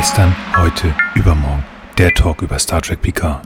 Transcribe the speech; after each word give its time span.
Gestern, 0.00 0.34
heute, 0.56 0.94
übermorgen. 1.14 1.62
Der 1.98 2.14
Talk 2.14 2.40
über 2.40 2.58
Star 2.58 2.80
Trek 2.80 3.02
Picard. 3.02 3.42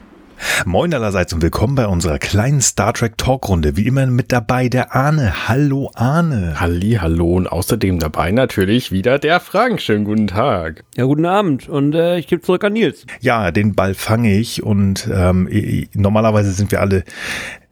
Moin 0.64 0.94
allerseits 0.94 1.32
und 1.32 1.42
willkommen 1.42 1.74
bei 1.74 1.88
unserer 1.88 2.20
kleinen 2.20 2.60
Star 2.60 2.92
Trek 2.92 3.18
Talkrunde. 3.18 3.76
Wie 3.76 3.88
immer 3.88 4.06
mit 4.06 4.30
dabei 4.30 4.68
der 4.68 4.94
Arne. 4.94 5.48
Hallo 5.48 5.90
Arne. 5.96 6.60
Halli, 6.60 6.98
hallo 7.00 7.34
und 7.34 7.48
außerdem 7.48 7.98
dabei 7.98 8.30
natürlich 8.30 8.92
wieder 8.92 9.18
der 9.18 9.40
Frank. 9.40 9.80
Schönen 9.80 10.04
guten 10.04 10.28
Tag. 10.28 10.84
Ja, 10.94 11.06
guten 11.06 11.26
Abend 11.26 11.68
und 11.68 11.92
äh, 11.96 12.18
ich 12.18 12.28
gebe 12.28 12.40
zurück 12.40 12.62
an 12.62 12.74
Nils. 12.74 13.04
Ja, 13.20 13.50
den 13.50 13.74
Ball 13.74 13.94
fange 13.94 14.38
ich 14.38 14.62
und 14.62 15.10
ähm, 15.12 15.48
normalerweise 15.94 16.52
sind 16.52 16.70
wir 16.70 16.80
alle 16.80 17.02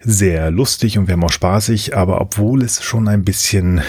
sehr 0.01 0.51
lustig 0.51 0.99
und 0.99 1.07
wir 1.07 1.13
haben 1.13 1.23
auch 1.23 1.31
spaßig, 1.31 1.97
aber 1.97 2.21
obwohl 2.21 2.65
es 2.65 2.83
schon 2.83 3.07
ein 3.07 3.23
bisschen 3.23 3.81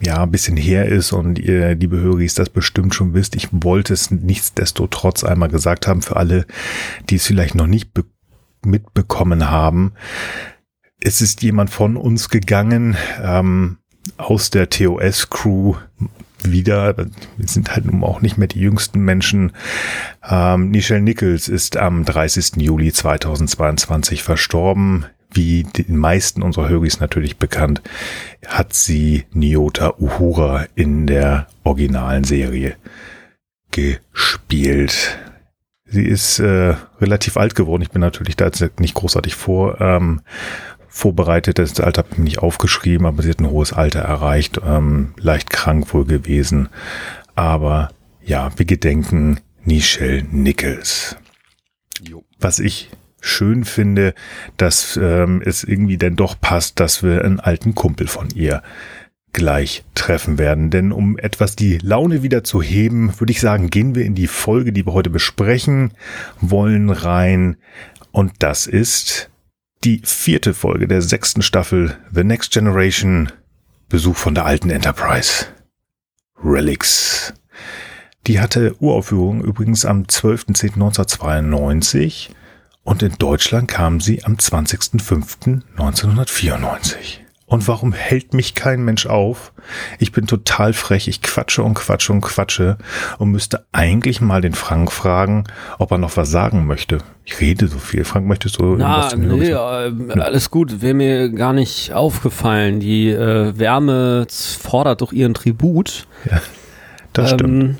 ja, 0.00 0.22
ein 0.22 0.30
bisschen 0.30 0.56
her 0.56 0.86
ist 0.86 1.12
und 1.12 1.38
ihr, 1.38 1.74
liebe 1.74 1.98
Höris, 1.98 2.34
das 2.34 2.48
bestimmt 2.48 2.94
schon 2.94 3.14
wisst. 3.14 3.36
Ich 3.36 3.48
wollte 3.52 3.92
es 3.92 4.10
nichtsdestotrotz 4.10 5.24
einmal 5.24 5.50
gesagt 5.50 5.86
haben 5.86 6.02
für 6.02 6.16
alle, 6.16 6.46
die 7.08 7.16
es 7.16 7.26
vielleicht 7.26 7.54
noch 7.54 7.66
nicht 7.66 7.90
mitbekommen 8.64 9.50
haben. 9.50 9.92
Es 11.00 11.20
ist 11.20 11.42
jemand 11.42 11.70
von 11.70 11.96
uns 11.96 12.28
gegangen, 12.28 12.96
ähm, 13.22 13.78
aus 14.16 14.50
der 14.50 14.70
TOS-Crew 14.70 15.74
wieder, 16.42 16.96
wir 16.96 17.48
sind 17.48 17.74
halt 17.74 17.84
nun 17.84 18.02
auch 18.02 18.22
nicht 18.22 18.38
mehr 18.38 18.48
die 18.48 18.60
jüngsten 18.60 19.00
Menschen. 19.00 19.52
Ähm, 20.26 20.70
Nichelle 20.70 21.02
Nichols 21.02 21.48
ist 21.48 21.76
am 21.76 22.04
30. 22.04 22.56
Juli 22.56 22.92
2022 22.92 24.22
verstorben. 24.22 25.06
Wie 25.32 25.62
den 25.62 25.96
meisten 25.96 26.42
unserer 26.42 26.68
Höris 26.68 27.00
natürlich 27.00 27.36
bekannt, 27.36 27.82
hat 28.46 28.74
sie 28.74 29.24
Nyota 29.32 29.94
Uhura 29.98 30.66
in 30.74 31.06
der 31.06 31.46
originalen 31.62 32.24
Serie 32.24 32.76
gespielt. 33.70 35.18
Sie 35.84 36.04
ist 36.04 36.38
äh, 36.38 36.74
relativ 37.00 37.36
alt 37.36 37.54
geworden. 37.54 37.82
Ich 37.82 37.90
bin 37.90 38.00
natürlich 38.00 38.36
da 38.36 38.46
jetzt 38.46 38.80
nicht 38.80 38.94
großartig 38.94 39.34
vor, 39.34 39.80
ähm, 39.80 40.20
vorbereitet. 40.88 41.58
Das 41.58 41.80
Alter 41.80 42.02
habe 42.02 42.12
ich 42.12 42.18
nicht 42.18 42.38
aufgeschrieben, 42.38 43.06
aber 43.06 43.22
sie 43.22 43.30
hat 43.30 43.40
ein 43.40 43.50
hohes 43.50 43.72
Alter 43.72 44.00
erreicht, 44.00 44.60
ähm, 44.64 45.14
leicht 45.16 45.50
krank 45.50 45.92
wohl 45.92 46.04
gewesen. 46.04 46.68
Aber 47.34 47.90
ja, 48.24 48.50
wir 48.56 48.66
gedenken 48.66 49.40
Nichelle 49.64 50.24
Nichols. 50.30 51.16
Jo. 52.02 52.24
Was 52.38 52.58
ich 52.58 52.90
schön 53.20 53.64
finde, 53.64 54.14
dass 54.56 54.98
ähm, 55.00 55.42
es 55.44 55.64
irgendwie 55.64 55.98
dann 55.98 56.16
doch 56.16 56.40
passt, 56.40 56.80
dass 56.80 57.02
wir 57.02 57.24
einen 57.24 57.40
alten 57.40 57.74
Kumpel 57.74 58.06
von 58.06 58.30
ihr 58.30 58.62
gleich 59.32 59.84
treffen 59.94 60.38
werden. 60.38 60.70
Denn 60.70 60.92
um 60.92 61.18
etwas 61.18 61.56
die 61.56 61.78
Laune 61.78 62.22
wieder 62.22 62.44
zu 62.44 62.62
heben, 62.62 63.18
würde 63.18 63.32
ich 63.32 63.40
sagen, 63.40 63.70
gehen 63.70 63.94
wir 63.94 64.04
in 64.04 64.14
die 64.14 64.26
Folge, 64.26 64.72
die 64.72 64.86
wir 64.86 64.92
heute 64.92 65.08
besprechen 65.10 65.94
wollen, 66.40 66.90
rein. 66.90 67.56
Und 68.12 68.34
das 68.40 68.66
ist 68.66 69.30
die 69.84 70.02
vierte 70.04 70.52
Folge 70.54 70.88
der 70.88 71.02
sechsten 71.02 71.42
Staffel 71.42 71.96
The 72.12 72.24
Next 72.24 72.50
Generation. 72.52 73.30
Besuch 73.88 74.16
von 74.16 74.34
der 74.34 74.46
alten 74.46 74.70
Enterprise. 74.70 75.46
Relics. 76.42 77.34
Die 78.26 78.40
hatte 78.40 78.74
Uraufführung 78.80 79.42
übrigens 79.42 79.84
am 79.84 80.04
12.10.1992 80.04 82.30
und 82.84 83.02
in 83.02 83.16
Deutschland 83.18 83.68
kam 83.68 84.00
sie 84.00 84.24
am 84.24 84.36
20.05.1994. 84.36 87.20
Und 87.50 87.66
warum 87.66 87.92
hält 87.92 88.32
mich 88.32 88.54
kein 88.54 88.84
Mensch 88.84 89.06
auf? 89.06 89.52
Ich 89.98 90.12
bin 90.12 90.28
total 90.28 90.72
frech, 90.72 91.08
ich 91.08 91.20
quatsche 91.20 91.64
und 91.64 91.74
quatsche 91.74 92.12
und 92.12 92.20
quatsche 92.20 92.78
und 93.18 93.32
müsste 93.32 93.66
eigentlich 93.72 94.20
mal 94.20 94.40
den 94.40 94.54
Frank 94.54 94.92
fragen, 94.92 95.42
ob 95.80 95.90
er 95.90 95.98
noch 95.98 96.16
was 96.16 96.30
sagen 96.30 96.68
möchte. 96.68 96.98
Ich 97.24 97.40
rede 97.40 97.66
so 97.66 97.80
viel. 97.80 98.04
Frank, 98.04 98.28
möchtest 98.28 98.60
du 98.60 98.76
Na, 98.78 99.10
irgendwas 99.10 99.16
nee, 99.16 99.50
äh, 99.50 100.20
alles 100.20 100.52
gut. 100.52 100.80
Wäre 100.80 100.94
mir 100.94 101.28
gar 101.30 101.52
nicht 101.52 101.92
aufgefallen. 101.92 102.78
Die 102.78 103.10
äh, 103.10 103.58
Wärme 103.58 104.28
fordert 104.30 105.00
doch 105.00 105.12
ihren 105.12 105.34
Tribut. 105.34 106.06
Ja, 106.30 106.40
das 107.12 107.32
ähm, 107.32 107.36
stimmt. 107.36 107.78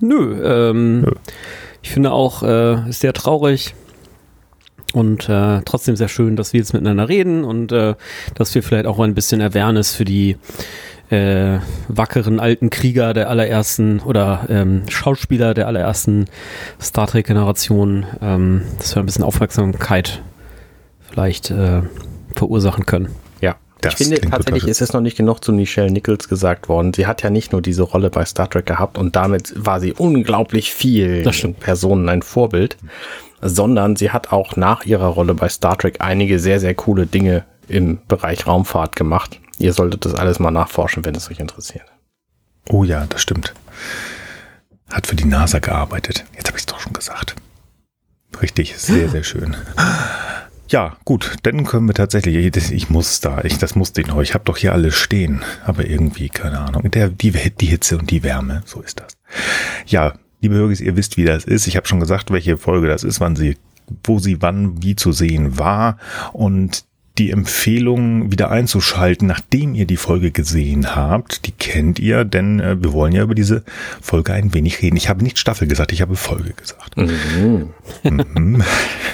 Nö, 0.00 0.42
ähm, 0.42 1.00
nö. 1.02 1.12
ich 1.82 1.90
finde 1.90 2.12
auch, 2.12 2.42
äh, 2.42 2.88
ist 2.88 3.00
sehr 3.00 3.12
traurig 3.12 3.74
und 4.92 5.28
äh, 5.28 5.62
trotzdem 5.64 5.96
sehr 5.96 6.08
schön, 6.08 6.36
dass 6.36 6.52
wir 6.52 6.60
jetzt 6.60 6.72
miteinander 6.72 7.08
reden 7.08 7.44
und 7.44 7.72
äh, 7.72 7.94
dass 8.34 8.54
wir 8.54 8.62
vielleicht 8.62 8.86
auch 8.86 8.98
ein 9.00 9.14
bisschen 9.14 9.40
Awareness 9.40 9.94
für 9.94 10.04
die 10.04 10.36
äh, 11.10 11.58
wackeren 11.88 12.40
alten 12.40 12.70
Krieger 12.70 13.12
der 13.12 13.28
allerersten 13.28 14.00
oder 14.00 14.46
ähm, 14.48 14.82
Schauspieler 14.88 15.52
der 15.52 15.66
allerersten 15.66 16.24
Star 16.80 17.06
Trek-Generation, 17.06 18.06
ähm, 18.22 18.62
dass 18.78 18.94
wir 18.94 19.02
ein 19.02 19.06
bisschen 19.06 19.24
Aufmerksamkeit 19.24 20.22
vielleicht 21.10 21.50
äh, 21.50 21.82
verursachen 22.34 22.86
können. 22.86 23.08
Ja, 23.42 23.56
das 23.82 24.00
ich 24.00 24.08
finde 24.08 24.20
tatsächlich 24.22 24.66
ist 24.66 24.80
es 24.80 24.94
noch 24.94 25.02
nicht 25.02 25.18
genug 25.18 25.44
zu 25.44 25.52
Michelle 25.52 25.90
Nichols 25.90 26.28
gesagt 26.28 26.70
worden. 26.70 26.94
Sie 26.94 27.06
hat 27.06 27.22
ja 27.22 27.28
nicht 27.28 27.52
nur 27.52 27.60
diese 27.60 27.82
Rolle 27.82 28.08
bei 28.08 28.24
Star 28.24 28.48
Trek 28.48 28.64
gehabt 28.64 28.96
und 28.96 29.14
damit 29.14 29.52
war 29.56 29.80
sie 29.80 29.92
unglaublich 29.92 30.72
viel 30.72 31.22
Personen 31.60 32.08
ein 32.08 32.22
Vorbild 32.22 32.78
sondern 33.42 33.96
sie 33.96 34.10
hat 34.10 34.32
auch 34.32 34.56
nach 34.56 34.84
ihrer 34.84 35.06
Rolle 35.06 35.34
bei 35.34 35.48
Star 35.48 35.76
Trek 35.76 35.96
einige 35.98 36.38
sehr, 36.38 36.60
sehr 36.60 36.74
coole 36.74 37.06
Dinge 37.06 37.44
im 37.68 37.98
Bereich 38.08 38.46
Raumfahrt 38.46 38.96
gemacht. 38.96 39.40
Ihr 39.58 39.72
solltet 39.72 40.04
das 40.04 40.14
alles 40.14 40.38
mal 40.38 40.50
nachforschen, 40.50 41.04
wenn 41.04 41.14
es 41.14 41.30
euch 41.30 41.40
interessiert. 41.40 41.84
Oh 42.68 42.84
ja, 42.84 43.06
das 43.06 43.20
stimmt. 43.20 43.52
Hat 44.90 45.06
für 45.06 45.16
die 45.16 45.24
NASA 45.24 45.58
gearbeitet. 45.58 46.24
Jetzt 46.34 46.48
habe 46.48 46.56
ich 46.56 46.62
es 46.62 46.66
doch 46.66 46.80
schon 46.80 46.92
gesagt. 46.92 47.34
Richtig, 48.40 48.76
sehr, 48.78 49.08
sehr 49.08 49.24
schön. 49.24 49.56
Ja, 50.68 50.96
gut, 51.04 51.36
dann 51.42 51.64
können 51.64 51.86
wir 51.86 51.94
tatsächlich, 51.94 52.34
ich 52.72 52.88
muss 52.88 53.20
da, 53.20 53.42
ich, 53.44 53.58
das 53.58 53.74
musste 53.74 54.00
ich 54.00 54.06
noch, 54.06 54.22
ich 54.22 54.32
habe 54.32 54.44
doch 54.44 54.56
hier 54.56 54.72
alles 54.72 54.94
stehen, 54.94 55.42
aber 55.66 55.84
irgendwie, 55.84 56.30
keine 56.30 56.60
Ahnung, 56.60 56.90
der, 56.90 57.10
die, 57.10 57.30
die 57.30 57.66
Hitze 57.66 57.98
und 57.98 58.10
die 58.10 58.22
Wärme, 58.22 58.62
so 58.64 58.80
ist 58.80 59.00
das. 59.00 59.12
Ja, 59.86 60.14
Liebe 60.42 60.56
Hörgis, 60.56 60.80
ihr 60.80 60.96
wisst, 60.96 61.16
wie 61.16 61.24
das 61.24 61.44
ist. 61.44 61.68
Ich 61.68 61.76
habe 61.76 61.86
schon 61.86 62.00
gesagt, 62.00 62.32
welche 62.32 62.58
Folge 62.58 62.88
das 62.88 63.04
ist, 63.04 63.20
wann 63.20 63.36
sie, 63.36 63.56
wo 64.02 64.18
sie 64.18 64.42
wann 64.42 64.82
wie 64.82 64.96
zu 64.96 65.12
sehen 65.12 65.56
war. 65.56 65.98
Und 66.32 66.84
die 67.16 67.30
Empfehlung 67.30 68.32
wieder 68.32 68.50
einzuschalten, 68.50 69.28
nachdem 69.28 69.76
ihr 69.76 69.86
die 69.86 69.96
Folge 69.96 70.32
gesehen 70.32 70.96
habt, 70.96 71.46
die 71.46 71.52
kennt 71.52 72.00
ihr, 72.00 72.24
denn 72.24 72.58
äh, 72.58 72.82
wir 72.82 72.92
wollen 72.92 73.12
ja 73.12 73.22
über 73.22 73.36
diese 73.36 73.62
Folge 74.00 74.32
ein 74.32 74.52
wenig 74.52 74.82
reden. 74.82 74.96
Ich 74.96 75.08
habe 75.08 75.22
nicht 75.22 75.38
Staffel 75.38 75.68
gesagt, 75.68 75.92
ich 75.92 76.02
habe 76.02 76.16
Folge 76.16 76.54
gesagt. 76.54 76.96
Mhm. 76.96 77.68
Mhm. 78.02 78.64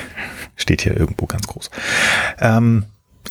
Steht 0.57 0.81
hier 0.81 0.97
irgendwo 0.97 1.27
ganz 1.27 1.47
groß. 1.47 1.71
Ähm, 2.39 2.85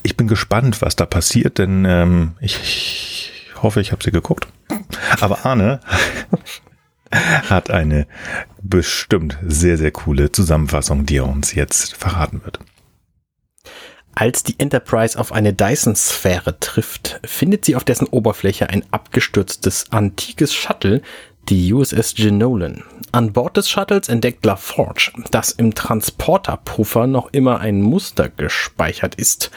ich 0.04 0.16
bin 0.16 0.28
gespannt, 0.28 0.84
was 0.84 0.96
da 0.96 1.08
passiert, 1.08 1.58
denn 1.58 1.84
ähm, 1.86 2.34
ich, 2.42 2.60
ich 2.62 3.34
hoffe, 3.64 3.82
ich 3.82 3.92
habe 3.92 4.04
sie 4.04 4.12
geguckt. 4.12 4.48
Aber 5.20 5.46
Arne 5.48 5.80
hat 7.50 7.70
eine 7.70 8.08
bestimmt 8.62 9.38
sehr, 9.46 9.78
sehr 9.78 9.92
coole 9.92 10.32
Zusammenfassung, 10.32 11.06
die 11.06 11.18
er 11.18 11.28
uns 11.28 11.54
jetzt 11.54 11.96
verraten 11.96 12.42
wird. 12.44 12.60
Als 14.16 14.42
die 14.42 14.60
Enterprise 14.60 15.20
auf 15.20 15.32
eine 15.32 15.54
Dyson-Sphäre 15.54 16.60
trifft, 16.60 17.20
findet 17.24 17.66
sie 17.66 17.76
auf 17.76 17.84
dessen 17.84 18.08
Oberfläche 18.08 18.68
ein 18.68 18.84
abgestürztes 18.90 19.92
antikes 19.92 20.56
Shuttle, 20.56 21.04
die 21.50 21.72
USS 21.72 22.16
Genolan. 22.16 22.84
An 23.12 23.32
Bord 23.32 23.58
des 23.58 23.70
Shuttles 23.70 24.10
entdeckt 24.10 24.44
LaForge, 24.44 25.12
dass 25.32 25.52
im 25.52 25.76
Transporterpuffer 25.76 27.06
noch 27.06 27.32
immer 27.32 27.60
ein 27.60 27.82
Muster 27.82 28.30
gespeichert 28.30 29.16
ist. 29.16 29.52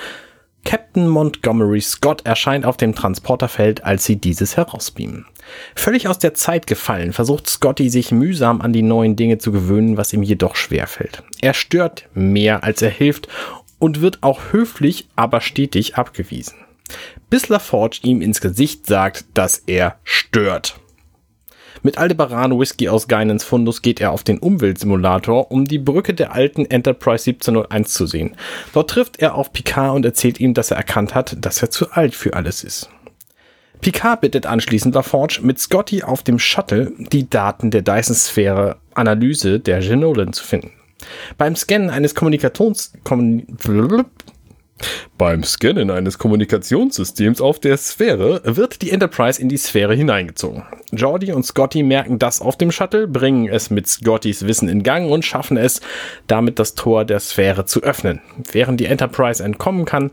Captain 0.64 1.08
Montgomery 1.08 1.80
Scott 1.80 2.26
erscheint 2.26 2.66
auf 2.66 2.76
dem 2.76 2.94
Transporterfeld, 2.94 3.82
als 3.84 4.04
sie 4.04 4.16
dieses 4.16 4.56
herausbeamen. 4.56 5.26
Völlig 5.74 6.08
aus 6.08 6.18
der 6.18 6.34
Zeit 6.34 6.66
gefallen, 6.66 7.12
versucht 7.12 7.48
Scotty 7.48 7.90
sich 7.90 8.10
mühsam 8.10 8.60
an 8.60 8.72
die 8.72 8.82
neuen 8.82 9.16
Dinge 9.16 9.38
zu 9.38 9.52
gewöhnen, 9.52 9.96
was 9.96 10.12
ihm 10.12 10.22
jedoch 10.22 10.56
schwerfällt. 10.56 11.22
Er 11.40 11.54
stört 11.54 12.08
mehr, 12.14 12.64
als 12.64 12.82
er 12.82 12.90
hilft 12.90 13.28
und 13.78 14.00
wird 14.00 14.22
auch 14.22 14.52
höflich, 14.52 15.08
aber 15.16 15.40
stetig 15.40 15.96
abgewiesen. 15.96 16.54
Bis 17.28 17.48
LaForge 17.48 18.00
ihm 18.02 18.20
ins 18.20 18.40
Gesicht 18.40 18.86
sagt, 18.86 19.24
dass 19.34 19.58
er 19.66 19.96
stört. 20.04 20.80
Mit 21.82 21.96
Aldebaran 21.96 22.58
Whisky 22.58 22.90
aus 22.90 23.08
Geinens 23.08 23.42
Fundus 23.42 23.80
geht 23.80 24.00
er 24.00 24.12
auf 24.12 24.22
den 24.22 24.38
Umweltsimulator, 24.38 25.50
um 25.50 25.64
die 25.64 25.78
Brücke 25.78 26.12
der 26.12 26.34
alten 26.34 26.66
Enterprise 26.66 27.30
1701 27.30 27.94
zu 27.94 28.06
sehen. 28.06 28.36
Dort 28.74 28.90
trifft 28.90 29.18
er 29.18 29.34
auf 29.34 29.52
Picard 29.52 29.94
und 29.94 30.04
erzählt 30.04 30.40
ihm, 30.40 30.52
dass 30.52 30.70
er 30.70 30.76
erkannt 30.76 31.14
hat, 31.14 31.36
dass 31.40 31.62
er 31.62 31.70
zu 31.70 31.90
alt 31.92 32.14
für 32.14 32.34
alles 32.34 32.64
ist. 32.64 32.90
Picard 33.80 34.20
bittet 34.20 34.46
anschließend 34.46 34.94
LaForge, 34.94 35.40
mit 35.42 35.58
Scotty 35.58 36.02
auf 36.02 36.22
dem 36.22 36.38
Shuttle 36.38 36.92
die 36.98 37.28
Daten 37.28 37.70
der 37.70 37.82
Dyson-Sphäre 37.82 38.76
Analyse 38.94 39.60
der 39.60 39.80
Genolan 39.80 40.32
zu 40.32 40.44
finden. 40.44 40.72
Beim 41.38 41.56
Scannen 41.56 41.90
eines 41.90 42.14
Kommunikations... 42.14 42.92
Kommun 43.04 43.46
Beim 45.16 45.42
Scannen 45.44 45.90
eines 45.90 46.18
Kommunikationssystems 46.18 47.40
auf 47.40 47.58
der 47.58 47.76
Sphäre 47.78 48.42
wird 48.44 48.82
die 48.82 48.90
Enterprise 48.90 49.40
in 49.40 49.48
die 49.48 49.56
Sphäre 49.56 49.94
hineingezogen. 49.94 50.64
Jordi 50.92 51.32
und 51.32 51.46
Scotty 51.46 51.82
merken 51.82 52.18
das 52.18 52.40
auf 52.40 52.58
dem 52.58 52.72
Shuttle, 52.72 53.06
bringen 53.06 53.48
es 53.48 53.70
mit 53.70 53.86
Scottys 53.86 54.46
Wissen 54.46 54.68
in 54.68 54.82
Gang 54.82 55.10
und 55.10 55.24
schaffen 55.24 55.56
es, 55.56 55.80
damit 56.26 56.58
das 56.58 56.74
Tor 56.74 57.04
der 57.04 57.20
Sphäre 57.20 57.64
zu 57.64 57.82
öffnen. 57.82 58.20
Während 58.52 58.80
die 58.80 58.86
Enterprise 58.86 59.42
entkommen 59.42 59.86
kann, 59.86 60.10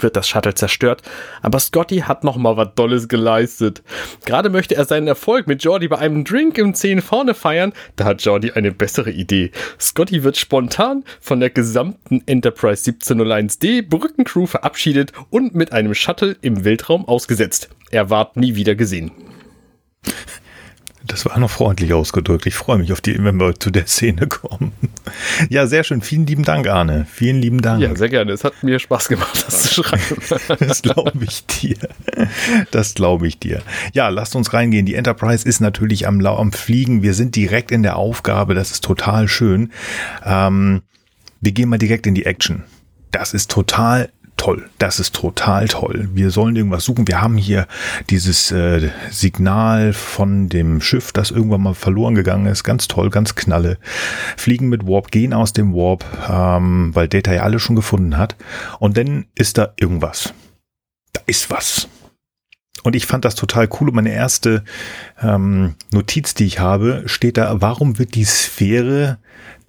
wird 0.00 0.16
das 0.16 0.28
Shuttle 0.28 0.54
zerstört, 0.54 1.02
aber 1.42 1.58
Scotty 1.58 1.98
hat 1.98 2.24
noch 2.24 2.36
mal 2.36 2.56
was 2.56 2.74
Dolles 2.74 3.08
geleistet. 3.08 3.82
Gerade 4.24 4.50
möchte 4.50 4.74
er 4.74 4.84
seinen 4.84 5.06
Erfolg 5.06 5.46
mit 5.46 5.62
Jordi 5.62 5.88
bei 5.88 5.98
einem 5.98 6.24
Drink 6.24 6.58
im 6.58 6.74
10 6.74 7.02
vorne 7.02 7.34
feiern, 7.34 7.72
da 7.96 8.04
hat 8.04 8.22
Jordi 8.22 8.52
eine 8.52 8.72
bessere 8.72 9.10
Idee. 9.10 9.50
Scotty 9.78 10.24
wird 10.24 10.36
spontan 10.36 11.04
von 11.20 11.40
der 11.40 11.50
gesamten 11.50 12.22
Enterprise 12.26 12.90
1701D 12.90 13.88
Brückencrew 13.88 14.46
verabschiedet 14.46 15.12
und 15.30 15.54
mit 15.54 15.72
einem 15.72 15.94
Shuttle 15.94 16.36
im 16.40 16.64
Weltraum 16.64 17.06
ausgesetzt. 17.06 17.68
Er 17.90 18.10
ward 18.10 18.36
nie 18.36 18.54
wieder 18.54 18.74
gesehen. 18.74 19.12
Das 21.06 21.24
war 21.26 21.38
noch 21.38 21.50
freundlich 21.50 21.92
ausgedrückt. 21.92 22.46
Ich 22.46 22.54
freue 22.54 22.78
mich 22.78 22.92
auf 22.92 23.00
die, 23.00 23.22
wenn 23.22 23.36
wir 23.38 23.58
zu 23.58 23.70
der 23.70 23.86
Szene 23.86 24.26
kommen. 24.28 24.72
Ja, 25.48 25.66
sehr 25.66 25.84
schön. 25.84 26.00
Vielen 26.00 26.26
lieben 26.26 26.44
Dank, 26.44 26.68
Arne. 26.68 27.06
Vielen 27.10 27.40
lieben 27.40 27.60
Dank. 27.60 27.82
Ja, 27.82 27.94
sehr 27.96 28.08
gerne. 28.08 28.32
Es 28.32 28.44
hat 28.44 28.62
mir 28.62 28.78
Spaß 28.78 29.08
gemacht, 29.08 29.44
das 29.46 29.62
zu 29.62 29.82
schreiben. 29.82 30.02
Das 30.58 30.82
glaube 30.82 31.24
ich 31.24 31.44
dir. 31.46 31.76
Das 32.70 32.94
glaube 32.94 33.26
ich 33.26 33.38
dir. 33.38 33.62
Ja, 33.92 34.08
lasst 34.08 34.36
uns 34.36 34.52
reingehen. 34.52 34.86
Die 34.86 34.94
Enterprise 34.94 35.46
ist 35.46 35.60
natürlich 35.60 36.06
am, 36.06 36.24
am 36.24 36.52
Fliegen. 36.52 37.02
Wir 37.02 37.14
sind 37.14 37.36
direkt 37.36 37.70
in 37.70 37.82
der 37.82 37.96
Aufgabe. 37.96 38.54
Das 38.54 38.70
ist 38.70 38.84
total 38.84 39.28
schön. 39.28 39.72
Ähm, 40.24 40.82
wir 41.40 41.52
gehen 41.52 41.68
mal 41.68 41.78
direkt 41.78 42.06
in 42.06 42.14
die 42.14 42.26
Action. 42.26 42.64
Das 43.10 43.34
ist 43.34 43.50
total 43.50 44.10
toll. 44.42 44.68
Das 44.78 44.98
ist 44.98 45.14
total 45.14 45.68
toll. 45.68 46.08
Wir 46.12 46.32
sollen 46.32 46.56
irgendwas 46.56 46.84
suchen. 46.84 47.06
Wir 47.06 47.20
haben 47.20 47.36
hier 47.36 47.68
dieses 48.10 48.50
äh, 48.50 48.90
Signal 49.08 49.92
von 49.92 50.48
dem 50.48 50.80
Schiff, 50.80 51.12
das 51.12 51.30
irgendwann 51.30 51.62
mal 51.62 51.74
verloren 51.74 52.16
gegangen 52.16 52.46
ist. 52.46 52.64
Ganz 52.64 52.88
toll, 52.88 53.10
ganz 53.10 53.36
knalle. 53.36 53.78
Fliegen 54.36 54.68
mit 54.68 54.84
Warp, 54.84 55.12
gehen 55.12 55.32
aus 55.32 55.52
dem 55.52 55.74
Warp, 55.74 56.04
ähm, 56.28 56.90
weil 56.92 57.06
Data 57.06 57.32
ja 57.32 57.44
alles 57.44 57.62
schon 57.62 57.76
gefunden 57.76 58.18
hat. 58.18 58.34
Und 58.80 58.96
dann 58.96 59.26
ist 59.36 59.58
da 59.58 59.74
irgendwas. 59.78 60.34
Da 61.12 61.20
ist 61.26 61.48
was. 61.48 61.86
Und 62.82 62.96
ich 62.96 63.06
fand 63.06 63.24
das 63.24 63.34
total 63.34 63.68
cool. 63.80 63.88
Und 63.88 63.94
meine 63.94 64.12
erste 64.12 64.64
ähm, 65.20 65.74
Notiz, 65.92 66.34
die 66.34 66.46
ich 66.46 66.58
habe, 66.58 67.04
steht 67.06 67.36
da, 67.36 67.60
warum 67.60 67.98
wird 67.98 68.14
die 68.14 68.24
Sphäre 68.24 69.18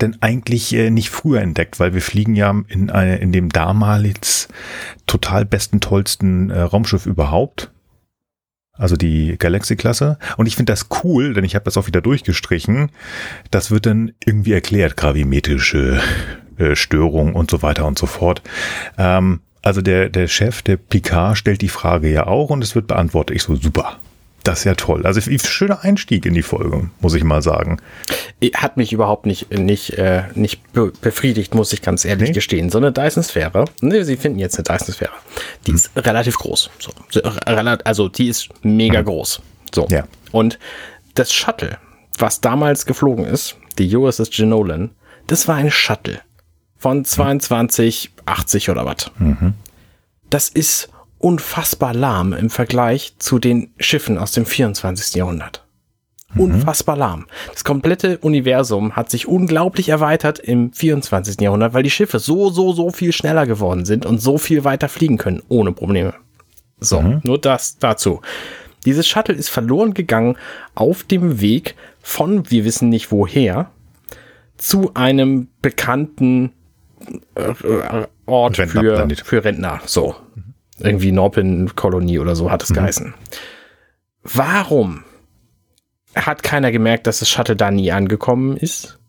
denn 0.01 0.17
eigentlich 0.21 0.73
äh, 0.73 0.89
nicht 0.89 1.09
früher 1.09 1.41
entdeckt? 1.41 1.79
Weil 1.79 1.93
wir 1.93 2.01
fliegen 2.01 2.35
ja 2.35 2.55
in, 2.67 2.89
eine, 2.89 3.17
in 3.17 3.31
dem 3.31 3.49
damals 3.49 4.47
total 5.05 5.45
besten, 5.45 5.79
tollsten 5.79 6.49
äh, 6.49 6.61
Raumschiff 6.61 7.05
überhaupt. 7.05 7.71
Also 8.75 8.95
die 8.95 9.37
Galaxy-Klasse. 9.37 10.17
Und 10.37 10.47
ich 10.47 10.55
finde 10.55 10.73
das 10.73 10.87
cool, 11.03 11.35
denn 11.35 11.43
ich 11.43 11.53
habe 11.53 11.65
das 11.65 11.77
auch 11.77 11.85
wieder 11.85 12.01
durchgestrichen. 12.01 12.89
Das 13.51 13.69
wird 13.69 13.85
dann 13.85 14.13
irgendwie 14.25 14.53
erklärt, 14.53 14.97
gravimetrische 14.97 16.01
äh, 16.57 16.75
Störung 16.75 17.35
und 17.35 17.51
so 17.51 17.61
weiter 17.61 17.85
und 17.85 17.99
so 17.99 18.07
fort. 18.07 18.41
Ähm, 18.97 19.41
also 19.63 19.81
der, 19.81 20.09
der 20.09 20.27
Chef, 20.27 20.61
der 20.61 20.77
Picard, 20.77 21.37
stellt 21.37 21.61
die 21.61 21.69
Frage 21.69 22.11
ja 22.11 22.27
auch 22.27 22.49
und 22.49 22.63
es 22.63 22.75
wird 22.75 22.85
beantwortet. 22.87 23.35
Ich 23.35 23.43
so, 23.43 23.55
super. 23.55 23.97
Das 24.43 24.59
ist 24.59 24.65
ja 24.65 24.75
toll. 24.75 25.05
Also 25.05 25.21
schöner 25.21 25.85
Einstieg 25.85 26.25
in 26.25 26.33
die 26.33 26.41
Folge, 26.41 26.89
muss 26.99 27.13
ich 27.13 27.23
mal 27.23 27.41
sagen. 27.41 27.77
Hat 28.55 28.75
mich 28.75 28.91
überhaupt 28.91 29.25
nicht, 29.25 29.57
nicht, 29.57 29.91
äh, 29.91 30.23
nicht 30.35 30.61
befriedigt, 30.73 31.55
muss 31.55 31.71
ich 31.71 31.81
ganz 31.81 32.03
ehrlich 32.03 32.29
nee? 32.29 32.33
gestehen. 32.33 32.69
So 32.69 32.77
eine 32.77 32.91
Dyson-Sphäre, 32.91 33.63
ne, 33.79 34.03
Sie 34.03 34.17
finden 34.17 34.39
jetzt 34.39 34.57
eine 34.57 34.65
Dyson-Sphäre, 34.65 35.13
die 35.65 35.71
hm. 35.71 35.75
ist 35.75 35.91
relativ 35.95 36.37
groß. 36.37 36.69
So. 36.77 36.91
Also 37.85 38.09
die 38.09 38.27
ist 38.27 38.49
mega 38.63 38.99
hm. 38.99 39.05
groß. 39.05 39.41
So. 39.73 39.87
Ja. 39.89 40.03
Und 40.33 40.59
das 41.15 41.31
Shuttle, 41.31 41.77
was 42.19 42.41
damals 42.41 42.85
geflogen 42.85 43.23
ist, 43.23 43.55
die 43.77 43.95
USS 43.95 44.29
Genolan, 44.29 44.89
das 45.27 45.47
war 45.47 45.55
ein 45.55 45.71
Shuttle 45.71 46.19
von 46.83 47.05
2280 47.05 48.69
oder 48.69 48.85
was. 48.85 49.09
Mhm. 49.17 49.53
Das 50.29 50.49
ist 50.49 50.89
unfassbar 51.17 51.93
lahm 51.93 52.33
im 52.33 52.49
Vergleich 52.49 53.15
zu 53.19 53.39
den 53.39 53.71
Schiffen 53.79 54.17
aus 54.17 54.33
dem 54.33 54.45
24. 54.45 55.15
Jahrhundert. 55.15 55.63
Mhm. 56.33 56.41
Unfassbar 56.41 56.97
lahm. 56.97 57.25
Das 57.53 57.63
komplette 57.63 58.17
Universum 58.17 58.97
hat 58.97 59.09
sich 59.09 59.29
unglaublich 59.29 59.87
erweitert 59.87 60.39
im 60.39 60.73
24. 60.73 61.39
Jahrhundert, 61.39 61.73
weil 61.73 61.83
die 61.83 61.89
Schiffe 61.89 62.19
so, 62.19 62.49
so, 62.49 62.73
so 62.73 62.89
viel 62.91 63.13
schneller 63.13 63.47
geworden 63.47 63.85
sind 63.85 64.05
und 64.05 64.19
so 64.19 64.37
viel 64.37 64.65
weiter 64.65 64.89
fliegen 64.89 65.17
können, 65.17 65.41
ohne 65.47 65.71
Probleme. 65.71 66.13
So, 66.81 67.01
mhm. 67.01 67.21
nur 67.23 67.39
das 67.39 67.77
dazu. 67.77 68.19
Dieses 68.85 69.07
Shuttle 69.07 69.35
ist 69.35 69.47
verloren 69.47 69.93
gegangen 69.93 70.35
auf 70.75 71.05
dem 71.05 71.39
Weg 71.39 71.75
von, 72.01 72.51
wir 72.51 72.65
wissen 72.65 72.89
nicht 72.89 73.09
woher, 73.09 73.71
zu 74.57 74.91
einem 74.95 75.47
bekannten 75.61 76.51
Ort 78.25 78.57
für, 78.57 79.15
für 79.23 79.43
Rentner. 79.43 79.81
So. 79.85 80.15
Irgendwie 80.79 81.11
Norpin-Kolonie 81.11 82.19
oder 82.19 82.35
so 82.35 82.51
hat 82.51 82.63
es 82.63 82.69
mhm. 82.69 82.75
geheißen. 82.75 83.13
Warum 84.23 85.03
hat 86.15 86.43
keiner 86.43 86.71
gemerkt, 86.71 87.07
dass 87.07 87.19
das 87.19 87.29
Shuttle 87.29 87.55
da 87.55 87.71
nie 87.71 87.91
angekommen 87.91 88.57
ist? 88.57 88.99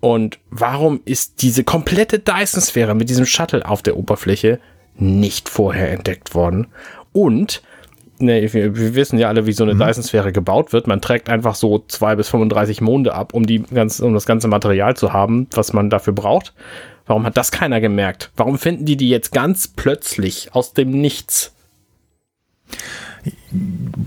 Und 0.00 0.40
warum 0.50 1.00
ist 1.04 1.42
diese 1.42 1.64
komplette 1.64 2.18
Dyson-Sphäre 2.18 2.94
mit 2.94 3.08
diesem 3.08 3.26
Shuttle 3.26 3.64
auf 3.64 3.82
der 3.82 3.96
Oberfläche 3.96 4.58
nicht 4.96 5.48
vorher 5.48 5.92
entdeckt 5.92 6.34
worden? 6.34 6.68
Und 7.12 7.62
ne, 8.18 8.52
wir, 8.52 8.76
wir, 8.76 8.94
wissen 8.94 9.18
ja 9.18 9.28
alle, 9.28 9.46
wie 9.46 9.52
so 9.52 9.62
eine 9.64 9.74
mhm. 9.74 9.80
Dyson-Sphäre 9.80 10.32
gebaut 10.32 10.72
wird. 10.72 10.86
Man 10.86 11.00
trägt 11.00 11.28
einfach 11.28 11.54
so 11.54 11.84
zwei 11.86 12.16
bis 12.16 12.28
35 12.28 12.80
Monde 12.80 13.14
ab, 13.14 13.34
um 13.34 13.46
die 13.46 13.62
ganz, 13.62 14.00
um 14.00 14.14
das 14.14 14.26
ganze 14.26 14.48
Material 14.48 14.96
zu 14.96 15.12
haben, 15.12 15.46
was 15.52 15.72
man 15.72 15.90
dafür 15.90 16.12
braucht. 16.12 16.54
Warum 17.06 17.24
hat 17.24 17.36
das 17.36 17.50
keiner 17.50 17.80
gemerkt? 17.80 18.30
Warum 18.36 18.58
finden 18.58 18.84
die 18.84 18.96
die 18.96 19.08
jetzt 19.08 19.32
ganz 19.32 19.68
plötzlich 19.68 20.54
aus 20.54 20.72
dem 20.72 20.90
Nichts? 20.90 21.52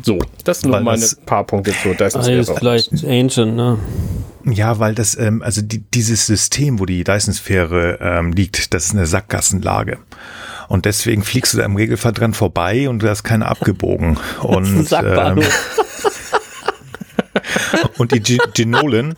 So, 0.04 0.20
das 0.44 0.62
sind 0.62 0.72
nur 0.72 0.82
meine 0.82 1.02
das, 1.02 1.16
paar 1.16 1.46
Punkte 1.46 1.72
zu 1.72 1.94
Dyson 1.94 2.24
Sphäre. 2.24 2.40
ist 2.40 2.52
vielleicht 2.52 3.06
Ancient, 3.06 3.56
ne? 3.56 3.78
Ja, 4.46 4.80
weil 4.80 4.94
das, 4.94 5.18
ähm, 5.18 5.42
also 5.42 5.62
die, 5.62 5.80
dieses 5.80 6.26
System, 6.28 6.80
wo 6.80 6.86
die 6.86 7.04
Dyson-Sphäre 7.04 7.98
ähm, 8.00 8.32
liegt, 8.32 8.74
das 8.74 8.86
ist 8.86 8.94
eine 8.94 9.08
Sackgassenlage. 9.08 9.98
Und 10.68 10.86
deswegen 10.86 11.24
fliegst 11.24 11.54
du 11.54 11.58
da 11.58 11.66
im 11.66 11.76
Regelfall 11.76 12.12
dran 12.12 12.34
vorbei 12.34 12.90
und 12.90 13.00
du 13.00 13.10
hast 13.10 13.24
keine 13.24 13.46
abgebogen. 13.48 14.18
Und, 14.42 14.92
ähm, 14.92 15.44
und 17.98 18.12
die 18.12 18.20
G 18.20 18.38
Genolen, 18.54 19.16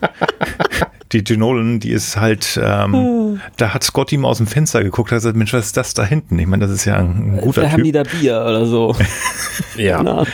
die 1.12 1.24
Genolen, 1.24 1.80
die 1.80 1.90
ist 1.90 2.16
halt, 2.16 2.58
ähm, 2.62 2.92
hm. 2.92 3.40
da 3.56 3.74
hat 3.74 3.84
Scott 3.84 4.12
ihm 4.12 4.24
aus 4.24 4.38
dem 4.38 4.46
Fenster 4.46 4.82
geguckt, 4.82 5.10
hat 5.10 5.18
gesagt, 5.18 5.36
Mensch, 5.36 5.52
was 5.52 5.66
ist 5.66 5.76
das 5.76 5.94
da 5.94 6.04
hinten? 6.04 6.38
Ich 6.38 6.46
meine, 6.46 6.66
das 6.66 6.74
ist 6.74 6.84
ja 6.84 6.96
ein, 6.96 7.34
ein 7.34 7.40
guter 7.40 7.62
da 7.62 7.68
Typ. 7.68 7.78
Haben 7.78 7.84
die 7.84 7.92
da 7.92 8.02
Bier 8.02 8.40
oder 8.42 8.66
so? 8.66 8.94
ja. 9.76 10.02
Na. 10.02 10.24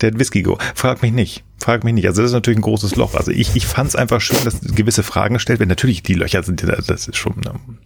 Der 0.00 0.12
hat 0.12 0.18
Whisky 0.18 0.42
go. 0.42 0.58
Frag 0.74 1.02
mich 1.02 1.12
nicht. 1.12 1.44
Frag 1.58 1.82
mich 1.84 1.94
nicht. 1.94 2.06
Also 2.06 2.22
das 2.22 2.30
ist 2.30 2.34
natürlich 2.34 2.58
ein 2.58 2.62
großes 2.62 2.96
Loch. 2.96 3.14
Also 3.14 3.32
ich, 3.32 3.56
ich 3.56 3.66
fand 3.66 3.88
es 3.88 3.96
einfach 3.96 4.20
schön, 4.20 4.38
dass 4.44 4.60
gewisse 4.60 5.02
Fragen 5.02 5.34
gestellt 5.34 5.58
werden. 5.58 5.70
Natürlich, 5.70 6.02
die 6.02 6.14
Löcher 6.14 6.42
sind, 6.42 6.62
das 6.62 7.08
ist 7.08 7.16
schon, 7.16 7.34
ähm, 7.46 7.78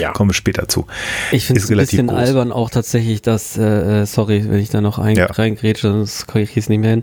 ja. 0.00 0.12
Kommen 0.12 0.30
wir 0.30 0.34
später 0.34 0.68
zu. 0.68 0.86
Ich 1.32 1.46
finde 1.46 1.60
es 1.60 1.70
ein 1.70 1.76
bisschen 1.76 2.06
groß. 2.08 2.18
albern 2.18 2.52
auch 2.52 2.70
tatsächlich, 2.70 3.22
dass, 3.22 3.56
äh, 3.56 4.02
äh, 4.02 4.06
sorry, 4.06 4.44
wenn 4.48 4.60
ich 4.60 4.70
da 4.70 4.80
noch 4.80 4.98
ein, 4.98 5.16
ja. 5.16 5.26
reingrätsche, 5.26 5.90
sonst 5.90 6.26
kriege 6.26 6.44
ich 6.44 6.56
es 6.56 6.68
nicht 6.68 6.80
mehr 6.80 6.90
hin, 6.90 7.02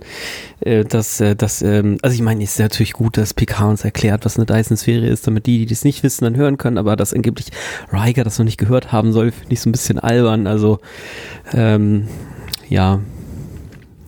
äh, 0.61 0.83
dass, 0.83 1.19
äh, 1.19 1.35
dass 1.35 1.61
ähm, 1.61 1.97
also 2.01 2.13
ich 2.13 2.21
meine, 2.21 2.43
es 2.43 2.51
ist 2.51 2.59
natürlich 2.59 2.93
gut, 2.93 3.17
dass 3.17 3.33
PK 3.33 3.69
uns 3.69 3.83
erklärt, 3.83 4.25
was 4.25 4.37
eine 4.37 4.45
Dyson-Sphäre 4.45 5.07
ist, 5.07 5.27
damit 5.27 5.45
die, 5.45 5.59
die 5.59 5.65
das 5.65 5.83
nicht 5.83 6.03
wissen, 6.03 6.23
dann 6.23 6.35
hören 6.35 6.57
können, 6.57 6.77
aber 6.77 6.95
dass 6.95 7.13
angeblich 7.13 7.47
Riker 7.91 8.23
das 8.23 8.37
noch 8.37 8.45
nicht 8.45 8.57
gehört 8.57 8.91
haben 8.91 9.11
soll, 9.11 9.31
finde 9.31 9.53
ich 9.53 9.61
so 9.61 9.69
ein 9.69 9.71
bisschen 9.73 9.99
albern, 9.99 10.47
also 10.47 10.79
ähm, 11.53 12.07
ja, 12.69 12.99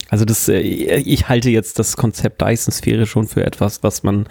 also 0.08 0.24
das, 0.24 0.48
äh, 0.48 0.60
ich 0.60 1.28
halte 1.28 1.50
jetzt 1.50 1.78
das 1.78 1.96
Konzept 1.96 2.40
Dyson-Sphäre 2.40 3.06
schon 3.06 3.26
für 3.26 3.44
etwas, 3.44 3.82
was 3.82 4.02
man 4.02 4.26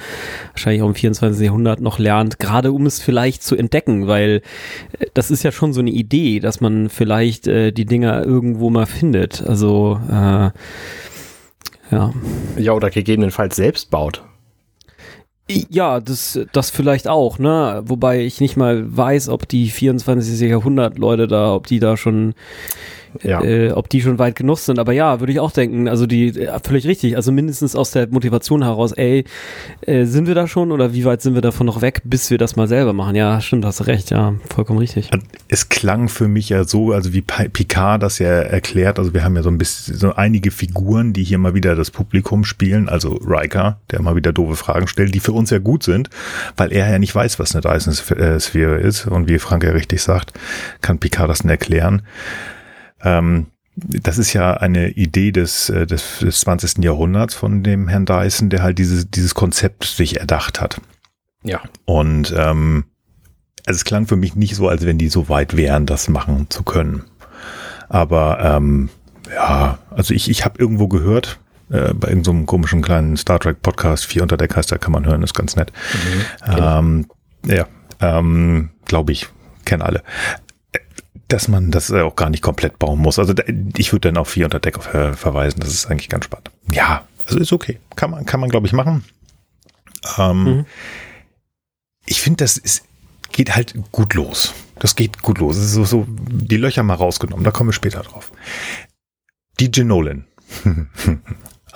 wahrscheinlich 0.51 0.81
auch 0.81 0.87
im 0.87 0.95
24. 0.95 1.45
Jahrhundert 1.45 1.81
noch 1.81 1.99
lernt, 1.99 2.39
gerade 2.39 2.71
um 2.71 2.85
es 2.85 2.99
vielleicht 3.01 3.43
zu 3.43 3.55
entdecken, 3.55 4.07
weil 4.07 4.41
äh, 4.99 5.05
das 5.13 5.31
ist 5.31 5.43
ja 5.43 5.51
schon 5.51 5.73
so 5.73 5.79
eine 5.79 5.91
Idee, 5.91 6.39
dass 6.39 6.61
man 6.61 6.89
vielleicht 6.89 7.47
äh, 7.47 7.71
die 7.71 7.85
Dinger 7.85 8.23
irgendwo 8.23 8.69
mal 8.69 8.87
findet. 8.87 9.41
Also 9.45 9.99
äh, 10.09 10.49
ja. 11.91 12.13
Ja, 12.57 12.73
oder 12.73 12.89
gegebenenfalls 12.89 13.55
selbst 13.55 13.91
baut. 13.91 14.23
Ja, 15.69 16.01
das, 16.01 16.37
das 16.51 16.71
vielleicht 16.71 17.07
auch, 17.07 17.39
ne? 17.39 17.81
Wobei 17.85 18.19
ich 18.19 18.41
nicht 18.41 18.57
mal 18.57 18.83
weiß, 18.97 19.29
ob 19.29 19.47
die 19.47 19.69
24. 19.69 20.41
Jahrhundert 20.41 20.97
Leute 20.97 21.27
da, 21.27 21.53
ob 21.53 21.67
die 21.67 21.79
da 21.79 21.95
schon 21.95 22.33
Ja. 23.23 23.41
äh, 23.43 23.71
ob 23.71 23.89
die 23.89 24.01
schon 24.01 24.19
weit 24.19 24.35
genug 24.35 24.59
sind. 24.59 24.79
Aber 24.79 24.93
ja, 24.93 25.19
würde 25.19 25.31
ich 25.33 25.39
auch 25.39 25.51
denken. 25.51 25.87
Also 25.87 26.05
die, 26.05 26.27
äh, 26.27 26.59
völlig 26.63 26.85
richtig. 26.87 27.15
Also 27.15 27.31
mindestens 27.31 27.75
aus 27.75 27.91
der 27.91 28.07
Motivation 28.07 28.63
heraus, 28.63 28.91
ey, 28.91 29.25
äh, 29.81 30.05
sind 30.05 30.27
wir 30.27 30.35
da 30.35 30.47
schon 30.47 30.71
oder 30.71 30.93
wie 30.93 31.05
weit 31.05 31.21
sind 31.21 31.33
wir 31.33 31.41
davon 31.41 31.65
noch 31.65 31.81
weg, 31.81 32.01
bis 32.03 32.29
wir 32.29 32.37
das 32.37 32.55
mal 32.55 32.67
selber 32.67 32.93
machen? 32.93 33.15
Ja, 33.15 33.39
stimmt, 33.41 33.65
hast 33.65 33.87
recht. 33.87 34.11
Ja, 34.11 34.35
vollkommen 34.53 34.79
richtig. 34.79 35.09
Es 35.47 35.69
klang 35.69 36.09
für 36.09 36.27
mich 36.27 36.49
ja 36.49 36.63
so, 36.63 36.91
also 36.91 37.13
wie 37.13 37.21
Pi- 37.21 37.49
Picard 37.49 38.01
das 38.03 38.19
ja 38.19 38.27
erklärt, 38.27 38.99
also 38.99 39.13
wir 39.13 39.23
haben 39.23 39.35
ja 39.35 39.43
so 39.43 39.49
ein 39.49 39.57
bisschen, 39.57 39.95
so 39.95 40.13
einige 40.13 40.51
Figuren, 40.51 41.13
die 41.13 41.23
hier 41.23 41.37
mal 41.37 41.53
wieder 41.53 41.75
das 41.75 41.91
Publikum 41.91 42.43
spielen, 42.43 42.89
also 42.89 43.13
Riker, 43.25 43.79
der 43.91 44.01
mal 44.01 44.15
wieder 44.15 44.33
doofe 44.33 44.55
Fragen 44.55 44.87
stellt, 44.87 45.13
die 45.15 45.19
für 45.19 45.31
uns 45.33 45.49
ja 45.49 45.59
gut 45.59 45.83
sind, 45.83 46.09
weil 46.55 46.71
er 46.71 46.89
ja 46.89 46.99
nicht 46.99 47.13
weiß, 47.15 47.39
was 47.39 47.55
eine 47.55 47.61
Dyson-Sphäre 47.61 48.77
ist 48.77 49.07
und 49.07 49.27
wie 49.29 49.39
Frank 49.39 49.63
ja 49.63 49.71
richtig 49.71 50.01
sagt, 50.01 50.33
kann 50.81 50.99
Picard 50.99 51.29
das 51.29 51.39
denn 51.39 51.49
erklären. 51.49 52.01
Ähm, 53.03 53.47
das 53.75 54.17
ist 54.17 54.33
ja 54.33 54.55
eine 54.55 54.89
Idee 54.89 55.31
des, 55.31 55.69
äh, 55.69 55.85
des, 55.85 56.19
des 56.19 56.39
20. 56.41 56.83
Jahrhunderts 56.83 57.35
von 57.35 57.63
dem 57.63 57.87
Herrn 57.87 58.05
Dyson, 58.05 58.49
der 58.49 58.63
halt 58.63 58.79
dieses, 58.79 59.09
dieses 59.09 59.35
Konzept 59.35 59.85
sich 59.85 60.19
erdacht 60.19 60.59
hat. 60.59 60.81
Ja. 61.43 61.61
Und 61.85 62.33
ähm, 62.35 62.85
also 63.65 63.77
es 63.77 63.85
klang 63.85 64.07
für 64.07 64.15
mich 64.15 64.35
nicht 64.35 64.55
so, 64.55 64.67
als 64.67 64.85
wenn 64.85 64.97
die 64.97 65.09
so 65.09 65.29
weit 65.29 65.55
wären, 65.55 65.85
das 65.85 66.09
machen 66.09 66.47
zu 66.49 66.63
können. 66.63 67.03
Aber 67.89 68.39
ähm, 68.41 68.89
ja, 69.31 69.77
also 69.91 70.13
ich, 70.13 70.29
ich 70.29 70.45
habe 70.45 70.59
irgendwo 70.59 70.87
gehört, 70.87 71.39
äh, 71.69 71.93
bei 71.93 72.07
irgendeinem 72.09 72.41
so 72.41 72.45
komischen 72.45 72.81
kleinen 72.81 73.17
Star 73.17 73.39
Trek 73.39 73.61
Podcast, 73.61 74.05
vier 74.05 74.23
unter 74.23 74.37
der 74.37 74.47
Heißt, 74.47 74.71
da 74.71 74.77
kann 74.77 74.93
man 74.93 75.05
hören, 75.05 75.21
ist 75.21 75.33
ganz 75.33 75.55
nett. 75.55 75.71
ähm, 76.57 77.07
ja, 77.45 77.67
ähm, 77.99 78.69
glaube 78.85 79.11
ich, 79.11 79.27
kennen 79.65 79.81
alle. 79.81 80.01
Dass 81.27 81.47
man 81.47 81.71
das 81.71 81.89
äh, 81.89 82.01
auch 82.01 82.15
gar 82.15 82.29
nicht 82.29 82.41
komplett 82.41 82.79
bauen 82.79 82.99
muss. 82.99 83.19
Also 83.19 83.33
ich 83.77 83.91
würde 83.91 84.09
dann 84.09 84.17
auf 84.17 84.29
vier 84.29 84.45
unter 84.45 84.59
Deck 84.59 84.77
äh, 84.93 85.13
verweisen. 85.13 85.59
Das 85.59 85.69
ist 85.69 85.87
eigentlich 85.87 86.09
ganz 86.09 86.25
spannend. 86.25 86.51
Ja, 86.71 87.05
also 87.25 87.39
ist 87.39 87.51
okay. 87.51 87.79
Kann 87.95 88.11
man, 88.11 88.25
kann 88.25 88.39
man, 88.39 88.49
glaube 88.49 88.67
ich, 88.67 88.73
machen. 88.73 89.03
Ähm, 90.17 90.43
Mhm. 90.43 90.65
Ich 92.05 92.21
finde, 92.21 92.37
das 92.45 92.57
ist, 92.57 92.85
geht 93.33 93.53
halt 93.55 93.73
gut 93.91 94.13
los. 94.13 94.53
Das 94.79 94.95
geht 94.95 95.21
gut 95.21 95.39
los. 95.39 95.57
So, 95.57 95.83
so 95.83 96.05
die 96.07 96.55
Löcher 96.55 96.83
mal 96.83 96.93
rausgenommen. 96.93 97.43
Da 97.43 97.51
kommen 97.51 97.67
wir 97.69 97.73
später 97.73 98.01
drauf. 98.01 98.31
Die 99.59 99.69
Genolan. 99.69 100.25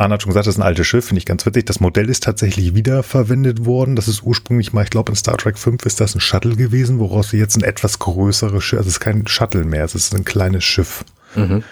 Arne 0.02 0.16
hat 0.16 0.22
schon 0.24 0.32
gesagt, 0.32 0.48
das 0.48 0.56
ist 0.56 0.60
ein 0.60 0.66
altes 0.66 0.88
Schiff, 0.88 1.06
finde 1.06 1.20
ich 1.20 1.26
ganz 1.26 1.46
witzig. 1.46 1.66
Das 1.66 1.80
Modell 1.80 2.10
ist 2.10 2.24
tatsächlich 2.24 2.74
wiederverwendet 2.76 3.66
worden. 3.66 3.96
Das 3.96 4.08
ist 4.08 4.24
ursprünglich 4.24 4.74
mal, 4.74 4.84
ich 4.84 4.90
glaube, 4.90 5.12
in 5.12 5.16
Star 5.16 5.38
Trek 5.38 5.58
5 5.58 5.86
ist 5.86 6.02
das 6.02 6.16
ein 6.16 6.20
Shuttle 6.20 6.56
gewesen, 6.56 7.00
woraus 7.00 7.30
sie 7.30 7.38
jetzt 7.38 7.56
ein 7.56 7.64
etwas 7.64 8.00
größeres 8.00 8.64
Schiff, 8.64 8.80
also 8.80 8.88
es 8.88 8.96
ist 8.96 9.00
kein 9.00 9.28
Shuttle 9.28 9.64
mehr, 9.64 9.86
es 9.86 9.96
ist 9.96 10.14
ein 10.16 10.26
kleines 10.26 10.64
Schiff. 10.64 11.06
Mhm. 11.36 11.64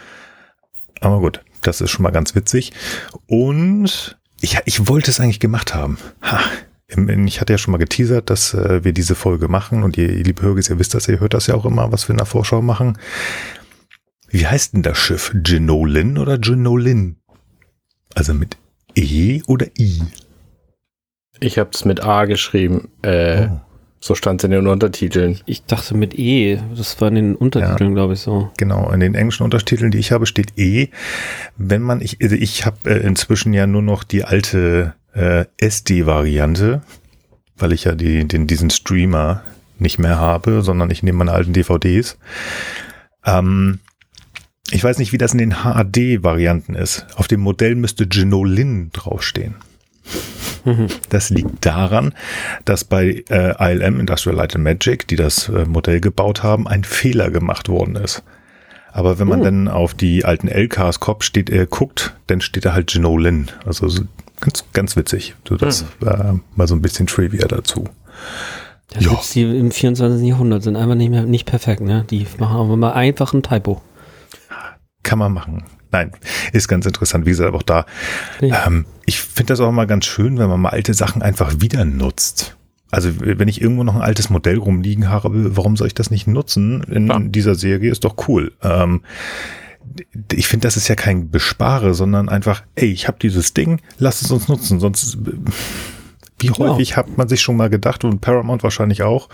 Aber 1.02 1.20
gut, 1.20 1.42
das 1.62 1.82
ist 1.82 1.92
schon 1.92 2.04
mal 2.04 2.12
ganz 2.12 2.36
witzig. 2.36 2.72
Und 3.28 4.18
ich, 4.42 4.58
ich 4.66 4.88
wollte 4.88 5.12
es 5.12 5.20
eigentlich 5.20 5.40
gemacht 5.40 5.74
haben. 5.74 5.98
Ha. 6.22 6.40
Ich 6.88 7.40
hatte 7.40 7.54
ja 7.54 7.58
schon 7.60 7.72
mal 7.72 7.78
geteasert, 7.78 8.32
dass 8.32 8.56
äh, 8.56 8.84
wir 8.84 8.94
diese 8.94 9.14
Folge 9.14 9.48
machen 9.48 9.84
und 9.84 9.96
ihr, 9.96 10.10
ihr 10.10 10.24
liebe 10.24 10.42
Hörgis, 10.42 10.70
ihr 10.70 10.80
wisst 10.80 10.96
das, 10.96 11.08
ihr 11.08 11.20
hört 11.20 11.36
das 11.36 11.46
ja 11.46 11.54
auch 11.54 11.66
immer, 11.66 11.92
was 11.92 12.08
wir 12.08 12.14
in 12.14 12.18
der 12.18 12.26
Vorschau 12.26 12.64
machen. 12.64 12.98
Wie 14.28 14.48
heißt 14.48 14.74
denn 14.74 14.82
das 14.82 14.98
Schiff? 14.98 15.32
Genolin 15.36 16.18
oder 16.18 16.40
Genolin? 16.40 17.19
Also 18.16 18.34
mit 18.34 18.58
E 18.96 19.42
oder 19.48 19.68
I? 19.78 20.02
Ich 21.40 21.58
habe 21.58 21.70
es 21.74 21.86
mit 21.86 22.04
A 22.04 22.26
geschrieben. 22.26 22.90
Äh, 23.02 23.48
Oh. 23.50 23.60
So 24.02 24.16
stand 24.16 24.40
es 24.40 24.46
in 24.46 24.52
den 24.52 24.68
Untertiteln. 24.68 25.40
Ich 25.46 25.66
dachte 25.66 25.96
mit 25.96 26.18
E, 26.18 26.60
das 26.76 27.00
war 27.02 27.10
in 27.10 27.16
den 27.16 27.36
Untertiteln, 27.36 27.94
glaube 27.96 28.14
ich, 28.14 28.22
so. 28.22 28.50
Genau, 28.58 28.90
in 28.92 29.02
den 29.02 29.14
englischen 29.14 29.44
Untertiteln, 29.44 29.92
die 29.92 29.98
ich 29.98 30.14
habe, 30.14 30.26
steht 30.26 30.58
E. 30.58 30.88
Wenn 31.58 31.82
man, 31.82 32.00
ich, 32.00 32.18
also 32.22 32.36
ich 32.36 32.66
habe 32.66 32.78
äh, 32.90 33.06
inzwischen 33.06 33.54
ja 33.54 33.68
nur 33.68 33.82
noch 33.82 34.06
die 34.06 34.24
alte 34.24 34.94
äh, 35.14 35.46
SD-Variante, 35.58 36.82
weil 37.58 37.74
ich 37.74 37.84
ja 37.84 37.94
die, 37.94 38.26
den, 38.26 38.48
diesen 38.48 38.70
Streamer 38.70 39.44
nicht 39.80 40.00
mehr 40.00 40.18
habe, 40.18 40.62
sondern 40.62 40.92
ich 40.92 41.04
nehme 41.04 41.18
meine 41.18 41.34
alten 41.34 41.52
DVDs. 41.52 42.18
Ähm, 43.26 43.80
ich 44.72 44.84
weiß 44.84 44.98
nicht, 45.00 45.12
wie 45.14 45.18
das 45.18 45.32
in 45.34 45.38
den 45.40 45.64
HAD-Varianten 45.64 46.76
ist. 46.76 47.06
Auf 47.16 47.28
dem 47.28 47.40
Modell 47.42 47.76
müsste 47.76 48.08
Genolin 48.08 48.90
draufstehen. 48.94 49.56
Das 51.10 51.30
liegt 51.30 51.66
daran, 51.66 52.14
dass 52.66 52.84
bei 52.84 53.24
äh, 53.30 53.74
ILM, 53.74 54.00
Industrial 54.00 54.36
Light 54.36 54.56
and 54.56 54.64
Magic, 54.64 55.08
die 55.08 55.16
das 55.16 55.48
äh, 55.50 55.66
Modell 55.66 56.00
gebaut 56.02 56.44
haben, 56.44 56.68
ein 56.68 56.84
Fehler 56.84 57.32
gemacht 57.32 57.70
worden 57.70 57.96
ist. 57.96 58.24
Aber 58.92 59.20
wenn 59.20 59.28
man 59.28 59.42
Oh. 59.42 59.44
dann 59.46 59.68
auf 59.68 59.94
die 59.94 60.26
alten 60.26 60.48
LKs 60.48 61.00
Kopf 61.00 61.24
steht, 61.24 61.50
äh, 61.50 61.66
guckt, 61.70 62.16
dann 62.28 62.42
steht 62.42 62.66
da 62.66 62.74
halt 62.74 62.88
Genolin. 62.92 63.48
Also 63.66 63.88
so 63.88 64.04
ganz, 64.42 64.66
ganz 64.74 64.96
witzig. 64.96 65.36
So 65.48 65.56
das 65.56 65.84
äh, 66.06 66.34
mal 66.56 66.68
so 66.68 66.76
ein 66.76 66.82
bisschen 66.82 67.08
Trivia 67.08 67.48
dazu. 67.48 67.86
Ja, 69.00 69.20
die 69.34 69.44
im 69.44 69.72
24. 69.72 70.28
Jahrhundert 70.28 70.64
sind 70.64 70.76
einfach 70.76 70.96
nicht 70.96 71.10
mehr 71.12 71.24
nicht 71.24 71.46
perfekt, 71.46 71.82
ne? 71.82 72.06
Die 72.10 72.26
machen 72.40 72.58
aber 72.58 72.76
mal 72.76 72.92
einfach 72.94 73.34
ein 73.34 73.44
Typo. 73.44 73.82
Kann 75.04 75.20
man 75.20 75.34
machen. 75.34 75.64
Nein, 75.92 76.12
ist 76.54 76.68
ganz 76.68 76.86
interessant. 76.86 77.26
Wie 77.26 77.32
gesagt, 77.32 77.54
auch 77.54 77.64
da. 77.64 77.86
Ja. 78.42 78.68
Ähm, 78.68 78.86
ich 79.06 79.20
finde 79.20 79.54
das 79.54 79.60
auch 79.60 79.72
mal 79.72 79.88
ganz 79.88 80.06
schön, 80.06 80.38
wenn 80.38 80.50
man 80.50 80.62
mal 80.62 80.70
alte 80.70 80.94
Sachen 80.94 81.22
einfach 81.22 81.62
wieder 81.62 81.86
nutzt. 81.86 82.58
Also 82.92 83.10
wenn 83.20 83.48
ich 83.48 83.62
irgendwo 83.62 83.84
noch 83.84 83.96
ein 83.96 84.02
altes 84.02 84.30
Modell 84.30 84.58
rumliegen 84.58 85.10
habe, 85.10 85.56
warum 85.56 85.78
soll 85.78 85.88
ich 85.88 85.94
das 85.94 86.10
nicht 86.10 86.28
nutzen 86.28 86.84
in 86.84 87.06
Klar. 87.06 87.22
dieser 87.22 87.56
Serie? 87.56 87.92
Ist 87.92 88.04
doch 88.04 88.28
cool. 88.28 88.54
Ähm, 88.64 89.02
ich 90.32 90.48
finde, 90.48 90.68
das 90.68 90.78
ist 90.78 90.88
ja 90.88 90.96
kein 90.96 91.30
Bespare, 91.30 91.94
sondern 91.94 92.30
einfach, 92.30 92.64
ey, 92.76 92.92
ich 92.92 93.08
habe 93.08 93.18
dieses 93.20 93.54
Ding, 93.54 93.82
lass 93.98 94.22
es 94.22 94.32
uns 94.32 94.48
nutzen. 94.48 94.80
Sonst, 94.80 95.16
äh, 95.16 95.32
wie 96.40 96.48
Genau. 96.48 96.74
häufig 96.74 96.96
hat 96.98 97.18
man 97.18 97.28
sich 97.28 97.42
schon 97.42 97.56
mal 97.58 97.70
gedacht 97.70 98.04
und 98.04 98.22
Paramount 98.22 98.64
wahrscheinlich 98.64 99.04
auch, 99.04 99.30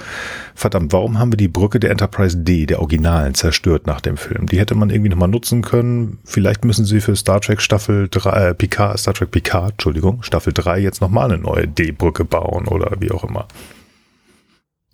verdammt, 0.56 0.92
warum 0.94 1.20
haben 1.20 1.32
wir 1.32 1.38
die 1.38 1.48
Brücke 1.48 1.80
der 1.80 1.92
Enterprise 1.92 2.38
D, 2.38 2.66
der 2.66 2.80
Originalen, 2.80 3.34
zerstört 3.34 3.88
nach 3.88 4.02
dem 4.02 4.18
Film? 4.18 4.48
Die 4.48 4.60
hätte 4.60 4.76
man 4.76 4.90
irgendwie 4.90 5.10
nochmal 5.10 5.30
nutzen 5.30 5.62
können. 5.62 6.20
Vielleicht 6.26 6.66
müssen 6.66 6.86
sie 6.86 7.02
für 7.02 7.16
Star 7.16 7.42
Trek 7.42 7.62
Staffel 7.62 8.08
3, 8.10 8.50
äh, 8.50 8.54
Picard, 8.54 9.00
Star 9.00 9.14
Trek 9.14 9.32
Picard, 9.32 9.72
Entschuldigung, 9.74 10.24
Staffel 10.24 10.54
3 10.54 10.80
jetzt 10.80 11.02
nochmal 11.02 11.32
eine 11.32 11.42
neue 11.42 11.68
D-Brücke 11.68 12.26
bauen 12.26 12.68
oder 12.68 12.92
wie 13.00 13.12
auch 13.12 13.24
immer. 13.24 13.48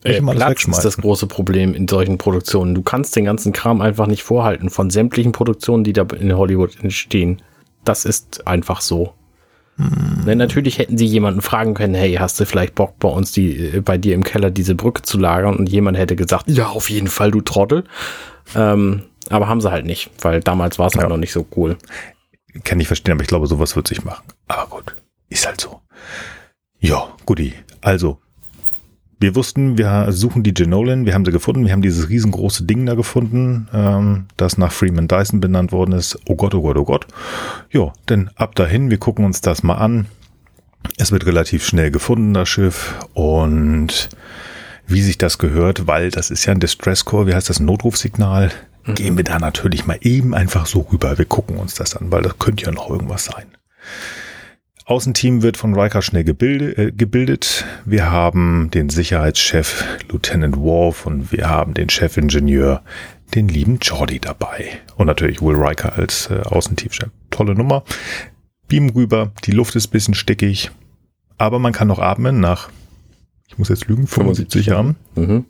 Äh, 0.03 0.15
Ich 0.15 0.21
mal 0.21 0.35
das 0.35 0.43
Platz 0.45 0.67
ist 0.67 0.83
das 0.85 0.97
große 0.97 1.27
Problem 1.27 1.73
in 1.73 1.87
solchen 1.87 2.17
Produktionen. 2.17 2.73
Du 2.75 2.81
kannst 2.81 3.15
den 3.15 3.25
ganzen 3.25 3.53
Kram 3.53 3.81
einfach 3.81 4.07
nicht 4.07 4.23
vorhalten 4.23 4.69
von 4.69 4.89
sämtlichen 4.89 5.31
Produktionen, 5.31 5.83
die 5.83 5.93
da 5.93 6.03
in 6.19 6.35
Hollywood 6.35 6.81
entstehen. 6.83 7.41
Das 7.83 8.05
ist 8.05 8.47
einfach 8.47 8.81
so. 8.81 9.13
Hm. 9.81 10.25
Denn 10.25 10.38
natürlich 10.38 10.77
hätten 10.77 10.97
sie 10.97 11.05
jemanden 11.05 11.41
fragen 11.41 11.73
können, 11.73 11.95
hey, 11.95 12.13
hast 12.15 12.39
du 12.39 12.45
vielleicht 12.45 12.75
Bock 12.75 13.00
bei 13.00 13.09
uns 13.09 13.31
die, 13.31 13.57
äh, 13.57 13.81
bei 13.81 13.97
dir 13.97 14.13
im 14.13 14.23
Keller 14.23 14.51
diese 14.51 14.75
Brücke 14.75 15.01
zu 15.01 15.17
lagern? 15.17 15.55
Und 15.55 15.67
jemand 15.69 15.97
hätte 15.97 16.15
gesagt, 16.15 16.50
ja, 16.50 16.67
auf 16.67 16.89
jeden 16.89 17.07
Fall, 17.07 17.31
du 17.31 17.41
Trottel. 17.41 17.83
Ähm, 18.55 19.03
aber 19.29 19.47
haben 19.47 19.61
sie 19.61 19.71
halt 19.71 19.85
nicht, 19.85 20.09
weil 20.21 20.41
damals 20.41 20.77
war 20.79 20.88
es 20.88 20.93
halt 20.95 21.03
Ja. 21.03 21.09
noch 21.09 21.17
nicht 21.17 21.31
so 21.31 21.45
cool. 21.55 21.77
Kann 22.63 22.79
ich 22.79 22.88
verstehen, 22.88 23.13
aber 23.13 23.21
ich 23.21 23.27
glaube, 23.27 23.47
sowas 23.47 23.75
wird 23.75 23.88
sich 23.88 24.03
machen. 24.03 24.23
Aber 24.47 24.67
gut, 24.69 24.95
ist 25.29 25.47
halt 25.47 25.61
so. 25.61 25.81
Ja, 26.79 27.07
guti. 27.25 27.53
Also, 27.81 28.19
wir 29.21 29.35
wussten, 29.35 29.77
wir 29.77 30.11
suchen 30.11 30.41
die 30.41 30.53
Genolan, 30.53 31.05
wir 31.05 31.13
haben 31.13 31.25
sie 31.25 31.31
gefunden, 31.31 31.65
wir 31.65 31.71
haben 31.71 31.83
dieses 31.83 32.09
riesengroße 32.09 32.63
Ding 32.63 32.85
da 32.87 32.95
gefunden, 32.95 33.69
ähm, 33.71 34.25
das 34.35 34.57
nach 34.57 34.71
Freeman 34.71 35.07
Dyson 35.07 35.39
benannt 35.39 35.71
worden 35.71 35.93
ist. 35.93 36.19
Oh 36.25 36.35
Gott, 36.35 36.55
oh 36.55 36.61
Gott, 36.61 36.77
oh 36.77 36.85
Gott. 36.85 37.05
Ja, 37.71 37.93
denn 38.09 38.31
ab 38.35 38.55
dahin, 38.55 38.89
wir 38.89 38.97
gucken 38.97 39.23
uns 39.23 39.39
das 39.39 39.61
mal 39.61 39.75
an. 39.75 40.07
Es 40.97 41.11
wird 41.11 41.27
relativ 41.27 41.63
schnell 41.63 41.91
gefunden, 41.91 42.33
das 42.33 42.49
Schiff. 42.49 42.95
Und 43.13 44.09
wie 44.87 45.03
sich 45.03 45.19
das 45.19 45.37
gehört, 45.37 45.85
weil 45.85 46.09
das 46.09 46.31
ist 46.31 46.45
ja 46.45 46.53
ein 46.53 46.59
Distress 46.59 47.05
Call, 47.05 47.27
wie 47.27 47.35
heißt 47.35 47.49
das, 47.49 47.59
ein 47.59 47.65
Notrufsignal, 47.65 48.51
gehen 48.87 49.17
wir 49.17 49.23
da 49.23 49.37
natürlich 49.37 49.85
mal 49.85 49.99
eben 50.01 50.33
einfach 50.33 50.65
so 50.65 50.87
rüber. 50.91 51.19
Wir 51.19 51.25
gucken 51.25 51.57
uns 51.57 51.75
das 51.75 51.95
an, 51.95 52.11
weil 52.11 52.23
das 52.23 52.39
könnte 52.39 52.65
ja 52.65 52.71
noch 52.71 52.89
irgendwas 52.89 53.25
sein. 53.25 53.45
Außenteam 54.91 55.41
wird 55.41 55.55
von 55.55 55.74
Riker 55.74 56.01
schnell 56.01 56.25
gebildet, 56.25 56.77
äh, 56.77 56.91
gebildet. 56.91 57.65
Wir 57.86 58.12
haben 58.12 58.69
den 58.71 58.89
Sicherheitschef 58.89 59.86
Lieutenant 60.10 60.57
Worf 60.57 61.05
und 61.05 61.31
wir 61.31 61.50
haben 61.50 61.74
den 61.74 61.88
Chefingenieur, 61.88 62.81
den 63.33 63.48
lieben 63.48 63.79
Jordi 63.81 64.19
dabei. 64.19 64.65
Und 64.98 65.07
natürlich 65.07 65.41
Will 65.41 65.55
Riker 65.55 65.98
als 65.98 66.29
äh, 66.29 66.41
Außenteamchef. 66.41 67.10
Tolle 67.29 67.55
Nummer. 67.55 67.86
Beam 68.67 68.89
rüber, 68.89 69.31
die 69.45 69.51
Luft 69.51 69.77
ist 69.77 69.88
ein 69.88 69.91
bisschen 69.91 70.13
stickig, 70.13 70.71
aber 71.38 71.57
man 71.57 71.71
kann 71.71 71.88
noch 71.88 72.00
atmen 72.00 72.41
nach, 72.41 72.69
ich 73.48 73.57
muss 73.57 73.69
jetzt 73.69 73.88
lügen, 73.88 74.07
75 74.07 74.65
Jahren. 74.65 74.98
Mhm. 75.15 75.45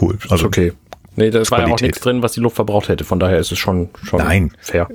Cool. 0.00 0.16
Also, 0.22 0.36
ist 0.36 0.44
okay. 0.44 0.72
Nee, 1.14 1.28
da 1.28 1.40
war 1.40 1.44
ja 1.44 1.64
auch 1.64 1.68
Qualität. 1.68 1.82
nichts 1.82 2.00
drin, 2.00 2.22
was 2.22 2.32
die 2.32 2.40
Luft 2.40 2.56
verbraucht 2.56 2.88
hätte. 2.88 3.04
Von 3.04 3.20
daher 3.20 3.38
ist 3.38 3.52
es 3.52 3.58
schon, 3.58 3.90
schon 4.02 4.20
Nein. 4.20 4.52
fair. 4.60 4.88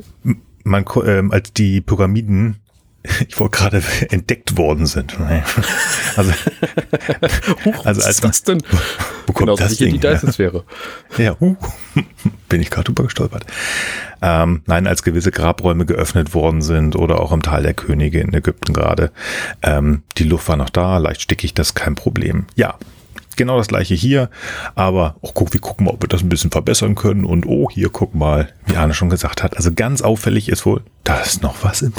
man, 0.64 0.84
ähm, 1.06 1.32
als 1.32 1.54
die 1.54 1.82
Pyramiden 1.82 2.56
ich 3.28 3.40
wollte 3.40 3.58
gerade 3.58 3.84
entdeckt 4.10 4.58
worden 4.58 4.86
sind. 4.86 5.18
Also, 6.16 6.32
Huch, 7.66 7.86
also 7.86 8.00
was 8.00 8.06
als 8.06 8.16
ist 8.16 8.24
das 8.24 8.44
denn? 8.44 8.64
wo 9.28 9.34
kommt 9.34 9.48
Genau, 9.48 9.56
das 9.58 9.76
die 9.76 9.86
Ding? 9.92 10.02
her? 10.02 10.14
Dyson-Sphäre. 10.14 10.64
Ja, 11.18 11.36
uh, 11.42 11.58
bin 12.48 12.62
ich 12.62 12.70
gerade 12.70 12.86
drüber 12.86 13.04
gestolpert. 13.04 13.46
Ähm, 14.22 14.62
nein, 14.66 14.88
als 14.88 15.04
gewisse 15.04 15.32
Grabräume 15.32 15.86
geöffnet 15.86 16.34
worden 16.34 16.62
sind 16.62 16.96
oder 16.96 17.20
auch 17.20 17.34
im 17.34 17.42
Tal 17.42 17.64
der 17.64 17.74
Könige 17.74 18.22
in 18.22 18.34
Ägypten 18.34 18.74
gerade. 18.74 19.12
Ähm, 19.62 20.04
die 20.18 20.24
Luft 20.24 20.48
war 20.48 20.56
noch 20.56 20.70
da, 20.70 20.98
leicht 21.00 21.22
stickig, 21.22 21.54
das 21.54 21.68
ist 21.70 21.76
kein 21.76 21.96
Problem. 21.96 22.46
Ja, 22.56 22.76
genau 23.36 23.58
das 23.58 23.68
gleiche 23.68 23.94
hier, 23.94 24.30
aber 24.76 25.18
oh, 25.22 25.32
guck, 25.34 25.54
wir 25.54 25.60
gucken 25.60 25.86
mal, 25.86 25.92
ob 25.92 26.02
wir 26.02 26.08
das 26.08 26.22
ein 26.22 26.30
bisschen 26.30 26.52
verbessern 26.52 26.96
können. 26.96 27.26
Und 27.26 27.46
oh, 27.46 27.70
hier 27.70 27.90
guck 27.90 28.16
mal, 28.16 28.50
wie 28.66 28.78
Arne 28.78 28.94
schon 28.94 29.10
gesagt 29.10 29.44
hat. 29.44 29.58
Also 29.58 29.72
ganz 29.74 30.02
auffällig 30.02 30.48
ist 30.50 30.66
wohl, 30.66 30.82
da 31.04 31.20
ist 31.20 31.42
noch 31.44 31.64
was 31.64 31.82
im 31.82 31.94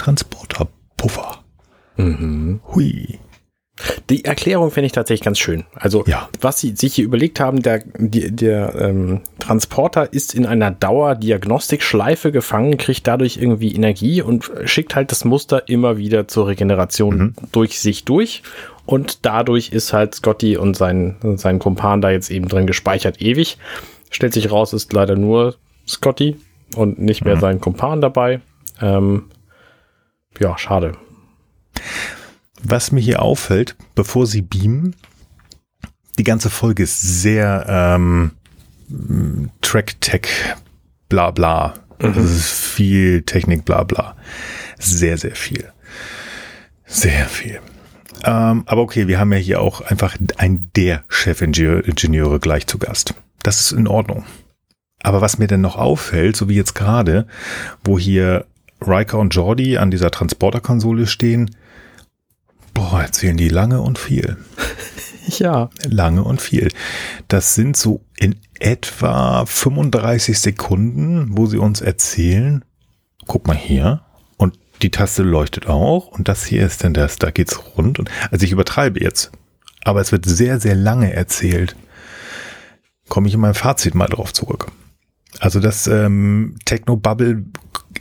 Transporterpuffer. 0.97 1.43
Mhm. 1.97 2.61
Hui. 2.75 3.19
Die 4.09 4.25
Erklärung 4.25 4.71
finde 4.71 4.87
ich 4.87 4.93
tatsächlich 4.93 5.25
ganz 5.25 5.39
schön. 5.39 5.65
Also, 5.75 6.03
Ja. 6.07 6.31
was 6.41 6.61
sie 6.61 6.75
sich 6.75 6.95
hier 6.95 7.05
überlegt 7.05 7.41
haben, 7.41 7.61
der, 7.63 7.83
die, 7.99 8.31
der 8.35 8.75
ähm, 8.77 9.21
Transporter 9.39 10.13
ist 10.15 10.35
in 10.35 10.47
einer 10.47 10.71
Dauerdiagnostikschleife 10.71 12.33
gefangen, 12.33 12.79
kriegt 12.79 13.07
dadurch 13.07 13.37
irgendwie 13.37 13.75
Energie 13.75 14.23
und 14.23 14.51
schickt 14.65 14.95
halt 14.97 15.11
das 15.11 15.27
Muster 15.27 15.69
immer 15.69 15.99
wieder 15.99 16.27
zur 16.27 16.47
Regeneration 16.47 17.35
durch 17.53 17.79
sich 17.79 18.05
durch. 18.07 18.43
Und 18.87 19.27
dadurch 19.27 19.73
ist 19.73 19.93
halt 19.93 20.15
Scotty 20.15 20.57
und 20.57 20.75
sein, 20.77 21.17
sein 21.37 21.59
Kumpan 21.59 22.01
da 22.01 22.11
jetzt 22.11 22.31
eben 22.31 22.49
drin 22.49 22.67
gespeichert 22.67 23.21
ewig. 23.21 23.59
Stellt 24.11 24.33
sich 24.33 24.51
raus, 24.51 24.73
ist 24.73 24.93
leider 24.95 25.17
nur 25.17 25.57
Scotty 25.87 26.37
und 26.77 26.99
nicht 26.99 27.25
mehr 27.27 27.37
sein 27.39 27.61
Kumpan 27.61 28.01
dabei. 28.01 28.41
Ähm, 28.81 29.25
ja, 30.41 30.57
schade. 30.59 30.93
Was 32.63 32.93
mir 32.93 33.01
hier 33.01 33.23
auffällt, 33.23 33.77
bevor 33.95 34.27
sie 34.27 34.43
beamen, 34.43 34.97
die 36.19 36.25
ganze 36.25 36.51
Folge 36.51 36.83
ist 36.83 37.01
sehr 37.01 37.67
ähm, 37.69 38.33
Track-Tech, 39.61 40.29
bla 41.09 41.31
bla. 41.31 41.75
Das 41.99 42.17
ist 42.17 42.51
viel 42.51 43.23
Technik, 43.23 43.65
bla 43.65 43.83
bla. 43.83 44.17
Sehr, 44.79 45.17
sehr 45.19 45.35
viel. 45.35 45.73
Sehr 46.87 47.27
viel. 47.27 47.61
Ähm, 48.25 48.65
aber 48.67 48.83
okay, 48.83 49.09
wir 49.09 49.19
haben 49.19 49.33
ja 49.33 49.39
hier 49.39 49.61
auch 49.61 49.81
einfach 49.81 50.17
ein 50.37 50.71
der 50.77 51.05
Chefingenieure 51.09 52.41
gleich 52.41 52.67
zu 52.67 52.79
Gast. 52.79 53.15
Das 53.43 53.61
ist 53.61 53.73
in 53.73 53.87
Ordnung. 53.87 54.25
Aber 55.03 55.21
was 55.21 55.39
mir 55.39 55.47
denn 55.47 55.61
noch 55.61 55.77
auffällt, 55.77 56.37
so 56.37 56.49
wie 56.49 56.57
jetzt 56.57 56.75
gerade, 56.75 57.27
wo 57.85 57.99
hier 57.99 58.47
Riker 58.81 59.19
und 59.19 59.35
Jordi 59.35 59.79
an 59.79 59.91
dieser 59.91 60.11
Transporterkonsole 60.11 61.07
stehen, 61.07 61.51
boah, 62.75 63.01
erzählen 63.03 63.37
die 63.37 63.49
lange 63.49 63.81
und 63.81 63.99
viel. 63.99 64.37
Ja. 65.39 65.71
Lange 65.85 66.23
und 66.23 66.41
viel. 66.41 66.71
Das 67.27 67.57
sind 67.57 67.77
so 67.77 68.05
in 68.17 68.37
etwa 68.61 69.45
35 69.45 70.39
Sekunden, 70.39 71.37
wo 71.37 71.47
sie 71.47 71.59
uns 71.59 71.81
erzählen, 71.81 72.65
guck 73.27 73.49
mal 73.49 73.57
hier, 73.57 74.03
und 74.37 74.57
die 74.83 74.91
Taste 74.93 75.25
leuchtet 75.25 75.67
auch, 75.67 76.07
und 76.07 76.29
das 76.29 76.45
hier 76.45 76.65
ist 76.65 76.85
denn 76.85 76.95
das, 76.95 77.17
da 77.17 77.33
geht's 77.33 77.61
rund. 77.77 77.99
Und, 77.99 78.09
also 78.31 78.45
ich 78.45 78.53
übertreibe 78.53 79.01
jetzt, 79.01 79.33
aber 79.83 80.01
es 80.01 80.13
wird 80.13 80.27
sehr, 80.27 80.61
sehr 80.61 80.77
lange 80.77 81.13
erzählt. 81.13 81.75
Komme 83.09 83.29
ich 83.29 83.35
in 83.35 83.41
meinem 83.41 83.55
Fazit 83.55 83.97
mal 83.97 84.07
drauf 84.07 84.33
zurück. 84.33 84.71
Also 85.41 85.61
das 85.61 85.87
ähm, 85.87 86.57
Techno-Bubble 86.65 87.45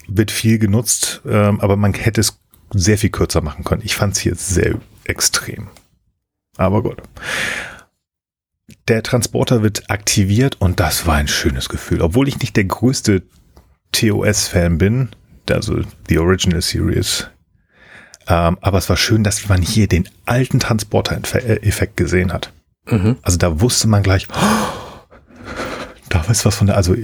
wird 0.08 0.32
viel 0.32 0.60
genutzt, 0.60 1.22
ähm, 1.28 1.60
aber 1.60 1.76
man 1.76 1.94
hätte 1.94 2.22
es 2.22 2.40
sehr 2.74 2.98
viel 2.98 3.10
kürzer 3.10 3.42
machen 3.42 3.64
können. 3.64 3.82
Ich 3.84 3.96
fand 3.96 4.14
es 4.14 4.20
hier 4.20 4.36
sehr 4.36 4.80
extrem. 5.04 5.68
Aber 6.58 6.84
gut. 6.84 7.02
Der 8.88 9.04
Transporter 9.04 9.62
wird 9.64 9.90
aktiviert 9.90 10.60
und 10.60 10.80
das 10.80 11.06
war 11.06 11.16
ein 11.16 11.28
schönes 11.28 11.70
Gefühl. 11.70 12.02
Obwohl 12.02 12.28
ich 12.28 12.40
nicht 12.40 12.56
der 12.56 12.66
größte 12.66 13.24
TOS-Fan 13.92 14.78
bin, 14.78 15.10
also 15.50 15.82
die 16.10 16.20
Original 16.20 16.62
Series. 16.62 17.28
Ähm, 18.28 18.58
aber 18.62 18.78
es 18.78 18.90
war 18.90 18.98
schön, 18.98 19.24
dass 19.24 19.48
man 19.48 19.62
hier 19.62 19.88
den 19.88 20.10
alten 20.26 20.60
Transporter-Effekt 20.60 21.98
gesehen 21.98 22.34
hat. 22.34 22.52
Mhm. 22.90 23.18
Also 23.22 23.38
da 23.38 23.62
wusste 23.62 23.88
man 23.88 24.04
gleich, 24.04 24.28
oh, 24.30 25.16
da 26.10 26.22
ist 26.24 26.46
was 26.46 26.56
von 26.56 26.68
der, 26.68 26.78
also 26.78 26.96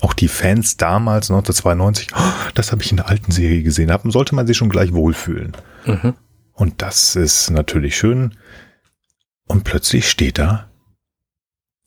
auch 0.00 0.14
die 0.14 0.28
Fans 0.28 0.76
damals, 0.76 1.30
1992, 1.30 2.10
oh, 2.16 2.50
das 2.54 2.72
habe 2.72 2.82
ich 2.82 2.90
in 2.90 2.96
der 2.96 3.08
alten 3.08 3.32
Serie 3.32 3.62
gesehen, 3.62 3.90
haben, 3.92 4.10
sollte 4.10 4.34
man 4.34 4.46
sich 4.46 4.56
schon 4.56 4.70
gleich 4.70 4.92
wohlfühlen. 4.92 5.56
Mhm. 5.84 6.14
Und 6.52 6.82
das 6.82 7.16
ist 7.16 7.50
natürlich 7.50 7.96
schön. 7.96 8.36
Und 9.46 9.64
plötzlich 9.64 10.08
steht 10.08 10.38
da 10.38 10.70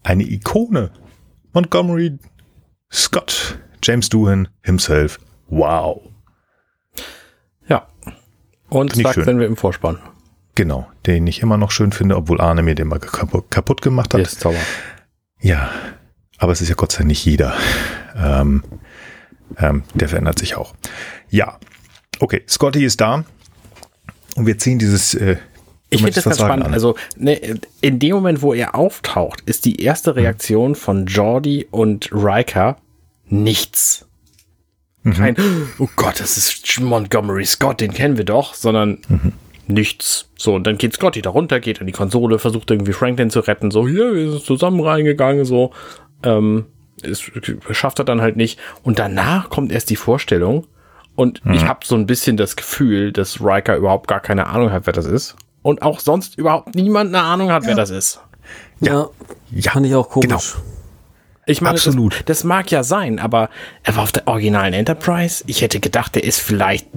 eine 0.03 0.23
Ikone. 0.23 0.91
Montgomery 1.53 2.17
Scott, 2.91 3.59
James 3.83 4.09
Doohan 4.09 4.47
himself. 4.61 5.19
Wow. 5.47 6.01
Ja. 7.67 7.87
Und 8.69 8.95
zack, 8.95 9.15
schön. 9.15 9.25
sind 9.25 9.39
wir 9.39 9.47
im 9.47 9.57
Vorspann. 9.57 9.99
Genau, 10.55 10.89
den 11.05 11.27
ich 11.27 11.41
immer 11.41 11.57
noch 11.57 11.71
schön 11.71 11.91
finde, 11.91 12.15
obwohl 12.15 12.41
Arne 12.41 12.63
mir 12.63 12.75
den 12.75 12.87
mal 12.87 12.99
kaputt, 12.99 13.49
kaputt 13.51 13.81
gemacht 13.81 14.13
hat. 14.13 14.19
Der 14.19 14.27
ist 14.27 14.39
sauber. 14.39 14.57
Ja, 15.39 15.69
aber 16.37 16.51
es 16.51 16.61
ist 16.61 16.69
ja 16.69 16.75
Gott 16.75 16.91
sei 16.91 16.99
Dank 16.99 17.07
nicht 17.09 17.25
jeder. 17.25 17.53
Ähm, 18.15 18.63
ähm, 19.57 19.83
der 19.93 20.09
verändert 20.09 20.39
sich 20.39 20.55
auch. 20.55 20.73
Ja, 21.29 21.57
okay, 22.19 22.43
Scotty 22.47 22.83
ist 22.83 22.99
da 23.01 23.23
und 24.35 24.45
wir 24.45 24.57
ziehen 24.57 24.79
dieses. 24.79 25.13
Äh, 25.15 25.37
Ich 25.89 25.99
finde 26.01 26.13
das 26.13 26.25
ganz 26.25 26.37
spannend. 26.37 26.65
Arne? 26.65 26.73
Also, 26.73 26.95
ne, 27.15 27.59
in 27.81 27.99
dem 27.99 28.15
Moment, 28.15 28.41
wo 28.41 28.53
er 28.53 28.75
auftaucht, 28.75 29.41
ist 29.45 29.65
die 29.65 29.81
erste 29.81 30.11
Mhm. 30.11 30.17
Reaktion 30.19 30.75
von 30.75 31.05
Jordi 31.05 31.67
und 31.71 32.09
Riker 32.11 32.77
nichts. 33.29 34.05
Mhm. 35.03 35.13
Kein, 35.13 35.35
oh 35.79 35.87
Gott, 35.95 36.19
das 36.19 36.37
ist 36.37 36.79
Montgomery 36.81 37.45
Scott, 37.45 37.79
den 37.81 37.93
kennen 37.93 38.17
wir 38.17 38.25
doch, 38.25 38.53
sondern 38.53 38.99
Mhm. 39.07 39.33
nichts. 39.67 40.29
So, 40.37 40.55
und 40.55 40.65
dann 40.65 40.77
geht 40.77 40.93
Scotty 40.93 41.21
da 41.21 41.29
runter, 41.29 41.59
geht 41.59 41.79
an 41.79 41.87
die 41.87 41.93
Konsole, 41.93 42.39
versucht 42.39 42.69
irgendwie 42.71 42.93
Franklin 42.93 43.29
zu 43.29 43.39
retten, 43.39 43.71
so, 43.71 43.87
hier, 43.87 44.13
wir 44.13 44.31
sind 44.31 44.43
zusammen 44.43 44.81
reingegangen, 44.81 45.45
so. 45.45 45.71
Ähm, 46.23 46.65
es 47.03 47.21
schafft 47.71 47.99
er 47.99 48.05
dann 48.05 48.21
halt 48.21 48.37
nicht. 48.37 48.59
Und 48.83 48.99
danach 48.99 49.49
kommt 49.49 49.71
erst 49.71 49.89
die 49.89 49.95
Vorstellung. 49.95 50.65
Und 51.15 51.41
ich 51.51 51.65
habe 51.65 51.79
so 51.83 51.95
ein 51.95 52.05
bisschen 52.05 52.37
das 52.37 52.55
Gefühl, 52.55 53.11
dass 53.11 53.41
Riker 53.41 53.75
überhaupt 53.75 54.07
gar 54.07 54.19
keine 54.19 54.47
Ahnung 54.47 54.71
hat, 54.71 54.85
wer 54.85 54.93
das 54.93 55.05
ist. 55.05 55.35
Und 55.63 55.81
auch 55.81 55.99
sonst 55.99 56.37
überhaupt 56.37 56.75
niemand 56.75 57.13
eine 57.13 57.23
Ahnung 57.23 57.51
hat, 57.51 57.65
wer 57.65 57.75
das 57.75 57.89
ist. 57.89 58.21
Ja, 58.79 59.07
Ja, 59.51 59.71
fand 59.71 59.87
ich 59.87 59.95
auch 59.95 60.09
komisch. 60.09 60.27
genau. 60.27 60.41
Ich 61.47 61.61
meine, 61.61 61.75
Absolut. 61.75 62.13
Das, 62.19 62.25
das 62.25 62.43
mag 62.43 62.69
ja 62.71 62.83
sein, 62.83 63.19
aber 63.19 63.49
er 63.83 63.95
war 63.95 64.03
auf 64.03 64.11
der 64.11 64.27
originalen 64.27 64.73
Enterprise. 64.73 65.43
Ich 65.47 65.61
hätte 65.61 65.79
gedacht, 65.79 66.15
er 66.15 66.23
ist 66.23 66.39
vielleicht 66.39 66.87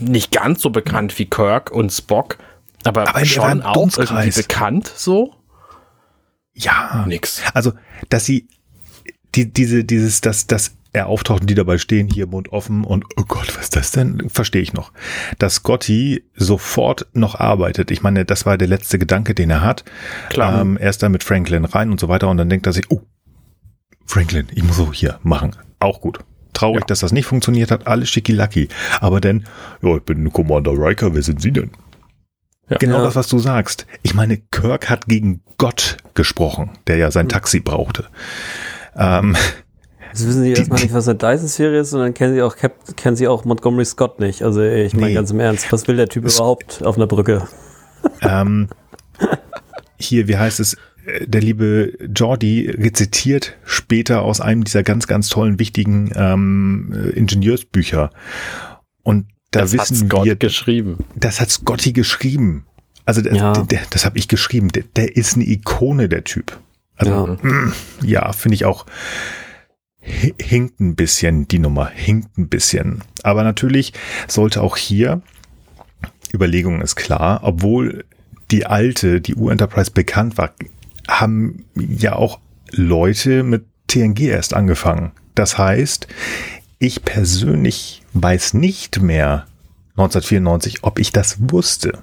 nicht 0.00 0.32
ganz 0.32 0.60
so 0.60 0.70
bekannt 0.70 1.18
wie 1.18 1.26
Kirk 1.26 1.70
und 1.70 1.90
Spock, 1.90 2.36
aber, 2.84 3.02
Aber 3.02 3.10
er 3.10 3.14
war 3.14 3.24
schon 3.24 3.50
im 3.52 3.62
auch 3.62 3.98
irgendwie 3.98 4.30
bekannt 4.30 4.92
so. 4.94 5.34
Ja, 6.54 7.04
Nix. 7.06 7.42
Also, 7.54 7.72
dass 8.08 8.24
sie 8.24 8.48
die, 9.34 9.52
diese, 9.52 9.84
dieses, 9.84 10.20
dass, 10.20 10.46
dass 10.46 10.72
er 10.92 11.06
auftaucht 11.06 11.42
und 11.42 11.50
die 11.50 11.54
dabei 11.54 11.78
stehen, 11.78 12.08
hier 12.08 12.26
Mund 12.26 12.52
offen 12.52 12.82
und 12.82 13.04
oh 13.16 13.22
Gott, 13.28 13.48
was 13.56 13.64
ist 13.64 13.76
das 13.76 13.92
denn? 13.92 14.28
Verstehe 14.28 14.62
ich 14.62 14.72
noch. 14.72 14.92
Dass 15.38 15.56
Scotty 15.56 16.24
sofort 16.34 17.06
noch 17.12 17.36
arbeitet. 17.36 17.92
Ich 17.92 18.02
meine, 18.02 18.24
das 18.24 18.44
war 18.44 18.58
der 18.58 18.66
letzte 18.66 18.98
Gedanke, 18.98 19.34
den 19.34 19.50
er 19.50 19.60
hat. 19.60 19.84
Klar. 20.30 20.60
Ähm, 20.60 20.76
er 20.76 20.90
ist 20.90 21.02
dann 21.02 21.12
mit 21.12 21.22
Franklin 21.22 21.64
rein 21.64 21.90
und 21.92 22.00
so 22.00 22.08
weiter 22.08 22.28
und 22.28 22.38
dann 22.38 22.48
denkt 22.48 22.66
er 22.66 22.72
sich, 22.72 22.90
oh, 22.90 23.02
Franklin, 24.04 24.48
ich 24.52 24.64
muss 24.64 24.76
so 24.76 24.92
hier 24.92 25.20
machen. 25.22 25.54
Auch 25.78 26.00
gut. 26.00 26.18
Traurig, 26.52 26.80
Ja. 26.80 26.86
dass 26.86 26.98
das 27.00 27.12
nicht 27.12 27.26
funktioniert 27.26 27.70
hat, 27.70 27.86
alles 27.86 28.10
schicki-lacki. 28.10 28.68
Aber 29.00 29.20
dann, 29.20 29.44
ja, 29.82 29.96
ich 29.96 30.02
bin 30.02 30.32
Commander 30.32 30.72
Riker, 30.72 31.14
wer 31.14 31.22
sind 31.22 31.40
Sie 31.40 31.52
denn? 31.52 31.70
Ja. 32.68 32.78
Genau 32.78 33.02
das, 33.04 33.14
was 33.14 33.28
du 33.28 33.38
sagst. 33.38 33.86
Ich 34.02 34.14
meine, 34.14 34.38
Kirk 34.38 34.90
hat 34.90 35.06
gegen 35.06 35.42
Gott 35.58 35.98
gesprochen, 36.14 36.70
der 36.88 36.96
ja 36.96 37.10
sein 37.12 37.28
Taxi 37.28 37.60
brauchte. 37.60 38.06
Ähm, 38.96 39.36
Jetzt 40.12 40.26
wissen 40.26 40.42
Sie 40.42 40.50
erstmal 40.52 40.80
nicht, 40.82 40.92
was 40.92 41.06
eine 41.06 41.18
Dyson-Serie 41.18 41.80
ist 41.80 41.92
und 41.92 42.00
dann 42.00 42.14
kennen 42.14 42.34
Sie 42.34 42.42
auch, 42.42 42.56
Cap 42.56 42.96
kennen 42.96 43.14
Sie 43.16 43.28
auch 43.28 43.44
Montgomery 43.44 43.84
Scott 43.84 44.18
nicht. 44.18 44.42
Also 44.42 44.60
ich 44.62 44.92
meine 44.94 45.06
Nee. 45.08 45.14
ganz 45.14 45.30
im 45.30 45.38
Ernst, 45.38 45.70
was 45.72 45.86
will 45.86 45.96
der 45.96 46.08
Typ 46.08 46.24
überhaupt 46.24 46.84
auf 46.84 46.96
einer 46.96 47.06
Brücke? 47.06 47.46
ähm, 48.22 48.68
hier, 50.00 50.26
wie 50.28 50.36
heißt 50.36 50.58
es? 50.60 50.74
Äh, 51.06 51.26
Der 51.28 51.40
liebe 51.40 51.92
Jordi 52.14 52.68
rezitiert 52.70 53.56
später 53.64 54.22
aus 54.22 54.40
einem 54.40 54.64
dieser 54.64 54.82
ganz, 54.82 55.06
ganz 55.06 55.28
tollen, 55.28 55.58
wichtigen 55.60 56.10
ähm, 56.16 56.92
äh, 56.92 57.10
Ingenieursbücher. 57.10 58.10
Und 59.04 59.26
da 59.52 59.60
Das 59.60 59.72
hat 59.74 59.80
wissen 59.90 60.08
Scott 60.08 60.24
wir, 60.24 60.34
geschrieben. 60.36 61.04
das 61.14 61.40
hat 61.40 61.50
Scotty 61.50 61.92
geschrieben. 61.92 62.66
Also 63.04 63.22
der, 63.22 63.34
Ja. 63.34 63.52
das 63.90 64.04
habe 64.04 64.18
ich 64.18 64.26
geschrieben. 64.28 64.70
Der, 64.70 64.82
der 64.96 65.16
ist 65.16 65.34
eine 65.36 65.44
Ikone, 65.44 66.08
der 66.08 66.24
Typ. 66.24 66.58
Also 67.00 67.38
Ja. 67.42 67.72
ja, 68.02 68.32
finde 68.32 68.54
ich 68.54 68.64
auch 68.64 68.86
hi- 70.02 70.34
hinkt 70.40 70.80
ein 70.80 70.94
bisschen 70.96 71.48
die 71.48 71.58
Nummer, 71.58 71.86
hinkt 71.88 72.36
ein 72.38 72.48
bisschen. 72.48 73.02
Aber 73.22 73.42
natürlich 73.44 73.92
sollte 74.28 74.62
auch 74.62 74.76
hier 74.76 75.22
Überlegung 76.32 76.80
ist 76.80 76.94
klar, 76.96 77.40
obwohl 77.42 78.04
die 78.50 78.66
alte, 78.66 79.20
die 79.20 79.34
U-Enterprise 79.34 79.90
bekannt 79.90 80.38
war, 80.38 80.50
haben 81.08 81.64
ja 81.76 82.14
auch 82.14 82.40
Leute 82.70 83.42
mit 83.42 83.64
TNG 83.88 84.20
erst 84.28 84.54
angefangen. 84.54 85.10
Das 85.34 85.58
heißt, 85.58 86.06
ich 86.78 87.04
persönlich 87.04 88.02
weiß 88.12 88.54
nicht 88.54 89.00
mehr 89.02 89.46
1994, 89.96 90.82
ob 90.82 90.98
ich 91.00 91.12
das 91.12 91.36
wusste. 91.50 91.98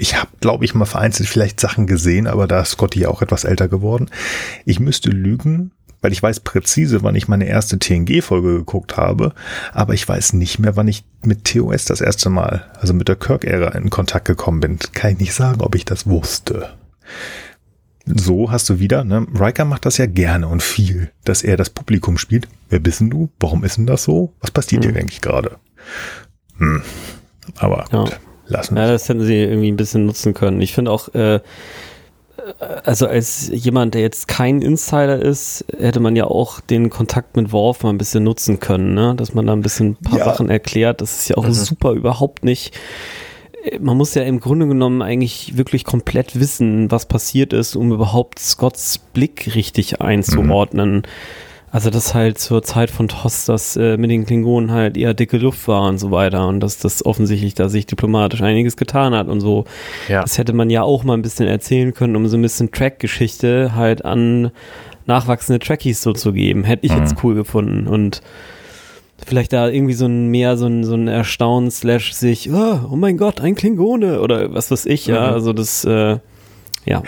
Ich 0.00 0.16
habe, 0.16 0.30
glaube 0.40 0.64
ich, 0.64 0.74
mal 0.74 0.86
vereinzelt 0.86 1.28
vielleicht 1.28 1.60
Sachen 1.60 1.86
gesehen, 1.86 2.26
aber 2.26 2.46
da 2.46 2.62
ist 2.62 2.70
Scotty 2.70 3.04
auch 3.04 3.20
etwas 3.20 3.44
älter 3.44 3.68
geworden. 3.68 4.08
Ich 4.64 4.80
müsste 4.80 5.10
lügen, 5.10 5.72
weil 6.00 6.12
ich 6.12 6.22
weiß 6.22 6.40
präzise, 6.40 7.02
wann 7.02 7.16
ich 7.16 7.28
meine 7.28 7.44
erste 7.44 7.78
TNG-Folge 7.78 8.54
geguckt 8.54 8.96
habe, 8.96 9.34
aber 9.74 9.92
ich 9.92 10.08
weiß 10.08 10.32
nicht 10.32 10.58
mehr, 10.58 10.74
wann 10.74 10.88
ich 10.88 11.04
mit 11.22 11.44
TOS 11.44 11.84
das 11.84 12.00
erste 12.00 12.30
Mal, 12.30 12.64
also 12.80 12.94
mit 12.94 13.08
der 13.08 13.16
Kirk-Ära 13.16 13.72
in 13.72 13.90
Kontakt 13.90 14.24
gekommen 14.24 14.60
bin. 14.60 14.78
Kann 14.94 15.12
ich 15.12 15.18
nicht 15.18 15.34
sagen, 15.34 15.60
ob 15.60 15.74
ich 15.74 15.84
das 15.84 16.06
wusste. 16.06 16.70
So 18.06 18.50
hast 18.50 18.70
du 18.70 18.78
wieder, 18.78 19.04
ne? 19.04 19.26
Riker 19.38 19.66
macht 19.66 19.84
das 19.84 19.98
ja 19.98 20.06
gerne 20.06 20.48
und 20.48 20.62
viel, 20.62 21.10
dass 21.24 21.42
er 21.42 21.58
das 21.58 21.68
Publikum 21.68 22.16
spielt. 22.16 22.48
Wer 22.70 22.78
bist 22.78 23.00
denn 23.00 23.10
du? 23.10 23.28
Warum 23.38 23.64
ist 23.64 23.76
denn 23.76 23.86
das 23.86 24.04
so? 24.04 24.32
Was 24.40 24.50
passiert 24.50 24.82
hm. 24.82 24.92
hier 24.92 25.00
eigentlich 25.02 25.20
gerade? 25.20 25.58
Hm. 26.56 26.80
Aber 27.58 27.84
gut, 27.90 28.10
ja. 28.12 28.16
Lassen 28.50 28.76
Ja, 28.76 28.86
das 28.86 29.08
hätten 29.08 29.22
sie 29.22 29.36
irgendwie 29.36 29.70
ein 29.70 29.76
bisschen 29.76 30.06
nutzen 30.06 30.34
können. 30.34 30.60
Ich 30.60 30.72
finde 30.72 30.90
auch, 30.90 31.12
äh, 31.14 31.40
also 32.84 33.06
als 33.06 33.50
jemand, 33.52 33.94
der 33.94 34.02
jetzt 34.02 34.28
kein 34.28 34.62
Insider 34.62 35.20
ist, 35.20 35.64
hätte 35.78 36.00
man 36.00 36.16
ja 36.16 36.24
auch 36.24 36.60
den 36.60 36.90
Kontakt 36.90 37.36
mit 37.36 37.52
Worf 37.52 37.82
mal 37.82 37.90
ein 37.90 37.98
bisschen 37.98 38.24
nutzen 38.24 38.60
können, 38.60 38.94
ne? 38.94 39.14
dass 39.16 39.34
man 39.34 39.46
da 39.46 39.52
ein 39.52 39.62
bisschen 39.62 39.90
ein 39.90 39.96
paar 39.96 40.18
ja. 40.18 40.24
Sachen 40.24 40.50
erklärt. 40.50 41.00
Das 41.00 41.18
ist 41.18 41.28
ja 41.28 41.36
auch 41.36 41.46
mhm. 41.46 41.52
super 41.52 41.92
überhaupt 41.92 42.44
nicht. 42.44 42.76
Man 43.78 43.96
muss 43.96 44.14
ja 44.14 44.22
im 44.22 44.40
Grunde 44.40 44.66
genommen 44.66 45.02
eigentlich 45.02 45.56
wirklich 45.58 45.84
komplett 45.84 46.40
wissen, 46.40 46.90
was 46.90 47.06
passiert 47.06 47.52
ist, 47.52 47.76
um 47.76 47.92
überhaupt 47.92 48.38
Scotts 48.38 48.98
Blick 48.98 49.54
richtig 49.54 50.00
einzuordnen. 50.00 50.96
Mhm. 50.96 51.02
Also 51.72 51.90
dass 51.90 52.14
halt 52.14 52.38
zur 52.38 52.62
Zeit 52.62 52.90
von 52.90 53.06
Toss 53.06 53.44
das 53.44 53.76
äh, 53.76 53.96
mit 53.96 54.10
den 54.10 54.26
Klingonen 54.26 54.72
halt 54.72 54.96
eher 54.96 55.14
dicke 55.14 55.36
Luft 55.36 55.68
war 55.68 55.88
und 55.88 55.98
so 55.98 56.10
weiter 56.10 56.48
und 56.48 56.60
dass 56.60 56.78
das 56.78 57.04
offensichtlich 57.06 57.54
da 57.54 57.68
sich 57.68 57.86
diplomatisch 57.86 58.42
einiges 58.42 58.76
getan 58.76 59.14
hat 59.14 59.28
und 59.28 59.40
so. 59.40 59.64
Ja. 60.08 60.22
Das 60.22 60.36
hätte 60.36 60.52
man 60.52 60.68
ja 60.68 60.82
auch 60.82 61.04
mal 61.04 61.14
ein 61.14 61.22
bisschen 61.22 61.46
erzählen 61.46 61.94
können, 61.94 62.16
um 62.16 62.26
so 62.26 62.36
ein 62.36 62.42
bisschen 62.42 62.72
Track-Geschichte 62.72 63.74
halt 63.76 64.04
an 64.04 64.50
nachwachsende 65.06 65.60
Trackies 65.60 66.02
so 66.02 66.12
zu 66.12 66.32
geben. 66.32 66.64
Hätte 66.64 66.86
ich 66.86 66.92
mhm. 66.92 66.98
jetzt 66.98 67.16
cool 67.22 67.34
gefunden 67.36 67.86
und 67.86 68.20
vielleicht 69.24 69.52
da 69.52 69.68
irgendwie 69.68 69.94
so 69.94 70.06
ein 70.06 70.28
mehr 70.28 70.56
so 70.56 70.66
ein, 70.66 70.82
so 70.82 70.94
ein 70.94 71.06
Erstaunen 71.06 71.70
slash 71.70 72.14
sich, 72.14 72.50
oh, 72.50 72.80
oh 72.90 72.96
mein 72.96 73.16
Gott, 73.16 73.40
ein 73.40 73.54
Klingone 73.54 74.20
oder 74.20 74.52
was 74.52 74.70
weiß 74.70 74.86
ich, 74.86 75.06
ja. 75.06 75.28
Mhm. 75.28 75.34
Also 75.34 75.52
das, 75.52 75.84
äh, 75.84 76.18
ja. 76.84 77.02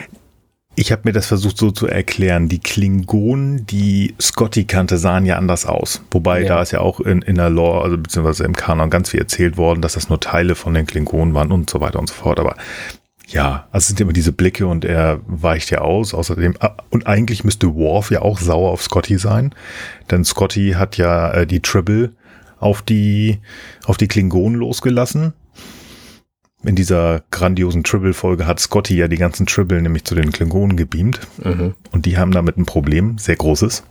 Ich 0.75 0.91
habe 0.91 1.03
mir 1.05 1.13
das 1.13 1.27
versucht 1.27 1.59
so 1.59 1.71
zu 1.71 1.87
erklären. 1.87 2.49
Die 2.49 2.59
Klingonen, 2.59 3.67
die 3.67 4.15
Scotty 4.21 4.65
kannte, 4.65 4.97
sahen 4.97 5.27
ja 5.27 5.37
anders 5.37 5.67
aus. 5.67 6.03
Wobei 6.11 6.43
ja. 6.43 6.49
da 6.49 6.63
ist 6.63 6.71
ja 6.71 6.81
auch 6.81 7.01
in, 7.01 7.21
in 7.21 7.35
der 7.35 7.51
Lore, 7.51 7.85
also 7.85 7.99
beziehungsweise 7.99 8.45
im 8.45 8.57
Kanon 8.57 8.89
ganz 8.89 9.11
viel 9.11 9.21
erzählt 9.21 9.59
worden, 9.59 9.83
dass 9.83 9.95
das 9.95 10.09
nur 10.09 10.19
Teile 10.19 10.55
von 10.55 10.73
den 10.73 10.87
Klingonen 10.87 11.35
waren 11.35 11.53
und 11.53 11.69
so 11.69 11.81
weiter 11.81 11.99
und 11.99 12.09
so 12.09 12.15
fort. 12.15 12.41
Aber 12.41 12.57
ja, 13.29 13.67
also 13.71 13.83
es 13.85 13.89
sind 13.89 14.01
immer 14.01 14.15
diese 14.15 14.33
Blicke 14.33 14.67
und 14.67 14.87
er 14.87 15.21
weicht 15.27 15.71
ja 15.71 15.83
aus. 15.83 16.15
Außerdem, 16.15 16.55
ah, 16.61 16.77
und 16.89 17.07
eigentlich 17.07 17.45
müsste 17.45 17.75
Worf 17.75 18.11
ja 18.11 18.23
auch 18.23 18.39
sauer 18.39 18.71
auf 18.71 18.83
Scotty 18.83 19.19
sein. 19.19 19.55
Denn 20.11 20.25
Scotty 20.25 20.73
hat 20.79 20.97
ja 20.97 21.33
äh, 21.33 21.47
die 21.47 21.61
Tribble 21.61 22.13
auf 22.59 22.81
die, 22.81 23.41
auf 23.85 23.99
die 23.99 24.09
Klingonen 24.09 24.59
losgelassen 24.59 25.35
in 26.65 26.77
dieser 26.77 27.23
grandiosen 27.31 27.85
Tribble-Folge 27.85 28.47
hat 28.47 28.61
Scotty 28.61 28.97
ja 28.97 29.09
die 29.09 29.17
ganzen 29.17 29.47
Tribble 29.47 29.83
nämlich 29.83 30.05
zu 30.05 30.15
den 30.15 30.33
Klingonen 30.33 30.77
gebeamt. 30.77 31.21
Mhm. 31.43 31.75
Und 31.91 32.07
die 32.07 32.19
haben 32.19 32.33
damit 32.33 32.57
ein 32.57 32.67
Problem, 32.67 33.19
sehr 33.19 33.37
großes. 33.37 33.85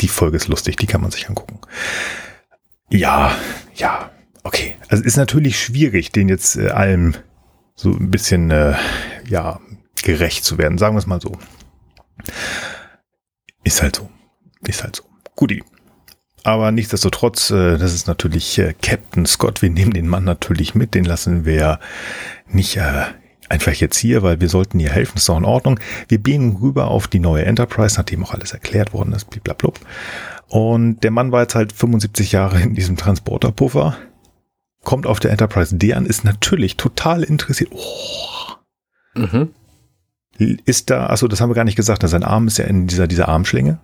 Die 0.00 0.08
Folge 0.08 0.36
ist 0.36 0.48
lustig, 0.48 0.76
die 0.76 0.86
kann 0.86 1.02
man 1.02 1.10
sich 1.10 1.28
angucken. 1.28 1.60
Ja, 2.88 3.36
ja, 3.74 4.10
okay. 4.42 4.76
Also 4.88 5.04
ist 5.04 5.16
natürlich 5.16 5.60
schwierig, 5.62 6.10
den 6.12 6.28
jetzt 6.28 6.56
äh, 6.56 6.70
allem 6.70 7.14
so 7.74 7.90
ein 7.90 8.10
bisschen, 8.10 8.50
äh, 8.50 8.74
ja, 9.28 9.60
gerecht 10.02 10.44
zu 10.44 10.58
werden. 10.58 10.78
Sagen 10.78 10.94
wir 10.94 11.00
es 11.00 11.06
mal 11.06 11.20
so. 11.20 11.38
Ist 13.64 13.82
halt 13.82 13.96
so. 13.96 14.10
Ist 14.66 14.82
halt 14.82 14.96
so. 14.96 15.04
Guti. 15.36 15.62
Aber 16.42 16.72
nichtsdestotrotz, 16.72 17.50
äh, 17.50 17.76
das 17.76 17.94
ist 17.94 18.06
natürlich 18.06 18.58
äh, 18.58 18.74
Captain 18.80 19.26
Scott. 19.26 19.62
Wir 19.62 19.70
nehmen 19.70 19.92
den 19.92 20.08
Mann 20.08 20.24
natürlich 20.24 20.74
mit. 20.74 20.94
Den 20.94 21.04
lassen 21.04 21.44
wir 21.44 21.80
nicht 22.48 22.76
äh, 22.76 23.04
einfach 23.48 23.72
jetzt 23.72 23.98
hier, 23.98 24.22
weil 24.22 24.40
wir 24.40 24.48
sollten 24.48 24.78
hier 24.78 24.90
helfen. 24.90 25.12
Das 25.14 25.24
ist 25.24 25.30
auch 25.30 25.38
in 25.38 25.44
Ordnung. 25.44 25.78
Wir 26.08 26.18
gehen 26.18 26.56
rüber 26.56 26.88
auf 26.88 27.08
die 27.08 27.18
neue 27.18 27.44
Enterprise, 27.44 27.96
nachdem 27.96 28.24
auch 28.24 28.32
alles 28.32 28.52
erklärt 28.52 28.92
worden 28.92 29.12
ist. 29.12 29.28
Blablabla. 29.28 29.72
Und 30.48 31.00
der 31.04 31.10
Mann 31.10 31.30
war 31.30 31.42
jetzt 31.42 31.54
halt 31.54 31.72
75 31.72 32.32
Jahre 32.32 32.60
in 32.60 32.74
diesem 32.74 32.96
Transporterpuffer. 32.96 33.96
Kommt 34.82 35.06
auf 35.06 35.20
der 35.20 35.30
Enterprise 35.30 35.76
D 35.76 35.92
an, 35.92 36.06
ist 36.06 36.24
natürlich 36.24 36.76
total 36.76 37.22
interessiert. 37.22 37.70
Oh. 37.72 38.54
Mhm. 39.14 39.50
Ist 40.38 40.88
da, 40.88 41.06
also 41.06 41.28
das 41.28 41.40
haben 41.40 41.50
wir 41.50 41.54
gar 41.54 41.64
nicht 41.64 41.76
gesagt, 41.76 42.08
sein 42.08 42.24
Arm 42.24 42.46
ist 42.46 42.56
ja 42.56 42.64
in 42.64 42.86
dieser, 42.86 43.06
dieser 43.06 43.28
Armschlinge 43.28 43.78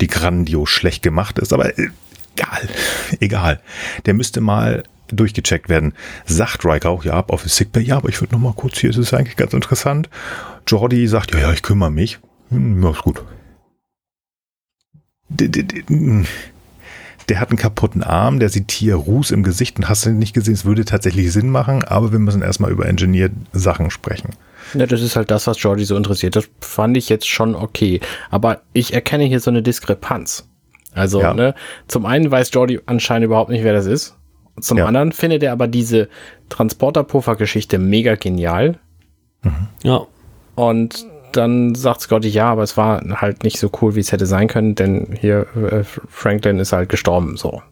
die 0.00 0.06
grandios 0.06 0.70
schlecht 0.70 1.02
gemacht 1.02 1.38
ist, 1.38 1.52
aber 1.52 1.78
äh, 1.78 1.88
egal, 2.34 2.68
egal. 3.20 3.60
Der 4.06 4.14
müsste 4.14 4.40
mal 4.40 4.84
durchgecheckt 5.08 5.68
werden. 5.68 5.94
Sagt 6.26 6.64
Riker 6.64 6.90
auch, 6.90 7.04
ja, 7.04 7.14
ab 7.14 7.30
auf 7.30 7.48
Sickbay, 7.48 7.82
ja, 7.82 7.96
aber 7.96 8.08
ich 8.08 8.20
würde 8.20 8.34
noch 8.34 8.40
mal 8.40 8.52
kurz 8.54 8.78
hier, 8.78 8.90
es 8.90 8.96
ist 8.96 9.14
eigentlich 9.14 9.36
ganz 9.36 9.52
interessant. 9.52 10.08
Jordi 10.66 11.06
sagt, 11.08 11.32
ja, 11.32 11.40
ja, 11.40 11.52
ich 11.52 11.62
kümmere 11.62 11.90
mich. 11.90 12.18
Hm, 12.50 12.82
ja, 12.82 12.90
ist 12.90 13.02
gut. 13.02 13.22
Der, 15.30 15.48
der, 15.48 15.64
der 17.28 17.40
hat 17.40 17.50
einen 17.50 17.58
kaputten 17.58 18.02
Arm, 18.02 18.38
der 18.38 18.48
sieht 18.48 18.70
hier 18.70 18.94
Ruß 18.94 19.30
im 19.30 19.42
Gesicht 19.42 19.76
und 19.76 19.88
hast 19.88 20.06
du 20.06 20.10
nicht 20.10 20.32
gesehen, 20.34 20.54
es 20.54 20.64
würde 20.64 20.84
tatsächlich 20.84 21.32
Sinn 21.32 21.50
machen, 21.50 21.84
aber 21.84 22.12
wir 22.12 22.18
müssen 22.18 22.42
erstmal 22.42 22.70
über 22.70 22.86
Engineer 22.86 23.30
Sachen 23.52 23.90
sprechen. 23.90 24.30
Ja, 24.74 24.86
das 24.86 25.02
ist 25.02 25.16
halt 25.16 25.30
das, 25.30 25.46
was 25.46 25.62
Jordi 25.62 25.84
so 25.84 25.96
interessiert. 25.96 26.36
Das 26.36 26.48
fand 26.60 26.96
ich 26.96 27.08
jetzt 27.08 27.28
schon 27.28 27.54
okay. 27.54 28.00
Aber 28.30 28.62
ich 28.72 28.92
erkenne 28.92 29.24
hier 29.24 29.40
so 29.40 29.50
eine 29.50 29.62
Diskrepanz. 29.62 30.48
Also, 30.94 31.20
ja. 31.20 31.34
ne, 31.34 31.54
zum 31.86 32.06
einen 32.06 32.30
weiß 32.30 32.50
Jordi 32.52 32.80
anscheinend 32.86 33.26
überhaupt 33.26 33.50
nicht, 33.50 33.64
wer 33.64 33.72
das 33.72 33.86
ist. 33.86 34.16
Zum 34.60 34.78
ja. 34.78 34.86
anderen 34.86 35.12
findet 35.12 35.42
er 35.42 35.52
aber 35.52 35.68
diese 35.68 36.08
Transporterpuffer-Geschichte 36.48 37.78
mega 37.78 38.16
genial. 38.16 38.78
Mhm. 39.42 39.68
Ja. 39.82 40.06
Und 40.54 41.06
dann 41.32 41.74
sagt 41.74 42.00
Scotty, 42.00 42.28
ja, 42.28 42.50
aber 42.50 42.62
es 42.62 42.76
war 42.76 43.02
halt 43.20 43.44
nicht 43.44 43.58
so 43.58 43.70
cool, 43.80 43.94
wie 43.94 44.00
es 44.00 44.12
hätte 44.12 44.26
sein 44.26 44.48
können, 44.48 44.74
denn 44.74 45.16
hier 45.20 45.46
äh, 45.56 45.84
Franklin 45.84 46.58
ist 46.58 46.72
halt 46.72 46.88
gestorben, 46.88 47.36
so. 47.36 47.62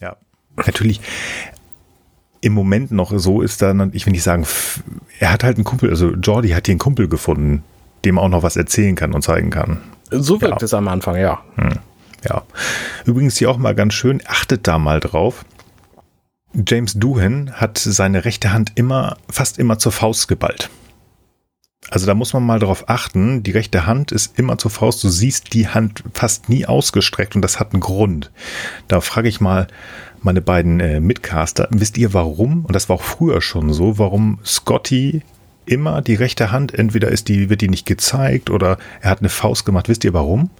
Ja, 0.00 0.16
natürlich 0.56 1.00
im 2.40 2.52
Moment 2.52 2.90
noch 2.90 3.12
so 3.16 3.42
ist 3.42 3.62
da, 3.62 3.74
ich 3.92 4.06
will 4.06 4.12
nicht 4.12 4.22
sagen, 4.22 4.46
er 5.18 5.32
hat 5.32 5.44
halt 5.44 5.56
einen 5.56 5.64
Kumpel, 5.64 5.90
also 5.90 6.12
Jordi 6.14 6.50
hat 6.50 6.66
hier 6.66 6.72
einen 6.72 6.78
Kumpel 6.78 7.08
gefunden, 7.08 7.62
dem 8.04 8.18
auch 8.18 8.28
noch 8.28 8.42
was 8.42 8.56
erzählen 8.56 8.94
kann 8.94 9.12
und 9.12 9.22
zeigen 9.22 9.50
kann. 9.50 9.80
So 10.10 10.40
wirkt 10.40 10.62
ja. 10.62 10.64
es 10.64 10.74
am 10.74 10.88
Anfang, 10.88 11.16
ja. 11.16 11.40
Hm. 11.56 11.78
Ja. 12.24 12.42
Übrigens 13.04 13.36
hier 13.38 13.50
auch 13.50 13.58
mal 13.58 13.74
ganz 13.74 13.94
schön, 13.94 14.22
achtet 14.26 14.66
da 14.66 14.78
mal 14.78 15.00
drauf. 15.00 15.44
James 16.52 16.94
Doohan 16.94 17.52
hat 17.52 17.78
seine 17.78 18.24
rechte 18.24 18.52
Hand 18.52 18.72
immer, 18.74 19.16
fast 19.28 19.58
immer 19.58 19.78
zur 19.78 19.92
Faust 19.92 20.28
geballt. 20.28 20.68
Also 21.88 22.06
da 22.06 22.14
muss 22.14 22.32
man 22.34 22.44
mal 22.44 22.58
drauf 22.58 22.88
achten, 22.88 23.42
die 23.42 23.52
rechte 23.52 23.86
Hand 23.86 24.12
ist 24.12 24.38
immer 24.38 24.58
zur 24.58 24.70
Faust, 24.70 25.02
du 25.02 25.08
siehst 25.08 25.54
die 25.54 25.68
Hand 25.68 26.04
fast 26.12 26.48
nie 26.48 26.66
ausgestreckt 26.66 27.34
und 27.34 27.42
das 27.42 27.58
hat 27.58 27.72
einen 27.72 27.80
Grund. 27.80 28.30
Da 28.86 29.00
frage 29.00 29.28
ich 29.28 29.40
mal, 29.40 29.66
meine 30.22 30.40
beiden 30.40 30.80
äh, 30.80 31.00
Mitcaster, 31.00 31.68
wisst 31.70 31.98
ihr 31.98 32.12
warum? 32.14 32.64
Und 32.64 32.74
das 32.74 32.88
war 32.88 32.96
auch 32.96 33.02
früher 33.02 33.40
schon 33.40 33.72
so, 33.72 33.98
warum 33.98 34.38
Scotty 34.44 35.22
immer 35.66 36.02
die 36.02 36.14
rechte 36.14 36.50
Hand, 36.50 36.74
entweder 36.74 37.08
ist 37.08 37.28
die, 37.28 37.48
wird 37.48 37.60
die 37.60 37.68
nicht 37.68 37.86
gezeigt 37.86 38.50
oder 38.50 38.78
er 39.00 39.10
hat 39.10 39.20
eine 39.20 39.28
Faust 39.28 39.64
gemacht. 39.64 39.88
Wisst 39.88 40.04
ihr 40.04 40.12
warum? 40.12 40.50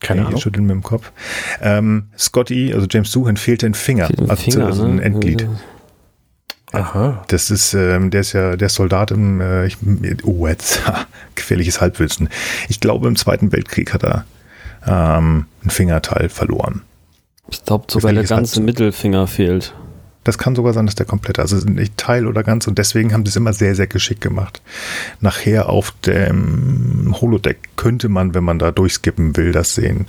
Keine 0.00 0.20
hey, 0.20 0.28
Ahnung. 0.28 0.40
Schütteln 0.40 0.66
mit 0.66 0.74
dem 0.74 0.82
Kopf. 0.82 1.12
Ähm, 1.60 2.08
Scotty, 2.16 2.72
also 2.72 2.86
James 2.88 3.10
Suhan, 3.10 3.36
fehlte 3.36 3.66
ein 3.66 3.74
Finger. 3.74 4.08
Also, 4.28 4.36
Finger, 4.36 4.66
also 4.66 4.84
ein 4.84 4.96
ne? 4.96 5.02
Endglied. 5.02 5.48
Aha. 6.72 7.24
Das 7.28 7.50
ist, 7.50 7.74
ähm, 7.74 8.10
der 8.10 8.20
ist 8.22 8.32
ja 8.32 8.56
der 8.56 8.68
Soldat 8.68 9.12
im, 9.12 9.40
äh, 9.40 9.66
ich, 9.66 9.78
oh 10.24 10.46
jetzt, 10.46 10.82
gefährliches 11.34 11.80
Halbwissen. 11.80 12.28
Ich 12.68 12.80
glaube, 12.80 13.08
im 13.08 13.16
Zweiten 13.16 13.52
Weltkrieg 13.52 13.94
hat 13.94 14.04
er 14.04 14.24
ähm, 14.86 15.46
ein 15.64 15.70
Fingerteil 15.70 16.28
verloren. 16.28 16.82
Ich 17.48 17.64
glaube 17.64 17.86
sogar 17.88 18.12
der 18.12 18.24
ganze 18.24 18.60
Mittelfinger 18.60 19.26
fehlt. 19.26 19.74
Das 20.24 20.38
kann 20.38 20.56
sogar 20.56 20.72
sein, 20.72 20.86
dass 20.86 20.94
der 20.94 21.04
komplette, 21.04 21.42
also 21.42 21.56
nicht 21.68 21.98
Teil 21.98 22.26
oder 22.26 22.42
ganz 22.42 22.66
und 22.66 22.78
deswegen 22.78 23.12
haben 23.12 23.26
sie 23.26 23.30
es 23.30 23.36
immer 23.36 23.52
sehr, 23.52 23.74
sehr 23.74 23.86
geschickt 23.86 24.22
gemacht. 24.22 24.62
Nachher 25.20 25.68
auf 25.68 25.92
dem 26.06 27.14
Holodeck 27.20 27.76
könnte 27.76 28.08
man, 28.08 28.34
wenn 28.34 28.44
man 28.44 28.58
da 28.58 28.70
durchskippen 28.70 29.36
will, 29.36 29.52
das 29.52 29.74
sehen. 29.74 30.06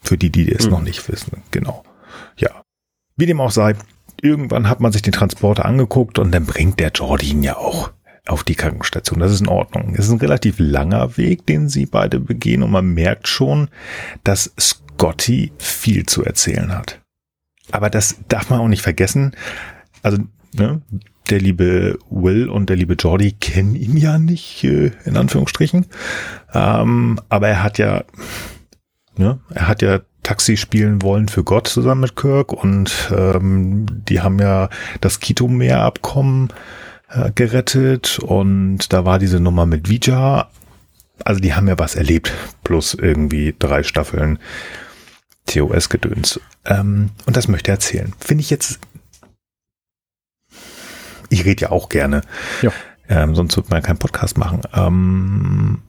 Für 0.00 0.18
die, 0.18 0.30
die 0.30 0.50
es 0.50 0.64
hm. 0.64 0.70
noch 0.72 0.82
nicht 0.82 1.08
wissen. 1.08 1.42
Genau. 1.52 1.84
Ja. 2.36 2.50
Wie 3.16 3.26
dem 3.26 3.40
auch 3.40 3.52
sei, 3.52 3.76
irgendwann 4.20 4.68
hat 4.68 4.80
man 4.80 4.90
sich 4.90 5.02
den 5.02 5.12
Transporter 5.12 5.64
angeguckt 5.64 6.18
und 6.18 6.32
dann 6.32 6.44
bringt 6.44 6.80
der 6.80 6.90
Jordi 6.90 7.30
ihn 7.30 7.44
ja 7.44 7.56
auch 7.56 7.92
auf 8.26 8.42
die 8.42 8.56
Krankenstation. 8.56 9.20
Das 9.20 9.32
ist 9.32 9.40
in 9.40 9.48
Ordnung. 9.48 9.94
Es 9.96 10.06
ist 10.06 10.12
ein 10.12 10.18
relativ 10.18 10.56
langer 10.58 11.16
Weg, 11.16 11.46
den 11.46 11.68
sie 11.68 11.86
beide 11.86 12.18
begehen 12.18 12.64
und 12.64 12.72
man 12.72 12.86
merkt 12.86 13.28
schon, 13.28 13.68
dass 14.24 14.52
Scotty 15.02 15.50
viel 15.58 16.06
zu 16.06 16.24
erzählen 16.24 16.72
hat. 16.72 17.00
Aber 17.72 17.90
das 17.90 18.18
darf 18.28 18.50
man 18.50 18.60
auch 18.60 18.68
nicht 18.68 18.82
vergessen. 18.82 19.32
Also, 20.00 20.18
ne, 20.54 20.80
der 21.28 21.40
liebe 21.40 21.98
Will 22.08 22.48
und 22.48 22.68
der 22.68 22.76
liebe 22.76 22.94
Jordi 22.94 23.32
kennen 23.32 23.74
ihn 23.74 23.96
ja 23.96 24.18
nicht, 24.18 24.62
äh, 24.62 24.92
in 25.04 25.16
Anführungsstrichen. 25.16 25.86
Ähm, 26.54 27.18
aber 27.28 27.48
er 27.48 27.64
hat 27.64 27.78
ja, 27.78 28.04
ne, 29.16 29.40
er 29.52 29.66
hat 29.66 29.82
ja 29.82 30.02
Taxi 30.22 30.56
spielen 30.56 31.02
wollen 31.02 31.26
für 31.26 31.42
Gott 31.42 31.66
zusammen 31.66 32.02
mit 32.02 32.14
Kirk 32.14 32.52
und 32.52 33.10
ähm, 33.10 33.86
die 34.08 34.20
haben 34.20 34.38
ja 34.38 34.68
das 35.00 35.18
Kito-Meer-Abkommen 35.18 36.50
äh, 37.08 37.32
gerettet 37.34 38.20
und 38.20 38.92
da 38.92 39.04
war 39.04 39.18
diese 39.18 39.40
Nummer 39.40 39.66
mit 39.66 39.88
Vija. 39.88 40.48
Also 41.24 41.40
die 41.40 41.54
haben 41.54 41.66
ja 41.66 41.76
was 41.76 41.96
erlebt, 41.96 42.32
plus 42.62 42.94
irgendwie 42.94 43.52
drei 43.58 43.82
Staffeln 43.82 44.38
TOS-Gedöns. 45.46 46.40
Ähm, 46.64 47.10
und 47.26 47.36
das 47.36 47.48
möchte 47.48 47.70
er 47.70 47.74
erzählen. 47.74 48.12
Finde 48.18 48.42
ich 48.42 48.50
jetzt. 48.50 48.78
Ich 51.28 51.44
rede 51.44 51.62
ja 51.62 51.70
auch 51.70 51.88
gerne. 51.88 52.22
Ja. 52.60 52.72
Ähm, 53.08 53.34
sonst 53.34 53.56
wird 53.56 53.70
man 53.70 53.80
ja 53.80 53.86
keinen 53.86 53.98
Podcast 53.98 54.38
machen. 54.38 54.62
Ähm, 54.74 55.82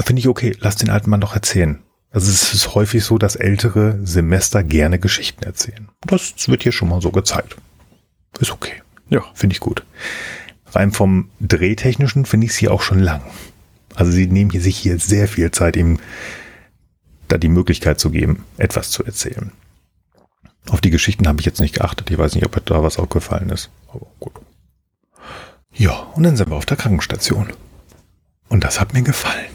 Finde 0.00 0.20
ich 0.20 0.28
okay. 0.28 0.56
Lass 0.60 0.76
den 0.76 0.90
alten 0.90 1.10
Mann 1.10 1.20
doch 1.20 1.34
erzählen. 1.34 1.80
Also 2.10 2.30
es 2.30 2.54
ist 2.54 2.74
häufig 2.74 3.04
so, 3.04 3.18
dass 3.18 3.36
ältere 3.36 3.98
Semester 4.02 4.64
gerne 4.64 4.98
Geschichten 4.98 5.44
erzählen. 5.44 5.88
Das 6.06 6.48
wird 6.48 6.62
hier 6.62 6.72
schon 6.72 6.88
mal 6.88 7.00
so 7.00 7.10
gezeigt. 7.10 7.56
Ist 8.40 8.50
okay. 8.50 8.82
Ja. 9.08 9.22
Finde 9.34 9.54
ich 9.54 9.60
gut. 9.60 9.84
Rein 10.72 10.92
vom 10.92 11.30
Drehtechnischen 11.40 12.24
finde 12.24 12.46
ich 12.46 12.52
es 12.52 12.58
hier 12.58 12.72
auch 12.72 12.82
schon 12.82 13.00
lang. 13.00 13.22
Also 13.94 14.12
sie 14.12 14.26
nehmen 14.26 14.50
hier 14.50 14.60
sich 14.60 14.76
hier 14.76 14.98
sehr 14.98 15.28
viel 15.28 15.50
Zeit, 15.50 15.76
ihm 15.76 15.98
da 17.32 17.38
die 17.38 17.48
Möglichkeit 17.48 18.00
zu 18.00 18.10
geben, 18.10 18.44
etwas 18.56 18.90
zu 18.90 19.04
erzählen. 19.04 19.52
Auf 20.68 20.80
die 20.80 20.90
Geschichten 20.90 21.26
habe 21.26 21.40
ich 21.40 21.46
jetzt 21.46 21.60
nicht 21.60 21.74
geachtet. 21.74 22.10
Ich 22.10 22.18
weiß 22.18 22.34
nicht, 22.34 22.44
ob 22.44 22.64
da 22.64 22.82
was 22.82 22.98
aufgefallen 22.98 23.48
ist. 23.50 23.70
Aber 23.88 24.06
gut. 24.18 24.32
Ja, 25.72 25.92
und 26.14 26.22
dann 26.22 26.36
sind 26.36 26.50
wir 26.50 26.56
auf 26.56 26.66
der 26.66 26.76
Krankenstation. 26.76 27.52
Und 28.48 28.64
das 28.64 28.80
hat 28.80 28.92
mir 28.92 29.02
gefallen. 29.02 29.46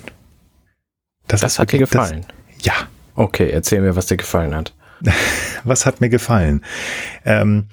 Das, 1.28 1.42
das 1.42 1.60
hat 1.60 1.72
dir 1.72 1.80
gefallen? 1.80 2.26
Das, 2.56 2.66
ja. 2.66 2.74
Okay, 3.16 3.50
erzähl 3.50 3.82
mir, 3.82 3.96
was 3.96 4.08
dir 4.08 4.18
gefallen 4.18 4.56
hat. 4.56 4.74
was 5.64 5.86
hat 5.86 6.02
mir 6.02 6.10
gefallen? 6.10 6.64
Ähm, 7.26 7.68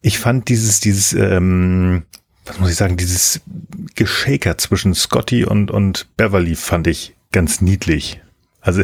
ich 0.00 0.18
fand 0.18 0.48
dieses, 0.48 0.80
dieses, 0.80 1.12
ähm, 1.12 2.04
was 2.44 2.58
muss 2.58 2.70
ich 2.70 2.76
sagen, 2.76 2.96
dieses 2.96 3.40
Geshaker 3.94 4.58
zwischen 4.58 4.94
Scotty 4.94 5.44
und, 5.44 5.70
und 5.70 6.08
Beverly 6.16 6.56
fand 6.56 6.86
ich 6.86 7.14
ganz 7.30 7.60
niedlich. 7.60 8.20
Also 8.62 8.82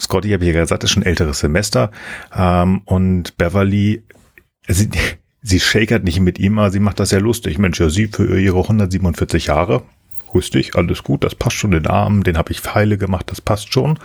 Scotty, 0.00 0.30
habe 0.30 0.44
ich 0.44 0.54
ja 0.54 0.60
gesagt, 0.60 0.82
ist 0.82 0.90
schon 0.90 1.02
älteres 1.02 1.40
Semester 1.40 1.90
ähm, 2.34 2.80
und 2.86 3.36
Beverly, 3.36 4.02
sie, 4.66 4.88
sie 5.42 5.60
shakert 5.60 6.04
nicht 6.04 6.20
mit 6.20 6.38
ihm, 6.38 6.58
aber 6.58 6.70
sie 6.70 6.80
macht 6.80 7.00
das 7.00 7.10
sehr 7.10 7.20
lustig. 7.20 7.58
Mensch, 7.58 7.80
ja, 7.80 7.90
sie 7.90 8.06
für 8.06 8.40
ihre 8.40 8.58
147 8.58 9.46
Jahre, 9.46 9.82
rüstig, 10.32 10.74
alles 10.76 11.02
gut, 11.02 11.24
das 11.24 11.34
passt 11.34 11.56
schon 11.56 11.72
den 11.72 11.86
Arm, 11.86 12.22
den 12.22 12.38
habe 12.38 12.52
ich 12.52 12.60
feile 12.60 12.96
gemacht, 12.96 13.30
das 13.30 13.40
passt 13.40 13.72
schon. 13.72 13.98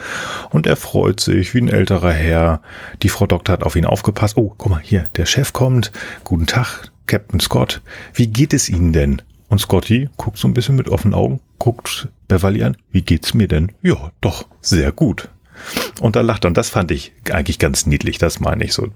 Und 0.49 0.67
er 0.67 0.75
freut 0.75 1.19
sich 1.19 1.53
wie 1.53 1.61
ein 1.61 1.69
älterer 1.69 2.11
Herr. 2.11 2.61
Die 3.03 3.09
Frau 3.09 3.25
Doktor 3.25 3.53
hat 3.53 3.63
auf 3.63 3.75
ihn 3.75 3.85
aufgepasst. 3.85 4.37
Oh, 4.37 4.53
guck 4.57 4.71
mal, 4.71 4.81
hier, 4.81 5.05
der 5.15 5.25
Chef 5.25 5.53
kommt. 5.53 5.91
Guten 6.23 6.47
Tag, 6.47 6.91
Captain 7.07 7.39
Scott. 7.39 7.81
Wie 8.13 8.27
geht 8.27 8.53
es 8.53 8.69
Ihnen 8.69 8.91
denn? 8.91 9.21
Und 9.55 9.59
Scotty 9.59 10.09
guckt 10.17 10.37
so 10.37 10.49
ein 10.49 10.53
bisschen 10.53 10.75
mit 10.75 10.89
offenen 10.89 11.13
Augen, 11.13 11.39
guckt 11.59 12.09
Beverly 12.27 12.61
an. 12.61 12.75
Wie 12.91 13.03
geht's 13.03 13.33
mir 13.33 13.47
denn? 13.47 13.71
Ja, 13.81 14.11
doch, 14.19 14.43
sehr 14.59 14.91
gut. 14.91 15.29
Und 16.01 16.17
da 16.17 16.19
lacht 16.19 16.43
er. 16.43 16.49
Und 16.49 16.57
das 16.57 16.67
fand 16.67 16.91
ich 16.91 17.13
eigentlich 17.31 17.57
ganz 17.57 17.85
niedlich, 17.85 18.17
das 18.17 18.41
meine 18.41 18.65
ich 18.65 18.73
so. 18.73 18.89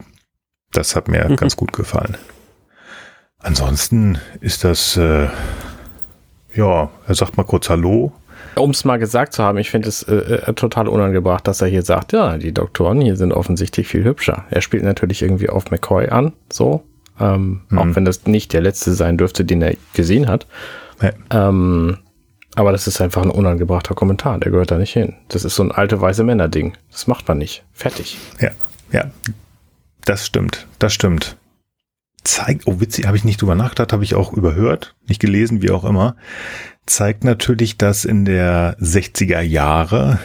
Das 0.73 0.97
hat 0.97 1.07
mir 1.07 1.29
mhm. 1.29 1.37
ganz 1.37 1.55
gut 1.55 1.71
gefallen. 1.71 2.17
Ansonsten 3.37 4.17
ist 4.41 4.65
das, 4.65 4.97
äh, 4.97 5.29
ja, 6.53 6.89
er 7.07 7.15
sagt 7.15 7.37
mal 7.37 7.45
kurz 7.45 7.69
Hallo. 7.69 8.11
Um 8.55 8.71
es 8.71 8.83
mal 8.83 8.99
gesagt 8.99 9.31
zu 9.31 9.41
haben, 9.41 9.59
ich 9.59 9.71
finde 9.71 9.87
es 9.87 10.03
äh, 10.03 10.15
äh, 10.15 10.53
total 10.55 10.89
unangebracht, 10.89 11.47
dass 11.47 11.61
er 11.61 11.69
hier 11.69 11.83
sagt, 11.83 12.11
ja, 12.11 12.37
die 12.37 12.51
Doktoren 12.51 12.99
hier 12.99 13.15
sind 13.15 13.31
offensichtlich 13.31 13.87
viel 13.87 14.03
hübscher. 14.03 14.43
Er 14.49 14.59
spielt 14.59 14.83
natürlich 14.83 15.21
irgendwie 15.21 15.47
auf 15.47 15.71
McCoy 15.71 16.09
an, 16.09 16.33
so. 16.51 16.83
Ähm, 17.19 17.61
mhm. 17.69 17.77
Auch 17.77 17.95
wenn 17.95 18.05
das 18.05 18.25
nicht 18.25 18.53
der 18.53 18.61
letzte 18.61 18.93
sein 18.93 19.17
dürfte, 19.17 19.45
den 19.45 19.61
er 19.61 19.75
gesehen 19.93 20.27
hat. 20.27 20.47
Ja. 21.01 21.11
Ähm, 21.31 21.97
aber 22.55 22.71
das 22.71 22.87
ist 22.87 22.99
einfach 22.99 23.21
ein 23.21 23.29
unangebrachter 23.29 23.95
Kommentar. 23.95 24.39
Der 24.39 24.51
gehört 24.51 24.71
da 24.71 24.77
nicht 24.77 24.93
hin. 24.93 25.15
Das 25.29 25.45
ist 25.45 25.55
so 25.55 25.63
ein 25.63 25.71
alte 25.71 26.01
weiße 26.01 26.23
Männer-Ding. 26.23 26.77
Das 26.91 27.07
macht 27.07 27.27
man 27.27 27.37
nicht. 27.37 27.63
Fertig. 27.71 28.17
Ja, 28.39 28.49
ja. 28.91 29.11
Das 30.03 30.25
stimmt. 30.25 30.67
Das 30.79 30.93
stimmt. 30.93 31.37
Zeigt, 32.23 32.67
oh 32.67 32.79
witzig, 32.79 33.07
habe 33.07 33.17
ich 33.17 33.23
nicht 33.23 33.41
drüber 33.41 33.55
nachgedacht, 33.55 33.93
habe 33.93 34.03
ich 34.03 34.15
auch 34.15 34.33
überhört, 34.33 34.95
nicht 35.07 35.21
gelesen, 35.21 35.61
wie 35.61 35.71
auch 35.71 35.85
immer. 35.85 36.15
Zeigt 36.85 37.23
natürlich, 37.23 37.77
dass 37.77 38.03
in 38.03 38.25
der 38.25 38.77
60er 38.79 39.41
Jahre 39.41 40.19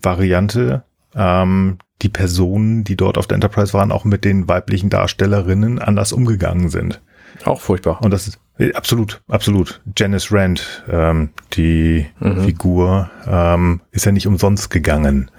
Variante 0.00 0.84
ähm, 1.16 1.78
die 2.02 2.08
Personen, 2.08 2.84
die 2.84 2.96
dort 2.96 3.18
auf 3.18 3.26
der 3.26 3.36
Enterprise 3.36 3.72
waren, 3.72 3.90
auch 3.90 4.04
mit 4.04 4.24
den 4.24 4.48
weiblichen 4.48 4.90
Darstellerinnen 4.90 5.78
anders 5.78 6.12
umgegangen 6.12 6.68
sind. 6.68 7.00
Auch 7.44 7.60
furchtbar. 7.60 8.02
Und 8.02 8.10
das 8.10 8.28
ist 8.28 8.38
äh, 8.58 8.72
absolut, 8.74 9.22
absolut. 9.28 9.80
Janice 9.96 10.32
Rand, 10.32 10.84
ähm, 10.90 11.30
die 11.54 12.06
mhm. 12.20 12.44
Figur, 12.44 13.10
ähm, 13.26 13.80
ist 13.92 14.06
ja 14.06 14.12
nicht 14.12 14.26
umsonst 14.26 14.70
gegangen. 14.70 15.30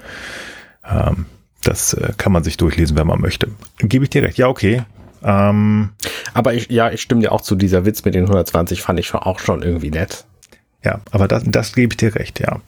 Ähm, 0.88 1.26
das 1.64 1.94
äh, 1.94 2.14
kann 2.18 2.32
man 2.32 2.44
sich 2.44 2.58
durchlesen, 2.58 2.98
wenn 2.98 3.08
man 3.08 3.22
möchte. 3.22 3.50
Gebe 3.80 4.04
ich 4.04 4.10
dir 4.10 4.24
recht. 4.24 4.38
Ja, 4.38 4.48
okay. 4.48 4.84
Ähm, 5.24 5.92
aber 6.34 6.54
ich, 6.54 6.70
ja, 6.70 6.92
ich 6.92 7.02
stimme 7.02 7.22
dir 7.22 7.32
auch 7.32 7.42
zu. 7.42 7.56
Dieser 7.56 7.86
Witz 7.86 8.06
mit 8.06 8.16
den 8.16 8.24
120 8.24 8.82
fand 8.82 9.00
ich 9.00 9.14
auch 9.14 9.40
schon 9.40 9.64
irgendwie 9.64 9.90
nett. 9.90 10.26
Ja, 10.84 11.02
aber 11.12 11.28
das, 11.28 11.44
das 11.46 11.74
gebe 11.74 11.94
ich 11.94 11.98
dir 11.98 12.16
recht, 12.16 12.40
ja 12.40 12.62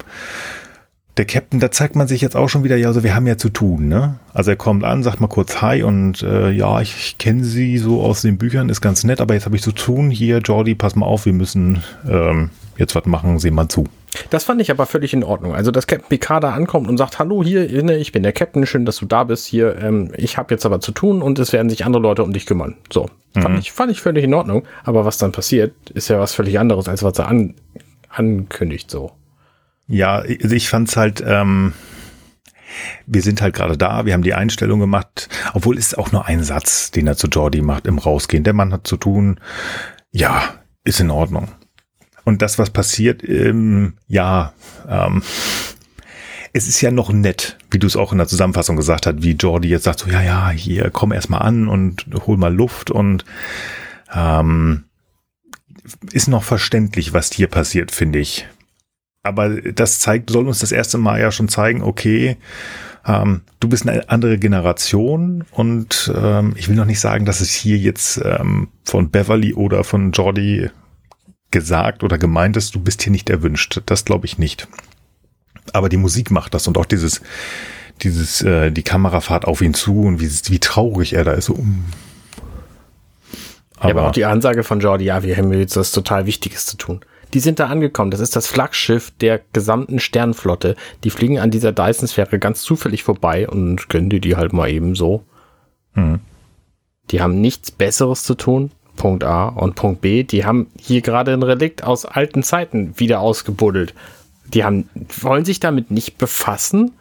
der 1.20 1.26
Captain, 1.26 1.60
da 1.60 1.70
zeigt 1.70 1.98
man 1.98 2.08
sich 2.08 2.22
jetzt 2.22 2.38
auch 2.38 2.48
schon 2.48 2.64
wieder, 2.64 2.78
ja, 2.78 2.88
also 2.88 3.04
wir 3.04 3.14
haben 3.14 3.28
ja 3.28 3.38
zu 3.38 3.50
tun, 3.50 3.90
ne? 3.90 4.16
Also 4.34 4.52
er 4.52 4.56
kommt 4.56 4.86
an, 4.86 5.04
sagt 5.04 5.20
mal 5.20 5.28
kurz 5.28 5.62
Hi 5.62 5.84
und 5.84 6.24
äh, 6.24 6.50
ja, 6.50 6.80
ich, 6.80 6.96
ich 6.96 7.18
kenne 7.18 7.44
sie 7.44 7.78
so 7.78 8.02
aus 8.02 8.22
den 8.22 8.38
Büchern, 8.38 8.70
ist 8.70 8.80
ganz 8.80 9.04
nett, 9.04 9.20
aber 9.20 9.34
jetzt 9.34 9.46
habe 9.46 9.58
ich 9.58 9.62
zu 9.62 9.74
tun. 9.74 10.12
Hier, 10.12 10.38
Jordi, 10.38 10.76
pass 10.76 10.96
mal 10.96 11.06
auf, 11.06 11.26
wir 11.26 11.34
müssen 11.34 11.84
ähm, 12.10 12.52
jetzt 12.78 12.96
was 12.96 13.06
machen, 13.06 13.38
sehen 13.38 13.54
mal 13.54 13.68
zu. 13.68 13.84
Das 14.30 14.46
fand 14.46 14.62
ich 14.62 14.72
aber 14.72 14.86
völlig 14.86 15.14
in 15.14 15.26
Ordnung. 15.26 15.54
Also, 15.54 15.72
dass 15.72 15.88
Captain 15.88 16.08
Picard 16.08 16.42
da 16.42 16.54
ankommt 16.54 16.88
und 16.88 16.98
sagt, 16.98 17.20
hallo 17.20 17.44
hier, 17.44 17.70
ich 17.70 18.14
bin 18.14 18.24
der 18.24 18.32
Captain, 18.32 18.66
schön, 18.66 18.86
dass 18.86 18.96
du 18.96 19.06
da 19.06 19.26
bist 19.26 19.46
hier. 19.46 19.78
Ähm, 19.78 20.14
ich 20.16 20.38
habe 20.38 20.54
jetzt 20.54 20.66
aber 20.66 20.80
zu 20.80 20.94
tun 20.94 21.22
und 21.22 21.38
es 21.38 21.52
werden 21.52 21.70
sich 21.70 21.84
andere 21.84 22.02
Leute 22.02 22.24
um 22.24 22.32
dich 22.32 22.46
kümmern. 22.46 22.76
So, 22.94 23.10
fand, 23.34 23.56
mhm. 23.56 23.60
ich, 23.60 23.74
fand 23.74 23.92
ich 23.92 24.00
völlig 24.00 24.24
in 24.24 24.34
Ordnung. 24.34 24.64
Aber 24.86 25.04
was 25.04 25.18
dann 25.18 25.34
passiert, 25.34 25.74
ist 25.94 26.08
ja 26.08 26.18
was 26.18 26.34
völlig 26.34 26.60
anderes, 26.60 26.88
als 26.88 27.04
was 27.04 27.20
er 27.20 27.28
an, 27.28 27.56
ankündigt 28.08 28.90
so. 28.90 29.12
Ja, 29.90 30.18
also 30.20 30.56
ich 30.56 30.70
fand's 30.70 30.96
halt, 30.96 31.24
ähm, 31.26 31.74
wir 33.08 33.24
sind 33.24 33.42
halt 33.42 33.56
gerade 33.56 33.76
da, 33.76 34.06
wir 34.06 34.14
haben 34.14 34.22
die 34.22 34.36
Einstellung 34.36 34.80
gemacht, 34.80 35.30
obwohl 35.54 35.80
es 35.80 35.96
auch 35.96 36.12
nur 36.12 36.28
ein 36.28 36.44
Satz, 36.44 36.92
den 36.92 37.08
er 37.08 37.18
zu 37.18 37.28
Jordi 37.28 37.64
macht 37.64 37.88
im 37.88 37.98
Rausgehen. 37.98 38.44
Der 38.44 38.54
Mann 38.54 38.72
hat 38.72 38.86
zu 38.86 38.98
tun, 38.98 39.40
ja, 40.12 40.44
ist 40.84 41.00
in 41.00 41.10
Ordnung. 41.10 41.50
Und 42.24 42.44
das, 42.44 42.60
was 42.60 42.70
passiert, 42.70 43.28
ähm, 43.28 43.94
ja, 44.08 44.54
ähm, 44.88 45.24
es 46.54 46.68
ist 46.68 46.82
ja 46.82 46.92
noch 46.92 47.12
nett, 47.12 47.58
wie 47.72 47.80
du 47.80 47.88
es 47.88 47.96
auch 47.96 48.12
in 48.12 48.20
der 48.20 48.28
Zusammenfassung 48.28 48.76
gesagt 48.76 49.08
hast, 49.08 49.24
wie 49.24 49.32
Jordi 49.32 49.70
jetzt 49.70 49.86
sagt 49.86 50.00
so, 50.00 50.10
ja, 50.10 50.22
ja, 50.22 50.50
hier, 50.50 50.92
komm 50.92 51.12
erst 51.12 51.32
mal 51.32 51.40
an 51.40 51.68
und 51.68 52.06
hol 52.28 52.38
mal 52.38 52.54
Luft 52.54 52.92
und 52.92 53.26
ähm, 54.14 54.86
ist 56.12 56.28
noch 56.28 56.44
verständlich, 56.44 57.14
was 57.14 57.32
hier 57.32 57.48
passiert, 57.48 57.92
finde 57.92 58.20
ich 58.20 58.48
aber 59.30 59.62
das 59.62 60.00
zeigt, 60.00 60.30
soll 60.30 60.48
uns 60.48 60.60
das 60.60 60.74
erste 60.74 60.98
Mal 60.98 61.22
ja 61.22 61.32
schon 61.32 61.48
zeigen, 61.48 61.82
okay, 61.82 62.38
ähm, 63.06 63.42
du 63.60 63.70
bist 63.70 63.88
eine 63.88 64.10
andere 64.10 64.38
Generation 64.38 65.46
und 65.52 66.12
ähm, 66.16 66.54
ich 66.58 66.68
will 66.68 66.76
noch 66.76 66.86
nicht 66.86 67.00
sagen, 67.00 67.26
dass 67.26 67.42
es 67.42 67.52
hier 67.52 67.78
jetzt 67.78 68.22
ähm, 68.24 68.68
von 68.84 69.10
Beverly 69.10 69.54
oder 69.54 69.84
von 69.84 70.12
Jordi 70.12 70.70
gesagt 71.52 72.04
oder 72.04 72.18
gemeint 72.18 72.58
ist, 72.58 72.76
du 72.76 72.80
bist 72.80 73.02
hier 73.02 73.12
nicht 73.12 73.30
erwünscht. 73.30 73.82
Das 73.86 74.06
glaube 74.06 74.26
ich 74.26 74.38
nicht. 74.38 74.68
Aber 75.74 75.90
die 75.90 75.98
Musik 75.98 76.30
macht 76.30 76.54
das 76.54 76.68
und 76.68 76.78
auch 76.78 76.86
dieses, 76.86 77.22
dieses, 78.02 78.42
äh, 78.42 78.72
die 78.72 78.84
Kamerafahrt 78.84 79.46
auf 79.46 79.62
ihn 79.62 79.74
zu 79.74 80.02
und 80.02 80.20
wie, 80.20 80.30
wie 80.30 80.60
traurig 80.60 81.14
er 81.14 81.24
da 81.24 81.32
ist. 81.32 81.46
So, 81.46 81.54
um. 81.54 81.86
aber, 83.78 83.90
ja, 83.90 83.96
aber 83.96 84.08
auch 84.08 84.12
die 84.12 84.26
Ansage 84.26 84.64
von 84.64 84.80
Jordi, 84.80 85.06
ja, 85.06 85.24
wir 85.24 85.36
haben 85.38 85.52
jetzt 85.54 85.78
was 85.78 85.92
total 85.92 86.26
Wichtiges 86.26 86.66
zu 86.66 86.78
tun. 86.78 87.02
Die 87.34 87.40
sind 87.40 87.60
da 87.60 87.68
angekommen. 87.68 88.12
Das 88.12 88.20
ist 88.20 88.36
das 88.36 88.48
Flaggschiff 88.48 89.12
der 89.22 89.40
gesamten 89.54 90.00
Sternenflotte. 90.00 90.76
Die 91.04 91.10
fliegen 91.10 91.40
an 91.40 91.52
dieser 91.52 91.72
Dyson-Sphäre 91.72 92.40
ganz 92.40 92.62
zufällig 92.62 93.04
vorbei 93.04 93.48
und 93.48 93.90
gönnen 93.90 94.10
die 94.10 94.20
die 94.20 94.36
halt 94.36 94.54
mal 94.54 94.70
eben 94.70 94.96
so. 94.96 95.24
Mhm. 95.96 96.20
die 97.12 97.22
haben 97.22 97.42
nichts 97.42 97.72
Besseres 97.72 98.24
zu 98.24 98.36
tun. 98.36 98.72
Punkt 98.96 99.24
A. 99.24 99.48
Und 99.48 99.76
Punkt 99.76 100.02
B, 100.02 100.24
die 100.24 100.46
haben 100.46 100.68
hier 100.80 101.02
gerade 101.02 101.34
ein 101.34 101.42
Relikt 101.42 101.84
aus 101.84 102.06
alten 102.06 102.44
Zeiten 102.44 102.94
wieder 102.98 103.22
ausgebuddelt. 103.22 103.96
Die 104.54 104.64
haben, 104.64 104.90
wollen 105.22 105.46
sich 105.46 105.60
damit 105.60 105.90
nicht 105.90 106.18
befassen. 106.18 106.92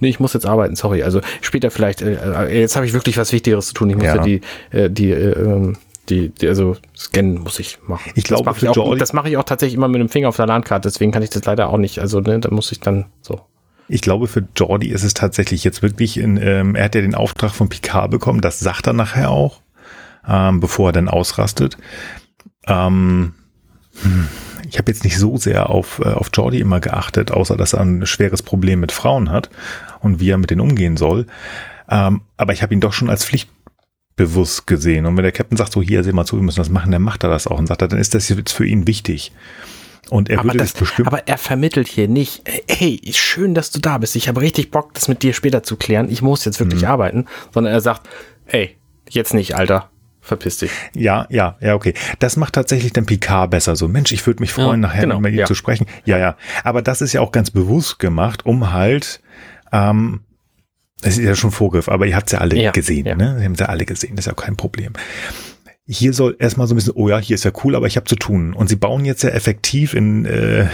Nee, 0.00 0.08
ich 0.08 0.20
muss 0.20 0.32
jetzt 0.34 0.46
arbeiten, 0.46 0.76
sorry. 0.76 1.02
Also 1.02 1.20
später 1.40 1.70
vielleicht, 1.70 2.02
äh, 2.02 2.16
äh 2.16 2.60
jetzt 2.60 2.76
habe 2.76 2.86
ich 2.86 2.92
wirklich 2.92 3.16
was 3.16 3.32
Wichtigeres 3.32 3.68
zu 3.68 3.74
tun. 3.74 3.90
Ich 3.90 3.96
muss 3.96 4.04
ja, 4.04 4.16
Ja. 4.16 4.22
die, 4.22 4.40
äh, 4.70 4.90
die, 4.90 5.10
äh, 5.10 5.32
ähm, 5.32 5.76
die, 6.08 6.28
die, 6.30 6.48
also 6.48 6.76
scannen 6.96 7.38
muss 7.40 7.58
ich 7.58 7.78
machen. 7.86 8.12
Ich 8.14 8.24
glaube, 8.24 8.44
das 8.44 8.62
mache 8.62 8.70
ich, 8.72 8.78
auch- 8.78 8.96
das 8.96 9.12
mache 9.12 9.28
ich 9.28 9.36
auch 9.36 9.44
tatsächlich 9.44 9.76
immer 9.76 9.88
mit 9.88 10.00
dem 10.00 10.08
Finger 10.08 10.28
auf 10.28 10.36
der 10.36 10.46
Landkarte, 10.46 10.88
deswegen 10.88 11.12
kann 11.12 11.22
ich 11.22 11.30
das 11.30 11.44
leider 11.44 11.68
auch 11.70 11.78
nicht. 11.78 11.98
Also, 11.98 12.20
ne, 12.20 12.38
da 12.40 12.50
muss 12.50 12.70
ich 12.72 12.80
dann 12.80 13.06
so. 13.20 13.40
Ich 13.88 14.00
glaube, 14.00 14.28
für 14.28 14.46
Jordi 14.56 14.88
ist 14.88 15.02
es 15.04 15.12
tatsächlich 15.14 15.62
jetzt 15.64 15.82
wirklich 15.82 16.16
in, 16.18 16.36
ähm, 16.38 16.74
er 16.74 16.84
hat 16.84 16.94
ja 16.94 17.00
den 17.02 17.14
Auftrag 17.14 17.50
von 17.52 17.68
Picard 17.68 18.10
bekommen, 18.10 18.40
das 18.40 18.58
sagt 18.60 18.86
er 18.86 18.92
nachher 18.94 19.30
auch, 19.30 19.60
ähm, 20.26 20.60
bevor 20.60 20.88
er 20.88 20.92
dann 20.92 21.08
ausrastet. 21.08 21.76
Ähm, 22.66 23.34
hm, 24.02 24.28
ich 24.68 24.78
habe 24.78 24.90
jetzt 24.90 25.04
nicht 25.04 25.18
so 25.18 25.36
sehr 25.36 25.68
auf, 25.68 26.00
äh, 26.02 26.08
auf 26.08 26.30
Jordi 26.32 26.60
immer 26.60 26.80
geachtet, 26.80 27.30
außer 27.30 27.56
dass 27.56 27.74
er 27.74 27.80
ein 27.80 28.06
schweres 28.06 28.42
Problem 28.42 28.80
mit 28.80 28.92
Frauen 28.92 29.30
hat 29.30 29.50
und 30.00 30.18
wie 30.20 30.30
er 30.30 30.38
mit 30.38 30.50
denen 30.50 30.62
umgehen 30.62 30.96
soll. 30.96 31.26
Ähm, 31.88 32.22
aber 32.38 32.54
ich 32.54 32.62
habe 32.62 32.72
ihn 32.72 32.80
doch 32.80 32.94
schon 32.94 33.10
als 33.10 33.24
pflichtbewusst 34.16 34.66
gesehen. 34.66 35.06
Und 35.06 35.16
wenn 35.16 35.22
der 35.22 35.32
Captain 35.32 35.56
sagt, 35.56 35.72
so 35.72 35.82
hier, 35.82 36.04
seh 36.04 36.12
mal 36.12 36.24
zu, 36.24 36.36
wir 36.36 36.42
müssen 36.42 36.60
das 36.60 36.70
machen, 36.70 36.92
dann 36.92 37.02
macht 37.02 37.24
er 37.24 37.30
das 37.30 37.46
auch 37.46 37.58
und 37.58 37.66
sagt 37.66 37.82
er, 37.82 37.88
dann 37.88 37.98
ist 37.98 38.14
das 38.14 38.28
jetzt 38.28 38.52
für 38.52 38.66
ihn 38.66 38.86
wichtig. 38.86 39.32
Und 40.10 40.28
er 40.28 40.40
Aber, 40.40 40.48
würde 40.48 40.58
das, 40.58 40.72
das 40.72 40.80
bestimmt. 40.80 41.08
aber 41.08 41.26
er 41.26 41.38
vermittelt 41.38 41.88
hier 41.88 42.08
nicht, 42.08 42.42
hey, 42.68 43.00
schön, 43.12 43.54
dass 43.54 43.70
du 43.70 43.80
da 43.80 43.98
bist. 43.98 44.16
Ich 44.16 44.28
habe 44.28 44.40
richtig 44.40 44.70
Bock, 44.70 44.92
das 44.94 45.08
mit 45.08 45.22
dir 45.22 45.32
später 45.32 45.62
zu 45.62 45.76
klären. 45.76 46.10
Ich 46.10 46.20
muss 46.20 46.44
jetzt 46.44 46.60
wirklich 46.60 46.86
arbeiten. 46.86 47.24
Sondern 47.52 47.72
er 47.72 47.80
sagt, 47.80 48.08
hey, 48.44 48.76
jetzt 49.08 49.32
nicht, 49.34 49.56
Alter. 49.56 49.90
Verpiss 50.20 50.58
dich. 50.58 50.70
Ja, 50.94 51.26
ja, 51.28 51.56
ja, 51.60 51.74
okay. 51.74 51.92
Das 52.18 52.36
macht 52.36 52.54
tatsächlich 52.54 52.92
den 52.94 53.04
Picard 53.04 53.50
besser. 53.50 53.76
So, 53.76 53.88
Mensch, 53.88 54.10
ich 54.12 54.26
würde 54.26 54.42
mich 54.42 54.52
freuen, 54.52 54.82
Ja, 54.82 54.88
nachher 54.88 55.00
genau, 55.02 55.20
mit 55.20 55.32
ihm 55.34 55.40
ja. 55.40 55.46
zu 55.46 55.54
sprechen. 55.54 55.86
Ja, 56.06 56.16
ja. 56.16 56.36
Aber 56.62 56.80
das 56.80 57.02
ist 57.02 57.12
ja 57.12 57.20
auch 57.20 57.30
ganz 57.32 57.50
bewusst 57.50 57.98
gemacht, 57.98 58.46
um 58.46 58.72
halt, 58.72 59.20
ähm, 59.72 60.20
es 61.04 61.18
ist 61.18 61.24
ja 61.24 61.34
schon 61.34 61.50
Vorgriff, 61.50 61.88
aber 61.88 62.06
ihr 62.06 62.16
habt 62.16 62.26
es 62.26 62.32
ja 62.32 62.38
alle 62.40 62.56
Ja, 62.56 62.70
gesehen, 62.72 63.06
ja. 63.06 63.14
ne? 63.14 63.36
Sie 63.38 63.44
haben 63.44 63.52
es 63.52 63.60
ja 63.60 63.66
alle 63.66 63.84
gesehen, 63.84 64.16
das 64.16 64.26
ist 64.26 64.30
ja 64.30 64.34
kein 64.34 64.56
Problem. 64.56 64.92
Hier 65.86 66.12
soll 66.14 66.34
erstmal 66.38 66.66
so 66.66 66.74
ein 66.74 66.76
bisschen, 66.76 66.94
oh 66.96 67.08
ja, 67.08 67.18
hier 67.18 67.34
ist 67.34 67.44
ja 67.44 67.52
cool, 67.62 67.74
aber 67.76 67.86
ich 67.86 67.96
habe 67.96 68.06
zu 68.06 68.16
tun. 68.16 68.54
Und 68.54 68.68
sie 68.68 68.76
bauen 68.76 69.04
jetzt 69.04 69.22
ja 69.22 69.30
effektiv 69.30 69.92
in 69.94 70.24
äh, 70.24 70.66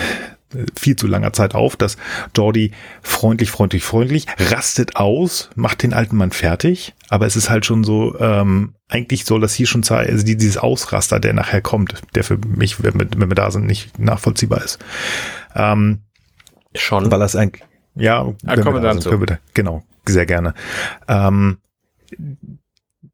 viel 0.78 0.96
zu 0.96 1.06
langer 1.06 1.32
Zeit 1.32 1.54
auf, 1.54 1.76
dass 1.76 1.96
Jordi 2.36 2.72
freundlich, 3.02 3.50
freundlich, 3.50 3.82
freundlich 3.84 4.26
rastet 4.38 4.96
aus, 4.96 5.50
macht 5.54 5.82
den 5.82 5.92
alten 5.92 6.16
Mann 6.16 6.30
fertig, 6.32 6.94
aber 7.08 7.26
es 7.26 7.36
ist 7.36 7.50
halt 7.50 7.66
schon 7.66 7.84
so, 7.84 8.18
ähm, 8.20 8.74
eigentlich 8.88 9.24
soll 9.24 9.40
das 9.40 9.54
hier 9.54 9.66
schon 9.68 9.82
zeigen, 9.84 10.10
also 10.12 10.24
die- 10.24 10.36
dieses 10.36 10.56
Ausraster, 10.56 11.20
der 11.20 11.32
nachher 11.34 11.60
kommt, 11.60 11.94
der 12.16 12.24
für 12.24 12.36
mich, 12.38 12.82
wenn 12.82 12.94
wir, 12.98 13.06
wenn 13.16 13.30
wir 13.30 13.34
da 13.36 13.50
sind, 13.52 13.66
nicht 13.66 13.96
nachvollziehbar 14.00 14.62
ist. 14.64 14.78
Ähm, 15.54 16.00
Schon. 16.74 17.10
weil 17.10 17.18
das 17.20 17.36
eigentlich, 17.36 17.62
ja, 17.94 18.26
wenn 18.44 18.60
kommen 18.62 18.76
wir 18.76 18.80
da 18.82 18.88
dann 18.88 19.00
sind, 19.00 19.10
können 19.10 19.22
wir 19.22 19.26
da, 19.26 19.38
genau, 19.54 19.84
sehr 20.10 20.26
gerne. 20.26 20.54
Ähm, 21.08 21.58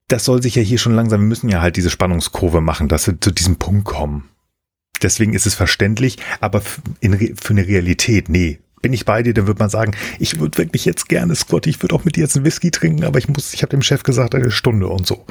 das 0.09 0.24
soll 0.24 0.42
sich 0.42 0.54
ja 0.54 0.62
hier 0.62 0.78
schon 0.78 0.94
langsam, 0.94 1.20
wir 1.20 1.26
müssen 1.26 1.48
ja 1.48 1.61
halt 1.61 1.76
diese 1.76 1.90
Spannungskurve 1.90 2.61
machen, 2.61 2.88
dass 2.88 3.06
wir 3.06 3.20
zu 3.20 3.30
diesem 3.30 3.56
Punkt 3.56 3.85
kommen. 3.85 4.28
Deswegen 5.02 5.35
ist 5.35 5.46
es 5.46 5.54
verständlich, 5.54 6.18
aber 6.40 6.62
in, 7.00 7.37
für 7.37 7.50
eine 7.50 7.66
Realität, 7.66 8.28
nee. 8.28 8.61
Bin 8.82 8.92
ich 8.92 9.04
bei 9.04 9.22
dir, 9.22 9.35
dann 9.35 9.46
würde 9.46 9.59
man 9.59 9.70
sagen, 9.70 9.96
ich 10.18 10.38
würde 10.38 10.59
wirklich 10.59 10.85
jetzt 10.85 11.09
gerne, 11.09 11.35
Scott, 11.35 11.66
ich 11.66 11.82
würde 11.82 11.94
auch 11.94 12.04
mit 12.04 12.16
dir 12.16 12.20
jetzt 12.20 12.37
einen 12.37 12.44
Whisky 12.44 12.70
trinken, 12.70 13.04
aber 13.04 13.18
ich 13.18 13.28
muss, 13.28 13.52
ich 13.52 13.62
habe 13.62 13.70
dem 13.70 13.82
Chef 13.82 14.02
gesagt, 14.04 14.35
eine 14.35 14.50
Stunde 14.50 14.87
und 14.87 15.06
so. 15.06 15.24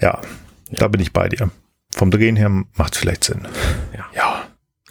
Ja, 0.00 0.20
da 0.70 0.88
bin 0.88 1.00
ich 1.00 1.12
bei 1.12 1.28
dir. 1.28 1.50
Vom 1.90 2.10
Drehen 2.10 2.36
her 2.36 2.48
macht 2.74 2.94
es 2.94 3.00
vielleicht 3.00 3.24
Sinn. 3.24 3.46
Ja. 3.96 4.06
ja. 4.14 4.31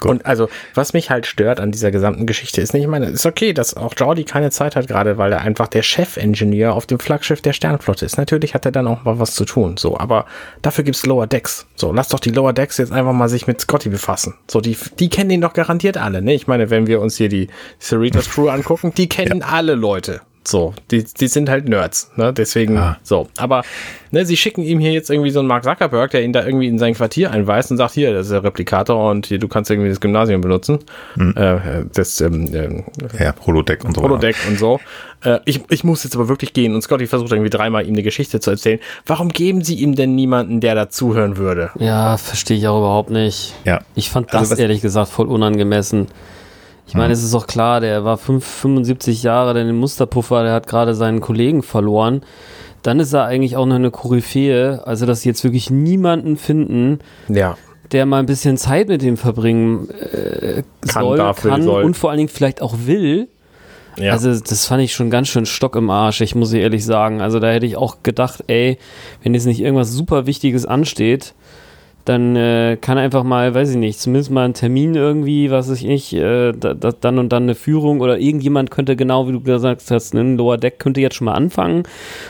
Gut. 0.02 0.12
Und 0.12 0.26
also, 0.26 0.50
was 0.74 0.94
mich 0.94 1.12
halt 1.12 1.28
stört 1.28 1.60
an 1.60 1.72
dieser 1.72 1.92
gesamten 1.92 2.26
Geschichte 2.26 2.60
ist 2.60 2.74
nicht, 2.74 2.82
ich 2.82 2.90
meine, 2.90 3.06
ist 3.06 3.26
okay, 3.26 3.54
dass 3.54 3.78
auch 3.78 3.94
Jordi 3.96 4.24
keine 4.24 4.50
Zeit 4.50 4.76
hat, 4.76 4.88
gerade 4.88 5.18
weil 5.18 5.32
er 5.32 5.42
einfach 5.42 5.68
der 5.68 5.84
Chefingenieur 5.84 6.74
auf 6.74 6.88
dem 6.88 7.00
Flaggschiff 7.00 7.42
der 7.42 7.54
Sternflotte 7.54 8.04
ist. 8.04 8.18
Natürlich 8.18 8.56
hat 8.56 8.66
er 8.66 8.72
dann 8.72 8.88
auch 8.88 9.04
mal 9.04 9.20
was 9.20 9.36
zu 9.36 9.46
tun, 9.46 9.78
so, 9.78 9.98
aber 9.98 10.26
dafür 10.64 10.84
gibt's 10.84 11.06
Lower 11.06 11.28
Decks. 11.28 11.68
So, 11.76 11.94
lass 11.94 12.10
doch 12.10 12.20
die 12.20 12.32
Lower 12.32 12.52
Decks 12.52 12.78
jetzt 12.78 12.92
einfach 12.92 13.14
mal 13.14 13.30
sich 13.30 13.46
mit 13.46 13.62
Scotty 13.62 13.90
befassen. 13.90 14.34
So, 14.50 14.60
die, 14.60 14.76
die 15.00 15.10
kennen 15.10 15.30
ihn 15.30 15.42
doch 15.42 15.54
garantiert 15.54 15.98
alle, 15.98 16.22
ne? 16.22 16.34
Ich 16.34 16.48
meine, 16.48 16.72
wenn 16.72 16.88
wir 16.88 17.00
uns 17.00 17.18
hier 17.18 17.30
die 17.30 17.48
Cerritos 17.80 18.30
Crew 18.32 18.50
angucken, 18.50 18.94
die 18.98 19.08
kennen 19.08 19.44
alle 19.44 19.76
Leute. 19.76 20.22
So, 20.44 20.74
die, 20.90 21.04
die 21.04 21.28
sind 21.28 21.50
halt 21.50 21.70
Nerds, 21.70 22.10
ne? 22.16 22.34
Deswegen, 22.34 22.76
Ah. 22.76 22.98
so. 23.04 23.28
Aber, 23.38 23.62
ne, 24.10 24.26
sie 24.26 24.36
schicken 24.36 24.64
ihm 24.64 24.80
hier 24.80 24.92
jetzt 24.92 25.12
irgendwie 25.12 25.30
so 25.30 25.38
einen 25.40 25.48
Mark 25.48 25.64
Zuckerberg, 25.64 26.10
der 26.10 26.24
ihn 26.24 26.34
da 26.34 26.44
irgendwie 26.44 26.68
in 26.68 26.80
sein 26.80 26.96
Quartier 26.96 27.30
einweist 27.30 27.70
und 27.70 27.78
sagt, 27.78 27.94
hier, 27.94 28.12
das 28.12 28.26
ist 28.26 28.32
der 28.32 28.44
Replikator 28.44 29.12
und 29.12 29.28
hier, 29.28 29.38
du 29.38 29.48
kannst 29.48 29.70
irgendwie 29.70 29.90
das 29.90 30.00
Gymnasium 30.02 30.42
benutzen. 30.42 30.80
Äh, 31.36 31.84
das, 31.94 32.20
ähm, 32.22 32.50
ähm, 32.56 32.84
Ja, 33.20 33.36
Holodeck 33.46 33.84
und 33.86 33.94
so. 33.96 34.02
Holodeck 34.02 34.36
und 34.48 34.58
so. 34.58 34.80
Äh, 35.24 35.38
ich, 35.46 35.62
ich 35.70 35.84
muss 35.84 36.04
jetzt 36.04 36.16
aber 36.16 36.28
wirklich 36.28 36.54
gehen 36.54 36.74
und 36.74 36.82
Scotty 36.82 37.06
versucht 37.06 37.32
irgendwie 37.32 37.52
dreimal 37.52 37.86
ihm 37.86 37.94
eine 37.94 38.02
Geschichte 38.02 38.40
zu 38.40 38.50
erzählen. 38.50 38.80
Warum 39.06 39.30
geben 39.30 39.64
sie 39.64 39.76
ihm 39.76 39.94
denn 39.94 40.16
niemanden, 40.16 40.60
der 40.60 40.74
da 40.74 40.90
zuhören 40.90 41.38
würde? 41.38 41.70
Ja, 41.78 42.18
verstehe 42.18 42.58
ich 42.58 42.68
auch 42.68 42.80
überhaupt 42.80 43.12
nicht. 43.12 43.54
Ja. 43.64 43.82
Ich 43.94 44.10
fand 44.10 44.32
Also 44.34 44.40
das 44.42 44.52
was- 44.54 44.60
ehrlich 44.60 44.82
gesagt 44.82 45.12
voll 45.12 45.28
unangemessen. 45.28 46.08
Ich 46.88 46.96
meine, 46.96 47.14
es 47.14 47.24
ist 47.24 47.34
doch 47.34 47.48
klar, 47.48 47.80
der 47.80 48.04
war 48.04 48.18
fünf, 48.18 48.46
75 48.46 49.24
Jahre, 49.24 49.54
der 49.54 49.64
Musterpuffer, 49.72 50.44
der 50.44 50.54
hat 50.54 50.68
gerade 50.68 50.94
seinen 50.94 51.22
Kollegen 51.22 51.64
verloren. 51.64 52.22
Dann 52.84 53.00
ist 53.00 53.14
er 53.14 53.26
eigentlich 53.26 53.56
auch 53.56 53.66
noch 53.66 53.76
eine 53.76 53.92
Koryphäe. 53.92 54.82
Also, 54.86 55.06
dass 55.06 55.22
sie 55.22 55.30
jetzt 55.30 55.44
wirklich 55.44 55.70
niemanden 55.70 56.36
finden, 56.36 57.00
Ja. 57.30 57.56
der 57.92 58.06
mal 58.06 58.20
ein 58.20 58.26
bisschen 58.26 58.58
Zeit 58.58 58.88
mit 58.90 59.02
dem 59.04 59.16
verbringen 59.18 59.90
äh, 59.90 60.64
Kann, 60.88 61.04
soll, 61.04 61.18
darf, 61.18 61.42
kann 61.44 61.62
soll. 61.62 61.84
und 61.84 61.96
vor 61.96 62.10
allen 62.10 62.18
Dingen 62.18 62.30
vielleicht 62.30 62.62
auch 62.62 62.76
will. 62.86 63.28
ja. 63.98 64.12
Also 64.14 64.38
das 64.38 64.66
fand 64.66 64.82
ich 64.84 64.94
schon 64.94 65.10
ganz 65.10 65.28
schön 65.28 65.46
Stock 65.46 65.76
im 65.76 65.90
Arsch, 65.90 66.22
ich 66.22 66.34
muss 66.36 66.52
ehrlich 66.54 66.84
sagen. 66.86 67.22
Also 67.22 67.40
da 67.40 67.50
hätte 67.52 67.66
ich 67.68 67.78
auch 67.78 68.04
gedacht, 68.04 68.44
ey, 68.48 68.78
wenn 69.24 69.34
jetzt 69.34 69.46
nicht 69.46 69.60
irgendwas 69.62 69.92
super 69.92 70.26
Wichtiges 70.26 70.66
ansteht, 70.66 71.36
dann 72.06 72.36
äh, 72.36 72.78
kann 72.80 72.98
einfach 72.98 73.24
mal, 73.24 73.54
weiß 73.54 73.72
ich 73.72 73.78
nicht, 73.78 74.00
zumindest 74.00 74.32
mal 74.32 74.46
ein 74.46 74.54
Termin 74.54 74.96
irgendwie, 74.96 75.52
was 75.52 75.70
weiß 75.70 75.78
ich 75.80 75.88
nicht, 75.88 76.14
äh, 76.14 76.52
da, 76.54 76.74
da, 76.74 76.92
dann 76.92 77.20
und 77.20 77.30
dann 77.30 77.44
eine 77.44 77.56
Führung 77.56 78.02
oder 78.02 78.18
irgendjemand 78.18 78.72
könnte 78.72 78.96
genau, 78.96 79.28
wie 79.28 79.34
du 79.34 79.42
gesagt 79.42 79.84
hast, 79.90 80.14
ein 80.14 80.38
Lower 80.38 80.58
Deck 80.58 80.80
könnte 80.80 81.02
jetzt 81.02 81.16
schon 81.16 81.26
mal 81.26 81.34
anfangen 81.34 81.84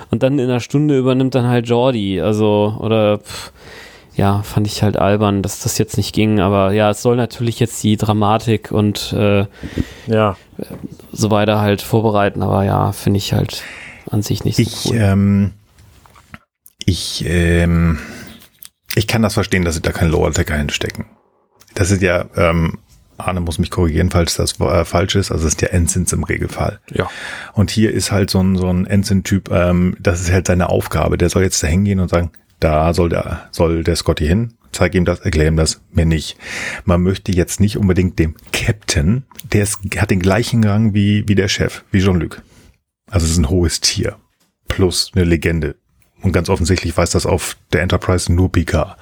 und 0.09 0.23
dann 0.23 0.39
in 0.39 0.49
einer 0.49 0.59
Stunde 0.59 0.97
übernimmt 0.97 1.35
dann 1.35 1.47
halt 1.47 1.67
Jordi, 1.67 2.19
also 2.21 2.75
oder 2.79 3.19
pff, 3.19 3.51
ja, 4.15 4.41
fand 4.43 4.67
ich 4.67 4.83
halt 4.83 4.97
albern, 4.97 5.41
dass 5.41 5.61
das 5.61 5.77
jetzt 5.77 5.95
nicht 5.97 6.13
ging, 6.13 6.41
aber 6.41 6.73
ja, 6.73 6.89
es 6.89 7.01
soll 7.01 7.15
natürlich 7.15 7.59
jetzt 7.59 7.81
die 7.83 7.95
Dramatik 7.95 8.71
und 8.71 9.13
äh, 9.13 9.45
ja. 10.07 10.35
so 11.13 11.31
weiter 11.31 11.61
halt 11.61 11.81
vorbereiten, 11.81 12.41
aber 12.43 12.65
ja, 12.65 12.91
finde 12.91 13.17
ich 13.17 13.33
halt 13.33 13.63
an 14.09 14.21
sich 14.21 14.43
nicht 14.43 14.57
so 14.57 14.63
Ich, 14.63 14.85
cool. 14.85 14.97
ähm, 14.99 15.51
ich, 16.85 17.23
ähm, 17.25 17.99
ich 18.95 19.07
kann 19.07 19.21
das 19.21 19.33
verstehen, 19.33 19.65
dass 19.65 19.75
sie 19.75 19.81
da 19.81 19.91
keinen 19.91 20.11
Lower 20.11 20.31
Decker 20.31 20.55
hinstecken. 20.55 21.05
Das 21.73 21.91
ist 21.91 22.01
ja, 22.01 22.25
ähm, 22.35 22.79
Arne 23.17 23.39
muss 23.39 23.59
mich 23.59 23.71
korrigieren, 23.71 24.09
falls 24.09 24.35
das 24.35 24.59
äh, 24.59 24.85
falsch 24.85 25.15
ist. 25.15 25.31
Also 25.31 25.47
es 25.47 25.53
ist 25.53 25.61
ja 25.61 25.69
Ensigns 25.69 26.11
im 26.13 26.23
Regelfall. 26.23 26.79
Ja. 26.91 27.09
Und 27.53 27.71
hier 27.71 27.91
ist 27.91 28.11
halt 28.11 28.29
so 28.29 28.41
ein, 28.41 28.57
so 28.57 28.67
ein 28.67 28.85
Ensign-Typ, 28.85 29.51
ähm, 29.51 29.95
das 29.99 30.21
ist 30.21 30.31
halt 30.31 30.47
seine 30.47 30.69
Aufgabe. 30.69 31.17
Der 31.17 31.29
soll 31.29 31.43
jetzt 31.43 31.61
da 31.63 31.67
hingehen 31.67 31.99
und 31.99 32.09
sagen, 32.09 32.31
da 32.59 32.93
soll 32.93 33.09
der, 33.09 33.47
soll 33.51 33.83
der 33.83 33.95
Scotty 33.95 34.27
hin. 34.27 34.53
Zeig 34.71 34.95
ihm 34.95 35.03
das, 35.03 35.19
erklär 35.19 35.47
ihm 35.47 35.57
das, 35.57 35.81
mir 35.91 36.05
nicht. 36.05 36.37
Man 36.85 37.01
möchte 37.01 37.33
jetzt 37.33 37.59
nicht 37.59 37.77
unbedingt 37.77 38.17
dem 38.19 38.35
Captain, 38.53 39.25
der 39.51 39.63
ist, 39.63 39.79
hat 39.97 40.11
den 40.11 40.21
gleichen 40.21 40.63
Rang 40.63 40.93
wie, 40.93 41.27
wie 41.27 41.35
der 41.35 41.49
Chef, 41.49 41.83
wie 41.91 42.01
Jean-Luc. 42.01 42.41
Also 43.09 43.25
es 43.25 43.33
ist 43.33 43.37
ein 43.37 43.49
hohes 43.49 43.81
Tier. 43.81 44.15
Plus 44.69 45.11
eine 45.13 45.25
Legende. 45.25 45.75
Und 46.21 46.33
ganz 46.33 46.49
offensichtlich 46.49 46.95
weiß 46.95 47.11
das 47.11 47.25
auf 47.25 47.57
der 47.73 47.81
Enterprise 47.81 48.31
nur 48.31 48.51
Picard. 48.51 48.97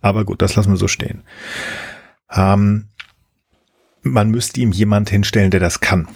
Aber 0.00 0.24
gut, 0.24 0.42
das 0.42 0.56
lassen 0.56 0.70
wir 0.72 0.76
so 0.76 0.88
stehen. 0.88 1.22
Ähm, 2.32 2.86
man 4.02 4.30
müsste 4.30 4.60
ihm 4.60 4.72
jemand 4.72 5.08
hinstellen, 5.10 5.50
der 5.50 5.60
das 5.60 5.80
kann. 5.80 6.08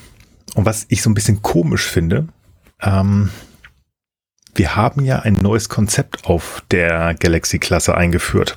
Und 0.55 0.67
was 0.67 0.87
ich 0.89 1.03
so 1.03 1.11
ein 1.11 1.15
bisschen 1.15 1.43
komisch 1.43 1.87
finde, 1.87 2.29
ähm, 2.81 3.31
wir 4.55 4.75
haben 4.75 5.05
ja 5.05 5.21
ein 5.21 5.35
neues 5.35 5.69
Konzept 5.69 6.25
auf 6.27 6.63
der 6.71 7.15
Galaxy-Klasse 7.15 7.97
eingeführt. 7.97 8.57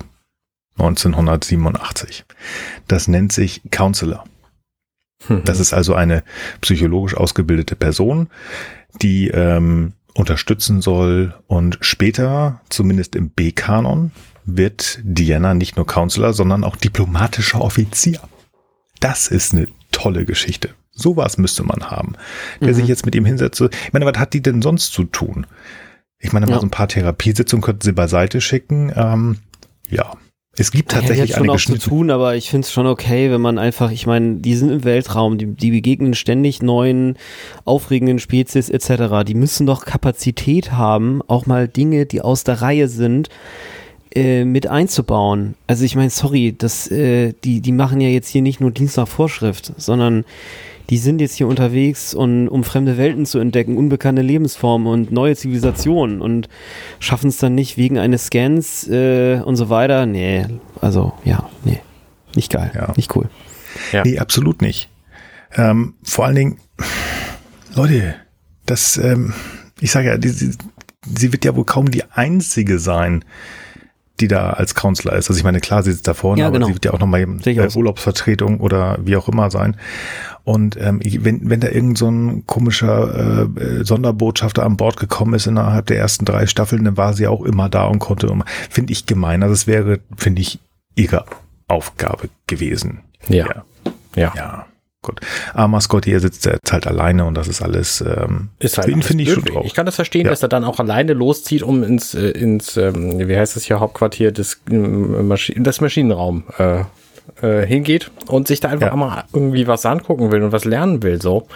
1987. 0.78 2.24
Das 2.88 3.08
nennt 3.08 3.32
sich 3.32 3.62
Counselor. 3.70 4.24
Das 5.44 5.60
ist 5.60 5.72
also 5.72 5.94
eine 5.94 6.24
psychologisch 6.60 7.16
ausgebildete 7.16 7.76
Person, 7.76 8.28
die 9.00 9.28
ähm, 9.28 9.92
unterstützen 10.14 10.80
soll 10.82 11.34
und 11.46 11.78
später, 11.80 12.60
zumindest 12.68 13.16
im 13.16 13.30
B-Kanon, 13.30 14.10
wird 14.44 14.98
Diana 15.02 15.54
nicht 15.54 15.76
nur 15.76 15.86
Counselor, 15.86 16.32
sondern 16.32 16.64
auch 16.64 16.76
diplomatischer 16.76 17.60
Offizier. 17.60 18.20
Das 19.00 19.28
ist 19.28 19.52
eine 19.54 19.66
tolle 19.90 20.24
Geschichte. 20.24 20.70
Sowas 20.90 21.38
müsste 21.38 21.62
man 21.62 21.90
haben. 21.90 22.14
Der 22.60 22.74
sich 22.74 22.86
jetzt 22.86 23.06
mit 23.06 23.14
ihm 23.14 23.24
hinsetzt. 23.24 23.56
so- 23.58 23.68
Ich 23.70 23.92
meine, 23.92 24.04
was 24.04 24.18
hat 24.18 24.34
die 24.34 24.42
denn 24.42 24.60
sonst 24.62 24.92
zu 24.92 25.04
tun? 25.04 25.46
Ich 26.18 26.32
meine, 26.32 26.46
mal 26.46 26.52
Ja. 26.52 26.60
so 26.60 26.66
ein 26.66 26.70
paar 26.70 26.88
Therapiesitzungen 26.88 27.62
könnten 27.62 27.80
sie 27.82 27.92
beiseite 27.92 28.40
schicken. 28.40 28.92
Ähm, 28.94 29.38
ja. 29.88 30.12
Es 30.56 30.70
gibt 30.70 30.92
Ja, 30.92 30.98
tatsächlich 30.98 31.30
jetzt 31.30 31.38
schon 31.38 31.48
eine 31.48 31.52
auch 31.52 31.60
zu 31.60 31.78
tun, 31.78 32.10
aber 32.10 32.36
ich 32.36 32.50
finde 32.50 32.66
es 32.66 32.72
schon 32.72 32.86
okay, 32.86 33.30
wenn 33.30 33.40
man 33.40 33.58
einfach, 33.58 33.90
ich 33.90 34.06
meine, 34.06 34.36
die 34.36 34.54
sind 34.54 34.70
im 34.70 34.84
Weltraum, 34.84 35.38
die, 35.38 35.46
die 35.46 35.70
begegnen 35.70 36.12
ständig 36.12 36.60
neuen, 36.60 37.16
aufregenden 37.64 38.18
Spezies 38.18 38.68
etc. 38.68 39.24
Die 39.26 39.34
müssen 39.34 39.66
doch 39.66 39.86
Kapazität 39.86 40.72
haben, 40.72 41.22
auch 41.26 41.46
mal 41.46 41.68
Dinge, 41.68 42.04
die 42.04 42.20
aus 42.20 42.44
der 42.44 42.60
Reihe 42.60 42.88
sind, 42.88 43.30
äh, 44.14 44.44
mit 44.44 44.66
einzubauen. 44.66 45.54
Also 45.66 45.84
ich 45.84 45.96
meine, 45.96 46.10
sorry, 46.10 46.54
das, 46.56 46.90
äh, 46.90 47.32
die, 47.44 47.62
die 47.62 47.72
machen 47.72 48.02
ja 48.02 48.08
jetzt 48.08 48.28
hier 48.28 48.42
nicht 48.42 48.60
nur 48.60 48.72
Dienst 48.72 48.98
nach 48.98 49.08
Vorschrift, 49.08 49.72
sondern 49.78 50.26
die 50.90 50.98
sind 50.98 51.20
jetzt 51.20 51.34
hier 51.36 51.46
unterwegs, 51.48 52.14
und, 52.14 52.48
um 52.48 52.64
fremde 52.64 52.96
Welten 52.98 53.24
zu 53.26 53.38
entdecken, 53.38 53.76
unbekannte 53.76 54.22
Lebensformen 54.22 54.86
und 54.86 55.12
neue 55.12 55.36
Zivilisationen 55.36 56.20
und 56.20 56.48
schaffen 56.98 57.28
es 57.28 57.38
dann 57.38 57.54
nicht 57.54 57.76
wegen 57.76 57.98
eines 57.98 58.26
Scans 58.26 58.88
äh, 58.88 59.40
und 59.44 59.56
so 59.56 59.70
weiter. 59.70 60.06
Nee, 60.06 60.46
also 60.80 61.12
ja, 61.24 61.48
nee. 61.64 61.80
Nicht 62.34 62.50
geil, 62.52 62.70
Ja. 62.74 62.92
nicht 62.96 63.14
cool. 63.14 63.28
Ja. 63.92 64.02
Nee, 64.04 64.18
absolut 64.18 64.62
nicht. 64.62 64.88
Ähm, 65.54 65.94
vor 66.02 66.24
allen 66.26 66.36
Dingen, 66.36 66.56
Leute, 67.74 68.14
das, 68.66 68.96
ähm, 68.96 69.34
ich 69.80 69.90
sage 69.90 70.08
ja, 70.08 70.18
die, 70.18 70.28
sie, 70.28 70.52
sie 71.06 71.32
wird 71.32 71.44
ja 71.44 71.54
wohl 71.56 71.64
kaum 71.64 71.90
die 71.90 72.04
einzige 72.10 72.78
sein, 72.78 73.24
die 74.20 74.28
da 74.28 74.50
als 74.50 74.74
Counselor 74.74 75.16
ist. 75.16 75.28
Also 75.28 75.38
ich 75.38 75.44
meine, 75.44 75.60
klar, 75.60 75.82
sie 75.82 75.92
sitzt 75.92 76.06
da 76.06 76.14
vorne, 76.14 76.40
Ja, 76.40 76.46
aber 76.46 76.54
genau. 76.58 76.68
sie 76.68 76.74
wird 76.74 76.84
ja 76.84 76.92
auch 76.92 76.98
nochmal 76.98 77.22
äh. 77.22 77.68
Urlaubsvertretung 77.74 78.60
oder 78.60 78.98
wie 79.04 79.16
auch 79.16 79.28
immer 79.28 79.50
sein. 79.50 79.76
Und 80.44 80.76
ähm, 80.80 81.00
wenn, 81.04 81.48
wenn 81.48 81.60
da 81.60 81.68
irgend 81.68 81.98
so 81.98 82.08
ein 82.10 82.44
komischer 82.46 83.48
äh, 83.56 83.60
äh, 83.62 83.84
Sonderbotschafter 83.84 84.64
an 84.64 84.76
Bord 84.76 84.96
gekommen 84.96 85.34
ist 85.34 85.46
innerhalb 85.46 85.86
der 85.86 85.98
ersten 85.98 86.24
drei 86.24 86.46
Staffeln, 86.46 86.84
dann 86.84 86.96
war 86.96 87.12
sie 87.14 87.28
auch 87.28 87.42
immer 87.42 87.68
da 87.68 87.84
und 87.84 88.00
konnte 88.00 88.26
immer. 88.26 88.44
Finde 88.68 88.92
ich 88.92 89.06
gemein. 89.06 89.42
Also 89.42 89.52
es 89.52 89.66
wäre, 89.66 90.00
finde 90.16 90.42
ich, 90.42 90.58
ihre 90.96 91.24
Aufgabe 91.68 92.28
gewesen. 92.46 93.00
Ja. 93.28 93.46
Ja. 93.46 93.64
Ja. 94.16 94.32
Ja, 94.36 94.66
gut. 95.00 95.20
Aber 95.54 95.80
Scotty, 95.80 96.12
er 96.12 96.20
sitzt 96.20 96.44
jetzt 96.44 96.72
halt 96.72 96.86
alleine 96.86 97.24
und 97.24 97.34
das 97.34 97.48
ist 97.48 97.62
alles, 97.62 98.00
ähm, 98.02 98.48
Ist 98.58 98.76
halt 98.76 98.86
für 98.86 98.90
ihn 98.90 98.96
alles 98.96 99.06
finde 99.06 99.22
ich 99.24 99.32
schon 99.32 99.44
traurig. 99.44 99.66
Ich 99.68 99.74
kann 99.74 99.86
das 99.86 99.94
verstehen, 99.94 100.24
Ja. 100.26 100.30
dass 100.30 100.42
er 100.42 100.48
dann 100.48 100.64
auch 100.64 100.80
alleine 100.80 101.12
loszieht, 101.14 101.62
um 101.62 101.82
ins, 101.82 102.14
äh, 102.14 102.30
ins 102.30 102.76
ähm, 102.76 103.26
wie 103.26 103.36
heißt 103.36 103.56
es 103.56 103.64
hier, 103.64 103.80
Hauptquartier 103.80 104.32
des 104.32 104.60
ähm, 104.70 105.28
Maschi 105.28 105.54
das 105.62 105.80
Maschinenraum 105.80 106.44
äh, 106.58 106.80
äh, 107.42 107.66
hingeht 107.66 108.10
und 108.28 108.48
sich 108.48 108.60
da 108.60 108.68
einfach 108.68 108.88
Ja. 108.90 108.96
mal 108.96 109.24
irgendwie 109.32 109.66
was 109.66 109.86
angucken 109.86 110.30
will 110.30 110.42
und 110.42 110.52
was 110.52 110.64
lernen 110.64 111.02
will. 111.02 111.20
So. 111.20 111.46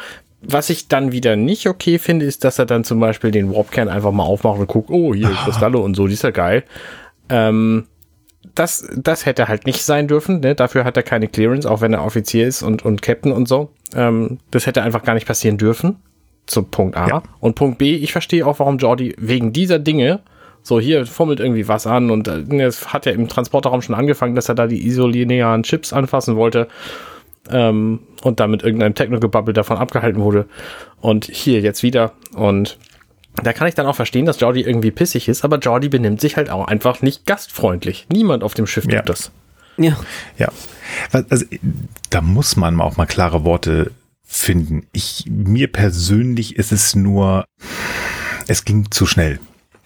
Was 0.43 0.71
ich 0.71 0.89
dann 0.89 1.13
wieder 1.13 1.35
nicht 1.37 1.67
okay 1.69 1.99
finde, 1.99 2.25
ist, 2.27 2.45
dass 2.45 2.59
er 2.59 2.67
dann 2.67 2.85
zum 2.85 3.01
Beispiel 3.01 3.31
den 3.31 3.53
Warpkern 3.55 3.89
einfach 3.89 4.13
mal 4.13 4.23
aufmacht 4.25 4.61
und 4.61 4.69
guckt, 4.69 4.91
oh, 4.91 5.15
hier 5.15 5.31
Kristalle 5.31 5.79
und 5.79 5.95
so, 5.95 6.07
die 6.07 6.15
ist 6.15 6.23
ja 6.23 6.31
geil. 6.31 6.65
Ähm, 7.29 7.87
das, 8.55 8.87
das 8.97 9.27
hätte 9.27 9.49
halt 9.49 9.67
nicht 9.67 9.83
sein 9.83 10.07
dürfen. 10.09 10.41
Ne? 10.41 10.55
Dafür 10.55 10.85
hat 10.85 10.97
er 10.97 11.03
keine 11.03 11.27
Clearance, 11.27 11.69
auch 11.69 11.81
wenn 11.81 11.93
er 11.93 12.05
Offizier 12.05 12.47
ist 12.47 12.63
und, 12.63 12.85
und 12.85 13.03
Captain 13.03 13.33
und 13.33 13.49
so. 13.49 13.71
Ähm, 13.95 14.39
das 14.51 14.67
hätte 14.67 14.83
einfach 14.83 15.03
gar 15.03 15.15
nicht 15.15 15.27
passieren 15.27 15.59
dürfen. 15.59 15.97
Zu 16.47 16.63
Punkt 16.63 16.97
A. 16.97 17.09
Ja. 17.09 17.23
Und 17.41 17.57
Punkt 17.57 17.79
B, 17.79 17.97
ich 17.97 18.13
verstehe 18.13 18.47
auch, 18.47 18.61
warum 18.61 18.79
Jordi 18.79 19.17
wegen 19.19 19.53
dieser 19.53 19.81
Dinge, 19.81 20.21
so 20.67 20.81
hier 20.81 21.07
fummelt 21.07 21.39
irgendwie 21.39 21.69
was 21.69 21.87
an 21.87 22.11
und 22.11 22.27
äh, 22.27 22.41
es 22.65 22.93
hat 22.93 23.07
ja 23.07 23.13
im 23.13 23.29
Transporterraum 23.29 23.83
schon 23.83 23.95
angefangen, 23.95 24.35
dass 24.35 24.49
er 24.49 24.57
da 24.57 24.67
die 24.67 24.85
isolinearen 24.85 25.63
Chips 25.63 25.93
anfassen 25.93 26.35
wollte 26.35 26.67
ähm, 27.49 28.01
und 28.23 28.41
damit 28.41 28.65
irgendeinem 28.65 28.97
Techno-Gebabbel 28.97 29.55
davon 29.55 29.77
abgehalten 29.77 30.21
wurde. 30.21 30.47
Und 31.01 31.27
hier 31.27 31.61
jetzt 31.61 31.85
wieder. 31.85 32.15
Und 32.35 32.79
da 33.45 33.53
kann 33.53 33.69
ich 33.69 33.77
dann 33.77 33.87
auch 33.87 33.95
verstehen, 33.95 34.27
dass 34.27 34.41
Jordi 34.41 34.63
irgendwie 34.63 34.91
pissig 34.91 35.29
ist, 35.29 35.45
aber 35.45 35.59
Jordi 35.59 35.89
benimmt 35.89 36.21
sich 36.21 36.37
halt 36.37 36.51
auch 36.51 36.67
einfach 36.67 37.01
nicht 37.01 37.27
gastfreundlich. 37.27 38.09
Niemand 38.11 38.43
auf 38.43 38.55
dem 38.55 38.67
Schiff 38.67 38.87
Ja. 38.87 39.03
tut 39.03 39.11
das. 39.11 39.31
Ja, 39.79 39.97
Ja, 40.37 40.49
also, 41.13 41.45
da 42.11 42.23
muss 42.23 42.57
man 42.57 42.81
auch 42.81 42.97
mal 42.97 43.07
klare 43.07 43.45
Worte 43.45 43.93
finden. 44.25 44.89
Ich, 44.93 45.27
mir 45.29 45.71
persönlich 45.71 46.57
ist 46.57 46.73
es 46.73 46.97
nur, 46.97 47.45
es 48.49 48.65
ging 48.65 48.91
zu 48.91 49.07
schnell. 49.07 49.39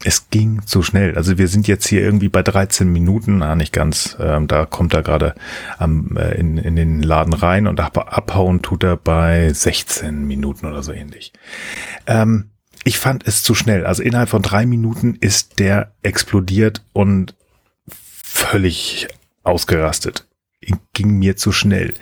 Es 0.04 0.30
ging 0.30 0.62
zu 0.66 0.82
schnell. 0.82 1.16
Also 1.16 1.36
wir 1.36 1.48
sind 1.48 1.68
jetzt 1.68 1.86
hier 1.86 2.00
irgendwie 2.00 2.30
bei 2.30 2.42
13 2.42 2.90
Minuten, 2.90 3.38
na 3.38 3.54
nicht 3.54 3.72
ganz. 3.72 4.16
Ähm, 4.18 4.46
da 4.46 4.64
kommt 4.64 4.94
er 4.94 5.02
gerade 5.02 5.34
äh, 5.78 5.84
in, 6.40 6.56
in 6.56 6.76
den 6.76 7.02
Laden 7.02 7.34
rein 7.34 7.66
und 7.66 7.80
ab, 7.80 7.98
abhauen 7.98 8.62
tut 8.62 8.82
er 8.82 8.96
bei 8.96 9.52
16 9.52 10.26
Minuten 10.26 10.66
oder 10.66 10.82
so 10.82 10.92
ähnlich. 10.92 11.32
Ähm, 12.06 12.50
ich 12.84 12.98
fand 12.98 13.26
es 13.26 13.42
zu 13.42 13.54
schnell. 13.54 13.84
Also 13.84 14.02
innerhalb 14.02 14.30
von 14.30 14.42
drei 14.42 14.64
Minuten 14.64 15.16
ist 15.20 15.58
der 15.58 15.92
explodiert 16.02 16.82
und 16.94 17.34
völlig 17.86 19.08
ausgerastet. 19.42 20.26
Ging 20.92 21.18
mir 21.18 21.36
zu 21.36 21.52
schnell. 21.52 21.94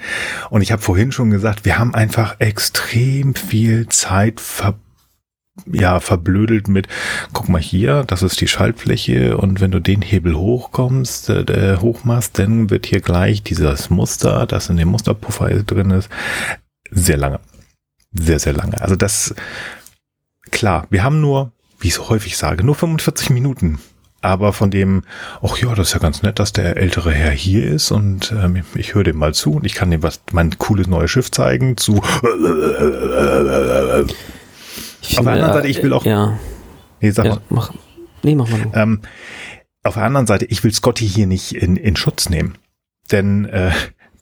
Und 0.51 0.63
ich 0.63 0.73
habe 0.73 0.83
vorhin 0.83 1.11
schon 1.11 1.31
gesagt, 1.31 1.65
wir 1.65 1.79
haben 1.79 1.95
einfach 1.95 2.37
extrem 2.39 3.35
viel 3.35 3.89
Zeit 3.89 4.41
ver 4.41 4.79
ja, 5.73 6.01
verblödelt 6.01 6.69
mit, 6.69 6.89
guck 7.33 7.49
mal 7.49 7.61
hier, 7.61 8.05
das 8.05 8.23
ist 8.23 8.41
die 8.41 8.49
Schaltfläche 8.49 9.37
und 9.37 9.61
wenn 9.61 9.71
du 9.71 9.81
den 9.81 10.03
Hebel 10.03 10.37
hochkommst, 10.37 11.31
äh, 11.31 11.77
hochmachst, 11.79 12.39
dann 12.39 12.71
wird 12.71 12.87
hier 12.87 13.01
gleich 13.01 13.43
dieses 13.43 13.91
Muster, 13.91 14.47
das 14.47 14.69
in 14.69 14.77
dem 14.77 14.89
Musterpuffer 14.89 15.49
drin 15.63 15.91
ist, 15.91 16.09
sehr 16.91 17.17
lange. 17.17 17.41
Sehr, 18.13 18.39
sehr 18.39 18.55
lange. 18.55 18.81
Also 18.81 18.97
das, 18.97 19.35
klar, 20.51 20.87
wir 20.91 21.03
haben 21.03 21.21
nur, 21.21 21.53
wie 21.79 21.89
ich 21.89 21.95
so 21.95 22.09
häufig 22.09 22.37
sage, 22.37 22.65
nur 22.65 22.75
45 22.75 23.31
Minuten. 23.31 23.79
Aber 24.21 24.53
von 24.53 24.71
dem, 24.71 25.05
ach 25.43 25.59
ja, 25.59 25.73
das 25.77 25.89
ist 25.89 25.95
ja 25.95 26.01
ganz 26.01 26.23
nett, 26.23 26.41
dass 26.41 26.53
der 26.53 26.77
ältere 26.77 27.13
Herr 27.13 27.31
hier 27.31 27.65
ist 27.71 27.93
und 27.93 28.33
ähm, 28.33 28.65
ich 28.75 28.95
höre 28.95 29.05
dem 29.05 29.17
mal 29.17 29.33
zu 29.33 29.53
und 29.53 29.65
ich 29.65 29.75
kann 29.75 29.93
dem 29.93 30.03
was 30.03 30.21
mein 30.33 30.59
cooles 30.59 30.89
neues 30.89 31.13
Schiff 31.13 31.31
zeigen 31.31 31.77
zu. 31.77 32.03
Ich 35.09 35.19
Auf 35.19 35.25
der 35.25 35.35
anderen 35.35 35.51
äh, 35.51 35.55
Seite, 35.55 35.69
ich 35.69 35.83
will 35.83 35.93
auch- 35.93 36.05
Ja, 36.05 36.39
Nee, 37.01 37.11
sag 37.11 37.27
ja 37.27 37.35
mal. 37.35 37.41
mach. 37.51 37.73
Nee, 38.23 38.35
mach 38.35 38.49
mal. 38.49 38.61
Ähm, 38.75 39.01
auf 39.85 39.95
der 39.95 40.03
anderen 40.05 40.27
Seite, 40.27 40.45
ich 40.47 40.63
will 40.65 40.73
Scotty 40.73 41.09
hier 41.09 41.27
nicht 41.27 41.53
in, 41.53 41.77
in 41.77 41.95
Schutz 41.97 42.29
nehmen. 42.29 42.59
Denn 43.13 43.45
äh, 43.47 43.71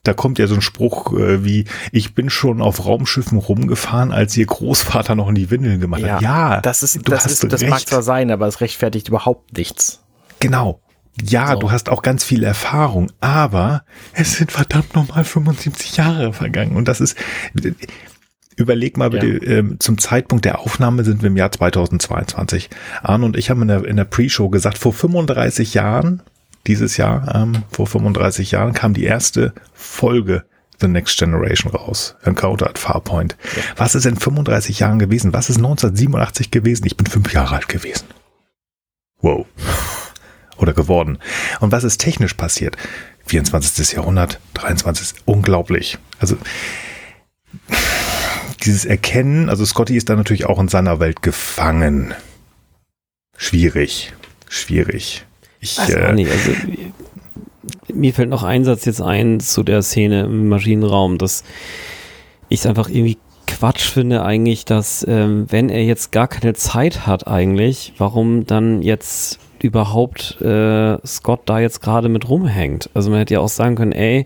da 0.03 0.13
kommt 0.13 0.37
ja 0.39 0.47
so 0.47 0.55
ein 0.55 0.61
Spruch 0.61 1.11
äh, 1.13 1.43
wie, 1.43 1.65
ich 1.91 2.13
bin 2.13 2.29
schon 2.29 2.61
auf 2.61 2.85
Raumschiffen 2.85 3.37
rumgefahren, 3.39 4.11
als 4.11 4.37
ihr 4.37 4.45
Großvater 4.45 5.15
noch 5.15 5.27
in 5.27 5.35
die 5.35 5.49
Windeln 5.51 5.79
gemacht 5.81 6.03
hat. 6.03 6.21
Ja, 6.21 6.61
das 6.61 6.83
ist, 6.83 6.95
du 6.97 7.01
das 7.11 7.25
hast 7.25 7.43
ist, 7.43 7.51
das 7.51 7.61
recht. 7.61 7.69
mag 7.71 7.79
zwar 7.87 8.03
sein, 8.03 8.29
aber 8.31 8.47
es 8.47 8.61
rechtfertigt 8.61 9.09
überhaupt 9.09 9.57
nichts. 9.57 10.03
Genau. 10.39 10.79
Ja, 11.21 11.53
So. 11.53 11.59
du 11.59 11.71
hast 11.71 11.89
auch 11.89 12.03
ganz 12.03 12.23
viel 12.23 12.43
Erfahrung, 12.43 13.11
aber 13.19 13.83
es 14.13 14.35
sind 14.37 14.51
verdammt 14.51 14.93
nochmal 14.95 15.23
75 15.23 15.97
Jahre 15.97 16.31
vergangen. 16.31 16.75
Und 16.75 16.87
das 16.87 17.01
ist, 17.01 17.17
überleg 18.57 18.97
mal 18.97 19.11
bitte, 19.11 19.27
ähm, 19.45 19.79
zum 19.79 19.97
Zeitpunkt 19.97 20.43
der 20.43 20.59
Aufnahme 20.59 21.03
sind 21.03 21.21
wir 21.21 21.27
im 21.27 21.37
Jahr 21.37 21.51
2022. 21.51 22.69
Arne 23.03 23.25
und 23.25 23.37
ich 23.37 23.49
haben 23.49 23.61
in 23.61 23.67
der, 23.69 23.85
in 23.85 23.95
der 23.95 24.03
Pre-Show 24.03 24.49
gesagt, 24.49 24.77
vor 24.77 24.91
35 24.91 25.75
Jahren, 25.75 26.23
dieses 26.65 26.97
Jahr, 26.97 27.33
ähm, 27.33 27.63
vor 27.71 27.87
35 27.87 28.51
Jahren 28.51 28.73
kam 28.73 28.93
die 28.93 29.05
erste 29.05 29.53
Folge 29.73 30.43
The 30.79 30.87
Next 30.87 31.17
Generation 31.17 31.71
raus. 31.71 32.15
Encounter 32.23 32.69
at 32.69 32.77
Farpoint. 32.77 33.37
Was 33.77 33.95
ist 33.95 34.05
in 34.05 34.15
35 34.15 34.79
Jahren 34.79 34.99
gewesen? 34.99 35.33
Was 35.33 35.49
ist 35.49 35.57
1987 35.57 36.51
gewesen? 36.51 36.85
Ich 36.85 36.97
bin 36.97 37.05
fünf 37.05 37.33
Jahre 37.33 37.55
alt 37.55 37.67
gewesen. 37.67 38.05
Wow 39.21 39.45
oder 40.57 40.73
geworden. 40.73 41.19
Und 41.59 41.71
was 41.71 41.83
ist 41.83 41.99
technisch 41.99 42.33
passiert? 42.33 42.75
24. 43.25 43.93
Jahrhundert, 43.93 44.39
23. 44.55 45.19
Unglaublich. 45.25 45.97
Also 46.19 46.37
dieses 48.67 48.85
Erkennen, 48.85 49.49
also 49.49 49.65
Scotty 49.65 49.95
ist 49.95 50.09
da 50.09 50.15
natürlich 50.15 50.45
auch 50.45 50.59
in 50.59 50.67
seiner 50.67 50.99
Welt 50.99 51.21
gefangen. 51.21 52.13
Schwierig, 53.35 54.13
schwierig. 54.49 55.25
Ich, 55.59 55.79
auch 55.79 55.89
äh, 55.89 56.13
nicht. 56.13 56.31
Also, 56.31 56.51
mir 57.93 58.13
fällt 58.13 58.29
noch 58.29 58.43
ein 58.43 58.63
Satz 58.63 58.85
jetzt 58.85 59.01
ein 59.01 59.39
zu 59.39 59.63
der 59.63 59.81
Szene 59.81 60.25
im 60.25 60.49
Maschinenraum, 60.49 61.17
dass 61.17 61.43
ich 62.49 62.59
es 62.59 62.65
einfach 62.65 62.89
irgendwie 62.89 63.17
Quatsch 63.47 63.89
finde 63.89 64.23
eigentlich, 64.23 64.65
dass 64.65 65.05
ähm, 65.07 65.45
wenn 65.49 65.69
er 65.69 65.83
jetzt 65.83 66.11
gar 66.11 66.27
keine 66.27 66.53
Zeit 66.53 67.07
hat 67.07 67.27
eigentlich, 67.27 67.93
warum 67.97 68.45
dann 68.45 68.81
jetzt 68.81 69.39
überhaupt 69.63 70.39
äh, 70.41 70.97
Scott 71.05 71.41
da 71.45 71.59
jetzt 71.59 71.81
gerade 71.81 72.09
mit 72.09 72.29
rumhängt. 72.29 72.89
Also 72.93 73.09
man 73.09 73.19
hätte 73.19 73.35
ja 73.35 73.39
auch 73.39 73.47
sagen 73.47 73.75
können, 73.75 73.93
ey, 73.93 74.25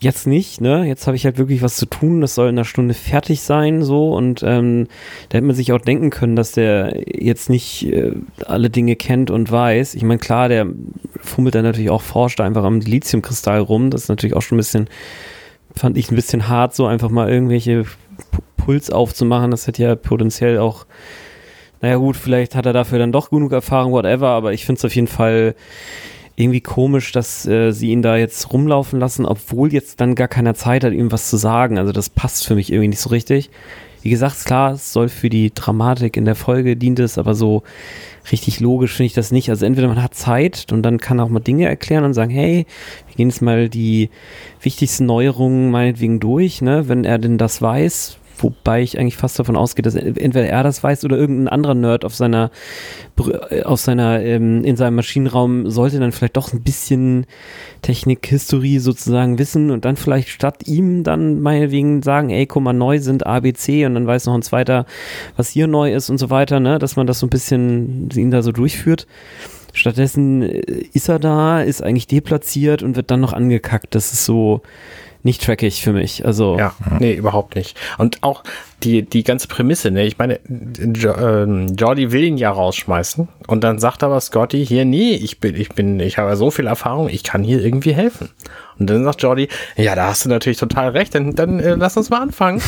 jetzt 0.00 0.26
nicht, 0.26 0.60
ne? 0.60 0.84
Jetzt 0.84 1.06
habe 1.06 1.16
ich 1.16 1.24
halt 1.24 1.38
wirklich 1.38 1.62
was 1.62 1.76
zu 1.76 1.86
tun, 1.86 2.20
das 2.20 2.34
soll 2.34 2.48
in 2.48 2.56
einer 2.56 2.64
Stunde 2.64 2.94
fertig 2.94 3.40
sein, 3.42 3.82
so. 3.82 4.14
Und 4.14 4.42
ähm, 4.42 4.88
da 5.28 5.38
hätte 5.38 5.46
man 5.46 5.56
sich 5.56 5.72
auch 5.72 5.80
denken 5.80 6.10
können, 6.10 6.36
dass 6.36 6.52
der 6.52 7.02
jetzt 7.06 7.48
nicht 7.50 7.86
äh, 7.86 8.12
alle 8.44 8.70
Dinge 8.70 8.96
kennt 8.96 9.30
und 9.30 9.50
weiß. 9.50 9.94
Ich 9.94 10.02
meine, 10.02 10.18
klar, 10.18 10.48
der 10.48 10.66
fummelt 11.20 11.54
dann 11.54 11.64
natürlich 11.64 11.90
auch, 11.90 12.02
forscht 12.02 12.40
einfach 12.40 12.64
am 12.64 12.80
Lithiumkristall 12.80 13.60
rum, 13.60 13.90
das 13.90 14.02
ist 14.02 14.08
natürlich 14.08 14.36
auch 14.36 14.42
schon 14.42 14.56
ein 14.56 14.58
bisschen, 14.58 14.88
fand 15.74 15.96
ich 15.96 16.10
ein 16.10 16.16
bisschen 16.16 16.48
hart, 16.48 16.74
so 16.74 16.86
einfach 16.86 17.10
mal 17.10 17.30
irgendwelche 17.30 17.82
P- 17.82 17.88
Puls 18.56 18.90
aufzumachen, 18.90 19.50
das 19.50 19.66
hätte 19.66 19.82
ja 19.82 19.94
potenziell 19.94 20.58
auch 20.58 20.86
naja 21.82 21.96
gut, 21.96 22.16
vielleicht 22.16 22.54
hat 22.54 22.64
er 22.64 22.72
dafür 22.72 22.98
dann 22.98 23.12
doch 23.12 23.28
genug 23.28 23.52
Erfahrung, 23.52 23.92
whatever, 23.92 24.28
aber 24.28 24.54
ich 24.54 24.64
finde 24.64 24.78
es 24.78 24.84
auf 24.86 24.94
jeden 24.94 25.08
Fall 25.08 25.54
irgendwie 26.36 26.60
komisch, 26.60 27.12
dass 27.12 27.46
äh, 27.46 27.72
sie 27.72 27.90
ihn 27.90 28.02
da 28.02 28.16
jetzt 28.16 28.52
rumlaufen 28.52 29.00
lassen, 29.00 29.24
obwohl 29.24 29.72
jetzt 29.72 30.00
dann 30.00 30.14
gar 30.14 30.28
keiner 30.28 30.54
Zeit 30.54 30.84
hat, 30.84 30.92
ihm 30.92 31.10
was 31.10 31.30
zu 31.30 31.38
sagen. 31.38 31.78
Also 31.78 31.92
das 31.92 32.10
passt 32.10 32.46
für 32.46 32.54
mich 32.54 32.70
irgendwie 32.70 32.88
nicht 32.88 33.00
so 33.00 33.10
richtig. 33.10 33.50
Wie 34.02 34.10
gesagt, 34.10 34.44
klar, 34.44 34.72
es 34.72 34.92
soll 34.92 35.08
für 35.08 35.30
die 35.30 35.52
Dramatik 35.52 36.16
in 36.16 36.26
der 36.26 36.36
Folge 36.36 36.76
dient 36.76 37.00
es, 37.00 37.18
aber 37.18 37.34
so 37.34 37.62
richtig 38.30 38.60
logisch 38.60 38.92
finde 38.94 39.06
ich 39.06 39.14
das 39.14 39.32
nicht. 39.32 39.48
Also 39.48 39.64
entweder 39.66 39.88
man 39.88 40.02
hat 40.02 40.14
Zeit 40.14 40.66
und 40.70 40.82
dann 40.82 40.98
kann 40.98 41.18
auch 41.18 41.28
mal 41.28 41.40
Dinge 41.40 41.66
erklären 41.66 42.04
und 42.04 42.14
sagen, 42.14 42.30
hey, 42.30 42.66
wir 43.08 43.16
gehen 43.16 43.30
jetzt 43.30 43.42
mal 43.42 43.68
die 43.68 44.10
wichtigsten 44.60 45.06
Neuerungen 45.06 45.70
meinetwegen 45.70 46.20
durch, 46.20 46.60
ne, 46.60 46.88
wenn 46.88 47.04
er 47.04 47.18
denn 47.18 47.38
das 47.38 47.62
weiß, 47.62 48.18
Wobei 48.38 48.82
ich 48.82 48.98
eigentlich 48.98 49.16
fast 49.16 49.38
davon 49.38 49.56
ausgehe, 49.56 49.82
dass 49.82 49.94
entweder 49.94 50.46
er 50.46 50.62
das 50.62 50.82
weiß 50.82 51.04
oder 51.04 51.16
irgendein 51.16 51.48
anderer 51.48 51.74
Nerd 51.74 52.04
auf 52.04 52.14
seiner, 52.14 52.50
auf 53.64 53.80
seiner, 53.80 54.22
ähm, 54.22 54.64
in 54.64 54.76
seinem 54.76 54.96
Maschinenraum 54.96 55.70
sollte 55.70 55.98
dann 55.98 56.12
vielleicht 56.12 56.36
doch 56.36 56.52
ein 56.52 56.62
bisschen 56.62 57.26
Technikhistorie 57.82 58.78
sozusagen 58.78 59.38
wissen 59.38 59.70
und 59.70 59.84
dann 59.84 59.96
vielleicht 59.96 60.28
statt 60.28 60.66
ihm 60.66 61.02
dann 61.02 61.40
meinetwegen 61.40 62.02
sagen, 62.02 62.30
ey, 62.30 62.46
guck 62.46 62.62
mal, 62.62 62.72
neu 62.72 62.98
sind 62.98 63.26
ABC 63.26 63.86
und 63.86 63.94
dann 63.94 64.06
weiß 64.06 64.26
noch 64.26 64.34
ein 64.34 64.42
zweiter, 64.42 64.86
was 65.36 65.50
hier 65.50 65.66
neu 65.66 65.92
ist 65.92 66.10
und 66.10 66.18
so 66.18 66.30
weiter, 66.30 66.60
ne, 66.60 66.78
dass 66.78 66.96
man 66.96 67.06
das 67.06 67.20
so 67.20 67.26
ein 67.26 67.30
bisschen 67.30 68.08
ihn 68.14 68.30
da 68.30 68.42
so 68.42 68.52
durchführt. 68.52 69.06
Stattdessen 69.76 70.42
äh, 70.42 70.60
ist 70.92 71.08
er 71.08 71.18
da, 71.18 71.60
ist 71.60 71.82
eigentlich 71.82 72.06
deplatziert 72.06 72.82
und 72.82 72.96
wird 72.96 73.10
dann 73.10 73.20
noch 73.20 73.32
angekackt. 73.32 73.94
Das 73.94 74.12
ist 74.12 74.24
so, 74.24 74.62
nicht 75.26 75.42
trackig 75.42 75.82
für 75.82 75.92
mich. 75.92 76.24
Also 76.24 76.56
ja, 76.58 76.74
nee, 76.98 77.12
überhaupt 77.12 77.56
nicht. 77.56 77.76
Und 77.98 78.22
auch 78.22 78.44
die 78.86 79.02
die 79.02 79.24
ganze 79.24 79.48
Prämisse, 79.48 79.90
ne? 79.90 80.06
Ich 80.06 80.18
meine, 80.18 80.38
jo, 80.94 81.10
äh, 81.10 81.66
Jordi 81.74 82.12
will 82.12 82.24
ihn 82.24 82.38
ja 82.38 82.50
rausschmeißen 82.50 83.28
und 83.46 83.64
dann 83.64 83.78
sagt 83.78 84.02
aber 84.02 84.20
Scotty 84.20 84.64
hier, 84.64 84.84
nee, 84.84 85.14
ich 85.14 85.40
bin 85.40 85.56
ich 85.56 85.70
bin 85.70 86.00
ich 86.00 86.18
habe 86.18 86.36
so 86.36 86.50
viel 86.50 86.66
Erfahrung, 86.66 87.08
ich 87.08 87.24
kann 87.24 87.42
hier 87.42 87.62
irgendwie 87.62 87.92
helfen. 87.92 88.30
Und 88.78 88.90
dann 88.90 89.04
sagt 89.04 89.22
Jordi, 89.22 89.48
ja, 89.76 89.94
da 89.94 90.08
hast 90.08 90.24
du 90.24 90.28
natürlich 90.28 90.58
total 90.58 90.90
recht, 90.90 91.14
dann, 91.14 91.34
dann 91.34 91.60
äh, 91.60 91.74
lass 91.76 91.96
uns 91.96 92.10
mal 92.10 92.20
anfangen. 92.20 92.60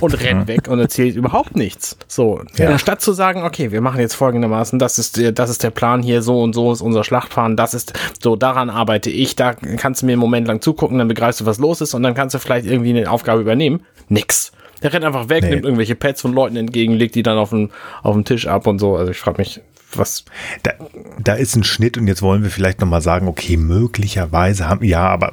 Und 0.00 0.18
rennt 0.22 0.48
weg 0.48 0.66
und 0.68 0.80
erzählt 0.80 1.14
überhaupt 1.14 1.56
nichts. 1.56 1.98
So, 2.08 2.40
ja. 2.56 2.78
statt 2.78 3.02
zu 3.02 3.12
sagen, 3.12 3.42
okay, 3.42 3.70
wir 3.70 3.82
machen 3.82 4.00
jetzt 4.00 4.14
folgendermaßen, 4.14 4.78
das 4.78 4.98
ist, 4.98 5.20
das 5.38 5.50
ist 5.50 5.62
der 5.62 5.70
Plan 5.70 6.02
hier, 6.02 6.22
so 6.22 6.40
und 6.40 6.54
so 6.54 6.72
ist 6.72 6.80
unser 6.80 7.04
Schlachtfahren, 7.04 7.54
das 7.54 7.74
ist, 7.74 7.92
so, 8.22 8.34
daran 8.34 8.70
arbeite 8.70 9.10
ich, 9.10 9.36
da 9.36 9.52
kannst 9.52 10.00
du 10.00 10.06
mir 10.06 10.12
einen 10.12 10.20
Moment 10.20 10.48
lang 10.48 10.62
zugucken, 10.62 10.96
dann 10.96 11.08
begreifst 11.08 11.42
du, 11.42 11.46
was 11.46 11.58
los 11.58 11.82
ist 11.82 11.92
und 11.92 12.02
dann 12.02 12.14
kannst 12.14 12.34
du 12.34 12.38
vielleicht 12.38 12.64
irgendwie 12.64 12.90
eine 12.90 13.10
Aufgabe 13.10 13.42
übernehmen. 13.42 13.84
Nix. 14.08 14.52
Der 14.82 14.92
rennt 14.92 15.04
einfach 15.04 15.28
weg, 15.28 15.44
nee. 15.44 15.50
nimmt 15.50 15.64
irgendwelche 15.64 15.94
Pads 15.94 16.22
von 16.22 16.32
Leuten 16.32 16.56
entgegen, 16.56 16.94
legt 16.94 17.14
die 17.14 17.22
dann 17.22 17.38
auf 17.38 17.50
den, 17.50 17.70
auf 18.02 18.14
den 18.14 18.24
Tisch 18.24 18.46
ab 18.46 18.66
und 18.66 18.78
so. 18.78 18.96
Also 18.96 19.10
ich 19.12 19.18
frage 19.18 19.38
mich, 19.38 19.60
was. 19.96 20.24
Da, 20.62 20.72
da 21.18 21.34
ist 21.34 21.56
ein 21.56 21.64
Schnitt 21.64 21.98
und 21.98 22.06
jetzt 22.06 22.22
wollen 22.22 22.42
wir 22.42 22.50
vielleicht 22.50 22.80
nochmal 22.80 23.02
sagen, 23.02 23.28
okay, 23.28 23.56
möglicherweise 23.56 24.68
haben, 24.68 24.84
ja, 24.84 25.06
aber 25.08 25.32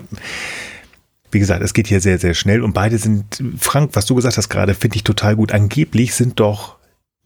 wie 1.31 1.39
gesagt, 1.39 1.61
es 1.61 1.73
geht 1.73 1.87
hier 1.87 1.99
sehr, 1.99 2.19
sehr 2.19 2.33
schnell 2.33 2.61
und 2.61 2.73
beide 2.73 2.97
sind, 2.97 3.43
Frank, 3.59 3.91
was 3.93 4.05
du 4.05 4.15
gesagt 4.15 4.37
hast 4.37 4.49
gerade, 4.49 4.73
finde 4.73 4.95
ich 4.95 5.03
total 5.03 5.35
gut. 5.35 5.51
Angeblich 5.51 6.15
sind 6.15 6.39
doch 6.39 6.77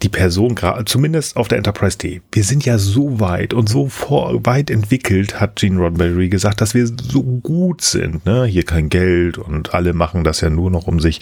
die 0.02 0.10
Person 0.10 0.56
gerade, 0.56 0.86
zumindest 0.86 1.38
auf 1.38 1.48
der 1.48 1.60
Enterprise 1.60 1.98
D. 1.98 2.22
Wir 2.32 2.44
sind 2.44 2.66
ja 2.66 2.80
so 2.80 3.20
weit 3.20 3.54
und 3.54 3.70
so 3.70 3.88
vor, 3.88 4.44
weit 4.46 4.72
entwickelt, 4.72 5.40
hat 5.40 5.58
Gene 5.58 5.80
Roddenberry 5.80 6.30
gesagt, 6.30 6.62
dass 6.62 6.74
wir 6.74 6.88
so 6.88 7.22
gut 7.22 7.82
sind. 7.82 8.26
Ne? 8.26 8.46
Hier 8.46 8.64
kein 8.64 8.90
Geld 8.90 9.38
und 9.38 9.76
alle 9.76 9.94
machen 9.94 10.24
das 10.24 10.42
ja 10.42 10.50
nur 10.50 10.72
noch, 10.72 10.88
um 10.88 11.00
sich 11.00 11.22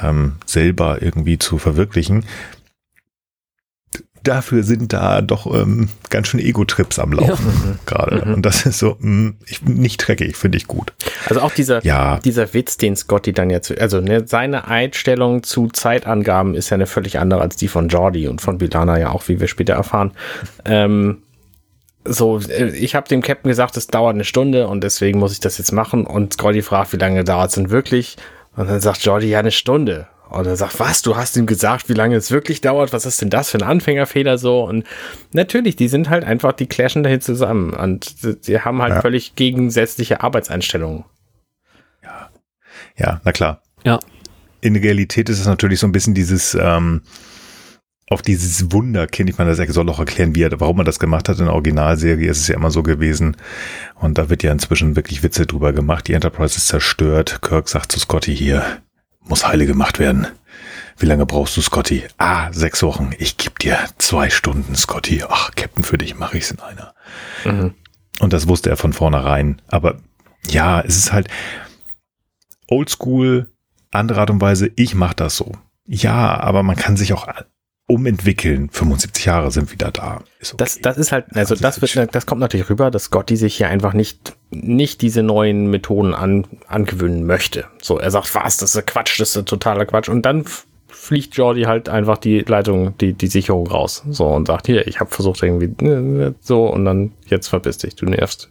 ähm, 0.00 0.36
selber 0.46 1.02
irgendwie 1.02 1.38
zu 1.38 1.58
verwirklichen 1.58 2.24
dafür 4.22 4.62
sind 4.62 4.92
da 4.92 5.20
doch 5.20 5.46
ähm, 5.46 5.88
ganz 6.10 6.28
schön 6.28 6.40
Ego-Trips 6.40 6.98
am 6.98 7.12
Laufen 7.12 7.46
ja. 7.64 7.74
gerade. 7.86 8.24
Mhm. 8.24 8.34
Und 8.34 8.46
das 8.46 8.66
ist 8.66 8.78
so 8.78 8.96
mh, 8.98 9.08
mm, 9.08 9.36
ich, 9.46 9.62
nicht 9.62 9.98
dreckig, 9.98 10.36
finde 10.36 10.58
ich 10.58 10.66
gut. 10.66 10.92
Also 11.28 11.40
auch 11.40 11.52
dieser, 11.52 11.84
ja. 11.84 12.18
dieser 12.18 12.54
Witz, 12.54 12.76
den 12.76 12.96
Scotty 12.96 13.32
dann 13.32 13.50
jetzt, 13.50 13.76
also 13.80 14.00
ne, 14.00 14.26
seine 14.26 14.68
Einstellung 14.68 15.42
zu 15.42 15.68
Zeitangaben 15.68 16.54
ist 16.54 16.70
ja 16.70 16.76
eine 16.76 16.86
völlig 16.86 17.18
andere 17.18 17.40
als 17.40 17.56
die 17.56 17.68
von 17.68 17.88
Jordi 17.88 18.28
und 18.28 18.40
von 18.40 18.58
Bilana 18.58 18.98
ja 18.98 19.10
auch, 19.10 19.28
wie 19.28 19.40
wir 19.40 19.48
später 19.48 19.74
erfahren. 19.74 20.12
Ähm, 20.64 21.22
so, 22.04 22.38
äh, 22.38 22.68
ich 22.70 22.94
habe 22.94 23.08
dem 23.08 23.22
Captain 23.22 23.48
gesagt, 23.48 23.76
es 23.76 23.86
dauert 23.88 24.14
eine 24.14 24.24
Stunde 24.24 24.68
und 24.68 24.82
deswegen 24.82 25.18
muss 25.18 25.32
ich 25.32 25.40
das 25.40 25.58
jetzt 25.58 25.72
machen. 25.72 26.06
Und 26.06 26.34
Scotty 26.34 26.62
fragt, 26.62 26.92
wie 26.92 26.98
lange 26.98 27.24
dauert 27.24 27.50
es 27.50 27.54
denn 27.54 27.70
wirklich? 27.70 28.16
Und 28.56 28.68
dann 28.68 28.80
sagt 28.80 29.04
Jordi, 29.04 29.28
ja, 29.28 29.38
eine 29.38 29.50
Stunde. 29.50 30.08
Und 30.28 30.46
er 30.46 30.56
sagt, 30.56 30.80
was, 30.80 31.02
du 31.02 31.16
hast 31.16 31.36
ihm 31.36 31.46
gesagt, 31.46 31.90
wie 31.90 31.94
lange 31.94 32.16
es 32.16 32.30
wirklich 32.30 32.62
dauert? 32.62 32.92
Was 32.94 33.04
ist 33.04 33.20
denn 33.20 33.28
das 33.28 33.50
für 33.50 33.58
ein 33.58 33.62
Anfängerfehler 33.62 34.38
so? 34.38 34.64
Und 34.64 34.86
natürlich, 35.32 35.76
die 35.76 35.88
sind 35.88 36.08
halt 36.08 36.24
einfach, 36.24 36.52
die 36.52 36.66
clashen 36.66 37.02
dahin 37.02 37.20
zusammen. 37.20 37.74
Und 37.74 38.14
sie 38.40 38.60
haben 38.60 38.80
halt 38.80 38.94
ja. 38.94 39.00
völlig 39.02 39.34
gegensätzliche 39.34 40.22
Arbeitseinstellungen. 40.22 41.04
Ja. 42.02 42.30
Ja, 42.96 43.20
na 43.24 43.32
klar. 43.32 43.62
Ja. 43.84 44.00
In 44.62 44.74
der 44.74 44.82
Realität 44.82 45.28
ist 45.28 45.40
es 45.40 45.46
natürlich 45.46 45.80
so 45.80 45.86
ein 45.86 45.92
bisschen 45.92 46.14
dieses, 46.14 46.54
ähm, 46.54 47.02
auf 48.12 48.22
dieses 48.22 48.70
Wunderkind, 48.70 49.30
ich 49.30 49.38
meine, 49.38 49.54
das 49.54 49.74
soll 49.74 49.88
auch 49.88 49.98
erklären, 49.98 50.34
wie 50.34 50.42
er, 50.42 50.60
warum 50.60 50.78
er 50.78 50.84
das 50.84 50.98
gemacht 50.98 51.28
hat. 51.28 51.38
In 51.38 51.46
der 51.46 51.54
Originalserie 51.54 52.30
ist 52.30 52.40
es 52.40 52.48
ja 52.48 52.54
immer 52.54 52.70
so 52.70 52.82
gewesen. 52.82 53.36
Und 53.94 54.18
da 54.18 54.30
wird 54.30 54.42
ja 54.42 54.52
inzwischen 54.52 54.96
wirklich 54.96 55.22
Witze 55.22 55.46
drüber 55.46 55.72
gemacht. 55.72 56.06
Die 56.08 56.12
Enterprise 56.12 56.56
ist 56.56 56.68
zerstört. 56.68 57.40
Kirk 57.42 57.68
sagt 57.68 57.90
zu 57.90 57.98
Scotty 57.98 58.36
hier, 58.36 58.64
muss 59.20 59.46
heile 59.46 59.66
gemacht 59.66 59.98
werden. 59.98 60.26
Wie 60.98 61.06
lange 61.06 61.26
brauchst 61.26 61.56
du, 61.56 61.62
Scotty? 61.62 62.04
Ah, 62.18 62.52
sechs 62.52 62.82
Wochen. 62.82 63.10
Ich 63.18 63.36
geb 63.38 63.58
dir 63.58 63.78
zwei 63.98 64.30
Stunden, 64.30 64.76
Scotty. 64.76 65.24
Ach, 65.28 65.50
Captain, 65.56 65.82
für 65.82 65.98
dich 65.98 66.16
mache 66.16 66.38
ich's 66.38 66.50
in 66.50 66.60
einer. 66.60 66.94
Mhm. 67.44 67.74
Und 68.20 68.32
das 68.32 68.46
wusste 68.46 68.70
er 68.70 68.76
von 68.76 68.92
vornherein. 68.92 69.60
Aber 69.68 69.96
ja, 70.48 70.80
es 70.80 70.96
ist 70.96 71.12
halt 71.12 71.28
oldschool, 72.68 73.50
andere 73.90 74.20
Art 74.20 74.30
und 74.30 74.40
Weise. 74.40 74.70
Ich 74.76 74.94
mach 74.94 75.14
das 75.14 75.36
so. 75.36 75.52
Ja, 75.86 76.38
aber 76.38 76.62
man 76.62 76.76
kann 76.76 76.96
sich 76.96 77.12
auch 77.12 77.26
umentwickeln. 77.92 78.70
75 78.70 79.24
Jahre 79.24 79.50
sind 79.50 79.70
wieder 79.70 79.90
da. 79.90 80.16
Okay. 80.16 80.54
Das, 80.56 80.80
das 80.80 80.96
ist 80.96 81.12
halt, 81.12 81.26
also 81.34 81.54
das 81.54 81.80
wird, 81.80 82.14
das 82.14 82.26
kommt 82.26 82.40
natürlich 82.40 82.70
rüber, 82.70 82.90
dass 82.90 83.04
Scotty 83.04 83.36
sich 83.36 83.56
hier 83.56 83.68
einfach 83.68 83.92
nicht, 83.92 84.34
nicht 84.50 85.02
diese 85.02 85.22
neuen 85.22 85.68
Methoden 85.68 86.14
an, 86.14 86.46
angewöhnen 86.66 87.26
möchte. 87.26 87.66
So, 87.80 87.98
er 87.98 88.10
sagt, 88.10 88.34
was, 88.34 88.56
das 88.56 88.74
ist 88.74 88.86
Quatsch, 88.86 89.20
das 89.20 89.36
ist 89.36 89.46
totaler 89.46 89.84
Quatsch. 89.84 90.08
Und 90.08 90.22
dann 90.22 90.44
fliegt 90.88 91.36
Jordi 91.36 91.62
halt 91.62 91.88
einfach 91.88 92.18
die 92.18 92.40
Leitung, 92.40 92.96
die, 92.98 93.12
die 93.12 93.26
Sicherung 93.26 93.66
raus. 93.66 94.02
So, 94.08 94.26
und 94.26 94.46
sagt, 94.46 94.66
hier, 94.66 94.86
ich 94.86 95.00
habe 95.00 95.10
versucht 95.10 95.42
irgendwie 95.42 95.74
ne, 95.84 96.34
so 96.40 96.66
und 96.66 96.84
dann 96.84 97.12
jetzt 97.26 97.48
verpiss 97.48 97.78
dich, 97.78 97.96
du 97.96 98.06
nervst. 98.06 98.50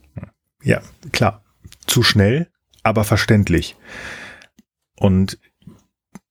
Ja, 0.62 0.80
klar. 1.12 1.42
Zu 1.86 2.02
schnell, 2.02 2.48
aber 2.84 3.02
verständlich. 3.04 3.76
Und 4.96 5.38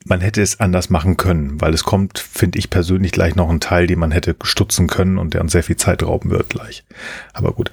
man 0.05 0.21
hätte 0.21 0.41
es 0.41 0.59
anders 0.59 0.89
machen 0.89 1.17
können, 1.17 1.61
weil 1.61 1.73
es 1.73 1.83
kommt, 1.83 2.19
finde 2.19 2.59
ich 2.59 2.69
persönlich, 2.69 3.11
gleich 3.11 3.35
noch 3.35 3.49
ein 3.49 3.59
Teil, 3.59 3.87
den 3.87 3.99
man 3.99 4.11
hätte 4.11 4.35
stutzen 4.43 4.87
können 4.87 5.17
und 5.17 5.33
der 5.33 5.41
uns 5.41 5.51
sehr 5.51 5.63
viel 5.63 5.77
Zeit 5.77 6.03
rauben 6.03 6.29
wird 6.29 6.49
gleich. 6.49 6.83
Aber 7.33 7.53
gut. 7.53 7.71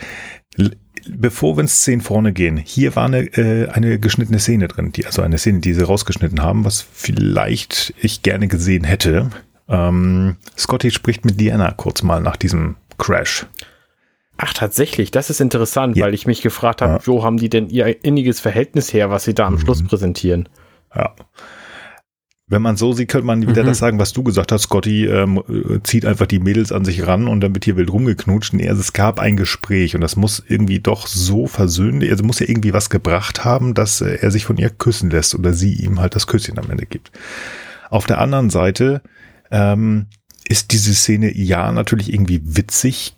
Bevor 1.11 1.57
wir 1.57 1.63
ins 1.63 1.75
Szenen 1.75 2.03
vorne 2.03 2.33
gehen, 2.33 2.59
hier 2.59 2.95
war 2.97 3.07
eine, 3.07 3.21
äh, 3.21 3.69
eine 3.69 3.99
geschnittene 3.99 4.41
Szene 4.41 4.69
drin, 4.69 4.93
die, 4.93 5.07
also 5.07 5.23
eine 5.23 5.39
Szene, 5.39 5.61
die 5.61 5.73
sie 5.73 5.85
rausgeschnitten 5.85 6.43
haben, 6.43 6.65
was 6.65 6.83
vielleicht 6.93 7.95
ich 8.01 8.23
gerne 8.23 8.49
gesehen 8.49 8.85
hätte. 8.85 9.31
Ähm, 9.69 10.37
Scotty 10.57 10.91
spricht 10.91 11.25
mit 11.25 11.41
Diana 11.41 11.73
kurz 11.73 12.03
mal 12.03 12.21
nach 12.21 12.37
diesem 12.37 12.77
Crash. 12.99 13.47
Ach, 14.37 14.53
tatsächlich, 14.53 15.11
das 15.11 15.31
ist 15.31 15.41
interessant, 15.41 15.97
ja. 15.97 16.05
weil 16.05 16.15
ich 16.15 16.27
mich 16.27 16.43
gefragt 16.43 16.83
habe, 16.83 16.95
ja. 16.95 17.07
wo 17.07 17.25
haben 17.25 17.39
die 17.39 17.49
denn 17.49 17.71
ihr 17.71 18.05
inniges 18.05 18.41
Verhältnis 18.41 18.93
her, 18.93 19.11
was 19.11 19.25
sie 19.25 19.35
da 19.35 19.47
am 19.47 19.55
mhm. 19.55 19.61
Schluss 19.61 19.83
präsentieren? 19.83 20.49
Ja. 20.95 21.15
Wenn 22.51 22.63
man 22.63 22.77
so 22.77 22.93
sieht, 22.93 23.09
könnte 23.09 23.27
man 23.27 23.43
wieder 23.43 23.63
mhm. 23.63 23.67
das 23.67 23.79
sagen, 23.79 23.99
was 23.99 24.13
du 24.13 24.23
gesagt 24.23 24.53
hast. 24.53 24.63
Scotty 24.63 25.07
ähm, 25.07 25.43
zieht 25.83 26.07
einfach 26.07 26.27
die 26.27 26.39
Mädels 26.39 26.73
an 26.73 26.85
sich 26.85 27.07
ran 27.07 27.29
und 27.29 27.41
dann 27.41 27.55
wird 27.55 27.67
hier 27.67 27.77
wild 27.77 27.93
rumgeknutscht. 27.93 28.55
Nee, 28.55 28.69
also 28.69 28.81
es 28.81 28.95
gab 28.95 29.21
ein 29.21 29.37
Gespräch 29.37 29.95
und 29.95 30.01
das 30.01 30.17
muss 30.17 30.43
irgendwie 30.47 30.81
doch 30.81 31.07
so 31.07 31.47
versöhnlich, 31.47 32.11
also 32.11 32.25
muss 32.25 32.41
ja 32.41 32.49
irgendwie 32.49 32.73
was 32.73 32.89
gebracht 32.89 33.45
haben, 33.45 33.75
dass 33.75 34.01
äh, 34.01 34.19
er 34.21 34.31
sich 34.31 34.47
von 34.47 34.57
ihr 34.57 34.71
küssen 34.71 35.11
lässt 35.11 35.35
oder 35.35 35.53
sie 35.53 35.75
ihm 35.75 36.01
halt 36.01 36.15
das 36.15 36.27
Küsschen 36.27 36.59
am 36.59 36.71
Ende 36.71 36.87
gibt. 36.87 37.13
Auf 37.91 38.07
der 38.07 38.19
anderen 38.21 38.51
Seite 38.51 39.03
ähm, 39.51 40.07
ist 40.49 40.73
diese 40.73 40.95
Szene 40.95 41.37
ja 41.37 41.71
natürlich 41.73 42.13
irgendwie 42.13 42.41
witzig 42.45 43.15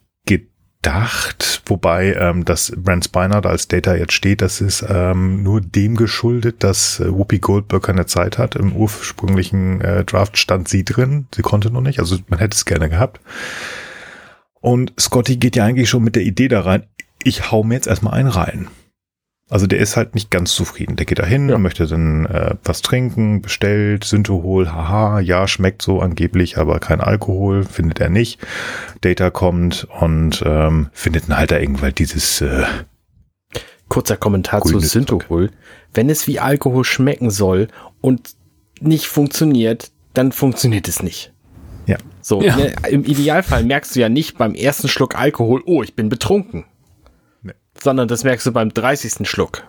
gedacht, 0.83 1.63
wobei 1.67 2.15
ähm, 2.15 2.45
dass 2.45 2.73
Brent 2.77 3.05
Spiner 3.05 3.41
da 3.41 3.51
als 3.51 3.69
Data 3.69 3.95
jetzt 3.95 4.15
steht, 4.15 4.41
das 4.41 4.61
ist 4.61 4.85
ähm, 4.89 5.43
nur 5.43 5.61
dem 5.61 5.95
geschuldet, 5.95 6.65
dass 6.65 7.01
äh, 7.01 7.13
Whoopi 7.13 7.39
Goldberg 7.39 7.83
keine 7.83 8.07
Zeit 8.07 8.39
hat. 8.39 8.57
Im 8.57 8.75
ursprünglichen 8.75 9.81
äh, 9.83 10.05
Draft 10.05 10.39
stand 10.39 10.69
sie 10.69 10.85
drin, 10.85 11.27
sie 11.35 11.43
konnte 11.43 11.71
noch 11.71 11.83
nicht, 11.83 11.99
also 11.99 12.17
man 12.29 12.39
hätte 12.39 12.55
es 12.55 12.65
gerne 12.65 12.89
gehabt. 12.89 13.21
Und 14.61 14.93
Scotty 14.99 15.37
geht 15.37 15.57
ja 15.57 15.65
eigentlich 15.65 15.91
schon 15.91 16.05
mit 16.05 16.17
der 16.17 16.23
Idee 16.23 16.49
da 16.49 16.61
rein, 16.61 16.85
ich 17.23 17.51
hau 17.51 17.63
mir 17.63 17.75
jetzt 17.75 17.87
erstmal 17.87 18.15
einen 18.15 18.29
rein. 18.29 18.69
Also 19.51 19.67
der 19.67 19.81
ist 19.81 19.97
halt 19.97 20.15
nicht 20.15 20.31
ganz 20.31 20.55
zufrieden. 20.55 20.95
Der 20.97 21.07
geht 21.07 21.19
da 21.19 21.27
hin, 21.27 21.49
Ja. 21.49 21.59
möchte 21.59 21.87
dann 21.87 22.25
äh, 22.27 22.55
was 22.65 22.83
trinken, 22.83 23.43
bestellt, 23.43 24.05
Syntohol, 24.05 24.71
haha, 24.73 25.19
ja, 25.21 25.49
schmeckt 25.49 25.83
so 25.83 26.01
angeblich, 26.01 26.57
aber 26.57 26.79
kein 26.79 27.01
Alkohol, 27.01 27.65
findet 27.65 27.99
er 28.01 28.11
nicht. 28.11 28.39
Data 29.01 29.31
kommt 29.31 29.89
und 30.01 30.43
ähm, 30.47 30.89
findet 30.93 31.29
dann 31.29 31.37
halt 31.37 31.51
da 31.51 31.59
irgendwann 31.59 31.95
dieses, 31.95 32.41
äh, 32.41 32.63
Kurzer 33.89 34.17
Kommentar 34.17 34.63
zu 34.63 34.75
Grünes 34.75 34.93
Synthehol. 34.93 35.51
Wenn 35.93 36.09
es 36.11 36.29
wie 36.29 36.39
Alkohol 36.39 36.85
schmecken 36.85 37.31
soll 37.31 37.67
und 38.01 38.35
nicht 38.81 39.07
funktioniert, 39.07 39.91
dann 40.15 40.31
funktioniert 40.31 40.87
es 40.87 41.03
nicht. 41.03 41.33
ja, 41.87 41.97
So, 42.23 42.41
Ja. 42.41 42.55
ne, 42.57 42.73
im 42.89 43.05
Idealfall 43.05 43.65
merkst 43.65 43.97
du 43.97 44.01
ja 44.01 44.09
nicht 44.09 44.39
beim 44.39 44.55
ersten 44.55 44.87
Schluck 44.87 45.17
Alkohol, 45.17 45.63
oh, 45.67 45.83
ich 45.83 45.97
bin 45.97 46.09
betrunken. 46.09 46.67
Sondern 47.83 48.09
das 48.09 48.25
merkst 48.25 48.47
du 48.47 48.53
beim 48.53 48.73
30. 48.73 49.29
Schluck. 49.29 49.63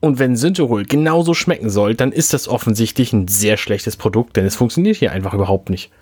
Und 0.00 0.18
wenn 0.18 0.36
Synthehol 0.36 0.84
genauso 0.84 1.32
schmecken 1.32 1.70
soll, 1.70 1.94
dann 1.94 2.10
ist 2.12 2.34
das 2.34 2.48
offensichtlich 2.48 3.12
ein 3.12 3.28
sehr 3.28 3.56
schlechtes 3.56 3.96
Produkt, 3.96 4.36
denn 4.36 4.44
es 4.44 4.56
funktioniert 4.56 4.96
hier 4.96 5.12
einfach 5.12 5.32
überhaupt 5.32 5.70
nicht. 5.70 5.92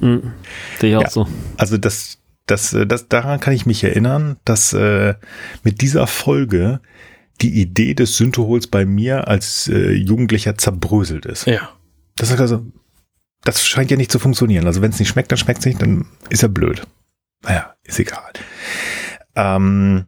Mhm. 0.00 0.32
Sehe 0.80 0.90
ich 0.90 0.96
auch 0.96 1.02
Ja. 1.02 1.10
so. 1.10 1.28
Also 1.56 1.76
das, 1.78 2.18
das, 2.46 2.72
äh, 2.72 2.86
das, 2.86 3.08
daran 3.08 3.38
kann 3.40 3.54
ich 3.54 3.64
mich 3.66 3.84
erinnern, 3.84 4.36
dass 4.44 4.72
äh, 4.72 5.14
mit 5.62 5.80
dieser 5.82 6.06
Folge 6.06 6.80
die 7.40 7.60
Idee 7.60 7.94
des 7.94 8.16
Syntohols 8.16 8.66
bei 8.66 8.84
mir 8.84 9.28
als 9.28 9.68
äh, 9.68 9.92
Jugendlicher 9.92 10.58
zerbröselt 10.58 11.26
ist. 11.26 11.46
Ja. 11.46 11.70
Das 12.16 12.30
ist 12.30 12.40
also, 12.40 12.66
das 13.44 13.64
scheint 13.64 13.90
ja 13.90 13.96
nicht 13.96 14.12
zu 14.12 14.18
funktionieren. 14.18 14.66
Also 14.66 14.82
wenn 14.82 14.90
es 14.90 14.98
nicht 14.98 15.08
schmeckt, 15.08 15.30
dann 15.30 15.38
schmeckt 15.38 15.60
es 15.60 15.66
nicht, 15.66 15.80
dann 15.80 16.06
ist 16.28 16.42
er 16.42 16.48
blöd. 16.50 16.82
Naja, 17.42 17.74
ist 17.84 17.98
egal. 18.00 18.32
Ähm, 19.36 20.06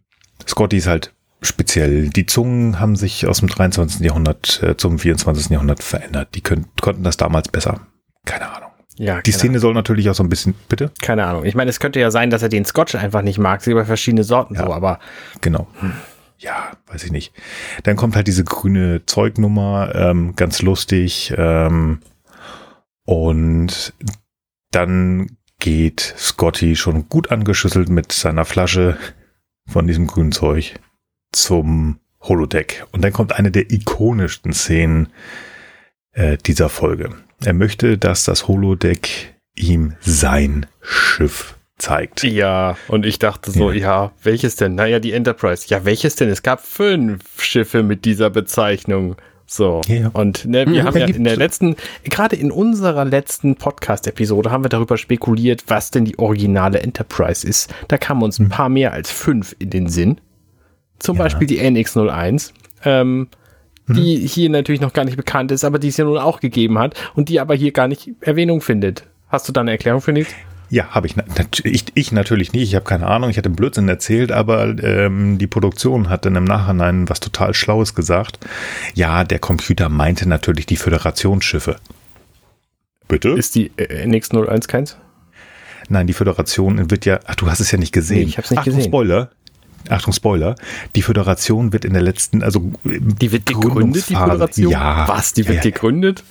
Scotty 0.49 0.77
ist 0.79 0.87
halt 0.87 1.13
speziell. 1.41 2.09
Die 2.11 2.27
Zungen 2.27 2.79
haben 2.79 2.97
sich 2.97 3.27
aus 3.27 3.41
dem 3.41 3.49
23. 3.49 4.01
Jahrhundert 4.01 4.63
äh, 4.63 4.77
zum 4.77 4.99
24. 4.99 5.51
Jahrhundert 5.51 5.83
verändert. 5.83 6.29
Die 6.35 6.41
können, 6.41 6.67
konnten 6.81 7.03
das 7.03 7.17
damals 7.17 7.49
besser. 7.49 7.81
Keine 8.25 8.49
Ahnung. 8.49 8.71
Ja, 8.97 9.21
Die 9.23 9.33
Szene 9.33 9.59
soll 9.59 9.73
natürlich 9.75 10.09
auch 10.11 10.15
so 10.15 10.23
ein 10.23 10.29
bisschen, 10.29 10.55
bitte? 10.69 10.93
Keine 11.01 11.25
Ahnung. 11.25 11.45
Ich 11.45 11.55
meine, 11.55 11.71
es 11.71 11.81
könnte 11.81 11.99
ja 11.99 12.11
sein, 12.11 12.31
dass 12.31 12.43
er 12.43 12.49
den 12.51 12.65
Scotch 12.65 12.95
einfach 12.95 13.23
nicht 13.23 13.39
mag. 13.39 13.63
Gibt 13.65 13.77
ja 13.77 13.85
verschiedene 13.85 14.23
Sorten 14.23 14.55
Ja. 14.55 14.67
so, 14.67 14.73
aber 14.73 15.01
Genau. 15.41 15.67
Ja, 16.39 16.73
weiß 16.89 17.05
ich 17.05 17.11
nicht. 17.13 17.33
Dann 17.85 17.97
kommt 17.97 18.17
halt 18.17 18.27
diese 18.27 18.45
grüne 18.45 19.05
Zeugnummer, 19.07 19.93
ähm, 19.95 20.35
ganz 20.37 20.61
lustig. 20.61 21.33
Ähm, 21.37 22.01
und 23.05 23.95
dann 24.71 25.39
geht 25.59 26.15
Scotty 26.19 26.77
schon 26.77 27.09
gut 27.09 27.31
angeschüsselt 27.31 27.89
mit 27.89 28.13
seiner 28.13 28.45
Flasche 28.45 28.97
von 29.67 29.87
diesem 29.87 30.07
grünen 30.07 30.33
Zeug 30.33 30.75
zum 31.33 31.99
Holodeck. 32.21 32.87
Und 32.93 33.03
dann 33.03 33.13
kommt 33.13 33.33
eine 33.33 33.51
der 33.51 33.71
ikonischsten 33.71 34.53
Szenen 34.53 35.09
äh, 36.13 36.37
dieser 36.39 36.69
Folge. 36.69 37.11
Er 37.45 37.55
möchte, 37.55 37.99
dass 37.99 38.25
das 38.25 38.49
Holodeck 38.49 39.35
ihm 39.55 39.95
sein 40.01 40.67
Schiff 40.81 41.57
zeigt. 41.79 42.23
ja. 42.23 42.77
Und 42.89 43.05
ich 43.05 43.19
dachte 43.19 43.51
so, 43.51 43.73
ja. 43.73 44.13
welches 44.23 44.57
denn? 44.57 44.77
Naja, 44.77 45.01
die 45.01 45.13
Enterprise. 45.13 45.67
Ja, 45.69 45.85
welches 45.85 46.15
denn? 46.15 46.29
Es 46.29 46.43
gab 46.43 46.65
fünf 46.65 47.43
Schiffe 47.43 47.83
mit 47.83 48.05
dieser 48.05 48.31
Bezeichnung. 48.31 49.17
So. 49.47 49.81
Ja. 49.87 50.09
Und 50.13 50.45
ne, 50.47 50.67
wir 50.67 50.75
Ja, 50.75 50.85
haben 50.85 50.97
ja 50.97 51.07
in 51.07 51.25
der 51.25 51.37
letzten, 51.37 51.77
gerade 52.05 52.37
in 52.37 52.51
unserer 52.51 53.05
letzten 53.05 53.57
Podcast-Episode 53.57 54.51
haben 54.51 54.65
wir 54.65 54.69
darüber 54.71 54.97
spekuliert, 54.97 55.65
was 55.67 55.91
denn 55.91 56.05
die 56.05 56.19
originale 56.19 56.81
Enterprise 56.81 57.47
ist. 57.47 57.73
Da 57.89 57.99
kamen 57.99 58.23
uns 58.23 58.39
ein 58.39 58.49
paar 58.49 58.69
mehr 58.69 58.93
als 58.93 59.11
fünf 59.11 59.55
in 59.59 59.71
den 59.71 59.89
Sinn. 59.89 60.21
Zum 60.99 61.17
Ja. 61.17 61.25
Beispiel 61.25 61.47
die 61.47 61.61
NX01. 61.61 62.53
Ähm, 62.85 63.29
die 63.89 64.27
hier 64.27 64.49
natürlich 64.49 64.81
noch 64.81 64.93
gar 64.93 65.05
nicht 65.05 65.17
bekannt 65.17 65.51
ist, 65.51 65.65
aber 65.65 65.79
die 65.79 65.89
es 65.89 65.97
ja 65.97 66.05
nun 66.05 66.17
auch 66.17 66.41
gegeben 66.41 66.79
hat 66.79 66.95
und 67.15 67.29
die 67.29 67.41
aber 67.41 67.55
hier 67.55 67.73
gar 67.73 67.89
nicht 67.89 68.11
Erwähnung 68.21 68.61
findet. 68.61 69.05
Hast 69.29 69.49
du 69.49 69.53
da 69.53 69.61
eine 69.61 69.73
Erklärung 69.73 70.01
für 70.01 70.13
Nils? 70.13 70.29
Ja, 70.73 70.87
habe 70.89 71.07
ich, 71.07 71.17
ich. 71.65 71.85
Ich 71.93 72.13
natürlich 72.13 72.55
nicht. 72.55 72.63
Ich 72.63 72.75
habe 72.75 72.87
keine 72.87 73.07
Ahnung. 73.07 73.29
Ich 73.29 73.37
hatte 73.37 73.51
einen 73.51 73.57
Blödsinn 73.57 73.91
erzählt, 73.91 74.33
aber 74.33 74.75
ähm, 74.83 75.37
die 75.37 75.47
Produktion 75.47 76.09
hat 76.09 76.25
dann 76.25 76.35
im 76.35 76.45
Nachhinein 76.45 77.11
was 77.11 77.21
total 77.21 77.53
Schlaues 77.53 77.95
gesagt. 77.95 78.39
Ja, 78.95 79.23
der 79.25 79.39
Computer 79.39 79.91
meinte 79.91 80.27
natürlich 80.27 80.65
die 80.65 80.77
Föderationsschiffe. 80.77 81.77
Bitte? 83.07 83.29
Ist 83.33 83.55
die 83.55 83.71
äh, 83.77 84.07
NX01 84.07 84.67
keins? 84.67 84.97
Nein, 85.91 86.07
die 86.07 86.15
Föderation 86.15 86.91
wird 86.91 87.05
ja. 87.05 87.21
Ach, 87.27 87.35
du 87.35 87.51
hast 87.51 87.61
es 87.61 87.71
ja 87.71 87.77
nicht 87.77 87.93
gesehen. 87.93 88.21
Nee, 88.21 88.29
ich 88.29 88.39
hab's 88.39 88.51
nicht 88.51 88.61
Achtung, 88.61 88.77
gesehen. 88.77 88.89
Spoiler. 88.89 89.31
Achtung, 89.91 90.15
Spoiler. 90.15 90.55
Die 90.97 91.03
Föderation 91.03 91.75
wird 91.75 91.85
in 91.85 91.93
der 91.93 92.03
letzten, 92.03 92.43
also 92.43 92.73
Die 92.85 93.31
wird 93.31 93.45
gegründet, 93.45 94.09
die 94.09 94.15
Föderation? 94.15 94.73
Ja. 94.73 95.07
Was? 95.07 95.35
Die 95.35 95.47
wird 95.47 95.59
ja, 95.59 95.65
ja, 95.65 95.71
gegründet? 95.71 96.25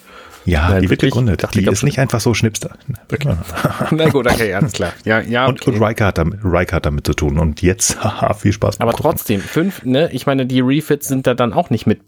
Ja, 0.45 0.69
Nein, 0.69 0.81
die 0.81 0.89
wird 0.89 1.01
wirklich? 1.01 1.11
gegründet. 1.11 1.43
Dachte, 1.43 1.59
die 1.59 1.67
ist 1.67 1.83
nicht 1.83 1.99
einfach 1.99 2.19
so 2.19 2.33
Schnipster. 2.33 2.71
Na 3.91 4.09
gut, 4.09 4.27
okay, 4.27 4.53
alles 4.53 4.73
klar. 4.73 4.93
Ja, 5.05 5.21
ja, 5.21 5.45
Und, 5.45 5.61
okay. 5.61 5.71
und 5.71 5.83
Riker, 5.83 6.07
hat 6.07 6.17
damit, 6.17 6.39
Riker 6.43 6.77
hat 6.77 6.85
damit 6.85 7.05
zu 7.05 7.13
tun. 7.13 7.37
Und 7.37 7.61
jetzt, 7.61 8.03
haha, 8.03 8.33
viel 8.33 8.53
Spaß. 8.53 8.79
Aber 8.79 8.91
Gucken. 8.91 9.03
trotzdem, 9.03 9.41
fünf, 9.41 9.83
ne? 9.85 10.09
Ich 10.11 10.25
meine, 10.25 10.45
die 10.45 10.61
Refits 10.61 11.07
sind 11.07 11.27
da 11.27 11.33
dann 11.33 11.53
auch 11.53 11.69
nicht 11.69 11.85
mit 11.85 12.01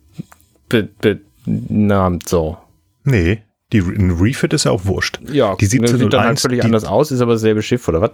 be, 0.69 0.89
benannt 1.45 2.27
so. 2.27 2.57
Nee, 3.03 3.43
die 3.71 3.79
ein 3.79 4.11
Refit 4.19 4.53
ist 4.53 4.65
ja 4.65 4.71
auch 4.71 4.86
wurscht. 4.86 5.19
Ja, 5.31 5.55
die 5.55 5.65
ne, 5.65 5.69
sieht 5.69 5.81
dann 5.81 5.89
halt 6.21 6.39
1701, 6.39 6.41
völlig 6.41 6.59
die, 6.61 6.65
anders 6.65 6.86
aus, 6.86 7.11
ist 7.11 7.21
aber 7.21 7.34
dasselbe 7.34 7.61
Schiff, 7.61 7.88
oder 7.88 8.01
was? 8.01 8.11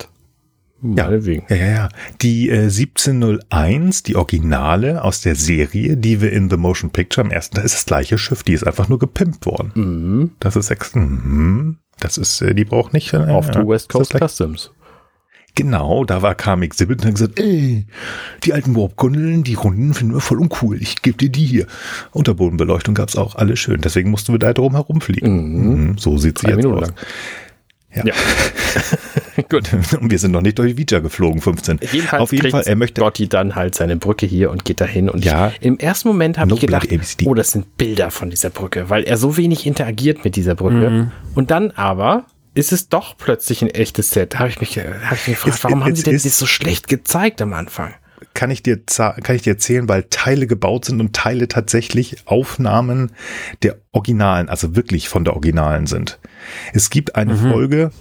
Ja. 0.81 1.11
Ja, 1.11 1.19
ja, 1.49 1.55
ja. 1.55 1.89
Die 2.21 2.49
äh, 2.49 2.63
1701, 2.63 4.03
die 4.03 4.15
Originale 4.15 5.03
aus 5.03 5.21
der 5.21 5.35
Serie, 5.35 5.97
die 5.97 6.21
wir 6.21 6.31
in 6.31 6.49
The 6.49 6.57
Motion 6.57 6.89
Picture 6.91 7.25
am 7.25 7.31
ersten, 7.31 7.57
da 7.57 7.61
ist 7.63 7.75
das 7.75 7.85
gleiche 7.85 8.17
Schiff, 8.17 8.43
die 8.43 8.53
ist 8.53 8.65
einfach 8.65 8.87
nur 8.87 8.99
gepimpt 8.99 9.45
worden. 9.45 9.71
Mhm. 9.75 10.31
Das 10.39 10.55
ist 10.55 10.69
ex 10.71 10.95
mhm. 10.95 11.77
Das 11.99 12.17
ist, 12.17 12.41
äh, 12.41 12.55
die 12.55 12.65
braucht 12.65 12.93
nicht. 12.93 13.13
Äh, 13.13 13.17
Auf 13.17 13.49
die 13.51 13.59
West 13.59 13.89
Coast 13.89 14.13
Customs. 14.17 14.71
Genau, 15.55 16.05
da 16.05 16.21
war 16.21 16.35
Karm 16.35 16.61
Exhibit 16.61 17.01
und 17.01 17.07
hat 17.07 17.15
gesagt, 17.15 17.39
ey, 17.39 17.85
die 18.43 18.53
alten 18.53 18.75
Warp-Gondeln, 18.75 19.43
die 19.43 19.55
Runden 19.55 19.93
finden 19.93 20.13
wir 20.13 20.21
voll 20.21 20.39
uncool. 20.39 20.81
Ich 20.81 21.01
gebe 21.01 21.17
dir 21.17 21.29
die 21.29 21.45
hier. 21.45 21.67
Unterbodenbeleuchtung 22.11 22.95
gab's 22.95 23.17
auch, 23.17 23.35
alles 23.35 23.59
schön. 23.59 23.81
Deswegen 23.81 24.09
mussten 24.09 24.31
wir 24.33 24.39
da 24.39 24.53
drum 24.53 24.73
herumfliegen. 24.75 25.89
Mhm. 25.89 25.97
So 25.97 26.17
sieht 26.17 26.37
sie 26.37 26.45
Drei 26.45 26.53
jetzt 26.53 26.63
Minuten 26.63 26.83
aus. 26.83 26.87
lang. 26.89 26.97
Ja. 27.93 28.03
Ja. 28.05 28.13
Gut. 29.49 29.71
Und 29.99 30.11
wir 30.11 30.19
sind 30.19 30.31
noch 30.31 30.41
nicht 30.41 30.57
durch 30.59 30.77
Vija 30.77 30.99
geflogen, 30.99 31.41
15. 31.41 31.79
Jedenfalls 31.91 32.21
Auf 32.21 32.31
jeden 32.33 32.51
Fall, 32.51 32.63
er 32.65 32.75
möchte. 32.75 33.01
Gotti 33.01 33.27
dann 33.29 33.55
halt 33.55 33.75
seine 33.75 33.95
Brücke 33.97 34.25
hier 34.25 34.51
und 34.51 34.65
geht 34.65 34.81
dahin. 34.81 35.09
Und 35.09 35.23
Ja. 35.23 35.49
ich, 35.49 35.61
im 35.65 35.77
ersten 35.79 36.07
Moment 36.09 36.37
habe 36.37 36.49
No 36.49 36.55
ich 36.55 36.61
gedacht, 36.61 36.87
oh, 37.25 37.33
das 37.33 37.51
sind 37.51 37.77
Bilder 37.77 38.11
von 38.11 38.29
dieser 38.29 38.49
Brücke, 38.49 38.89
weil 38.89 39.03
er 39.03 39.17
so 39.17 39.37
wenig 39.37 39.65
interagiert 39.65 40.23
mit 40.25 40.35
dieser 40.35 40.55
Brücke. 40.55 41.11
Und 41.35 41.51
dann 41.51 41.71
aber 41.71 42.25
ist 42.55 42.71
es 42.71 42.89
doch 42.89 43.15
plötzlich 43.17 43.61
ein 43.61 43.69
echtes 43.69 44.09
Set. 44.11 44.33
Da 44.33 44.39
habe 44.39 44.49
ich 44.49 44.59
mich, 44.59 44.77
hab 44.77 45.13
ich 45.13 45.27
mich 45.27 45.35
gefragt, 45.37 45.55
Es- 45.55 45.63
warum 45.63 45.83
haben 45.83 45.91
es 45.93 45.99
sie 45.99 46.03
denn 46.05 46.13
das 46.21 46.37
so 46.37 46.45
schlecht 46.45 46.87
gezeigt 46.87 47.41
am 47.41 47.53
Anfang? 47.53 47.93
kann 48.33 48.51
ich 48.51 48.61
dir 48.63 48.79
kann 48.85 49.35
ich 49.35 49.41
dir 49.41 49.51
erzählen, 49.53 49.89
weil 49.89 50.03
Teile 50.09 50.45
gebaut 50.45 50.85
sind 50.85 50.99
und 51.01 51.13
Teile 51.15 51.47
tatsächlich 51.47 52.17
Aufnahmen 52.25 53.11
der 53.63 53.77
Originalen, 53.91 54.49
also 54.49 54.75
wirklich 54.75 55.09
von 55.09 55.23
der 55.23 55.33
Originalen 55.33 55.87
sind. 55.87 56.19
Es 56.73 56.89
gibt 56.89 57.15
eine 57.15 57.35
Folge, 57.35 57.91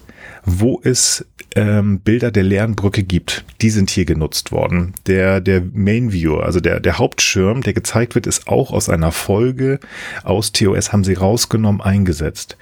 wo 0.45 0.81
es 0.83 1.27
ähm, 1.55 2.01
Bilder 2.01 2.31
der 2.31 2.43
leeren 2.43 2.77
Brücke 2.77 3.03
gibt. 3.03 3.45
Die 3.61 3.71
sind 3.71 3.91
hier 3.91 4.05
genutzt 4.05 4.53
worden. 4.53 4.93
Der 5.07 5.41
der 5.41 5.63
Main 5.73 6.13
Viewer, 6.13 6.45
also 6.45 6.61
der 6.61 6.81
der 6.81 6.99
Hauptschirm, 6.99 7.63
der 7.63 7.73
gezeigt 7.73 8.15
wird, 8.15 8.27
ist 8.27 8.49
auch 8.49 8.73
aus 8.73 8.89
einer 8.89 9.13
Folge 9.13 9.81
aus 10.25 10.53
TOS 10.53 10.93
haben 10.93 11.05
sie 11.05 11.15
rausgenommen 11.15 11.81
eingesetzt. 11.81 12.57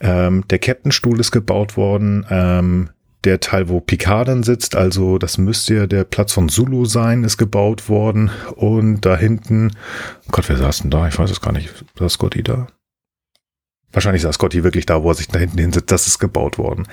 Ähm, 0.00 0.44
der 0.48 0.58
Captain-Stuhl 0.58 1.20
ist 1.20 1.30
gebaut 1.30 1.76
worden. 1.76 2.26
Ähm, 2.30 2.90
der 3.24 3.40
Teil, 3.40 3.68
wo 3.68 3.80
Picard 3.80 4.28
dann 4.28 4.42
sitzt, 4.42 4.74
also 4.74 5.18
das 5.18 5.36
müsste 5.36 5.74
ja 5.74 5.86
der 5.86 6.04
Platz 6.04 6.32
von 6.32 6.48
Zulu 6.48 6.86
sein, 6.86 7.22
ist 7.22 7.36
gebaut 7.36 7.90
worden. 7.90 8.30
Und 8.56 9.02
da 9.02 9.16
hinten, 9.16 9.72
oh 10.26 10.30
Gott, 10.30 10.48
wer 10.48 10.56
saß 10.56 10.80
denn 10.80 10.90
da? 10.90 11.06
Ich 11.06 11.18
weiß 11.18 11.30
es 11.30 11.42
gar 11.42 11.52
nicht. 11.52 11.68
Saß 11.98 12.14
Scotty 12.14 12.42
da? 12.42 12.66
Wahrscheinlich 13.92 14.22
saß 14.22 14.36
Scotty 14.36 14.62
wirklich 14.64 14.86
da, 14.86 15.02
wo 15.02 15.10
er 15.10 15.14
sich 15.14 15.28
da 15.28 15.38
hinten 15.38 15.58
hinsetzt. 15.58 15.90
Das 15.90 16.06
ist 16.06 16.18
gebaut 16.18 16.58
worden. 16.58 16.86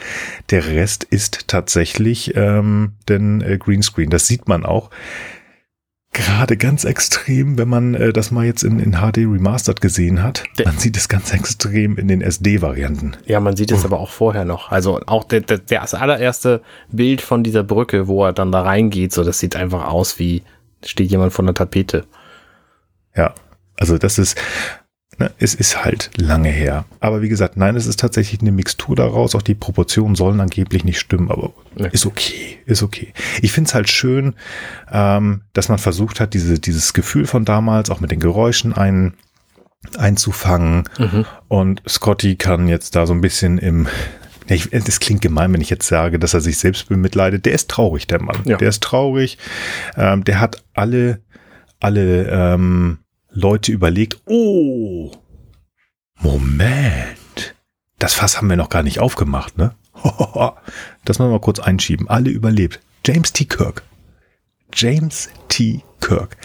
Der 0.49 0.65
Rest 0.67 1.03
ist 1.03 1.47
tatsächlich 1.47 2.35
ähm, 2.35 2.93
den 3.07 3.41
äh, 3.41 3.57
Greenscreen. 3.57 4.09
Das 4.09 4.25
sieht 4.27 4.47
man 4.47 4.65
auch. 4.65 4.89
Gerade 6.13 6.57
ganz 6.57 6.83
extrem, 6.85 7.59
wenn 7.59 7.67
man 7.67 7.93
äh, 7.93 8.11
das 8.11 8.31
mal 8.31 8.43
jetzt 8.45 8.63
in, 8.63 8.79
in 8.79 8.93
HD 8.93 9.17
Remastered 9.19 9.81
gesehen 9.81 10.23
hat. 10.23 10.43
Der- 10.57 10.65
Man 10.65 10.79
sieht 10.79 10.97
es 10.97 11.09
ganz 11.09 11.31
extrem 11.31 11.97
in 11.97 12.07
den 12.07 12.21
SD-Varianten. 12.21 13.15
Ja, 13.25 13.39
man 13.39 13.55
sieht 13.55 13.71
es 13.71 13.85
aber 13.85 13.99
auch 13.99 14.09
vorher 14.09 14.43
noch. 14.45 14.71
Also 14.71 14.99
auch 15.05 15.25
der, 15.25 15.41
der, 15.41 15.59
das 15.59 15.93
allererste 15.93 16.61
Bild 16.91 17.21
von 17.21 17.43
dieser 17.43 17.63
Brücke, 17.63 18.07
wo 18.07 18.25
er 18.25 18.33
dann 18.33 18.51
da 18.51 18.61
reingeht, 18.61 19.11
so 19.13 19.23
das 19.23 19.37
sieht 19.37 19.55
einfach 19.55 19.85
aus 19.87 20.17
wie 20.17 20.41
steht 20.83 21.11
jemand 21.11 21.33
von 21.33 21.45
der 21.45 21.53
Tapete. 21.53 22.05
Ja, 23.15 23.35
also 23.77 23.97
das 23.99 24.17
ist, 24.17 24.39
ne, 25.17 25.31
es 25.39 25.53
ist 25.53 25.83
halt 25.83 26.11
lange 26.17 26.49
her. 26.49 26.85
Aber 26.99 27.21
wie 27.21 27.29
gesagt, 27.29 27.57
nein, 27.57 27.75
es 27.75 27.85
ist 27.85 27.99
tatsächlich 27.99 28.41
eine 28.41 28.51
Mixtur 28.51 28.95
daraus. 28.95 29.35
Auch 29.35 29.41
die 29.41 29.55
Proportionen 29.55 30.15
sollen 30.15 30.39
angeblich 30.39 30.83
nicht 30.83 30.99
stimmen, 30.99 31.31
aber 31.31 31.53
Ja. 31.75 31.87
ist 31.87 32.05
okay, 32.05 32.57
ist 32.65 32.83
okay. 32.83 33.13
Ich 33.41 33.51
finde 33.51 33.67
es 33.69 33.73
halt 33.73 33.89
schön, 33.89 34.35
ähm, 34.91 35.41
dass 35.53 35.69
man 35.69 35.77
versucht 35.77 36.19
hat, 36.19 36.33
diese, 36.33 36.59
dieses 36.59 36.93
Gefühl 36.93 37.25
von 37.25 37.45
damals 37.45 37.89
auch 37.89 37.99
mit 37.99 38.11
den 38.11 38.19
Geräuschen 38.19 38.73
ein, 38.73 39.13
einzufangen. 39.97 40.83
Mhm. 40.97 41.25
Und 41.47 41.81
Scotty 41.87 42.35
kann 42.35 42.67
jetzt 42.67 42.95
da 42.95 43.05
so 43.05 43.13
ein 43.13 43.21
bisschen 43.21 43.57
im 43.57 43.87
ich, 44.49 44.69
das 44.69 45.01
klingt 45.01 45.21
gemein, 45.21 45.51
wenn 45.51 45.59
ich 45.59 45.69
jetzt 45.69 45.87
sage, 45.87 46.19
dass 46.19 46.33
er 46.33 46.39
sich 46.39 46.57
selbst 46.57 46.87
bemitleidet. 46.87 47.45
Der 47.45 47.51
ist 47.53 47.69
traurig, 47.69 48.07
der 48.07 48.21
Mann. 48.21 48.37
Ja. 48.45 48.55
Der 48.55 48.69
ist 48.69 48.81
traurig. 48.81 49.37
Ähm, 49.97 50.23
der 50.23 50.39
hat 50.39 50.63
alle, 50.73 51.19
alle 51.81 52.27
ähm, 52.29 52.99
Leute 53.29 53.71
überlegt, 53.71 54.21
oh, 54.25 55.11
Moment, 56.19 57.55
das 57.99 58.13
Fass 58.13 58.37
haben 58.37 58.49
wir 58.49 58.57
noch 58.57 58.69
gar 58.69 58.83
nicht 58.83 58.99
aufgemacht, 58.99 59.57
ne? 59.57 59.75
Das 61.05 61.19
müssen 61.19 61.29
wir 61.29 61.35
mal 61.35 61.39
kurz 61.39 61.59
einschieben. 61.59 62.09
Alle 62.09 62.29
überlebt. 62.29 62.81
James 63.05 63.31
T. 63.31 63.45
Kirk. 63.45 63.83
James 64.73 65.29
T. 65.47 65.81
Kirk. 66.01 66.35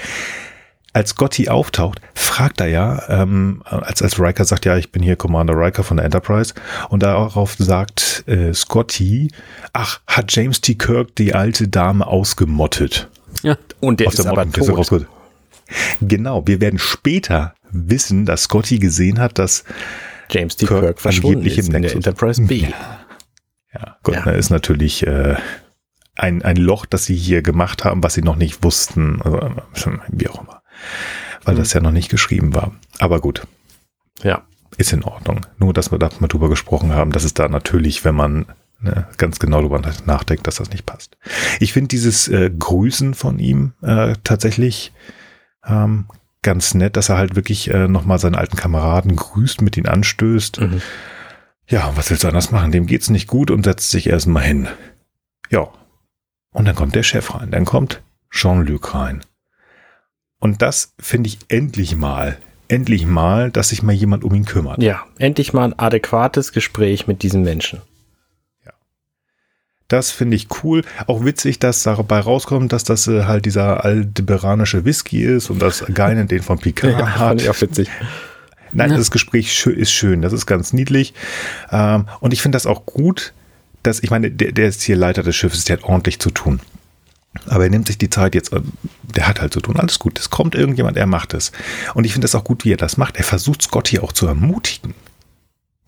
Als 0.93 1.11
Scotty 1.11 1.49
auftaucht, 1.49 2.01
fragt 2.14 2.61
er 2.61 2.68
ja, 2.68 3.03
ähm, 3.09 3.62
als, 3.64 4.03
als 4.03 4.20
Riker 4.20 4.45
sagt, 4.45 4.66
ja, 4.66 4.76
ich 4.76 4.93
bin 4.93 5.03
hier 5.03 5.16
Commander 5.16 5.55
Riker 5.57 5.83
von 5.83 5.97
der 5.97 6.05
Enterprise, 6.05 6.55
und 6.91 7.03
darauf 7.03 7.57
sagt 7.59 8.24
äh, 8.28 8.53
Scotty, 8.53 9.33
ach, 9.72 10.01
hat 10.07 10.37
James 10.37 10.61
T. 10.61 10.74
Kirk 10.74 11.16
die 11.16 11.35
alte 11.35 11.66
Dame 11.66 12.07
ausgemottet. 12.07 13.09
Ja. 13.43 13.57
Und 13.80 14.01
der 14.01 14.09
Aus 14.09 14.14
ist 14.14 14.26
aber 14.26 14.45
Mottenkiste 14.45 14.74
tot. 14.74 15.07
Genau, 16.01 16.47
wir 16.47 16.61
werden 16.61 16.79
später 16.79 17.55
wissen, 17.71 18.27
dass 18.27 18.45
Scotty 18.45 18.79
gesehen 18.79 19.19
hat, 19.19 19.39
dass 19.39 19.65
James 20.31 20.57
T. 20.57 20.67
Kirk 20.67 20.81
Kirk, 20.83 21.01
verschwunden 21.01 21.45
ist 21.47 21.69
in 21.69 21.83
der. 21.83 21.93
Enterprise 21.95 22.43
B. 22.43 22.67
Ja, 23.75 23.97
Gott, 24.03 24.17
Ja. 24.17 24.23
da 24.25 24.31
ist 24.33 24.51
natürlich 24.51 25.07
äh, 25.07 25.37
ein, 26.17 26.43
ein 26.43 26.57
Loch, 26.57 26.87
das 26.87 27.05
sie 27.07 27.15
hier 27.17 27.43
gemacht 27.43 27.85
haben, 27.85 28.03
was 28.03 28.15
sie 28.15 28.23
noch 28.23 28.37
nicht 28.37 28.63
wussten. 28.63 29.21
Also, 29.23 29.39
äh, 29.39 29.99
wie 30.09 30.29
auch 30.29 30.41
immer. 30.43 30.63
Weil 31.45 31.57
das 31.57 31.73
ja 31.73 31.81
noch 31.81 31.91
nicht 31.91 32.09
geschrieben 32.11 32.55
war. 32.55 32.73
Aber 32.99 33.21
gut, 33.21 33.47
Ja. 34.23 34.43
ist 34.77 34.93
in 34.93 35.03
Ordnung. 35.05 35.41
Nur, 35.59 35.73
dass 35.73 35.91
wir 35.91 35.99
da 35.99 36.11
mal 36.21 36.29
drüber 36.29 36.49
gesprochen 36.49 36.93
haben, 36.95 37.13
dass 37.13 37.25
es 37.25 37.35
da 37.35 37.49
natürlich, 37.49 38.05
wenn 38.05 38.15
man 38.15 38.47
ne, 38.81 39.07
ganz 39.17 39.39
genau 39.39 39.61
drüber 39.61 39.81
nachdenkt, 40.07 40.47
dass 40.47 40.57
das 40.57 40.71
nicht 40.71 40.87
passt. 40.87 41.17
Ich 41.61 41.73
finde 41.73 41.89
dieses 41.89 42.29
äh, 42.29 42.51
Grüßen 42.51 43.15
von 43.15 43.39
ihm 43.39 43.73
äh, 43.83 44.15
tatsächlich 44.25 44.93
ähm, 45.67 46.07
ganz 46.43 46.75
nett, 46.75 46.97
dass 46.97 47.09
er 47.09 47.17
halt 47.17 47.37
wirklich 47.37 47.71
äh, 47.71 47.89
nochmal 47.89 48.19
seinen 48.19 48.35
alten 48.35 48.57
Kameraden 48.57 49.17
grüßt, 49.17 49.63
mit 49.63 49.77
ihnen 49.77 49.87
anstößt. 49.87 50.61
Mhm. 50.61 50.83
Ja, 51.69 51.93
was 51.97 52.11
willst 52.11 52.25
du 52.25 52.29
anders 52.29 52.51
machen? 52.51 52.73
Dem 52.73 52.87
geht's 52.87 53.11
nicht 53.11 53.29
gut 53.29 53.51
und 53.51 53.65
setzt 53.65 53.91
sich 53.91 54.09
erstmal 54.09 54.43
hin. 54.43 54.69
Ja. 55.51 55.69
Und 56.53 56.67
dann 56.67 56.75
kommt 56.75 56.95
der 56.95 57.03
Chef 57.03 57.35
rein. 57.35 57.51
Dann 57.51 57.65
kommt 57.65 58.03
Jean-Luc 58.31 58.95
rein. 58.95 59.23
Und 60.39 60.61
das 60.61 60.95
finde 60.99 61.29
ich 61.29 61.39
endlich 61.49 61.97
mal, 61.97 62.37
endlich 62.67 63.07
mal, 63.07 63.51
dass 63.51 63.69
sich 63.69 63.83
mal 63.83 63.93
jemand 63.93 64.25
um 64.25 64.35
ihn 64.35 64.45
kümmert. 64.45 64.83
Ja, 64.83 65.07
endlich 65.19 65.53
mal 65.53 65.65
ein 65.65 65.79
adäquates 65.79 66.53
Gespräch 66.53 67.07
mit 67.07 67.23
diesem 67.23 67.43
Menschen. 67.43 67.81
Das 69.93 70.11
finde 70.11 70.36
ich 70.36 70.47
cool. 70.62 70.82
Auch 71.07 71.22
witzig, 71.24 71.59
dass 71.59 71.82
dabei 71.82 72.20
rauskommt, 72.20 72.72
dass 72.72 72.82
das 72.84 73.07
äh, 73.09 73.24
halt 73.24 73.45
dieser 73.45 73.84
aldebaranische 73.84 74.86
Whisky 74.86 75.22
ist 75.22 75.51
und 75.51 75.61
dass 75.61 75.84
Geinen 75.93 76.28
den 76.28 76.43
von 76.43 76.59
Picard 76.59 76.95
fand 76.99 77.18
hat. 77.18 77.43
ich 77.43 77.51
auch 77.51 77.61
witzig. 77.61 77.88
Nein, 78.72 78.90
Ja. 78.90 78.97
das 78.97 79.11
Gespräch 79.11 79.66
ist 79.66 79.93
schön, 79.93 80.22
das 80.22 80.32
ist 80.32 80.47
ganz 80.47 80.72
niedlich. 80.72 81.12
Ähm, 81.70 82.07
und 82.20 82.32
ich 82.32 82.40
finde 82.40 82.57
das 82.57 82.64
auch 82.64 82.86
gut, 82.86 83.34
dass, 83.82 84.03
ich 84.03 84.11
meine, 84.11 84.30
der, 84.30 84.53
der 84.53 84.68
ist 84.68 84.80
hier 84.82 84.97
Leiter 84.97 85.22
des 85.22 85.36
Schiffes, 85.36 85.64
der 85.64 85.76
hat 85.76 85.84
ordentlich 85.84 86.18
zu 86.20 86.30
tun. 86.30 86.61
Aber 87.49 87.64
er 87.64 87.70
nimmt 87.70 87.86
sich 87.86 87.99
die 87.99 88.09
Zeit 88.09 88.34
jetzt, 88.34 88.53
äh, 88.55 88.61
der 89.14 89.28
hat 89.28 89.43
halt 89.43 89.53
zu 89.53 89.61
tun, 89.61 89.76
alles 89.78 89.99
gut. 89.99 90.18
Es 90.18 90.30
kommt 90.30 90.55
irgendjemand, 90.55 90.97
er 90.97 91.07
macht 91.07 91.34
es. 91.34 91.53
Und 91.93 92.05
ich 92.05 92.12
finde 92.12 92.24
das 92.24 92.34
auch 92.34 92.45
gut, 92.45 92.64
wie 92.64 92.72
er 92.72 92.78
das 92.78 92.97
macht. 92.97 93.18
Er 93.18 93.24
versucht 93.24 93.61
Scotty 93.61 93.99
auch 93.99 94.12
zu 94.12 94.26
ermutigen. 94.26 94.95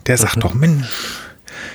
Der 0.07 0.19
sagt 0.19 0.37
Mhm. 0.37 0.41
doch, 0.41 0.53
Mensch, 0.55 0.87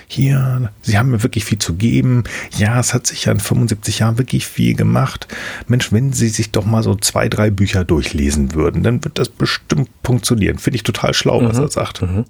hier, 0.07 0.71
Sie 0.81 0.97
haben 0.97 1.11
mir 1.11 1.23
wirklich 1.23 1.45
viel 1.45 1.59
zu 1.59 1.75
geben. 1.75 2.23
Ja, 2.57 2.79
es 2.79 2.93
hat 2.93 3.07
sich 3.07 3.25
ja 3.25 3.31
in 3.31 3.39
75 3.39 3.99
Jahren 3.99 4.17
wirklich 4.17 4.45
viel 4.47 4.75
gemacht. 4.75 5.27
Mensch, 5.67 5.91
wenn 5.91 6.13
Sie 6.13 6.29
sich 6.29 6.51
doch 6.51 6.65
mal 6.65 6.83
so 6.83 6.95
zwei, 6.95 7.29
drei 7.29 7.49
Bücher 7.49 7.83
durchlesen 7.83 8.53
würden, 8.53 8.83
dann 8.83 9.03
wird 9.03 9.19
das 9.19 9.29
bestimmt 9.29 9.89
funktionieren. 10.03 10.57
Finde 10.57 10.75
ich 10.77 10.83
total 10.83 11.13
schlau, 11.13 11.43
was 11.43 11.57
Mhm. 11.57 11.63
er 11.63 11.69
sagt. 11.71 12.01
Mhm. 12.01 12.25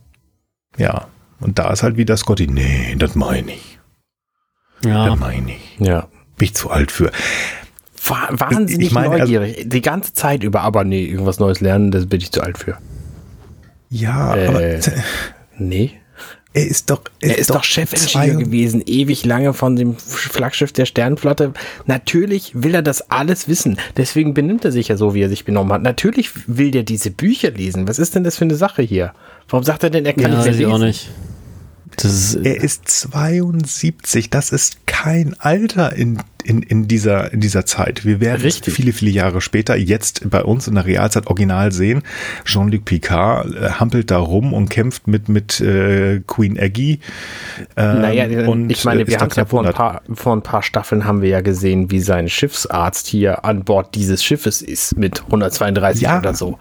Ja. 0.78 1.07
Und 1.39 1.57
da 1.60 1.72
ist 1.72 1.84
halt 1.84 1.95
wieder 1.97 2.18
Scotty, 2.18 2.47
nee, 2.47 2.95
das 2.97 3.16
meine 3.16 3.53
ich. 3.53 3.80
Ja. 4.84 5.07
Das 5.10 5.20
meine 5.20 5.51
ich. 5.51 5.78
Ja. 5.80 6.07
Bin 6.38 6.45
ich 6.45 6.53
zu 6.55 6.70
alt 6.70 6.91
für. 6.91 7.12
Wa- 8.05 8.30
Wahnsinnig 8.32 8.88
Ich 8.88 8.93
meine, 8.93 9.10
also- 9.10 9.34
neugierig. 9.34 9.66
Die 9.70 9.82
ganze 9.82 10.14
Zeit 10.14 10.43
über, 10.43 10.62
aber 10.62 10.84
nee, 10.84 11.03
irgendwas 11.05 11.39
Neues 11.39 11.60
lernen, 11.60 11.91
das 11.91 12.05
bin 12.07 12.22
ich 12.22 12.32
zu 12.32 12.41
alt 12.41 12.57
für. 12.57 12.78
Ja, 13.89 14.36
Äh, 14.36 14.47
aber 14.47 14.62
Nee. 15.57 15.98
Er 16.51 16.65
ist 16.65 16.89
doch, 16.89 17.01
Er 17.19 17.37
ist 17.37 17.51
doch 17.51 17.63
Chefingenieur 17.63 18.37
gewesen, 18.37 18.81
ewig 18.85 19.23
lange 19.23 19.53
von 19.53 19.75
dem 19.75 19.95
Flaggschiff 19.97 20.71
der 20.71 20.85
Sternenflotte. 20.85 21.53
Natürlich 21.85 22.51
will 22.55 22.73
er 22.73 22.81
das 22.81 23.11
alles 23.11 23.47
wissen. 23.47 23.77
Deswegen 23.97 24.33
benimmt 24.33 24.65
er 24.65 24.71
sich 24.71 24.87
ja 24.87 24.97
so, 24.97 25.13
wie 25.13 25.21
er 25.21 25.29
sich 25.29 25.45
benommen 25.45 25.71
hat. 25.71 25.83
Natürlich 25.83 26.31
will 26.47 26.71
der 26.71 26.81
diese 26.83 27.11
Bücher 27.11 27.51
lesen. 27.51 27.87
Was 27.87 27.99
ist 27.99 28.15
denn 28.15 28.23
das 28.23 28.37
für 28.37 28.45
eine 28.45 28.55
Sache 28.55 28.81
hier? 28.81 29.13
Warum 29.47 29.63
sagt 29.63 29.83
er 29.83 29.91
denn, 29.91 30.05
er 30.07 30.13
kann 30.13 30.31
ja, 30.31 30.37
nicht 30.37 30.47
weiß 30.47 30.55
ich 30.55 30.61
lesen? 30.61 30.71
auch 30.73 30.79
nicht. 30.79 31.09
Ist, 32.03 32.35
Er 32.35 32.61
ist 32.63 32.87
72. 32.87 34.29
Das 34.29 34.51
ist 34.51 34.85
kein 34.85 35.35
Alter 35.39 35.93
in, 35.95 36.19
in, 36.43 36.61
in, 36.61 36.87
dieser, 36.87 37.31
in 37.31 37.39
dieser 37.39 37.65
Zeit. 37.65 38.05
Wir 38.05 38.19
werden 38.19 38.41
Richtig. 38.41 38.73
viele, 38.73 38.91
viele 38.93 39.11
Jahre 39.11 39.39
später 39.41 39.75
jetzt 39.75 40.29
bei 40.29 40.43
uns 40.43 40.67
in 40.67 40.75
der 40.75 40.85
Realzeit 40.85 41.27
original 41.27 41.71
sehen. 41.71 42.03
Jean-Luc 42.45 42.85
Picard 42.85 43.53
äh, 43.55 43.69
hampelt 43.71 44.11
da 44.11 44.17
rum 44.17 44.53
und 44.53 44.69
kämpft 44.69 45.07
mit, 45.07 45.29
mit 45.29 45.61
äh, 45.61 46.21
Queen 46.27 46.59
Aggie. 46.59 46.99
Ähm, 47.77 48.01
Naja, 48.01 48.47
und, 48.47 48.69
ich 48.71 48.83
meine, 48.85 49.03
äh, 49.03 49.07
wir 49.07 49.19
haben 49.19 49.29
ja 49.35 49.45
vor 49.45 49.61
ein, 49.61 49.67
100. 49.67 49.75
paar, 49.75 50.01
vor 50.13 50.35
ein 50.35 50.41
paar 50.43 50.63
Staffeln 50.63 51.05
haben 51.05 51.21
wir 51.21 51.29
ja 51.29 51.41
gesehen, 51.41 51.91
wie 51.91 51.99
sein 52.01 52.29
Schiffsarzt 52.29 53.07
hier 53.07 53.45
an 53.45 53.63
Bord 53.63 53.95
dieses 53.95 54.23
Schiffes 54.23 54.61
ist 54.61 54.97
mit 54.97 55.23
132 55.25 56.01
Ja. 56.01 56.19
oder 56.19 56.33
so. 56.33 56.57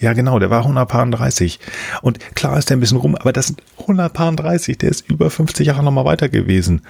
Ja, 0.00 0.14
genau, 0.14 0.38
der 0.38 0.50
war 0.50 0.60
130. 0.60 1.60
Und 2.02 2.18
klar 2.34 2.58
ist 2.58 2.70
der 2.70 2.76
ein 2.78 2.80
bisschen 2.80 2.96
rum, 2.96 3.14
aber 3.14 3.32
das 3.32 3.48
sind 3.48 3.62
130, 3.78 4.78
der 4.78 4.90
ist 4.90 5.08
über 5.08 5.30
50 5.30 5.66
Jahre 5.66 5.84
nochmal 5.84 6.06
weiter 6.06 6.28
gewesen. 6.28 6.82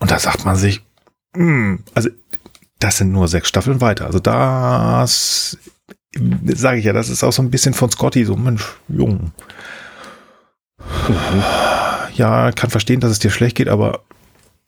Und 0.00 0.10
da 0.10 0.18
sagt 0.18 0.44
man 0.44 0.56
sich, 0.56 0.82
hm, 1.34 1.80
also 1.94 2.08
das 2.78 2.98
sind 2.98 3.12
nur 3.12 3.28
sechs 3.28 3.48
Staffeln 3.48 3.80
weiter. 3.80 4.06
Also 4.06 4.18
das 4.18 5.58
sage 6.54 6.78
ich 6.78 6.84
ja, 6.86 6.92
das 6.94 7.10
ist 7.10 7.22
auch 7.22 7.32
so 7.32 7.42
ein 7.42 7.50
bisschen 7.50 7.74
von 7.74 7.90
Scotty, 7.90 8.24
so 8.24 8.36
Mensch, 8.36 8.64
jung. 8.88 9.32
Ja, 12.14 12.52
kann 12.52 12.70
verstehen, 12.70 13.00
dass 13.00 13.10
es 13.10 13.18
dir 13.18 13.30
schlecht 13.30 13.56
geht, 13.56 13.68
aber 13.68 14.00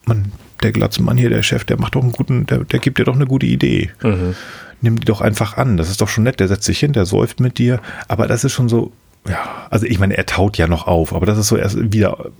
man, 0.04 0.32
der 0.62 0.72
Glatzmann 0.72 1.16
hier, 1.16 1.30
der 1.30 1.42
Chef, 1.42 1.64
der 1.64 1.78
macht 1.80 1.94
doch 1.94 2.02
einen 2.02 2.12
guten, 2.12 2.44
der, 2.46 2.64
der 2.64 2.80
gibt 2.80 2.98
dir 2.98 3.04
doch 3.04 3.14
eine 3.14 3.26
gute 3.26 3.46
Idee 3.46 3.90
Mhm. 4.02 4.34
Nimm 4.80 5.00
die 5.00 5.04
doch 5.04 5.20
einfach 5.20 5.56
an. 5.56 5.76
Das 5.76 5.90
ist 5.90 6.00
doch 6.00 6.08
schon 6.08 6.24
nett. 6.24 6.40
Der 6.40 6.48
setzt 6.48 6.64
sich 6.64 6.78
hin, 6.78 6.92
der 6.92 7.06
säuft 7.06 7.40
mit 7.40 7.58
dir. 7.58 7.80
Aber 8.06 8.26
das 8.26 8.44
ist 8.44 8.52
schon 8.52 8.68
so, 8.68 8.92
ja, 9.28 9.66
also 9.70 9.86
ich 9.86 9.98
meine, 9.98 10.16
er 10.16 10.26
taut 10.26 10.56
ja 10.58 10.66
noch 10.66 10.86
auf, 10.86 11.12
aber 11.12 11.26
das 11.26 11.38
ist 11.38 11.48
so 11.48 11.56
erst 11.56 11.92
wieder. 11.92 12.30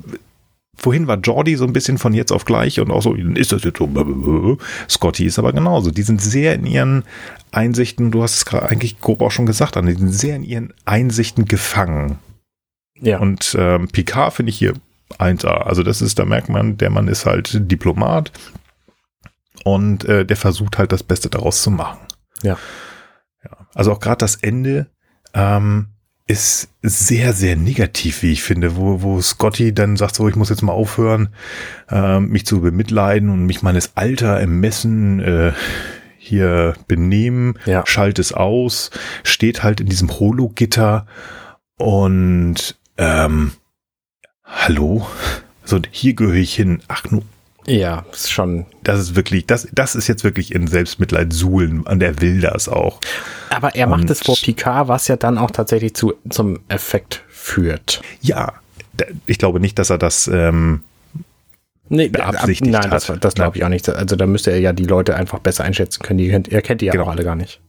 Vorhin 0.76 1.09
war 1.09 1.18
Jordi 1.18 1.57
so 1.57 1.64
ein 1.64 1.72
bisschen 1.72 1.99
von 1.99 2.14
jetzt 2.14 2.30
auf 2.30 2.45
gleich 2.45 2.78
und 2.78 2.93
auch 2.93 3.03
so, 3.03 3.14
ist 3.14 3.51
das 3.51 3.64
jetzt 3.64 3.78
so? 3.78 4.59
Scotty 4.89 5.26
ist 5.26 5.39
aber 5.39 5.53
genauso. 5.53 5.91
Die 5.91 6.03
sind 6.03 6.22
sehr 6.22 6.55
in 6.55 6.66
ihren 6.66 7.05
Einsichten, 7.51 8.12
du 8.12 8.22
hast 8.22 8.36
es 8.36 8.45
gerade 8.45 8.70
eigentlich 8.70 9.01
grob 9.01 9.20
auch 9.20 9.32
schon 9.32 9.47
gesagt, 9.47 9.74
die 9.74 9.93
sind 9.93 10.12
sehr 10.12 10.36
in 10.36 10.45
ihren 10.45 10.72
Einsichten 10.84 11.47
gefangen. 11.47 12.18
Ja. 13.01 13.18
Und 13.18 13.57
ähm, 13.59 13.89
Picard 13.89 14.34
finde 14.34 14.51
ich 14.51 14.59
hier 14.59 14.74
1A. 15.18 15.49
Also 15.49 15.82
das 15.82 16.01
ist, 16.01 16.18
da 16.18 16.24
merkt 16.24 16.49
man, 16.49 16.76
der 16.78 16.91
Mann 16.91 17.09
ist 17.09 17.26
halt 17.26 17.70
Diplomat 17.70 18.30
und 19.64 20.05
äh, 20.05 20.24
der 20.24 20.36
versucht 20.36 20.78
halt 20.78 20.93
das 20.93 21.03
Beste 21.03 21.28
daraus 21.28 21.62
zu 21.62 21.70
machen. 21.70 21.99
Ja. 22.43 22.57
ja. 23.45 23.51
Also 23.74 23.93
auch 23.93 24.01
gerade 24.01 24.18
das 24.18 24.36
Ende 24.36 24.86
ähm, 25.34 25.89
ist 26.26 26.68
sehr, 26.82 27.32
sehr 27.32 27.57
negativ, 27.57 28.22
wie 28.22 28.32
ich 28.32 28.43
finde, 28.43 28.76
wo, 28.76 29.03
wo 29.03 29.20
Scotty 29.20 29.72
dann 29.72 29.97
sagt, 29.97 30.14
so, 30.14 30.28
ich 30.28 30.36
muss 30.36 30.51
jetzt 30.51 30.62
mal 30.62 30.72
aufhören, 30.72 31.30
ähm, 31.91 32.28
mich 32.28 32.45
zu 32.45 32.61
bemitleiden 32.61 33.30
und 33.30 33.47
mich 33.47 33.62
meines 33.62 33.97
Alter 33.97 34.39
ermessen, 34.39 35.20
äh, 35.20 35.53
hier 36.18 36.74
benehmen, 36.86 37.59
Ja. 37.64 37.84
schalt 37.86 38.18
es 38.18 38.32
aus, 38.34 38.91
steht 39.24 39.62
halt 39.62 39.80
in 39.80 39.86
diesem 39.86 40.11
Holo-Gitter 40.20 41.07
und 41.76 42.76
ähm, 42.99 43.53
hallo? 44.45 45.07
So, 45.64 45.78
hier 45.91 46.14
gehöre 46.14 46.36
ich 46.36 46.55
hin. 46.55 46.80
Ach, 46.89 47.05
nu, 47.11 47.20
Ja, 47.68 48.06
ist 48.12 48.30
schon. 48.30 48.64
Das 48.82 48.98
ist 48.98 49.14
wirklich, 49.14 49.46
das, 49.46 49.68
das 49.72 49.94
ist 49.94 50.08
jetzt 50.08 50.24
wirklich 50.24 50.54
in 50.54 50.66
Selbstmitleid 50.66 51.34
suhlen. 51.34 51.82
Und 51.82 52.02
er 52.02 52.20
will 52.22 52.40
das 52.40 52.66
auch. 52.66 52.98
Aber 53.50 53.74
er 53.74 53.86
macht 53.86 54.08
es 54.08 54.20
vor 54.20 54.36
Picard, 54.36 54.88
was 54.88 55.06
ja 55.08 55.16
dann 55.16 55.36
auch 55.36 55.50
tatsächlich 55.50 55.94
zu, 55.94 56.14
zum 56.30 56.60
Effekt 56.68 57.22
führt. 57.28 58.00
Ja, 58.22 58.54
ich 59.26 59.36
glaube 59.36 59.60
nicht, 59.60 59.78
dass 59.78 59.90
er 59.90 59.98
das 59.98 60.28
ähm, 60.28 60.82
nee, 61.90 62.08
beabsichtigt 62.08 62.72
nein, 62.72 62.90
hat. 62.90 62.92
das, 62.92 63.12
das 63.20 63.34
glaube 63.34 63.58
ich 63.58 63.64
auch 63.64 63.68
nicht. 63.68 63.86
Also 63.86 64.16
da 64.16 64.26
müsste 64.26 64.50
er 64.50 64.60
ja 64.60 64.72
die 64.72 64.86
Leute 64.86 65.14
einfach 65.14 65.38
besser 65.38 65.64
einschätzen 65.64 66.02
können. 66.02 66.18
Die, 66.18 66.30
er 66.30 66.62
kennt 66.62 66.80
die 66.80 66.86
ja 66.86 66.92
genau. 66.92 67.04
auch 67.04 67.08
alle 67.08 67.22
gar 67.22 67.36
nicht. 67.36 67.60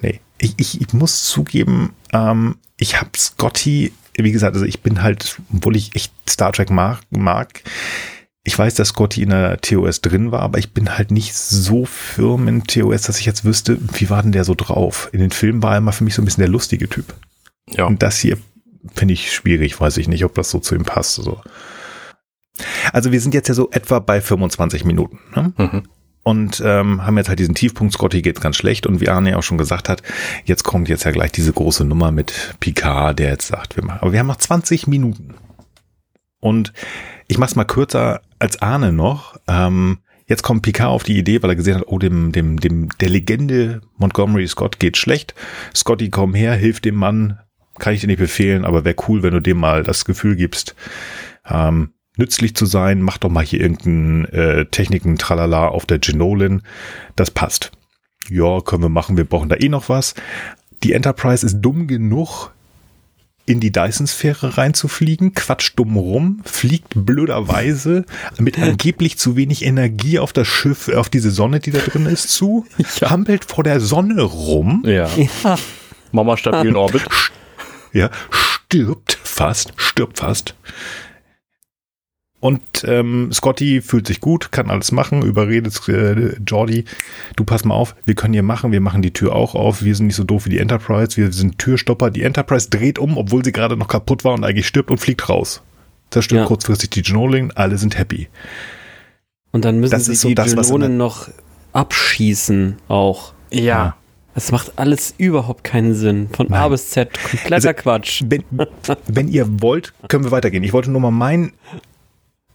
Nee, 0.00 0.20
ich, 0.38 0.54
ich, 0.58 0.80
ich 0.80 0.92
muss 0.92 1.24
zugeben, 1.24 1.92
ähm, 2.12 2.56
ich 2.76 3.00
habe 3.00 3.10
Scotty, 3.16 3.92
wie 4.16 4.32
gesagt, 4.32 4.54
also 4.54 4.64
ich 4.64 4.80
bin 4.80 5.02
halt, 5.02 5.40
obwohl 5.52 5.76
ich 5.76 5.94
echt 5.96 6.12
Star 6.28 6.52
Trek 6.52 6.70
mag, 6.70 7.00
mag 7.10 7.62
ich 8.42 8.58
weiß, 8.58 8.74
dass 8.74 8.88
Scotty 8.88 9.22
in 9.22 9.30
der 9.30 9.60
TOS 9.60 10.00
drin 10.00 10.32
war, 10.32 10.40
aber 10.40 10.58
ich 10.58 10.72
bin 10.72 10.96
halt 10.96 11.10
nicht 11.10 11.34
so 11.34 11.84
firm 11.84 12.48
in 12.48 12.64
TOS, 12.64 13.02
dass 13.02 13.18
ich 13.18 13.26
jetzt 13.26 13.44
wüsste, 13.44 13.78
wie 13.98 14.08
war 14.08 14.22
denn 14.22 14.32
der 14.32 14.44
so 14.44 14.54
drauf? 14.54 15.10
In 15.12 15.20
den 15.20 15.30
Filmen 15.30 15.62
war 15.62 15.72
er 15.72 15.78
immer 15.78 15.92
für 15.92 16.04
mich 16.04 16.14
so 16.14 16.22
ein 16.22 16.24
bisschen 16.24 16.42
der 16.42 16.48
lustige 16.48 16.88
Typ. 16.88 17.14
Ja. 17.68 17.84
Und 17.84 18.02
das 18.02 18.18
hier 18.18 18.38
finde 18.94 19.14
ich 19.14 19.32
schwierig, 19.32 19.78
weiß 19.78 19.98
ich 19.98 20.08
nicht, 20.08 20.24
ob 20.24 20.34
das 20.34 20.50
so 20.50 20.58
zu 20.58 20.74
ihm 20.74 20.84
passt. 20.84 21.16
So. 21.16 21.40
Also 22.92 23.12
wir 23.12 23.20
sind 23.20 23.34
jetzt 23.34 23.48
ja 23.48 23.54
so 23.54 23.70
etwa 23.70 23.98
bei 23.98 24.20
25 24.20 24.84
Minuten. 24.84 25.18
Ne? 25.34 25.52
Mhm. 25.56 25.82
Und 26.22 26.62
ähm, 26.64 27.04
haben 27.04 27.16
jetzt 27.16 27.28
halt 27.28 27.38
diesen 27.38 27.54
Tiefpunkt, 27.54 27.94
Scotty 27.94 28.20
geht 28.20 28.40
ganz 28.40 28.56
schlecht 28.56 28.86
und 28.86 29.00
wie 29.00 29.08
Arne 29.08 29.38
auch 29.38 29.42
schon 29.42 29.58
gesagt 29.58 29.88
hat, 29.88 30.02
jetzt 30.44 30.64
kommt 30.64 30.88
jetzt 30.88 31.04
ja 31.04 31.12
gleich 31.12 31.32
diese 31.32 31.52
große 31.52 31.84
Nummer 31.84 32.10
mit 32.12 32.56
Picard, 32.60 33.18
der 33.18 33.30
jetzt 33.30 33.48
sagt, 33.48 33.76
wir 33.76 33.84
machen, 33.84 34.00
aber 34.02 34.12
wir 34.12 34.20
haben 34.20 34.26
noch 34.26 34.36
20 34.36 34.86
Minuten. 34.86 35.34
Und 36.40 36.72
ich 37.28 37.38
mach's 37.38 37.56
mal 37.56 37.64
kürzer 37.64 38.22
als 38.38 38.60
Arne 38.60 38.92
noch. 38.92 39.36
Ähm, 39.46 39.98
jetzt 40.26 40.42
kommt 40.42 40.62
Picard 40.62 40.90
auf 40.90 41.04
die 41.04 41.18
Idee, 41.18 41.42
weil 41.42 41.50
er 41.50 41.56
gesehen 41.56 41.76
hat, 41.76 41.84
oh, 41.86 41.98
dem, 41.98 42.32
dem, 42.32 42.58
dem, 42.58 42.88
der 42.98 43.10
Legende 43.10 43.82
Montgomery 43.98 44.48
Scott 44.48 44.78
geht 44.78 44.96
schlecht. 44.96 45.34
Scotty, 45.74 46.10
komm 46.10 46.34
her, 46.34 46.54
hilf 46.54 46.80
dem 46.80 46.96
Mann. 46.96 47.38
Kann 47.78 47.94
ich 47.94 48.00
dir 48.00 48.08
nicht 48.08 48.18
befehlen, 48.18 48.64
aber 48.64 48.84
wäre 48.84 48.96
cool, 49.08 49.22
wenn 49.22 49.32
du 49.32 49.40
dem 49.40 49.58
mal 49.58 49.82
das 49.82 50.04
Gefühl 50.04 50.36
gibst, 50.36 50.74
ähm, 51.48 51.92
nützlich 52.16 52.54
zu 52.54 52.66
sein. 52.66 53.00
Mach 53.00 53.18
doch 53.18 53.30
mal 53.30 53.44
hier 53.44 53.60
irgendeinen 53.60 54.24
äh, 54.26 54.66
Techniken, 54.66 55.16
tralala 55.18 55.68
auf 55.68 55.86
der 55.86 55.98
Genolin. 55.98 56.62
Das 57.16 57.30
passt. 57.30 57.72
Ja, 58.28 58.60
können 58.60 58.82
wir 58.82 58.88
machen. 58.88 59.16
Wir 59.16 59.24
brauchen 59.24 59.48
da 59.48 59.56
eh 59.56 59.68
noch 59.68 59.88
was. 59.88 60.14
Die 60.82 60.92
Enterprise 60.92 61.44
ist 61.44 61.60
dumm 61.60 61.86
genug, 61.86 62.50
in 63.50 63.60
die 63.60 63.72
Dyson-Sphäre 63.72 64.56
reinzufliegen, 64.56 65.34
quatscht 65.34 65.78
dumm 65.78 65.96
rum, 65.96 66.40
fliegt 66.44 66.94
blöderweise 66.94 68.04
mit 68.38 68.58
angeblich 68.62 69.18
zu 69.18 69.36
wenig 69.36 69.64
Energie 69.64 70.18
auf 70.18 70.32
das 70.32 70.46
Schiff, 70.46 70.88
auf 70.88 71.08
diese 71.08 71.30
Sonne, 71.30 71.60
die 71.60 71.72
da 71.72 71.80
drin 71.80 72.06
ist, 72.06 72.30
zu, 72.30 72.66
ja. 73.00 73.10
hampelt 73.10 73.44
vor 73.44 73.64
der 73.64 73.80
Sonne 73.80 74.22
rum. 74.22 74.84
Ja. 74.86 75.08
ja. 75.16 75.58
Mama 76.12 76.36
stabil 76.36 76.70
in 76.70 76.76
Orbit. 76.76 77.02
Ja, 77.92 78.10
stirbt 78.30 79.18
fast, 79.22 79.72
stirbt 79.76 80.18
fast. 80.18 80.54
Und 82.40 82.84
ähm, 82.86 83.30
Scotty 83.32 83.82
fühlt 83.82 84.06
sich 84.06 84.20
gut, 84.20 84.50
kann 84.50 84.70
alles 84.70 84.92
machen, 84.92 85.22
überredet 85.22 85.78
äh, 85.88 86.36
Jordi, 86.46 86.86
du 87.36 87.44
pass 87.44 87.66
mal 87.66 87.74
auf, 87.74 87.94
wir 88.06 88.14
können 88.14 88.32
hier 88.32 88.42
machen, 88.42 88.72
wir 88.72 88.80
machen 88.80 89.02
die 89.02 89.12
Tür 89.12 89.34
auch 89.34 89.54
auf, 89.54 89.82
wir 89.82 89.94
sind 89.94 90.06
nicht 90.06 90.16
so 90.16 90.24
doof 90.24 90.46
wie 90.46 90.50
die 90.50 90.58
Enterprise, 90.58 91.18
wir 91.18 91.32
sind 91.32 91.58
Türstopper. 91.58 92.10
Die 92.10 92.22
Enterprise 92.22 92.70
dreht 92.70 92.98
um, 92.98 93.18
obwohl 93.18 93.44
sie 93.44 93.52
gerade 93.52 93.76
noch 93.76 93.88
kaputt 93.88 94.24
war 94.24 94.32
und 94.32 94.44
eigentlich 94.44 94.66
stirbt 94.66 94.90
und 94.90 94.98
fliegt 94.98 95.28
raus. 95.28 95.62
Zerstört 96.10 96.40
ja. 96.40 96.46
kurzfristig 96.46 96.90
die 96.90 97.02
Genoling, 97.02 97.52
alle 97.52 97.76
sind 97.76 97.98
happy. 97.98 98.28
Und 99.52 99.66
dann 99.66 99.78
müssen 99.78 99.92
das 99.92 100.06
sie 100.06 100.14
so 100.14 100.28
die 100.28 100.34
das, 100.34 100.54
Genonen 100.54 100.96
noch 100.96 101.28
abschießen 101.72 102.76
auch. 102.88 103.34
Ja. 103.50 103.96
Das 104.34 104.52
macht 104.52 104.78
alles 104.78 105.12
überhaupt 105.18 105.64
keinen 105.64 105.92
Sinn. 105.94 106.28
Von 106.32 106.46
Nein. 106.48 106.60
A 106.60 106.68
bis 106.68 106.90
Z. 106.90 107.10
Kompletter 107.12 107.54
also, 107.54 107.72
Quatsch. 107.74 108.22
Wenn, 108.26 108.44
wenn 109.08 109.28
ihr 109.28 109.60
wollt, 109.60 109.92
können 110.08 110.24
wir 110.24 110.30
weitergehen. 110.30 110.62
Ich 110.62 110.72
wollte 110.72 110.90
nur 110.90 111.00
mal 111.00 111.10
mein 111.10 111.52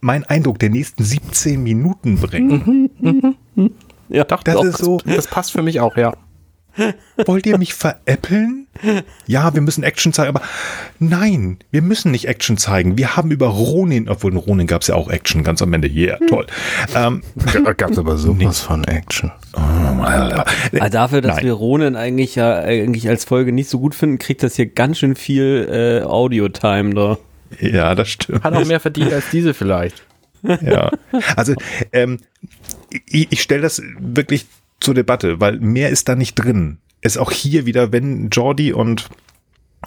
mein 0.06 0.24
Eindruck 0.24 0.60
der 0.60 0.70
nächsten 0.70 1.02
17 1.02 1.62
Minuten 1.62 2.18
bringen. 2.18 2.90
Mhm, 3.00 3.34
mhm. 3.54 3.70
Ja, 4.08 4.22
doch, 4.22 4.44
das 4.44 4.64
ist 4.64 4.78
so. 4.78 4.98
Das 5.04 5.26
passt 5.26 5.50
für 5.50 5.62
mich 5.62 5.80
auch, 5.80 5.96
ja. 5.96 6.14
Wollt 7.26 7.46
ihr 7.46 7.58
mich 7.58 7.74
veräppeln? 7.74 8.68
Ja, 9.26 9.54
wir 9.54 9.62
müssen 9.62 9.82
Action 9.82 10.12
zeigen, 10.12 10.28
aber 10.28 10.42
nein, 10.98 11.58
wir 11.70 11.80
müssen 11.82 12.12
nicht 12.12 12.28
Action 12.28 12.58
zeigen. 12.58 12.98
Wir 12.98 13.16
haben 13.16 13.30
über 13.30 13.48
Ronin, 13.48 14.08
obwohl 14.08 14.30
in 14.32 14.36
Ronin 14.36 14.66
gab 14.66 14.82
es 14.82 14.88
ja 14.88 14.94
auch 14.94 15.08
Action 15.08 15.42
ganz 15.42 15.62
am 15.62 15.72
Ende. 15.72 15.88
Yeah, 15.88 16.18
toll. 16.28 16.46
Ähm, 16.94 17.22
da 17.64 17.72
gab 17.72 17.90
es 17.90 17.98
aber 17.98 18.16
sowas 18.18 18.38
nichts. 18.38 18.60
von 18.60 18.84
Action. 18.84 19.32
Oh, 19.54 20.02
Alter. 20.02 20.44
Also 20.78 20.92
dafür, 20.92 21.20
dass 21.22 21.36
nein. 21.36 21.46
wir 21.46 21.52
Ronin 21.54 21.96
eigentlich 21.96 22.34
ja 22.34 22.58
eigentlich 22.58 23.08
als 23.08 23.24
Folge 23.24 23.52
nicht 23.52 23.70
so 23.70 23.80
gut 23.80 23.94
finden, 23.94 24.18
kriegt 24.18 24.42
das 24.42 24.54
hier 24.54 24.66
ganz 24.66 24.98
schön 24.98 25.16
viel 25.16 26.02
äh, 26.04 26.06
Audio-Time 26.06 26.94
da. 26.94 27.18
Ja, 27.60 27.94
das 27.94 28.08
stimmt. 28.08 28.44
Hat 28.44 28.54
auch 28.54 28.64
mehr 28.64 28.80
verdient 28.80 29.12
als 29.12 29.30
diese 29.30 29.54
vielleicht. 29.54 30.04
Ja, 30.42 30.90
also 31.34 31.54
ähm, 31.92 32.18
ich, 33.06 33.32
ich 33.32 33.42
stelle 33.42 33.62
das 33.62 33.82
wirklich 33.98 34.46
zur 34.80 34.94
Debatte, 34.94 35.40
weil 35.40 35.58
mehr 35.58 35.90
ist 35.90 36.08
da 36.08 36.14
nicht 36.14 36.34
drin. 36.34 36.78
Ist 37.00 37.18
auch 37.18 37.32
hier 37.32 37.66
wieder, 37.66 37.92
wenn 37.92 38.28
Jordi 38.30 38.72
und 38.72 39.08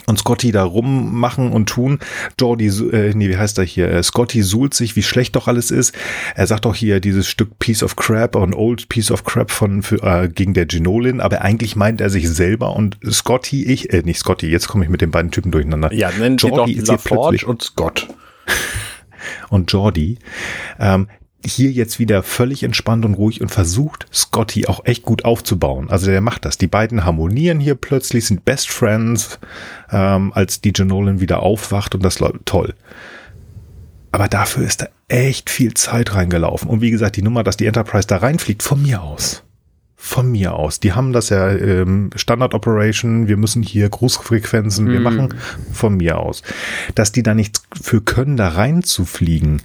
und 0.06 0.20
Scotty 0.20 0.52
da 0.52 0.64
rummachen 0.64 1.52
und 1.52 1.68
tun. 1.68 2.00
Jordi, 2.40 2.68
äh, 2.68 3.14
nee, 3.14 3.30
wie 3.30 3.38
heißt 3.38 3.58
er 3.58 3.64
hier? 3.64 3.92
Äh, 3.92 4.04
Scotty 4.04 4.42
suhlt 4.42 4.74
sich, 4.74 4.96
wie 4.96 5.04
schlecht 5.04 5.36
doch 5.36 5.48
alles 5.48 5.72
ist. 5.72 5.96
Er 6.36 6.48
sagt 6.48 6.66
doch 6.66 6.76
hier 6.76 7.00
dieses 7.00 7.28
Stück 7.28 7.60
Piece 7.60 7.84
of 7.84 7.96
Crap, 7.96 8.36
ein 8.36 8.54
Old 8.54 8.90
Piece 8.90 9.12
of 9.12 9.24
Crap 9.24 9.52
von 9.52 9.82
für, 9.84 10.02
äh, 10.04 10.30
gegen 10.30 10.54
der 10.54 10.66
Genolin, 10.66 11.22
aber 11.22 11.42
eigentlich 11.42 11.76
meint 11.76 12.02
er 12.02 12.10
sich 12.10 12.30
selber 12.30 12.76
und 12.76 12.98
Scotty, 13.10 13.64
ich, 13.66 13.94
äh, 13.94 14.02
nicht 14.04 14.20
Scotty, 14.20 14.48
jetzt 14.48 14.68
komme 14.68 14.84
ich 14.84 14.90
mit 14.90 15.02
den 15.02 15.12
beiden 15.12 15.32
Typen 15.32 15.52
durcheinander. 15.52 15.94
Ja, 15.94 16.12
nennen 16.12 16.38
Jordi 16.38 16.80
Sie 16.80 16.84
doch 16.84 17.00
Forge 17.00 17.46
und 17.46 17.62
Scott. 17.62 18.08
und 19.50 19.72
Jordi, 19.72 20.18
ähm, 20.80 21.08
hier 21.46 21.72
jetzt 21.72 22.00
wieder 22.00 22.22
völlig 22.24 22.64
entspannt 22.64 23.06
und 23.06 23.14
ruhig 23.14 23.42
und 23.42 23.50
versucht, 23.50 24.08
Scotty 24.14 24.68
auch 24.68 24.86
echt 24.86 25.04
gut 25.04 25.26
aufzubauen. 25.26 25.90
Also 25.90 26.08
der 26.08 26.22
macht 26.22 26.46
das. 26.46 26.58
Die 26.58 26.68
beiden 26.68 27.06
harmonieren 27.06 27.60
hier 27.60 27.76
plötzlich, 27.76 28.26
sind 28.26 28.46
Best 28.46 28.70
Friends, 28.70 29.40
ähm, 29.92 30.34
als 30.34 30.62
DJ 30.62 30.84
Nolan 30.84 31.22
wieder 31.22 31.42
aufwacht 31.42 31.96
und 31.96 32.04
das 32.04 32.20
läuft 32.20 32.46
toll. 32.46 32.74
Aber 34.12 34.28
dafür 34.28 34.66
ist 34.66 34.82
da 34.82 34.88
echt 35.08 35.50
viel 35.50 35.74
Zeit 35.76 36.14
reingelaufen. 36.14 36.70
Und 36.70 36.82
wie 36.82 36.92
gesagt, 36.92 37.16
die 37.16 37.22
Nummer, 37.22 37.44
dass 37.44 37.58
die 37.58 37.68
Enterprise 37.68 38.08
da 38.08 38.18
reinfliegt, 38.18 38.64
von 38.64 38.82
mir 38.82 39.02
aus. 39.02 39.44
Von 39.96 40.32
mir 40.32 40.54
aus. 40.54 40.80
Die 40.80 40.94
haben 40.94 41.14
das 41.14 41.30
ja 41.30 41.50
ähm, 41.50 42.10
Standard 42.16 42.54
Operation, 42.54 43.28
wir 43.28 43.38
müssen 43.38 43.62
hier 43.62 43.90
Großfrequenzen, 43.90 44.88
wir 44.88 44.96
hm. 44.96 45.04
machen 45.04 45.34
von 45.74 45.98
mir 45.98 46.20
aus. 46.20 46.42
Dass 46.96 47.12
die 47.12 47.22
da 47.22 47.34
nichts 47.34 47.64
für 47.80 48.02
können, 48.02 48.38
da 48.38 48.48
reinzufliegen, 48.48 49.62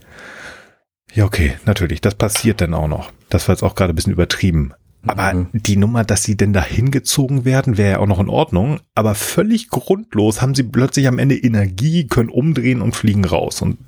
ja, 1.14 1.24
okay, 1.24 1.54
natürlich. 1.64 2.00
Das 2.00 2.14
passiert 2.14 2.60
dann 2.60 2.74
auch 2.74 2.88
noch. 2.88 3.12
Das 3.28 3.48
war 3.48 3.54
jetzt 3.54 3.62
auch 3.62 3.74
gerade 3.74 3.92
ein 3.92 3.96
bisschen 3.96 4.12
übertrieben. 4.12 4.72
Aber 5.06 5.34
mhm. 5.34 5.48
die 5.52 5.76
Nummer, 5.76 6.04
dass 6.04 6.22
sie 6.22 6.36
denn 6.36 6.52
da 6.52 6.64
hingezogen 6.64 7.44
werden, 7.44 7.76
wäre 7.76 7.92
ja 7.92 7.98
auch 7.98 8.06
noch 8.06 8.20
in 8.20 8.28
Ordnung. 8.28 8.80
Aber 8.94 9.14
völlig 9.14 9.68
grundlos 9.68 10.42
haben 10.42 10.54
sie 10.54 10.62
plötzlich 10.62 11.06
am 11.08 11.18
Ende 11.18 11.36
Energie, 11.36 12.06
können 12.06 12.30
umdrehen 12.30 12.80
und 12.80 12.96
fliegen 12.96 13.24
raus. 13.24 13.62
Und 13.62 13.78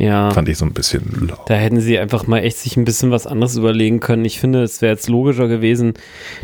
ja. 0.00 0.30
Fand 0.30 0.48
ich 0.48 0.56
so 0.56 0.64
ein 0.64 0.72
bisschen 0.72 1.28
lau. 1.28 1.36
Da 1.46 1.54
hätten 1.54 1.78
sie 1.78 1.98
einfach 1.98 2.26
mal 2.26 2.38
echt 2.38 2.56
sich 2.56 2.78
ein 2.78 2.86
bisschen 2.86 3.10
was 3.10 3.26
anderes 3.26 3.56
überlegen 3.56 4.00
können. 4.00 4.24
Ich 4.24 4.40
finde, 4.40 4.62
es 4.62 4.80
wäre 4.80 4.94
jetzt 4.94 5.10
logischer 5.10 5.46
gewesen, 5.46 5.92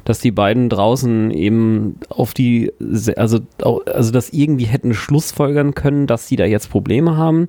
dass 0.04 0.18
die 0.18 0.30
beiden 0.30 0.68
draußen 0.68 1.30
eben 1.30 1.98
auf 2.10 2.34
die, 2.34 2.70
also, 3.16 3.40
also 3.62 4.10
das 4.12 4.30
irgendwie 4.30 4.66
hätten 4.66 4.92
schlussfolgern 4.92 5.74
können, 5.74 6.06
dass 6.06 6.28
sie 6.28 6.36
da 6.36 6.44
jetzt 6.44 6.68
Probleme 6.68 7.16
haben 7.16 7.48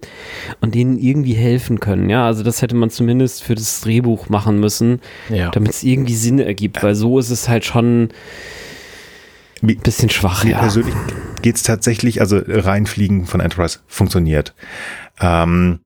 und 0.61 0.75
denen 0.75 0.97
irgendwie 0.97 1.33
helfen 1.33 1.81
können. 1.81 2.09
Ja, 2.09 2.25
also 2.25 2.41
das 2.41 2.61
hätte 2.61 2.75
man 2.75 2.89
zumindest 2.89 3.43
für 3.43 3.55
das 3.55 3.81
Drehbuch 3.81 4.29
machen 4.29 4.61
müssen, 4.61 5.01
ja. 5.27 5.51
damit 5.51 5.71
es 5.71 5.83
irgendwie 5.83 6.15
Sinn 6.15 6.39
ergibt, 6.39 6.83
weil 6.83 6.95
so 6.95 7.19
ist 7.19 7.31
es 7.31 7.49
halt 7.49 7.65
schon 7.65 8.09
ein 9.61 9.77
bisschen 9.77 10.09
schwach. 10.09 10.45
Mir 10.45 10.51
ja. 10.51 10.59
persönlich 10.59 10.95
geht 11.41 11.57
es 11.57 11.63
tatsächlich, 11.63 12.21
also 12.21 12.39
reinfliegen 12.47 13.25
von 13.25 13.41
Enterprise 13.41 13.79
funktioniert. 13.87 14.53
Ähm, 15.19 15.79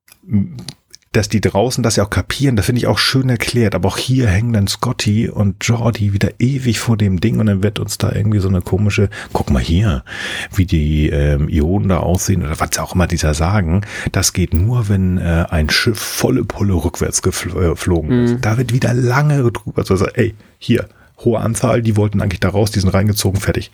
dass 1.12 1.28
die 1.28 1.42
draußen 1.42 1.82
das 1.82 1.96
ja 1.96 2.04
auch 2.04 2.10
kapieren, 2.10 2.56
das 2.56 2.66
finde 2.66 2.78
ich 2.78 2.86
auch 2.86 2.98
schön 2.98 3.28
erklärt. 3.28 3.74
Aber 3.74 3.88
auch 3.88 3.98
hier 3.98 4.28
hängen 4.28 4.54
dann 4.54 4.66
Scotty 4.66 5.28
und 5.28 5.56
Jordi 5.60 6.14
wieder 6.14 6.30
ewig 6.38 6.80
vor 6.80 6.96
dem 6.96 7.20
Ding 7.20 7.38
und 7.38 7.46
dann 7.46 7.62
wird 7.62 7.78
uns 7.78 7.98
da 7.98 8.12
irgendwie 8.12 8.38
so 8.38 8.48
eine 8.48 8.62
komische, 8.62 9.10
guck 9.32 9.50
mal 9.50 9.62
hier, 9.62 10.04
wie 10.54 10.64
die 10.64 11.10
ähm, 11.10 11.48
Ionen 11.50 11.90
da 11.90 11.98
aussehen 11.98 12.42
oder 12.42 12.58
was 12.58 12.78
auch 12.78 12.94
immer 12.94 13.06
dieser 13.06 13.34
sagen. 13.34 13.82
Das 14.10 14.32
geht 14.32 14.54
nur, 14.54 14.88
wenn 14.88 15.18
äh, 15.18 15.44
ein 15.50 15.68
Schiff 15.68 15.98
volle 15.98 16.44
Pulle 16.44 16.72
rückwärts 16.72 17.20
geflogen 17.20 18.10
äh, 18.10 18.24
ist. 18.24 18.34
Mhm. 18.34 18.40
Da 18.40 18.56
wird 18.56 18.72
wieder 18.72 18.94
lange 18.94 19.52
drüber, 19.52 19.84
also 19.86 20.06
ey, 20.06 20.34
hier, 20.58 20.88
hohe 21.18 21.40
Anzahl, 21.40 21.82
die 21.82 21.96
wollten 21.96 22.22
eigentlich 22.22 22.40
da 22.40 22.48
raus, 22.48 22.70
die 22.70 22.80
sind 22.80 22.88
reingezogen, 22.88 23.38
fertig. 23.38 23.70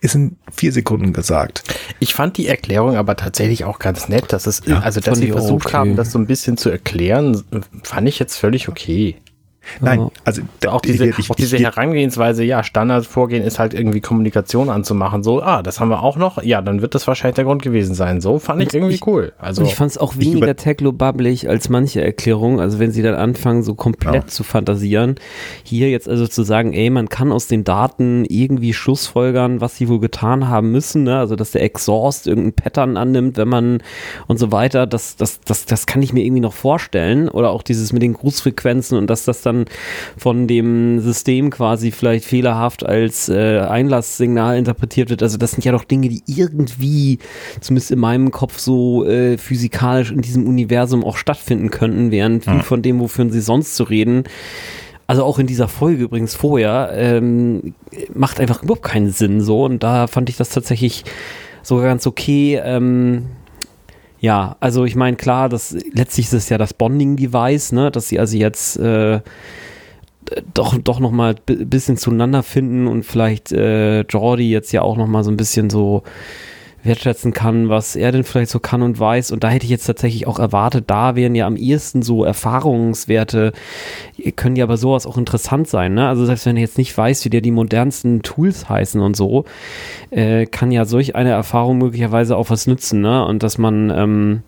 Ist 0.00 0.14
in 0.14 0.36
vier 0.52 0.72
Sekunden 0.72 1.12
gesagt. 1.12 1.62
Ich 1.98 2.14
fand 2.14 2.36
die 2.36 2.46
Erklärung 2.46 2.96
aber 2.96 3.16
tatsächlich 3.16 3.64
auch 3.64 3.78
ganz 3.78 4.08
nett, 4.08 4.32
dass 4.32 4.46
es, 4.46 4.62
Ja, 4.64 4.80
also 4.80 5.00
dass 5.00 5.18
sie 5.18 5.32
versucht 5.32 5.66
okay. 5.66 5.76
haben, 5.76 5.96
das 5.96 6.12
so 6.12 6.18
ein 6.18 6.26
bisschen 6.26 6.56
zu 6.56 6.70
erklären, 6.70 7.42
fand 7.82 8.08
ich 8.08 8.18
jetzt 8.18 8.36
völlig 8.36 8.68
okay. 8.68 9.16
Nein, 9.80 10.08
also 10.24 10.42
da- 10.60 10.72
Auch 10.72 10.80
diese, 10.80 11.06
ich- 11.06 11.30
auch 11.30 11.34
diese 11.34 11.56
ich- 11.56 11.62
Herangehensweise, 11.64 12.44
ja, 12.44 12.62
Standardvorgehen 12.62 13.42
ist 13.44 13.58
halt 13.58 13.74
irgendwie 13.74 14.00
Kommunikation 14.00 14.70
anzumachen. 14.70 15.22
So, 15.22 15.42
ah, 15.42 15.62
das 15.62 15.80
haben 15.80 15.88
wir 15.88 16.02
auch 16.02 16.16
noch. 16.16 16.42
Ja, 16.42 16.62
dann 16.62 16.82
wird 16.82 16.94
das 16.94 17.06
wahrscheinlich 17.06 17.36
der 17.36 17.44
Grund 17.44 17.62
gewesen 17.62 17.94
sein. 17.94 18.20
So 18.20 18.38
fand 18.38 18.62
ich 18.62 18.72
irgendwie 18.74 18.94
ich- 18.94 19.06
cool. 19.06 19.32
Also, 19.38 19.62
ich 19.62 19.74
fand 19.74 19.90
es 19.90 19.98
auch 19.98 20.14
ich 20.14 20.20
weniger 20.20 20.54
techno-bubblig 20.56 21.48
als 21.48 21.68
manche 21.68 22.02
Erklärungen. 22.02 22.60
Also 22.60 22.78
wenn 22.78 22.90
sie 22.90 23.02
dann 23.02 23.14
anfangen, 23.14 23.62
so 23.62 23.74
komplett 23.74 24.14
Ja. 24.14 24.26
zu 24.26 24.44
fantasieren. 24.44 25.16
Hier 25.62 25.90
jetzt 25.90 26.08
also 26.08 26.26
zu 26.26 26.42
sagen, 26.42 26.72
ey, 26.72 26.90
man 26.90 27.08
kann 27.08 27.32
aus 27.32 27.46
den 27.46 27.64
Daten 27.64 28.24
irgendwie 28.28 28.72
Schlussfolgern, 28.72 29.60
was 29.60 29.76
sie 29.76 29.88
wohl 29.88 30.00
getan 30.00 30.48
haben 30.48 30.72
müssen. 30.72 31.04
Ne? 31.04 31.18
Also 31.18 31.36
dass 31.36 31.52
der 31.52 31.62
Exhaust 31.62 32.26
irgendein 32.26 32.52
Pattern 32.52 32.96
annimmt, 32.96 33.36
wenn 33.36 33.48
man 33.48 33.82
und 34.26 34.38
so 34.38 34.52
weiter. 34.52 34.86
Das, 34.86 35.16
das, 35.16 35.40
das, 35.40 35.66
das 35.66 35.86
kann 35.86 36.02
ich 36.02 36.12
mir 36.12 36.24
irgendwie 36.24 36.40
noch 36.40 36.52
vorstellen. 36.52 37.28
Oder 37.28 37.50
auch 37.50 37.62
dieses 37.62 37.92
mit 37.92 38.02
den 38.02 38.14
Grußfrequenzen 38.14 38.96
und 38.98 39.08
dass 39.08 39.24
das 39.24 39.42
dann 39.42 39.57
von 40.16 40.46
dem 40.46 41.00
System 41.00 41.50
quasi 41.50 41.90
vielleicht 41.90 42.24
fehlerhaft 42.24 42.84
als 42.84 43.28
äh, 43.28 43.60
Einlasssignal 43.60 44.58
interpretiert 44.58 45.10
wird. 45.10 45.22
Also 45.22 45.38
das 45.38 45.52
sind 45.52 45.64
ja 45.64 45.72
doch 45.72 45.84
Dinge, 45.84 46.08
die 46.08 46.22
irgendwie, 46.26 47.18
zumindest 47.60 47.90
in 47.90 47.98
meinem 47.98 48.30
Kopf, 48.30 48.58
so 48.58 49.04
äh, 49.04 49.38
physikalisch 49.38 50.10
in 50.10 50.20
diesem 50.20 50.46
Universum 50.46 51.04
auch 51.04 51.16
stattfinden 51.16 51.70
könnten, 51.70 52.10
während 52.10 52.44
viel 52.44 52.62
von 52.62 52.82
dem, 52.82 53.00
wofür 53.00 53.30
sie 53.30 53.40
sonst 53.40 53.74
zu 53.74 53.84
reden, 53.84 54.24
also 55.08 55.24
auch 55.24 55.38
in 55.38 55.46
dieser 55.46 55.68
Folge 55.68 56.04
übrigens 56.04 56.34
vorher, 56.34 56.90
ähm, 56.94 57.74
macht 58.12 58.40
einfach 58.40 58.62
überhaupt 58.62 58.82
keinen 58.82 59.10
Sinn 59.10 59.40
so. 59.40 59.64
Und 59.64 59.82
da 59.82 60.06
fand 60.06 60.28
ich 60.28 60.36
das 60.36 60.50
tatsächlich 60.50 61.02
sogar 61.62 61.86
ganz 61.86 62.06
okay. 62.06 62.60
Ähm, 62.62 63.24
ja, 64.20 64.56
also 64.60 64.84
ich 64.84 64.96
meine, 64.96 65.16
klar, 65.16 65.48
das 65.48 65.76
letztlich 65.92 66.26
ist 66.26 66.32
es 66.32 66.48
ja 66.48 66.58
das 66.58 66.74
Bonding-Device, 66.74 67.72
ne, 67.72 67.90
dass 67.90 68.08
sie 68.08 68.18
also 68.18 68.36
jetzt 68.36 68.76
äh, 68.78 69.20
doch, 70.54 70.76
doch 70.78 71.00
noch 71.00 71.10
mal 71.10 71.36
ein 71.48 71.68
bisschen 71.68 71.96
zueinander 71.96 72.42
finden 72.42 72.86
und 72.86 73.04
vielleicht 73.04 73.52
äh, 73.52 74.00
Jordi 74.02 74.50
jetzt 74.50 74.72
ja 74.72 74.82
auch 74.82 74.96
noch 74.96 75.06
mal 75.06 75.24
so 75.24 75.30
ein 75.30 75.36
bisschen 75.36 75.70
so 75.70 76.02
wertschätzen 76.88 77.32
kann, 77.32 77.68
was 77.68 77.94
er 77.94 78.10
denn 78.10 78.24
vielleicht 78.24 78.50
so 78.50 78.58
kann 78.58 78.82
und 78.82 78.98
weiß. 78.98 79.30
Und 79.30 79.44
da 79.44 79.48
hätte 79.48 79.64
ich 79.64 79.70
jetzt 79.70 79.86
tatsächlich 79.86 80.26
auch 80.26 80.40
erwartet, 80.40 80.84
da 80.88 81.14
wären 81.14 81.34
ja 81.34 81.46
am 81.46 81.56
ehesten 81.56 82.02
so 82.02 82.24
Erfahrungswerte, 82.24 83.52
können 84.34 84.56
ja 84.56 84.64
aber 84.64 84.76
sowas 84.76 85.06
auch 85.06 85.16
interessant 85.16 85.68
sein. 85.68 85.94
Ne? 85.94 86.08
Also 86.08 86.26
selbst 86.26 86.46
wenn 86.46 86.56
er 86.56 86.62
jetzt 86.62 86.78
nicht 86.78 86.96
weiß, 86.96 87.24
wie 87.24 87.30
der 87.30 87.40
die 87.40 87.52
modernsten 87.52 88.22
Tools 88.22 88.68
heißen 88.68 89.00
und 89.00 89.16
so, 89.16 89.44
äh, 90.10 90.46
kann 90.46 90.72
ja 90.72 90.84
solch 90.84 91.14
eine 91.14 91.30
Erfahrung 91.30 91.78
möglicherweise 91.78 92.36
auch 92.36 92.50
was 92.50 92.66
nützen. 92.66 93.00
Ne? 93.00 93.24
Und 93.24 93.42
dass 93.44 93.58
man 93.58 93.90
ähm, 93.90 94.42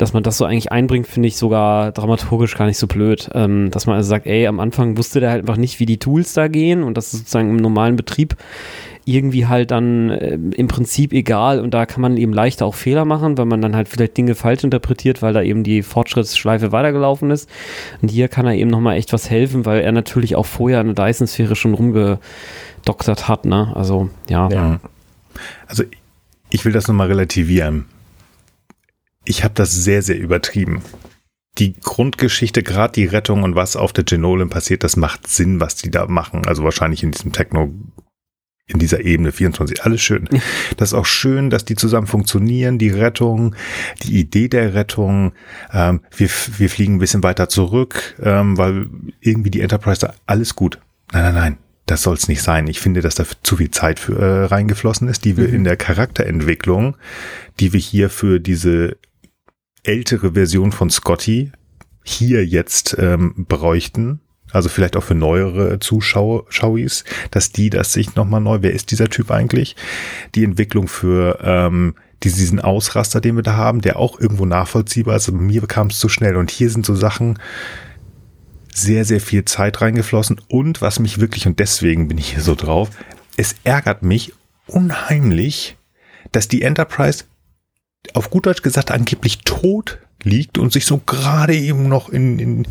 dass 0.00 0.14
man 0.14 0.22
das 0.22 0.38
so 0.38 0.46
eigentlich 0.46 0.72
einbringt, 0.72 1.06
finde 1.06 1.28
ich 1.28 1.36
sogar 1.36 1.92
dramaturgisch 1.92 2.56
gar 2.56 2.64
nicht 2.66 2.78
so 2.78 2.86
blöd. 2.86 3.28
Ähm, 3.34 3.70
dass 3.70 3.86
man 3.86 3.96
also 3.96 4.08
sagt, 4.08 4.26
ey, 4.26 4.46
am 4.46 4.58
Anfang 4.58 4.96
wusste 4.96 5.20
der 5.20 5.30
halt 5.30 5.40
einfach 5.40 5.58
nicht, 5.58 5.78
wie 5.78 5.84
die 5.84 5.98
Tools 5.98 6.32
da 6.32 6.48
gehen 6.48 6.82
und 6.82 6.96
das 6.96 7.12
ist 7.12 7.18
sozusagen 7.20 7.50
im 7.50 7.56
normalen 7.56 7.96
Betrieb 7.96 8.34
irgendwie 9.04 9.46
halt 9.46 9.70
dann 9.70 10.10
äh, 10.10 10.34
im 10.34 10.68
Prinzip 10.68 11.12
egal 11.12 11.60
und 11.60 11.72
da 11.72 11.86
kann 11.86 12.00
man 12.00 12.16
eben 12.16 12.32
leichter 12.32 12.66
auch 12.66 12.74
Fehler 12.74 13.04
machen, 13.04 13.38
weil 13.38 13.46
man 13.46 13.60
dann 13.60 13.74
halt 13.74 13.88
vielleicht 13.88 14.16
Dinge 14.16 14.34
falsch 14.34 14.64
interpretiert, 14.64 15.22
weil 15.22 15.32
da 15.32 15.42
eben 15.42 15.64
die 15.64 15.82
Fortschrittsschleife 15.82 16.72
weitergelaufen 16.72 17.30
ist. 17.30 17.48
Und 18.02 18.10
hier 18.10 18.28
kann 18.28 18.46
er 18.46 18.54
eben 18.54 18.70
nochmal 18.70 18.96
echt 18.96 19.12
was 19.12 19.30
helfen, 19.30 19.64
weil 19.66 19.80
er 19.80 19.92
natürlich 19.92 20.36
auch 20.36 20.46
vorher 20.46 20.80
eine 20.80 20.94
Dyson-Sphäre 20.94 21.56
schon 21.56 21.74
rumgedoktert 21.74 23.28
hat, 23.28 23.44
ne? 23.44 23.72
Also, 23.74 24.10
ja. 24.28 24.48
ja. 24.50 24.80
Also 25.66 25.84
ich 26.50 26.64
will 26.64 26.72
das 26.72 26.88
nochmal 26.88 27.08
relativieren. 27.08 27.86
Ich 29.24 29.44
habe 29.44 29.54
das 29.54 29.72
sehr, 29.72 30.02
sehr 30.02 30.18
übertrieben. 30.18 30.82
Die 31.58 31.74
Grundgeschichte, 31.74 32.62
gerade 32.62 32.92
die 32.92 33.04
Rettung 33.06 33.42
und 33.42 33.54
was 33.54 33.76
auf 33.76 33.92
der 33.92 34.04
Genolan 34.04 34.50
passiert, 34.50 34.84
das 34.84 34.96
macht 34.96 35.26
Sinn, 35.26 35.60
was 35.60 35.74
die 35.74 35.90
da 35.90 36.06
machen. 36.06 36.46
Also 36.46 36.64
wahrscheinlich 36.64 37.02
in 37.02 37.10
diesem 37.10 37.32
Techno, 37.32 37.70
in 38.70 38.78
dieser 38.78 39.04
Ebene 39.04 39.32
24, 39.32 39.84
alles 39.84 40.00
schön. 40.00 40.28
Das 40.76 40.90
ist 40.90 40.94
auch 40.94 41.06
schön, 41.06 41.50
dass 41.50 41.64
die 41.64 41.74
zusammen 41.74 42.06
funktionieren, 42.06 42.78
die 42.78 42.90
Rettung, 42.90 43.54
die 44.02 44.18
Idee 44.18 44.48
der 44.48 44.74
Rettung. 44.74 45.32
Ähm, 45.72 46.00
wir, 46.16 46.28
wir 46.58 46.70
fliegen 46.70 46.94
ein 46.94 46.98
bisschen 46.98 47.22
weiter 47.22 47.48
zurück, 47.48 48.16
ähm, 48.22 48.56
weil 48.56 48.86
irgendwie 49.20 49.50
die 49.50 49.60
Enterprise 49.60 50.00
da 50.00 50.14
alles 50.26 50.56
gut. 50.56 50.78
Nein, 51.12 51.24
nein, 51.24 51.34
nein. 51.34 51.56
Das 51.86 52.02
soll 52.02 52.14
es 52.14 52.28
nicht 52.28 52.42
sein. 52.42 52.68
Ich 52.68 52.78
finde, 52.78 53.00
dass 53.00 53.16
da 53.16 53.24
zu 53.42 53.56
viel 53.56 53.70
Zeit 53.70 53.98
für, 53.98 54.16
äh, 54.16 54.44
reingeflossen 54.44 55.08
ist, 55.08 55.24
die 55.24 55.36
wir 55.36 55.48
in 55.48 55.64
der 55.64 55.76
Charakterentwicklung, 55.76 56.96
die 57.58 57.72
wir 57.72 57.80
hier 57.80 58.10
für 58.10 58.38
diese 58.38 58.96
ältere 59.82 60.32
Version 60.32 60.70
von 60.70 60.88
Scotty 60.90 61.50
hier 62.04 62.46
jetzt 62.46 62.96
ähm, 62.98 63.46
bräuchten. 63.48 64.20
Also 64.52 64.68
vielleicht 64.68 64.96
auch 64.96 65.04
für 65.04 65.14
neuere 65.14 65.78
Zuschauer, 65.78 66.44
Schauis, 66.48 67.04
dass 67.30 67.52
die 67.52 67.70
das 67.70 67.92
sich 67.92 68.14
nochmal 68.14 68.40
neu, 68.40 68.58
wer 68.60 68.72
ist 68.72 68.90
dieser 68.90 69.08
Typ 69.08 69.30
eigentlich? 69.30 69.76
Die 70.34 70.44
Entwicklung 70.44 70.88
für 70.88 71.38
ähm, 71.42 71.94
diesen 72.22 72.60
Ausraster, 72.60 73.20
den 73.20 73.36
wir 73.36 73.42
da 73.42 73.56
haben, 73.56 73.80
der 73.80 73.98
auch 73.98 74.20
irgendwo 74.20 74.44
nachvollziehbar 74.44 75.16
ist. 75.16 75.28
Aber 75.28 75.38
mir 75.38 75.62
kam 75.62 75.88
es 75.88 75.98
zu 75.98 76.08
schnell. 76.08 76.36
Und 76.36 76.50
hier 76.50 76.70
sind 76.70 76.84
so 76.84 76.94
Sachen, 76.94 77.38
sehr, 78.74 79.04
sehr 79.04 79.20
viel 79.20 79.44
Zeit 79.44 79.80
reingeflossen 79.80 80.40
und 80.48 80.80
was 80.80 80.98
mich 80.98 81.20
wirklich, 81.20 81.46
und 81.46 81.58
deswegen 81.58 82.08
bin 82.08 82.18
ich 82.18 82.34
hier 82.34 82.42
so 82.42 82.54
drauf, 82.54 82.90
es 83.36 83.56
ärgert 83.64 84.02
mich 84.02 84.32
unheimlich, 84.66 85.76
dass 86.32 86.48
die 86.48 86.62
Enterprise 86.62 87.24
auf 88.14 88.30
gut 88.30 88.46
Deutsch 88.46 88.62
gesagt 88.62 88.90
angeblich 88.90 89.38
tot 89.38 89.98
liegt 90.22 90.58
und 90.58 90.72
sich 90.72 90.86
so 90.86 90.98
gerade 90.98 91.54
eben 91.56 91.88
noch 91.88 92.08
in, 92.08 92.38
in 92.38 92.68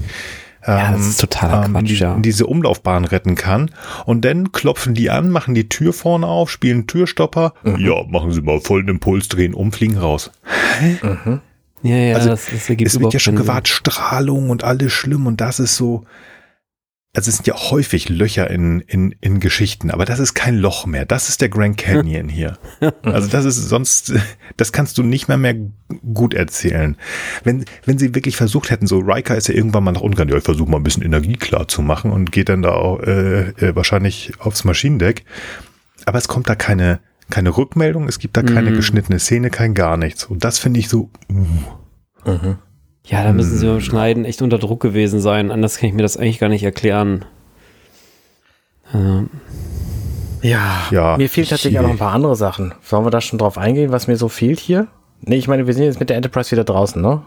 Ja, 0.65 0.91
das 0.91 1.07
ist 1.07 1.21
totaler 1.21 1.65
in, 1.65 1.71
Quatsch, 1.71 1.89
die, 1.89 1.95
ja. 1.95 2.17
diese 2.19 2.45
Umlaufbahn 2.45 3.05
retten 3.05 3.35
kann. 3.35 3.71
Und 4.05 4.25
dann 4.25 4.51
klopfen 4.51 4.93
die 4.93 5.09
an, 5.09 5.29
machen 5.29 5.53
die 5.53 5.69
Tür 5.69 5.93
vorne 5.93 6.27
auf, 6.27 6.51
spielen 6.51 6.85
Türstopper. 6.85 7.53
Ja, 7.77 8.03
machen 8.07 8.31
sie 8.31 8.41
mal 8.41 8.59
vollen 8.59 8.87
Impuls, 8.89 9.29
drehen 9.29 9.53
um, 9.53 9.71
fliegen 9.71 9.97
raus. 9.97 10.31
Ja, 11.81 11.95
ja, 11.95 12.15
Also, 12.15 12.29
das, 12.29 12.47
das 12.51 12.69
ergibt 12.69 12.91
es 12.91 12.99
wird 12.99 13.13
ja 13.13 13.19
schon 13.19 13.35
gewahrt, 13.35 13.67
Strahlung 13.67 14.49
und 14.49 14.63
alles 14.63 14.91
schlimm 14.91 15.27
und 15.27 15.39
das 15.41 15.59
ist 15.59 15.75
so. 15.75 16.03
Also 17.15 17.29
es 17.29 17.37
sind 17.37 17.47
ja 17.47 17.55
häufig 17.55 18.07
Löcher 18.09 18.49
in, 18.51 18.81
in, 18.81 19.15
in 19.19 19.39
Geschichten, 19.39 19.89
aber 19.89 20.05
das 20.05 20.19
ist 20.19 20.35
kein 20.35 20.57
Loch 20.57 20.85
mehr. 20.85 21.05
Das 21.05 21.27
ist 21.27 21.41
der 21.41 21.49
Grand 21.49 21.75
Canyon 21.77 22.29
hier. 22.29 22.57
Also 23.01 23.27
das 23.29 23.45
ist 23.45 23.67
sonst, 23.67 24.13
das 24.57 24.71
kannst 24.71 24.97
du 24.99 25.03
nicht 25.03 25.27
mehr 25.27 25.37
mehr 25.37 25.55
gut 26.13 26.35
erzählen. 26.35 26.95
Wenn, 27.43 27.65
wenn 27.85 27.97
sie 27.97 28.13
wirklich 28.13 28.37
versucht 28.37 28.69
hätten, 28.69 28.85
so 28.85 28.99
Riker 28.99 29.35
ist 29.35 29.47
ja 29.47 29.55
irgendwann 29.55 29.83
mal 29.85 29.91
nach 29.91 30.01
unten 30.01 30.15
gegangen, 30.15 30.29
ja, 30.31 30.37
ich 30.37 30.43
versuche 30.43 30.69
mal 30.69 30.77
ein 30.77 30.83
bisschen 30.83 31.01
Energie 31.03 31.33
klar 31.35 31.67
zu 31.67 31.81
machen 31.81 32.11
und 32.11 32.31
geht 32.31 32.47
dann 32.49 32.61
da 32.61 32.73
auch, 32.73 32.99
äh, 33.01 33.49
äh, 33.49 33.75
wahrscheinlich 33.75 34.33
aufs 34.39 34.63
Maschinendeck. 34.63 35.25
Aber 36.05 36.19
es 36.19 36.27
kommt 36.27 36.47
da 36.47 36.53
keine, 36.55 36.99
keine 37.31 37.57
Rückmeldung, 37.57 38.07
es 38.07 38.19
gibt 38.19 38.37
da 38.37 38.43
keine 38.43 38.69
Mhm. 38.69 38.75
geschnittene 38.75 39.17
Szene, 39.19 39.49
kein 39.49 39.73
gar 39.73 39.97
nichts. 39.97 40.25
Und 40.25 40.43
das 40.43 40.59
finde 40.59 40.79
ich 40.79 40.89
so, 40.89 41.09
uh. 41.31 42.55
Ja, 43.09 43.23
da 43.23 43.31
müssen 43.33 43.57
sie 43.57 43.65
Hm. 43.65 43.73
beim 43.73 43.81
Schneiden 43.81 44.25
echt 44.25 44.41
unter 44.41 44.59
Druck 44.59 44.81
gewesen 44.81 45.19
sein. 45.19 45.51
Anders 45.51 45.77
kann 45.77 45.89
ich 45.89 45.95
mir 45.95 46.03
das 46.03 46.17
eigentlich 46.17 46.39
gar 46.39 46.49
nicht 46.49 46.63
erklären. 46.63 47.25
Ähm, 48.93 49.29
Ja, 50.41 50.87
Ja, 50.91 51.17
mir 51.17 51.27
fehlt 51.29 51.49
tatsächlich 51.49 51.79
auch 51.79 51.83
noch 51.83 51.89
ein 51.89 51.97
paar 51.97 52.13
andere 52.13 52.35
Sachen. 52.35 52.73
Sollen 52.81 53.05
wir 53.05 53.11
da 53.11 53.19
schon 53.19 53.39
drauf 53.39 53.57
eingehen, 53.57 53.91
was 53.91 54.07
mir 54.07 54.15
so 54.15 54.29
fehlt 54.29 54.59
hier? 54.59 54.87
Nee, 55.21 55.35
ich 55.35 55.47
meine, 55.49 55.67
wir 55.67 55.73
sind 55.73 55.83
jetzt 55.83 55.99
mit 55.99 56.09
der 56.09 56.15
Enterprise 56.15 56.51
wieder 56.51 56.63
draußen, 56.63 57.01
ne? 57.01 57.23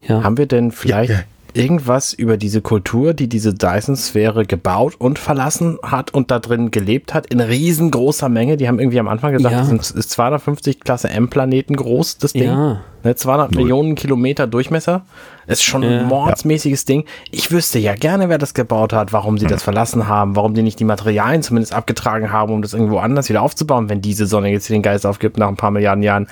ja. 0.00 0.22
Haben 0.22 0.38
wir 0.38 0.46
denn 0.46 0.70
vielleicht 0.72 1.10
Ja, 1.10 1.16
ja. 1.16 1.22
Irgendwas 1.56 2.12
über 2.12 2.36
diese 2.36 2.60
Kultur, 2.60 3.14
die 3.14 3.28
diese 3.28 3.54
Dyson-Sphäre 3.54 4.44
gebaut 4.46 4.94
und 4.98 5.18
verlassen 5.18 5.78
hat 5.82 6.12
und 6.14 6.30
da 6.30 6.38
drin 6.38 6.70
gelebt 6.70 7.14
hat, 7.14 7.26
in 7.26 7.40
riesengroßer 7.40 8.28
Menge? 8.28 8.56
Die 8.56 8.68
haben 8.68 8.78
irgendwie 8.78 9.00
am 9.00 9.08
Anfang 9.08 9.32
gesagt, 9.32 9.52
Ja. 9.52 9.58
das 9.60 9.68
sind- 9.68 9.80
ist 9.98 10.10
250 10.10 10.80
Klasse 10.80 11.08
M-Planeten 11.10 11.76
groß, 11.76 12.18
das 12.18 12.32
Ding. 12.32 12.44
Ja. 12.44 12.80
Ne, 13.04 13.14
200 13.14 13.52
Null. 13.52 13.62
Millionen 13.62 13.94
Kilometer 13.94 14.46
Durchmesser. 14.46 15.06
Ist 15.46 15.62
schon 15.62 15.82
Ja. 15.84 16.00
ein 16.00 16.06
mordsmäßiges 16.06 16.84
Ding. 16.86 17.04
Ich 17.30 17.52
wüsste 17.52 17.78
ja 17.78 17.94
gerne, 17.94 18.28
wer 18.28 18.38
das 18.38 18.52
gebaut 18.52 18.92
hat, 18.92 19.12
warum 19.12 19.38
sie 19.38 19.46
das 19.46 19.62
verlassen 19.62 20.08
haben, 20.08 20.34
warum 20.34 20.54
die 20.54 20.62
nicht 20.62 20.80
die 20.80 20.84
Materialien 20.84 21.42
zumindest 21.42 21.72
abgetragen 21.72 22.32
haben, 22.32 22.52
um 22.52 22.62
das 22.62 22.74
irgendwo 22.74 22.98
anders 22.98 23.28
wieder 23.28 23.42
aufzubauen, 23.42 23.88
wenn 23.88 24.00
diese 24.00 24.26
Sonne 24.26 24.50
jetzt 24.50 24.68
den 24.70 24.82
Geist 24.82 25.06
aufgibt 25.06 25.38
nach 25.38 25.48
ein 25.48 25.56
paar 25.56 25.70
Milliarden 25.70 26.02
Jahren. 26.02 26.26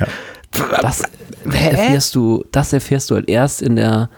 Das 0.82 1.02
Hä? 1.48 1.70
erfährst 1.70 2.14
du, 2.14 2.44
das 2.50 2.72
erfährst 2.72 3.10
du 3.10 3.14
halt 3.16 3.28
erst 3.28 3.62
in 3.62 3.76
der 3.76 4.08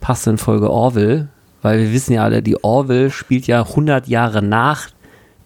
passenden 0.00 0.38
Folge 0.38 0.70
Orville, 0.70 1.28
weil 1.62 1.80
wir 1.80 1.92
wissen 1.92 2.12
ja 2.12 2.24
alle, 2.24 2.42
die 2.42 2.62
Orville 2.62 3.10
spielt 3.10 3.46
ja 3.46 3.62
100 3.62 4.06
Jahre 4.08 4.42
nach 4.42 4.88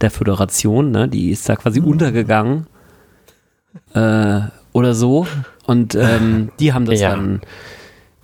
der 0.01 0.11
Föderation, 0.11 0.91
ne? 0.91 1.09
Die 1.09 1.31
ist 1.31 1.49
da 1.49 1.57
quasi 1.57 1.81
untergegangen 1.81 2.67
äh, 3.95 4.41
oder 4.73 4.95
so 4.95 5.27
und 5.67 5.95
ähm, 5.95 6.51
die 6.59 6.73
haben 6.73 6.85
das 6.87 7.01
Ja. 7.01 7.11
dann 7.11 7.41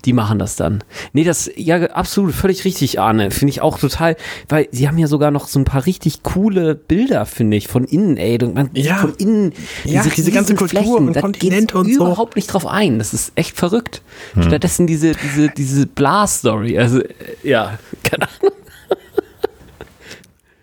die 0.05 0.13
machen 0.13 0.39
das 0.39 0.57
dann. 0.57 0.85
Nee, 1.13 1.25
das, 1.25 1.51
ja, 1.57 1.83
absolut, 1.91 2.35
völlig 2.35 2.65
richtig, 2.65 3.01
Arne. 3.01 3.31
Finde 3.31 3.51
ich 3.51 3.61
auch 3.61 3.79
total, 3.79 4.17
weil 4.49 4.69
sie 4.71 4.87
haben 4.87 4.97
ja 4.99 5.09
sogar 5.09 5.31
noch 5.31 5.49
so 5.49 5.59
ein 5.59 5.65
paar 5.65 5.87
richtig 5.87 6.23
coole 6.23 6.75
Bilder, 6.75 7.27
finde 7.27 7.57
ich, 7.57 7.69
von 7.69 7.85
innen, 7.85 8.17
ey. 8.17 8.39
Man, 8.39 8.71
Ja. 8.75 8.99
Von 8.99 9.15
innen. 9.15 9.53
Ja, 9.85 10.05
diese 10.05 10.31
ganze 10.31 10.55
Kultur 10.55 10.83
Flächen, 10.83 11.09
und 11.09 11.15
da 11.15 11.21
Kontinente 11.21 11.77
und 11.77 11.93
so. 11.93 12.07
überhaupt 12.07 12.37
nicht 12.37 12.47
drauf 12.47 12.67
ein. 12.67 12.99
Das 12.99 13.13
ist 13.13 13.33
echt 13.35 13.57
verrückt. 13.57 14.03
Hm. 14.35 14.45
Stattdessen 14.45 14.87
diese, 14.87 15.13
diese, 15.13 15.49
diese 15.49 15.87
Blas-Story. 15.87 16.79
Also, 16.79 17.01
äh, 17.01 17.09
ja, 17.43 17.79
keine 18.05 18.29
Ahnung. 18.29 18.55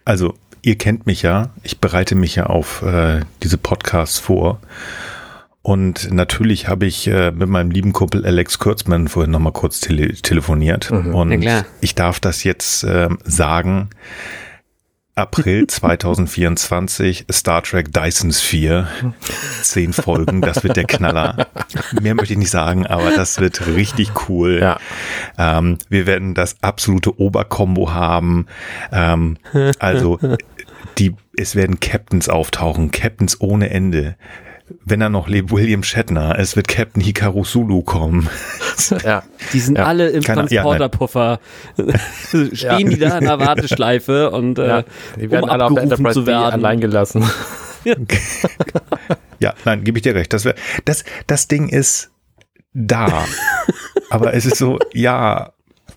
Also, 0.05 0.35
ihr 0.61 0.77
kennt 0.77 1.05
mich 1.07 1.23
ja. 1.23 1.49
Ich 1.63 1.79
bereite 1.79 2.15
mich 2.15 2.35
ja 2.35 2.45
auf 2.45 2.83
äh, 2.83 3.21
diese 3.43 3.57
Podcasts 3.57 4.19
vor. 4.19 4.59
Und 5.65 6.11
natürlich 6.11 6.67
habe 6.67 6.85
ich 6.85 7.07
äh, 7.07 7.31
mit 7.31 7.49
meinem 7.49 7.71
lieben 7.71 7.91
Kumpel 7.91 8.23
Alex 8.23 8.59
Kurzmann 8.59 9.07
vorhin 9.07 9.31
nochmal 9.31 9.51
kurz 9.51 9.79
tele 9.79 10.13
telefoniert. 10.13 10.91
Und 10.91 11.29
Na 11.29 11.37
klar. 11.37 11.65
ich 11.81 11.95
darf 11.95 12.19
das 12.19 12.43
jetzt 12.43 12.83
ähm, 12.83 13.17
sagen. 13.23 13.89
April 15.15 15.65
2024, 15.67 17.25
Star 17.31 17.63
Trek 17.63 17.91
Dyson 17.91 18.31
Sphere. 18.31 18.87
Zehn 19.63 19.91
Folgen, 19.91 20.41
das 20.41 20.63
wird 20.63 20.77
der 20.77 20.83
Knaller. 20.83 21.47
Mehr 21.99 22.13
möchte 22.13 22.33
ich 22.33 22.39
nicht 22.39 22.51
sagen, 22.51 22.85
aber 22.85 23.15
das 23.15 23.39
wird 23.39 23.65
richtig 23.65 24.29
cool. 24.29 24.59
Ja. 24.61 24.77
Ähm, 25.39 25.79
wir 25.89 26.05
werden 26.05 26.35
das 26.35 26.57
absolute 26.61 27.19
Oberkombo 27.19 27.91
haben. 27.91 28.45
Ähm, 28.91 29.37
also 29.79 30.19
die, 30.99 31.15
es 31.35 31.55
werden 31.55 31.79
Captains 31.79 32.29
auftauchen, 32.29 32.91
Captains 32.91 33.41
ohne 33.41 33.71
Ende. 33.71 34.15
Wenn 34.83 34.99
er 35.01 35.09
noch 35.09 35.27
lebt, 35.27 35.51
William 35.51 35.83
Shatner. 35.83 36.39
Es 36.39 36.55
wird 36.55 36.67
Captain 36.67 37.01
Hikaru 37.01 37.43
Sulu 37.43 37.81
kommen. 37.83 38.29
Ja. 39.03 39.23
Die 39.53 39.59
sind 39.61 39.77
Ja. 39.77 39.85
alle 39.85 40.09
im 40.09 40.21
Keine- 40.21 40.41
ja. 40.49 40.61
Transporterpuffer. 40.63 41.39
Stehen 42.53 42.89
die 42.89 42.97
da 42.99 43.17
in 43.19 43.23
der 43.23 43.39
Warteschleife 43.39 44.31
und 44.31 44.59
äh, 44.59 44.67
ja. 44.67 44.83
Die 45.15 45.31
werden 45.31 45.45
um 45.45 45.49
alle 45.49 45.65
auf 45.65 45.73
der 45.73 45.83
Enterprise 45.83 46.13
zu 46.19 46.27
werden. 46.27 46.53
allein 46.53 46.79
gelassen. 46.81 47.23
Ja, 49.39 49.53
nein, 49.65 49.83
gebe 49.83 49.97
ich 49.97 50.01
dir 50.03 50.15
recht. 50.15 50.33
Das, 50.33 50.45
wär, 50.45 50.55
das, 50.85 51.03
das 51.27 51.47
Ding 51.47 51.69
ist 51.69 52.11
da. 52.73 53.25
Aber 54.09 54.33
es 54.33 54.45
ist 54.45 54.57
so, 54.57 54.79
ja, 54.93 55.51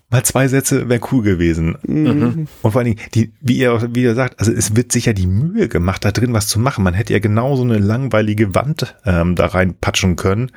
mal 0.09 0.23
zwei 0.23 0.47
Sätze 0.47 0.89
wäre 0.89 1.01
cool 1.11 1.23
gewesen. 1.23 1.77
Mhm. 1.83 2.47
Und 2.61 2.71
vor 2.71 2.77
allen 2.81 2.95
Dingen, 2.95 2.99
die, 3.13 3.31
wie 3.41 3.57
ihr, 3.57 3.89
wie 3.93 4.03
ihr 4.03 4.15
sagt, 4.15 4.39
also 4.39 4.51
es 4.51 4.75
wird 4.75 4.91
sicher 4.91 5.13
die 5.13 5.27
Mühe 5.27 5.67
gemacht, 5.67 6.03
da 6.03 6.11
drin 6.11 6.33
was 6.33 6.47
zu 6.47 6.59
machen. 6.59 6.83
Man 6.83 6.93
hätte 6.93 7.13
ja 7.13 7.19
genauso 7.19 7.63
eine 7.63 7.77
langweilige 7.77 8.55
Wand 8.55 8.95
ähm, 9.05 9.35
da 9.35 9.47
reinpatschen 9.47 10.15
können, 10.15 10.51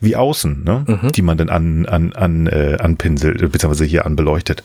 wie 0.00 0.16
außen, 0.16 0.64
ne? 0.64 0.84
Mhm. 0.86 1.12
die 1.12 1.22
man 1.22 1.36
dann 1.36 1.50
an, 1.50 1.86
an, 1.86 2.12
an, 2.14 2.46
äh, 2.46 2.78
anpinselt, 2.80 3.42
äh, 3.42 3.48
beziehungsweise 3.48 3.84
hier 3.84 4.06
anbeleuchtet. 4.06 4.62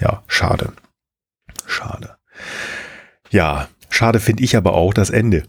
Ja, 0.00 0.22
schade. 0.26 0.72
Schade. 1.66 2.16
Ja, 3.30 3.68
schade 3.88 4.20
finde 4.20 4.42
ich 4.42 4.56
aber 4.56 4.74
auch 4.74 4.92
das 4.92 5.10
Ende. 5.10 5.44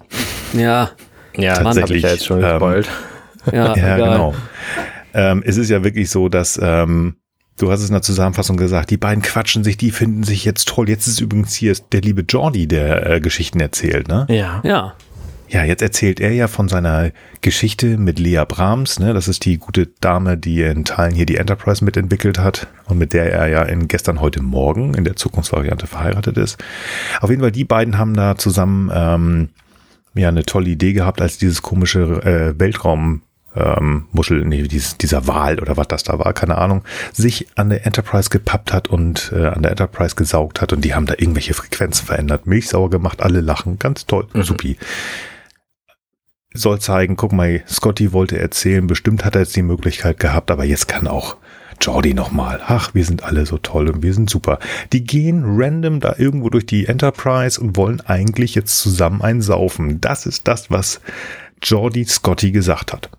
Ja, 0.54 0.92
Ja, 1.36 1.62
das 1.62 1.82
habe 1.82 1.96
ich 1.96 2.04
ja 2.04 2.10
jetzt 2.10 2.26
schon 2.26 2.44
ähm, 2.44 2.44
ja, 2.46 2.82
Ja, 3.52 3.74
egal. 3.76 3.98
genau. 4.00 4.36
Ähm, 5.14 5.44
es 5.46 5.58
ist 5.58 5.70
ja 5.70 5.84
wirklich 5.84 6.10
so, 6.10 6.30
dass 6.30 6.60
ähm, 6.62 7.16
du 7.58 7.72
hast 7.72 7.82
es 7.82 7.90
in 7.90 7.94
der 7.94 8.02
Zusammenfassung 8.02 8.58
gesagt, 8.58 8.90
die 8.90 8.98
beiden 8.98 9.22
quatschen 9.22 9.64
sich, 9.64 9.78
die 9.78 9.92
finden 9.92 10.24
sich 10.24 10.46
jetzt 10.46 10.68
toll. 10.68 10.90
Jetzt 10.90 11.08
ist 11.08 11.20
übrigens 11.20 11.56
hier 11.56 11.76
der 11.92 12.02
liebe 12.02 12.26
Jordi, 12.28 12.68
der 12.68 13.10
äh, 13.10 13.20
Geschichten 13.20 13.60
erzählt, 13.60 14.08
ne? 14.08 14.26
Ja. 14.30 14.62
Ja, 14.64 14.96
Ja, 15.48 15.64
jetzt 15.64 15.82
erzählt 15.82 16.20
er 16.20 16.32
ja 16.32 16.48
von 16.48 16.68
seiner 16.68 17.12
Geschichte 17.42 17.98
mit 17.98 18.20
Lea 18.20 18.44
Brahms, 18.48 19.00
ne? 19.00 19.14
Das 19.14 19.28
ist 19.28 19.46
die 19.46 19.58
gute 19.58 19.88
Dame, 20.02 20.38
die 20.38 20.62
in 20.62 20.86
Teilen 20.86 21.14
hier 21.14 21.26
die 21.26 21.38
Enterprise 21.38 21.84
mitentwickelt 21.84 22.40
hat 22.40 22.68
und 22.86 22.98
mit 22.98 23.14
der 23.14 23.32
er 23.32 23.48
ja 23.48 23.64
in 23.64 23.88
gestern, 23.88 24.22
heute 24.22 24.42
Morgen 24.42 24.94
in 24.96 25.04
der 25.04 25.16
Zukunftsvariante 25.16 25.88
verheiratet 25.88 26.38
ist. 26.38 26.62
Auf 27.22 27.30
jeden 27.30 27.42
Fall, 27.42 27.52
die 27.52 27.66
beiden 27.66 27.98
haben 27.98 28.16
da 28.16 28.38
zusammen 28.38 28.92
ähm, 28.94 29.50
ja 30.16 30.30
eine 30.30 30.46
tolle 30.46 30.70
Idee 30.70 30.94
gehabt, 30.94 31.22
als 31.22 31.38
dieses 31.38 31.62
komische 31.62 32.02
äh, 32.24 32.60
Weltraum 32.60 33.22
ähm, 33.56 34.06
Muschel, 34.12 34.46
nee, 34.46 34.64
dieses, 34.64 34.98
dieser 34.98 35.28
Wal 35.28 35.60
oder 35.60 35.78
was 35.78 35.88
das 35.88 36.04
da 36.04 36.20
war, 36.20 36.34
keine 36.34 36.58
Ahnung, 36.58 36.84
sich 37.14 37.48
an 37.56 37.70
der 37.70 37.86
Enterprise 37.86 38.30
gepappt 38.30 38.74
hat 38.74 38.88
und 38.88 39.32
äh, 39.36 39.48
an 39.48 39.62
der 39.62 39.72
Enterprise 39.72 40.16
gesaugt 40.16 40.62
hat 40.62 40.74
und 40.74 40.84
die 40.84 40.94
haben 40.94 41.06
da 41.06 41.16
irgendwelche 41.18 41.54
Frequenzen 41.54 42.06
verändert, 42.06 42.48
milchsauer 42.48 42.90
gemacht, 42.90 43.22
alle 43.22 43.42
lachen, 43.42 43.80
ganz 43.80 44.06
toll, 44.06 44.28
supi. 44.34 44.78
Soll 46.54 46.80
zeigen, 46.80 47.18
guck 47.18 47.34
mal, 47.34 47.64
Scotty 47.68 48.14
wollte 48.14 48.40
erzählen, 48.40 48.88
bestimmt 48.88 49.26
hat 49.26 49.36
er 49.36 49.42
jetzt 49.42 49.56
die 49.56 49.62
Möglichkeit 49.62 50.20
gehabt, 50.20 50.52
aber 50.52 50.64
jetzt 50.64 50.88
kann 50.88 51.08
auch 51.08 51.36
Jordi 51.82 52.14
nochmal. 52.14 52.62
Ach, 52.66 52.94
wir 52.94 53.04
sind 53.04 53.24
alle 53.24 53.46
so 53.46 53.58
toll 53.58 53.90
und 53.90 54.02
wir 54.02 54.14
sind 54.14 54.30
super. 54.30 54.60
Die 54.94 55.04
gehen 55.04 55.44
random 55.46 56.00
da 56.00 56.16
irgendwo 56.18 56.50
durch 56.50 56.66
die 56.66 56.86
Enterprise 56.86 57.60
und 57.60 57.76
wollen 57.76 58.02
eigentlich 58.02 58.56
jetzt 58.56 58.80
zusammen 58.80 59.22
einsaufen. 59.22 60.00
Das 60.00 60.26
ist 60.26 60.48
das, 60.48 60.72
was 60.72 61.02
Jordi 61.62 62.06
Scotty 62.06 62.52
gesagt 62.52 62.94
hat. 62.94 63.10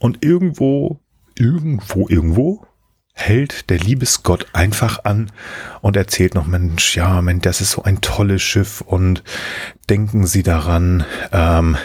Und 0.00 0.24
irgendwo, 0.24 0.98
irgendwo, 1.36 2.08
irgendwo 2.08 2.66
hält 3.12 3.68
der 3.70 3.78
liebe 3.78 4.06
Scott 4.06 4.46
einfach 4.54 5.04
an 5.04 5.30
und 5.82 5.94
erzählt 5.96 6.34
noch, 6.34 6.46
Mensch, 6.46 6.96
ja, 6.96 7.20
Mensch, 7.20 7.42
das 7.42 7.60
ist 7.60 7.72
so 7.72 7.82
ein 7.82 8.00
tolles 8.00 8.40
Schiff 8.42 8.80
und 8.80 9.22
denken 9.90 10.26
Sie 10.26 10.42
daran, 10.42 11.04
ähm, 11.30 11.76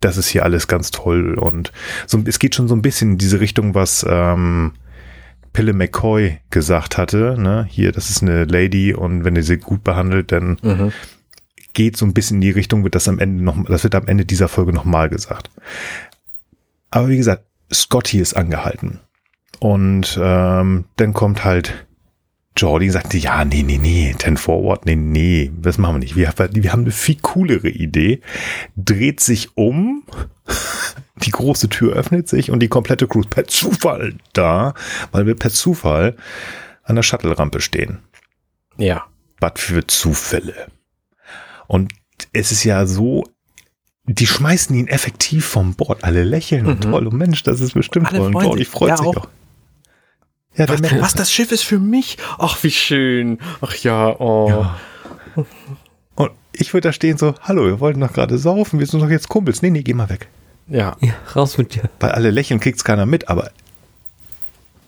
das 0.00 0.16
ist 0.16 0.28
hier 0.28 0.44
alles 0.44 0.68
ganz 0.68 0.92
toll 0.92 1.34
und 1.34 1.72
so, 2.06 2.22
es 2.24 2.38
geht 2.38 2.54
schon 2.54 2.68
so 2.68 2.76
ein 2.76 2.82
bisschen 2.82 3.12
in 3.12 3.18
diese 3.18 3.40
Richtung, 3.40 3.74
was 3.74 4.06
ähm, 4.08 4.74
Pille 5.52 5.72
McCoy 5.72 6.38
gesagt 6.50 6.96
hatte, 6.96 7.34
ne, 7.36 7.66
hier, 7.68 7.90
das 7.90 8.08
ist 8.08 8.22
eine 8.22 8.44
Lady 8.44 8.94
und 8.94 9.24
wenn 9.24 9.34
ihr 9.34 9.42
sie 9.42 9.56
gut 9.56 9.82
behandelt, 9.82 10.30
dann 10.30 10.58
Mhm. 10.62 10.92
geht 11.72 11.96
so 11.96 12.06
ein 12.06 12.14
bisschen 12.14 12.36
in 12.36 12.42
die 12.42 12.50
Richtung, 12.50 12.84
wird 12.84 12.94
das 12.94 13.08
am 13.08 13.18
Ende 13.18 13.42
noch, 13.42 13.56
das 13.64 13.82
wird 13.82 13.96
am 13.96 14.06
Ende 14.06 14.24
dieser 14.24 14.46
Folge 14.46 14.72
nochmal 14.72 15.08
gesagt. 15.08 15.50
Aber 16.90 17.08
wie 17.08 17.16
gesagt, 17.16 17.44
Scotty 17.72 18.18
ist 18.18 18.34
angehalten. 18.34 19.00
Und 19.60 20.18
ähm, 20.22 20.84
dann 20.96 21.12
kommt 21.12 21.44
halt 21.44 21.86
Jordi 22.56 22.86
und 22.86 22.92
sagt, 22.92 23.14
ja, 23.14 23.44
nee, 23.44 23.62
nee, 23.62 23.78
nee, 23.78 24.14
Ten 24.18 24.36
Forward, 24.36 24.84
nee, 24.84 24.96
nee, 24.96 25.52
das 25.60 25.78
machen 25.78 25.96
wir 25.96 25.98
nicht. 26.00 26.16
Wir, 26.16 26.32
wir 26.36 26.72
haben 26.72 26.82
eine 26.82 26.90
viel 26.90 27.18
coolere 27.20 27.68
Idee. 27.68 28.20
Dreht 28.76 29.20
sich 29.20 29.56
um, 29.56 30.04
die 31.16 31.30
große 31.30 31.68
Tür 31.68 31.94
öffnet 31.94 32.28
sich 32.28 32.50
und 32.50 32.60
die 32.60 32.68
komplette 32.68 33.06
Crew 33.06 33.20
ist 33.20 33.30
per 33.30 33.46
Zufall 33.46 34.14
da, 34.32 34.74
weil 35.12 35.26
wir 35.26 35.34
per 35.34 35.50
Zufall 35.50 36.16
an 36.82 36.96
der 36.96 37.02
Shuttle-Rampe 37.02 37.60
stehen. 37.60 37.98
Ja. 38.76 39.06
Was 39.40 39.52
für 39.56 39.86
Zufälle. 39.86 40.68
Und 41.66 41.92
es 42.32 42.50
ist 42.50 42.64
ja 42.64 42.86
so, 42.86 43.24
die 44.08 44.26
schmeißen 44.26 44.74
ihn 44.74 44.88
effektiv 44.88 45.44
vom 45.46 45.74
Bord. 45.74 46.02
Alle 46.04 46.24
lächeln 46.24 46.66
und 46.66 46.84
Mhm. 46.84 46.90
toll. 46.90 47.06
Und 47.06 47.16
Mensch, 47.16 47.42
das 47.42 47.60
ist 47.60 47.74
bestimmt 47.74 48.08
toll. 48.10 48.20
Und 48.34 48.42
Jordi 48.42 48.64
freut 48.64 48.88
Ja, 48.90 48.96
sich 48.96 49.06
auch. 49.06 49.16
auch. 49.16 49.28
Ja, 50.56 50.66
der 50.66 50.74
Was, 50.74 50.80
Mensch- 50.80 51.02
was, 51.02 51.14
das 51.14 51.32
Schiff 51.32 51.52
ist 51.52 51.62
für 51.62 51.78
mich? 51.78 52.16
Ach, 52.38 52.62
wie 52.62 52.70
schön. 52.70 53.38
Ach 53.60 53.74
ja, 53.76 54.18
oh. 54.18 54.48
Ja. 54.48 54.78
Und 56.16 56.30
ich 56.52 56.72
würde 56.74 56.88
da 56.88 56.92
stehen 56.92 57.16
so, 57.18 57.34
hallo, 57.42 57.64
wir 57.66 57.78
wollten 57.80 58.00
doch 58.00 58.12
gerade 58.12 58.38
saufen, 58.38 58.80
wir 58.80 58.86
sind 58.86 59.00
doch 59.00 59.10
jetzt 59.10 59.28
Kumpels. 59.28 59.62
Nee, 59.62 59.70
nee, 59.70 59.82
geh 59.82 59.94
mal 59.94 60.08
weg. 60.08 60.26
Ja. 60.66 60.96
ja, 61.00 61.12
raus 61.36 61.56
mit 61.58 61.74
dir. 61.74 61.82
Weil 62.00 62.10
alle 62.12 62.30
lächeln, 62.30 62.60
kriegt's 62.60 62.82
keiner 62.84 63.06
mit, 63.06 63.28
aber 63.28 63.50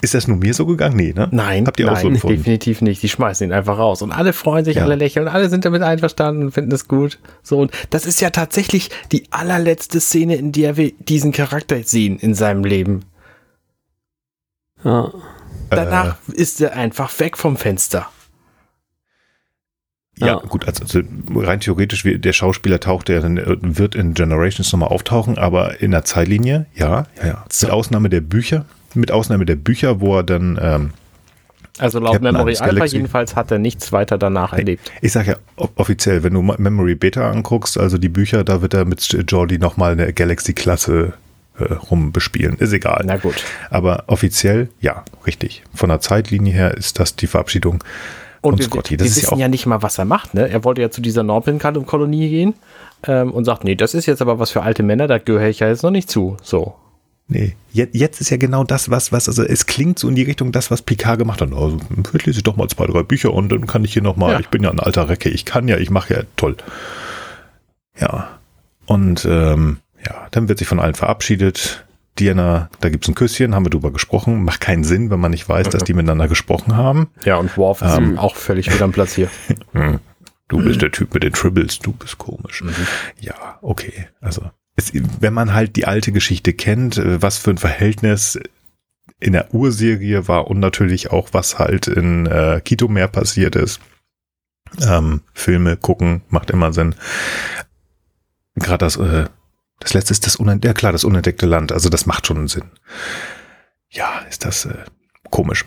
ist 0.03 0.14
das 0.14 0.26
nur 0.28 0.36
mir 0.36 0.55
so 0.55 0.66
gegangen? 0.66 0.96
Nee, 0.96 1.12
ne? 1.14 1.28
Nein, 1.30 1.66
Habt 1.66 1.78
ihr 1.80 1.88
auch 1.88 1.92
nein, 1.94 2.03
so 2.03 2.09
empfunden? 2.09 2.36
definitiv 2.38 2.80
nicht. 2.82 3.03
Die 3.03 3.09
schmeißen 3.09 3.46
ihn 3.48 3.53
einfach 3.53 3.78
raus. 3.78 4.03
Und 4.03 4.12
alle 4.12 4.32
freuen 4.32 4.64
sich, 4.64 4.76
Ja. 4.76 4.84
alle 4.84 4.94
lächeln, 4.94 5.28
alle 5.28 5.48
sind 5.48 5.64
damit 5.64 5.82
einverstanden 5.82 6.42
und 6.44 6.53
finden 6.53 6.72
es 6.72 6.88
gut. 6.88 7.18
So, 7.42 7.59
und 7.59 7.70
das 7.90 8.07
ist 8.07 8.20
ja 8.20 8.30
tatsächlich 8.30 8.90
die 9.12 9.24
allerletzte 9.30 10.01
Szene, 10.01 10.36
in 10.36 10.53
der 10.53 10.76
wir 10.76 10.92
diesen 10.98 11.32
Charakter 11.32 11.82
sehen 11.82 12.18
in 12.18 12.34
seinem 12.34 12.64
Leben. 12.64 13.05
Ja. 14.84 15.12
Danach 15.68 16.16
Äh. 16.32 16.36
ist 16.36 16.61
er 16.61 16.74
einfach 16.74 17.18
weg 17.20 17.36
vom 17.36 17.57
Fenster. 17.57 18.09
Ja, 20.27 20.37
gut, 20.37 20.66
also, 20.66 20.83
also 20.85 21.01
rein 21.35 21.61
theoretisch, 21.61 22.05
der 22.05 22.33
Schauspieler 22.33 22.81
taucht, 22.81 23.09
der 23.09 23.21
dann, 23.21 23.37
äh, 23.39 23.57
wird 23.61 23.95
in 23.95 24.14
Generations 24.14 24.71
nochmal 24.73 24.91
auftauchen, 24.91 25.39
aber 25.39 25.81
in 25.81 25.91
der 25.91 26.05
Zeitlinie, 26.05 26.66
ja, 26.75 27.07
ja, 27.23 27.27
ja. 27.27 27.45
Mit 27.62 27.71
Ausnahme 27.71 28.09
der 28.11 28.21
Bücher, 28.21 28.64
mit 28.95 29.11
Ausnahme 29.11 29.47
der 29.47 29.57
Bücher, 29.57 30.01
wo 30.01 30.16
er 30.18 30.23
dann, 30.23 30.59
ähm, 30.61 30.91
Also 31.79 31.99
laut 31.99 32.12
Captain 32.14 32.33
Memory 32.33 32.53
Alpha 32.53 32.66
Galaxy. 32.66 32.97
jedenfalls 32.97 33.37
hat 33.37 33.51
er 33.51 33.59
nichts 33.59 33.93
weiter 33.93 34.19
danach 34.19 34.53
erlebt. 34.53 34.90
ich 35.01 35.12
sag 35.12 35.27
ja 35.27 35.36
offiziell, 35.57 36.23
wenn 36.23 36.35
du 36.35 36.43
Memory 36.43 36.94
Beta 36.94 37.31
anguckst, 37.31 37.78
also 37.78 37.97
die 37.97 38.09
Bücher, 38.11 38.44
da 38.44 38.61
wird 38.61 38.74
er 38.74 38.85
mit 38.85 39.01
Jordi 39.28 39.59
nochmal 39.59 39.93
eine 39.93 40.12
Galaxy-Klasse 40.12 41.15
äh, 41.59 41.73
rumbespielen. 41.74 42.57
Ist 42.59 42.73
egal. 42.73 43.03
Na 43.07 43.16
gut. 43.16 43.44
Aber 43.70 44.05
offiziell, 44.09 44.69
ja, 44.81 45.05
richtig. 45.27 45.62
Von 45.74 45.89
der 45.89 46.01
Zeitlinie 46.01 46.53
her 46.53 46.77
ist 46.77 46.99
das 46.99 47.16
die 47.16 47.27
Verabschiedung. 47.27 47.82
Und, 48.43 48.55
Und 48.55 48.59
wir, 48.59 48.67
Scotty, 48.67 48.99
wir 48.99 49.05
wissen 49.05 49.35
ja 49.39 49.45
ja 49.45 49.49
nicht 49.49 49.67
mal, 49.67 49.83
was 49.83 49.99
er 49.99 50.07
macht. 50.07 50.35
Ne? 50.35 50.49
Er 50.49 50.65
wollte 50.65 50.81
ja 50.81 50.91
zu 50.91 51.03
dieser 51.03 51.23
Norpin-Kolonie 51.23 52.31
gehen 52.31 52.55
ähm, 53.07 53.33
und 53.33 53.45
sagt, 53.45 53.65
nee, 53.65 53.75
das 53.75 53.93
ist 53.95 54.07
jetzt 54.07 54.23
aber 54.23 54.39
was 54.39 54.51
für 54.51 54.62
alte 54.62 54.83
Männer, 54.83 55.07
da 55.09 55.19
gehöre 55.19 55.49
ich 55.49 55.61
ja 55.61 55.69
jetzt 55.69 55.83
noch 55.83 55.91
nicht 55.91 56.11
zu. 56.11 56.37
So. 56.43 56.75
Nee, 57.29 57.55
jetzt, 57.73 57.95
jetzt 57.95 58.21
ist 58.21 58.31
ja 58.31 58.39
genau 58.39 58.65
das, 58.65 58.91
was, 58.91 59.12
was, 59.12 59.29
also 59.29 59.45
es 59.45 59.67
klingt 59.67 59.99
so 59.99 60.09
in 60.09 60.15
die 60.17 60.23
Richtung 60.23 60.51
das, 60.53 60.71
was 60.71 60.83
Picard 60.83 61.19
gemacht 61.19 61.41
hat. 61.41 61.53
Also, 61.53 61.79
vielleicht 62.11 62.27
lese 62.27 62.39
ich 62.39 62.43
doch 62.43 62.57
mal 62.57 62.67
zwei, 62.69 62.87
drei 62.87 63.03
Bücher 63.05 63.33
und 63.33 63.51
dann 63.51 63.67
kann 63.67 63.85
ich 63.85 63.93
hier 63.93 64.03
nochmal, 64.03 64.33
Ja. 64.33 64.41
ich 64.41 64.49
bin 64.49 64.65
ja 64.65 64.71
ein 64.71 64.81
alter 64.81 65.09
Recke, 65.09 65.29
ich 65.29 65.45
kann 65.45 65.69
ja, 65.69 65.77
ich 65.77 65.91
mache 65.91 66.15
ja 66.15 66.23
toll. 66.37 66.57
Ja. 68.01 68.39
Und 68.87 69.25
ähm, 69.31 69.79
ja, 70.05 70.27
dann 70.33 70.49
wird 70.49 70.59
sich 70.59 70.67
von 70.67 70.81
allen 70.81 70.95
verabschiedet. 70.95 71.85
Diana, 72.20 72.68
da 72.80 72.90
gibt's 72.90 73.09
ein 73.09 73.14
Küsschen, 73.14 73.55
haben 73.55 73.64
wir 73.64 73.70
drüber 73.70 73.90
gesprochen. 73.90 74.44
Macht 74.44 74.60
keinen 74.60 74.84
Sinn, 74.84 75.10
wenn 75.10 75.18
man 75.20 75.30
nicht 75.30 75.48
weiß, 75.48 75.70
dass 75.70 75.84
die 75.84 75.94
miteinander 75.94 76.28
gesprochen 76.28 76.76
haben. 76.76 77.09
Ja, 77.24 77.36
und 77.36 77.56
Worf 77.56 77.82
ist 77.82 77.97
Ähm. 77.97 78.18
auch 78.18 78.36
völlig 78.36 78.72
wieder 78.72 78.84
am 78.84 78.92
Platz 78.92 79.14
hier. 79.14 79.30
Hm. 79.72 80.01
Du 80.48 80.59
bist 80.62 80.82
der 80.82 80.90
Typ 80.90 81.14
mit 81.14 81.22
den 81.22 81.32
Tribbles, 81.32 81.78
du 81.78 81.92
bist 81.92 82.18
komisch. 82.18 82.64
Ja, 83.20 83.59
okay. 83.62 84.09
Also, 84.20 84.42
es, 84.74 84.90
wenn 85.20 85.32
man 85.32 85.55
halt 85.55 85.76
die 85.76 85.86
alte 85.86 86.10
Geschichte 86.10 86.52
kennt, 86.52 86.98
äh, 86.98 87.22
was 87.22 87.38
für 87.38 87.51
ein 87.51 87.59
Verhältnis 87.59 88.38
in 89.20 89.32
der 89.32 89.55
Urserie 89.55 90.26
war 90.26 90.48
und 90.48 90.59
natürlich 90.59 91.12
auch, 91.12 91.28
was 91.32 91.60
halt 91.60 91.86
in 91.86 92.26
äh, 92.26 92.60
Kito 92.64 92.88
mehr 92.88 93.06
passiert 93.06 93.55
ist. 93.55 93.80
Ähm, 94.82 95.20
Filme 95.34 95.76
gucken 95.76 96.22
macht 96.30 96.51
immer 96.51 96.72
Sinn. 96.72 96.94
Gerade 98.56 98.78
das, 98.84 98.97
äh, 98.97 99.26
das 99.81 99.94
letzte 99.94 100.12
ist 100.12 100.27
das 100.27 100.36
unentdeckte, 100.36 100.69
ja 100.69 100.74
klar, 100.74 100.93
das 100.93 101.05
unentdeckte 101.05 101.47
Land, 101.47 101.73
also 101.73 101.89
das 101.89 102.07
macht 102.07 102.27
schon 102.27 102.48
Sinn. 102.48 102.70
Ja, 103.89 104.20
ist 104.28 104.44
das 104.44 104.66
äh, 104.66 104.85
komisch. 105.31 105.65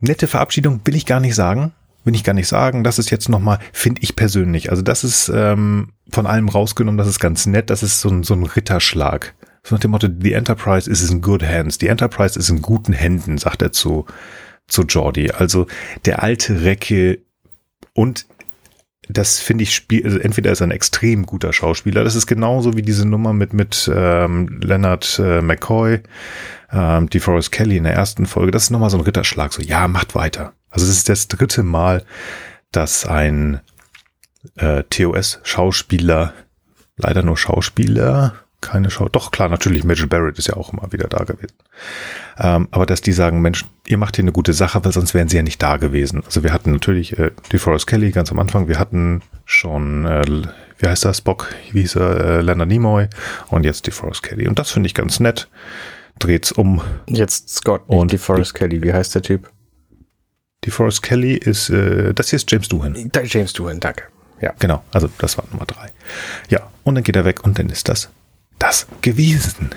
Nette 0.00 0.26
Verabschiedung 0.26 0.80
will 0.84 0.94
ich 0.94 1.06
gar 1.06 1.20
nicht 1.20 1.34
sagen. 1.34 1.72
Will 2.04 2.14
ich 2.14 2.24
gar 2.24 2.34
nicht 2.34 2.48
sagen. 2.48 2.84
Das 2.84 2.98
ist 2.98 3.10
jetzt 3.10 3.28
nochmal, 3.28 3.58
finde 3.72 4.00
ich 4.02 4.14
persönlich. 4.14 4.70
Also 4.70 4.82
das 4.82 5.02
ist 5.02 5.28
ähm, 5.34 5.92
von 6.08 6.26
allem 6.26 6.48
rausgenommen, 6.48 6.98
das 6.98 7.08
ist 7.08 7.18
ganz 7.18 7.46
nett. 7.46 7.68
Das 7.68 7.82
ist 7.82 8.00
so 8.00 8.08
ein, 8.08 8.22
so 8.22 8.34
ein 8.34 8.44
Ritterschlag. 8.44 9.34
So 9.64 9.74
nach 9.74 9.80
dem 9.80 9.90
Motto, 9.90 10.06
the 10.20 10.32
Enterprise 10.32 10.88
is 10.88 11.10
in 11.10 11.20
good 11.20 11.42
hands. 11.42 11.78
Die 11.78 11.88
Enterprise 11.88 12.38
ist 12.38 12.48
in 12.48 12.62
guten 12.62 12.92
Händen, 12.92 13.38
sagt 13.38 13.62
er 13.62 13.72
zu, 13.72 14.06
zu 14.68 14.82
Jordi. 14.82 15.32
Also 15.32 15.66
der 16.04 16.22
alte 16.22 16.62
Recke 16.62 17.18
und 17.92 18.26
das 19.08 19.38
finde 19.38 19.62
ich 19.62 19.74
spiel, 19.74 20.04
also 20.04 20.18
entweder 20.18 20.50
ist 20.50 20.60
er 20.60 20.66
ein 20.66 20.72
extrem 20.72 21.26
guter 21.26 21.52
Schauspieler. 21.52 22.04
Das 22.04 22.14
ist 22.14 22.26
genauso 22.26 22.76
wie 22.76 22.82
diese 22.82 23.06
Nummer 23.06 23.32
mit 23.32 23.52
mit 23.52 23.90
ähm, 23.94 24.60
Leonard 24.62 25.20
äh, 25.22 25.40
McCoy, 25.40 26.00
ähm, 26.72 27.08
die 27.10 27.20
Forrest 27.20 27.52
Kelly 27.52 27.76
in 27.76 27.84
der 27.84 27.94
ersten 27.94 28.26
Folge. 28.26 28.50
Das 28.50 28.64
ist 28.64 28.70
nochmal 28.70 28.90
so 28.90 28.98
ein 28.98 29.04
Ritterschlag. 29.04 29.52
So 29.52 29.62
ja, 29.62 29.86
macht 29.88 30.14
weiter. 30.14 30.54
Also 30.70 30.86
es 30.86 30.92
ist 30.96 31.08
das 31.08 31.28
dritte 31.28 31.62
Mal, 31.62 32.04
dass 32.72 33.06
ein 33.06 33.60
äh, 34.56 34.82
TOS-Schauspieler, 34.90 36.32
leider 36.96 37.22
nur 37.22 37.36
Schauspieler, 37.36 38.34
keine 38.60 38.90
Schau, 38.90 39.08
doch 39.08 39.30
klar, 39.30 39.48
natürlich, 39.48 39.84
Mitchell 39.84 40.06
Barrett 40.06 40.38
ist 40.38 40.48
ja 40.48 40.56
auch 40.56 40.72
immer 40.72 40.92
wieder 40.92 41.08
da 41.08 41.24
gewesen. 41.24 41.54
Ähm, 42.38 42.68
aber 42.70 42.86
dass 42.86 43.00
die 43.00 43.12
sagen, 43.12 43.40
Mensch, 43.40 43.64
ihr 43.86 43.98
macht 43.98 44.16
hier 44.16 44.24
eine 44.24 44.32
gute 44.32 44.52
Sache, 44.52 44.84
weil 44.84 44.92
sonst 44.92 45.14
wären 45.14 45.28
sie 45.28 45.36
ja 45.36 45.42
nicht 45.42 45.62
da 45.62 45.76
gewesen. 45.76 46.22
Also 46.24 46.42
wir 46.42 46.52
hatten 46.52 46.72
natürlich 46.72 47.18
äh, 47.18 47.30
die 47.52 47.58
Forrest 47.58 47.86
Kelly 47.86 48.10
ganz 48.10 48.32
am 48.32 48.38
Anfang, 48.38 48.68
wir 48.68 48.78
hatten 48.78 49.22
schon, 49.44 50.06
äh, 50.06 50.24
wie 50.78 50.86
heißt 50.86 51.04
das, 51.04 51.18
Spock, 51.18 51.54
wie 51.72 51.82
hieß 51.82 51.96
er, 51.96 52.20
äh, 52.20 52.40
Leonard 52.40 52.68
Nimoy 52.68 53.08
und 53.48 53.64
jetzt 53.64 53.86
die 53.86 53.90
Forrest 53.90 54.22
Kelly. 54.22 54.48
Und 54.48 54.58
das 54.58 54.70
finde 54.70 54.86
ich 54.86 54.94
ganz 54.94 55.20
nett. 55.20 55.48
Dreht's 56.18 56.50
um. 56.50 56.80
Jetzt 57.06 57.50
Scott, 57.50 57.82
Und 57.86 58.10
die 58.10 58.18
Forrest 58.18 58.54
Kelly. 58.54 58.82
Wie 58.82 58.92
heißt 58.92 59.14
der 59.14 59.22
Typ? 59.22 59.50
Die 60.64 60.70
Forrest 60.70 61.02
Kelly 61.02 61.34
ist, 61.34 61.68
äh, 61.68 62.14
das 62.14 62.30
hier 62.30 62.38
ist 62.38 62.50
James 62.50 62.68
Doohan. 62.68 63.10
James 63.24 63.52
Doohan, 63.52 63.80
danke. 63.80 64.04
Ja. 64.40 64.52
Genau, 64.58 64.82
also 64.92 65.08
das 65.18 65.38
war 65.38 65.44
Nummer 65.50 65.66
drei. 65.66 65.90
Ja, 66.48 66.70
und 66.84 66.94
dann 66.94 67.04
geht 67.04 67.16
er 67.16 67.24
weg 67.24 67.44
und 67.44 67.58
dann 67.58 67.68
ist 67.68 67.88
das 67.88 68.10
das 68.58 68.86
gewesen. 69.02 69.70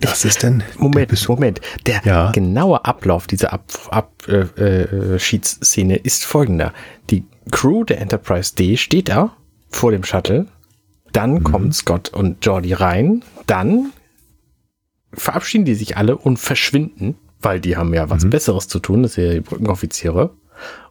Das 0.00 0.24
ist 0.24 0.42
der 0.42 0.58
Moment, 0.78 1.08
Besuch. 1.08 1.36
Moment. 1.36 1.60
Der 1.86 2.02
Ja. 2.04 2.30
genaue 2.32 2.84
Ablauf 2.84 3.26
dieser 3.26 3.52
Abschiedsszene 3.52 4.50
äh, 4.58 5.14
äh, 5.14 5.18
Schiedsszene 5.18 5.96
ist 5.96 6.24
folgender. 6.24 6.72
Die 7.10 7.24
Crew 7.50 7.84
der 7.84 8.00
Enterprise 8.00 8.54
D 8.54 8.76
steht 8.76 9.08
da 9.08 9.36
vor 9.70 9.90
dem 9.92 10.04
Shuttle. 10.04 10.46
Dann 11.12 11.34
Mhm. 11.34 11.44
kommt 11.44 11.74
Scott 11.74 12.08
und 12.10 12.44
Jordi 12.44 12.72
rein. 12.72 13.22
Dann 13.46 13.92
verabschieden 15.12 15.64
die 15.64 15.74
sich 15.74 15.96
alle 15.96 16.16
und 16.16 16.38
verschwinden, 16.38 17.16
weil 17.40 17.60
die 17.60 17.76
haben 17.76 17.94
ja 17.94 18.06
Mhm. 18.06 18.10
was 18.10 18.28
Besseres 18.30 18.68
zu 18.68 18.78
tun. 18.80 19.02
Das 19.02 19.14
sind 19.14 19.24
ja 19.26 19.34
die 19.34 19.40
Brückenoffiziere. 19.40 20.30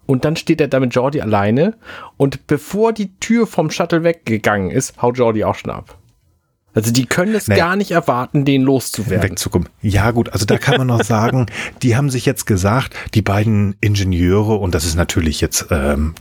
Und 0.06 0.26
dann 0.26 0.36
steht 0.36 0.60
er 0.62 0.68
da 0.68 0.80
mit 0.80 0.94
Jordi 0.96 1.22
alleine. 1.22 1.76
Und 2.18 2.48
bevor 2.48 2.94
die 2.94 3.18
Tür 3.20 3.48
vom 3.48 3.70
Shuttle 3.72 4.04
weggegangen 4.04 4.70
ist, 4.70 5.02
haut 5.02 5.18
Jordi 5.18 5.44
auch 5.44 5.56
schon 5.56 5.72
ab. 5.72 5.98
Also 6.74 6.92
die 6.92 7.06
können 7.06 7.36
es 7.36 7.48
Nee. 7.48 7.56
gar 7.56 7.76
nicht 7.76 7.92
erwarten, 7.92 8.46
den 8.46 8.64
loszuwerden. 8.64 9.30
wegzukommen. 9.30 9.70
Ja, 9.82 10.12
gut, 10.12 10.30
also 10.30 10.46
da 10.46 10.58
kann 10.58 10.78
man 10.78 10.88
noch 10.88 11.04
sagen, 11.04 11.46
die 11.84 11.96
haben 11.96 12.10
sich 12.10 12.26
jetzt 12.26 12.46
gesagt, 12.46 12.96
die 13.14 13.22
beiden 13.22 13.76
Ingenieure, 13.82 14.56
und 14.56 14.74
das 14.74 14.86
ist 14.86 14.96
natürlich 14.96 15.40
jetzt, 15.42 15.68
ähm, 15.72 16.16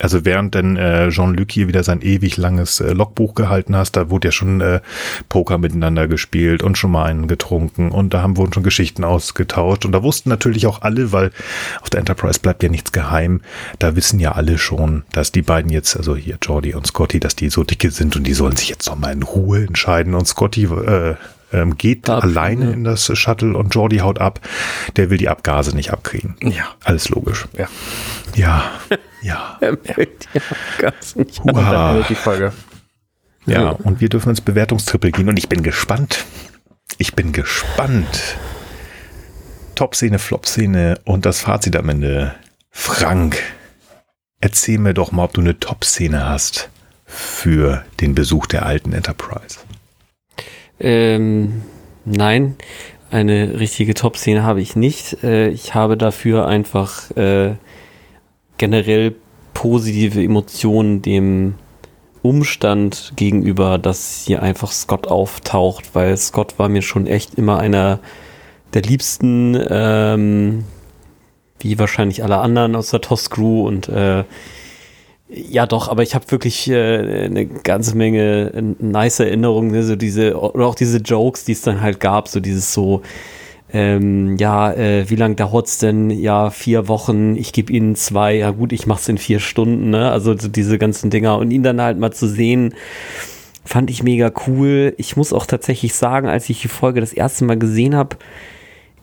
also 0.00 0.24
während 0.24 0.54
dann 0.54 0.76
äh, 0.76 1.10
Jean-Luc 1.10 1.52
hier 1.52 1.68
wieder 1.68 1.84
sein 1.84 2.00
ewig 2.00 2.38
langes 2.38 2.80
äh, 2.80 2.92
Logbuch 2.92 3.34
gehalten 3.34 3.76
hast, 3.76 3.92
da 3.92 4.08
wurde 4.08 4.28
ja 4.28 4.32
schon 4.32 4.62
äh, 4.62 4.80
Poker 5.28 5.58
miteinander 5.58 6.08
gespielt 6.08 6.62
und 6.62 6.78
schon 6.78 6.92
mal 6.92 7.04
einen 7.04 7.28
getrunken 7.28 7.90
und 7.90 8.14
da 8.14 8.22
haben 8.22 8.38
wurden 8.38 8.54
schon 8.54 8.62
Geschichten 8.62 9.04
ausgetauscht. 9.04 9.84
Und 9.84 9.92
da 9.92 10.02
wussten 10.02 10.30
natürlich 10.30 10.66
auch 10.66 10.80
alle, 10.80 11.12
weil 11.12 11.30
auf 11.82 11.90
der 11.90 12.00
Enterprise 12.00 12.40
bleibt 12.40 12.62
ja 12.62 12.70
nichts 12.70 12.92
geheim, 12.92 13.42
da 13.78 13.94
wissen 13.94 14.18
ja 14.18 14.32
alle 14.32 14.56
schon, 14.56 15.04
dass 15.12 15.30
die 15.30 15.42
beiden 15.42 15.70
jetzt, 15.70 15.94
also 15.94 16.16
hier 16.16 16.38
Jordi 16.40 16.74
und 16.74 16.86
Scotty, 16.86 17.20
dass 17.20 17.36
die 17.36 17.50
so 17.50 17.62
dicke 17.62 17.90
sind 17.90 18.16
und 18.16 18.26
die 18.26 18.34
sollen 18.34 18.56
sich 18.56 18.70
jetzt 18.70 18.86
noch 18.86 18.98
mal 18.98 19.12
in 19.12 19.22
Ruhe 19.22 19.66
entscheiden. 19.66 20.14
Und 20.14 20.26
Scotty 20.26 20.64
äh, 20.64 21.16
ähm, 21.52 21.76
geht 21.76 22.08
Ab, 22.08 22.22
alleine 22.22 22.66
ja. 22.66 22.70
in 22.72 22.84
das 22.84 23.10
Shuttle 23.16 23.56
und 23.56 23.74
Jordi 23.74 23.98
haut 23.98 24.20
ab. 24.20 24.40
Der 24.96 25.10
will 25.10 25.18
die 25.18 25.28
Abgase 25.28 25.74
nicht 25.74 25.92
abkriegen. 25.92 26.36
Ja. 26.42 26.64
Alles 26.84 27.08
logisch. 27.08 27.46
Ja. 27.56 27.68
Ja, 28.34 28.64
ja, 29.22 29.58
Er 29.60 29.76
fällt 29.76 30.28
ja 30.32 30.40
ganz 30.78 31.16
nicht 31.16 31.40
endet 31.44 32.08
die 32.08 32.14
Folge. 32.14 32.52
ja. 33.46 33.70
Und 33.70 34.00
wir 34.00 34.08
dürfen 34.08 34.30
ins 34.30 34.40
Bewertungstrippel 34.40 35.12
gehen 35.12 35.28
und 35.28 35.36
ich 35.38 35.48
bin 35.48 35.62
gespannt. 35.62 36.24
Ich 36.98 37.14
bin 37.14 37.32
gespannt. 37.32 38.36
Top-Szene, 39.74 40.18
Flop-Szene 40.18 41.00
und 41.04 41.26
das 41.26 41.40
Fazit 41.40 41.76
am 41.76 41.88
Ende. 41.88 42.34
Frank, 42.70 43.38
erzähl 44.40 44.78
mir 44.78 44.94
doch 44.94 45.12
mal, 45.12 45.24
ob 45.24 45.34
du 45.34 45.40
eine 45.40 45.58
Top-Szene 45.58 46.28
hast 46.28 46.70
für 47.06 47.84
den 48.00 48.14
Besuch 48.14 48.46
der 48.46 48.64
alten 48.64 48.92
Enterprise. 48.92 49.58
Ähm, 50.82 51.62
nein, 52.04 52.56
eine 53.12 53.60
richtige 53.60 53.94
Top-Szene 53.94 54.42
habe 54.42 54.60
ich 54.60 54.74
nicht. 54.74 55.22
Äh, 55.22 55.48
ich 55.48 55.74
habe 55.74 55.96
dafür 55.96 56.46
einfach 56.48 57.10
äh, 57.16 57.54
generell 58.58 59.14
positive 59.54 60.22
Emotionen 60.22 61.00
dem 61.00 61.54
Umstand 62.22 63.12
gegenüber, 63.16 63.78
dass 63.78 64.24
hier 64.26 64.42
einfach 64.42 64.72
Scott 64.72 65.06
auftaucht, 65.06 65.94
weil 65.94 66.16
Scott 66.16 66.58
war 66.58 66.68
mir 66.68 66.82
schon 66.82 67.06
echt 67.06 67.34
immer 67.34 67.58
einer 67.58 68.00
der 68.74 68.82
liebsten, 68.82 69.60
ähm, 69.68 70.64
wie 71.60 71.78
wahrscheinlich 71.78 72.24
alle 72.24 72.38
anderen 72.38 72.74
aus 72.74 72.90
der 72.90 73.00
TOS-Crew 73.00 73.66
und 73.66 73.88
äh, 73.88 74.24
ja, 75.34 75.66
doch, 75.66 75.88
aber 75.88 76.02
ich 76.02 76.14
habe 76.14 76.30
wirklich 76.30 76.68
äh, 76.68 77.24
eine 77.24 77.46
ganze 77.46 77.96
Menge 77.96 78.52
äh, 78.54 78.62
nice 78.78 79.20
Erinnerungen, 79.20 79.70
ne? 79.70 79.82
so 79.82 79.96
diese, 79.96 80.38
oder 80.38 80.66
auch 80.66 80.74
diese 80.74 80.98
Jokes, 80.98 81.44
die 81.44 81.52
es 81.52 81.62
dann 81.62 81.80
halt 81.80 82.00
gab, 82.00 82.28
so 82.28 82.38
dieses 82.40 82.72
so, 82.74 83.02
ähm, 83.72 84.36
ja, 84.36 84.72
äh, 84.72 85.08
wie 85.08 85.16
lange 85.16 85.36
dauert's 85.36 85.78
denn? 85.78 86.10
Ja, 86.10 86.50
vier 86.50 86.88
Wochen, 86.88 87.36
ich 87.36 87.54
gebe 87.54 87.72
ihnen 87.72 87.94
zwei, 87.96 88.34
ja 88.34 88.50
gut, 88.50 88.72
ich 88.72 88.86
mach's 88.86 89.08
in 89.08 89.16
vier 89.16 89.40
Stunden, 89.40 89.88
ne? 89.88 90.10
Also 90.10 90.36
so 90.36 90.48
diese 90.48 90.78
ganzen 90.78 91.08
Dinger 91.08 91.38
und 91.38 91.50
ihn 91.50 91.62
dann 91.62 91.80
halt 91.80 91.98
mal 91.98 92.12
zu 92.12 92.28
sehen, 92.28 92.74
fand 93.64 93.88
ich 93.88 94.02
mega 94.02 94.30
cool. 94.46 94.94
Ich 94.98 95.16
muss 95.16 95.32
auch 95.32 95.46
tatsächlich 95.46 95.94
sagen, 95.94 96.28
als 96.28 96.50
ich 96.50 96.60
die 96.60 96.68
Folge 96.68 97.00
das 97.00 97.14
erste 97.14 97.46
Mal 97.46 97.58
gesehen 97.58 97.94
habe, 97.96 98.16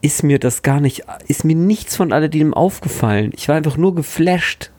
ist 0.01 0.23
mir 0.23 0.38
das 0.38 0.61
gar 0.61 0.80
nicht, 0.80 1.03
ist 1.27 1.43
mir 1.43 1.56
nichts 1.56 1.95
von 1.95 2.14
alledem 2.14 2.53
aufgefallen. 2.53 3.31
Ich 3.35 3.49
war 3.49 3.56
einfach 3.56 3.77
nur 3.77 3.95
geflasht 3.95 4.72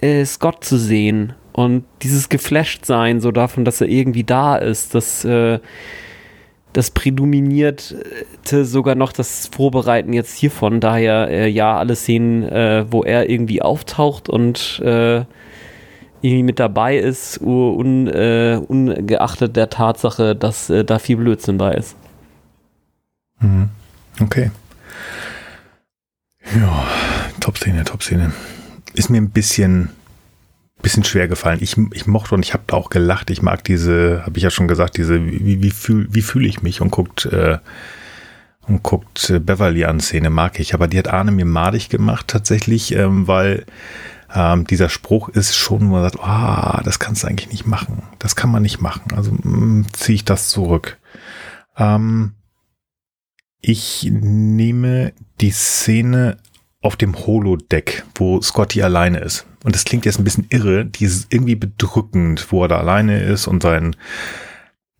äh, 0.00 0.24
Scott 0.24 0.64
zu 0.64 0.76
sehen 0.76 1.34
und 1.52 1.84
dieses 2.02 2.28
geflasht 2.28 2.84
sein 2.84 3.20
so 3.20 3.30
davon, 3.32 3.64
dass 3.64 3.80
er 3.80 3.88
irgendwie 3.88 4.24
da 4.24 4.56
ist, 4.56 4.94
das 4.94 5.24
äh, 5.24 5.58
das 6.72 6.92
prädominierte 6.92 8.64
sogar 8.64 8.94
noch 8.94 9.12
das 9.12 9.48
Vorbereiten 9.48 10.12
jetzt 10.12 10.36
hiervon, 10.36 10.80
daher 10.80 11.28
äh, 11.28 11.48
ja 11.48 11.76
alle 11.76 11.96
Szenen, 11.96 12.44
äh, 12.44 12.84
wo 12.90 13.02
er 13.02 13.28
irgendwie 13.28 13.60
auftaucht 13.60 14.28
und 14.28 14.80
äh, 14.84 15.24
irgendwie 16.22 16.42
mit 16.42 16.60
dabei 16.60 16.98
ist, 16.98 17.40
un, 17.40 18.06
äh, 18.06 18.60
ungeachtet 18.68 19.56
der 19.56 19.70
Tatsache, 19.70 20.36
dass 20.36 20.70
da 20.86 20.98
viel 20.98 21.16
Blödsinn 21.16 21.58
bei 21.58 21.74
ist. 21.74 21.96
Mhm. 23.40 23.70
Okay. 24.20 24.50
Ja, 26.54 26.86
Top-Szene, 27.40 27.84
Top-Szene. 27.84 28.32
Ist 28.94 29.10
mir 29.10 29.18
ein 29.18 29.30
bisschen, 29.30 29.90
bisschen 30.82 31.04
schwer 31.04 31.28
gefallen. 31.28 31.58
Ich, 31.62 31.76
ich 31.92 32.06
mochte 32.06 32.34
und 32.34 32.44
ich 32.44 32.52
habe 32.52 32.72
auch 32.72 32.90
gelacht. 32.90 33.30
Ich 33.30 33.42
mag 33.42 33.64
diese, 33.64 34.22
habe 34.24 34.36
ich 34.38 34.44
ja 34.44 34.50
schon 34.50 34.68
gesagt, 34.68 34.96
diese, 34.96 35.24
wie, 35.24 35.62
wie 35.62 35.70
fühle 35.70 36.08
wie 36.10 36.22
fühl 36.22 36.46
ich 36.46 36.62
mich 36.62 36.80
und 36.80 36.90
guckt 36.90 37.26
äh, 37.26 37.58
und 38.66 38.82
guckt 38.82 39.30
äh, 39.30 39.38
Beverly 39.38 39.84
an 39.84 40.00
Szene, 40.00 40.30
mag 40.30 40.60
ich. 40.60 40.74
Aber 40.74 40.88
die 40.88 40.98
hat 40.98 41.08
Arne 41.08 41.32
mir 41.32 41.44
madig 41.44 41.88
gemacht 41.88 42.28
tatsächlich, 42.28 42.92
ähm, 42.94 43.26
weil 43.26 43.64
ähm, 44.34 44.66
dieser 44.66 44.88
Spruch 44.88 45.28
ist 45.28 45.56
schon, 45.56 45.80
wo 45.80 45.94
man 45.94 46.02
sagt, 46.04 46.20
ah, 46.20 46.80
das 46.84 46.98
kannst 46.98 47.24
du 47.24 47.28
eigentlich 47.28 47.50
nicht 47.50 47.66
machen. 47.66 48.02
Das 48.18 48.36
kann 48.36 48.50
man 48.50 48.62
nicht 48.62 48.80
machen. 48.80 49.12
Also 49.14 49.32
mm, 49.32 49.86
ziehe 49.92 50.16
ich 50.16 50.24
das 50.24 50.48
zurück. 50.48 50.98
Ähm, 51.76 52.34
ich 53.60 54.08
nehme 54.10 55.12
die 55.40 55.50
Szene 55.50 56.38
auf 56.82 56.96
dem 56.96 57.14
Holodeck, 57.14 58.04
wo 58.14 58.40
Scotty 58.40 58.82
alleine 58.82 59.18
ist. 59.18 59.46
Und 59.64 59.74
das 59.74 59.84
klingt 59.84 60.06
jetzt 60.06 60.18
ein 60.18 60.24
bisschen 60.24 60.46
irre, 60.48 60.86
die 60.86 61.04
ist 61.04 61.32
irgendwie 61.32 61.56
bedrückend, 61.56 62.46
wo 62.50 62.64
er 62.64 62.68
da 62.68 62.78
alleine 62.78 63.22
ist 63.22 63.46
und 63.46 63.62
seinen 63.62 63.96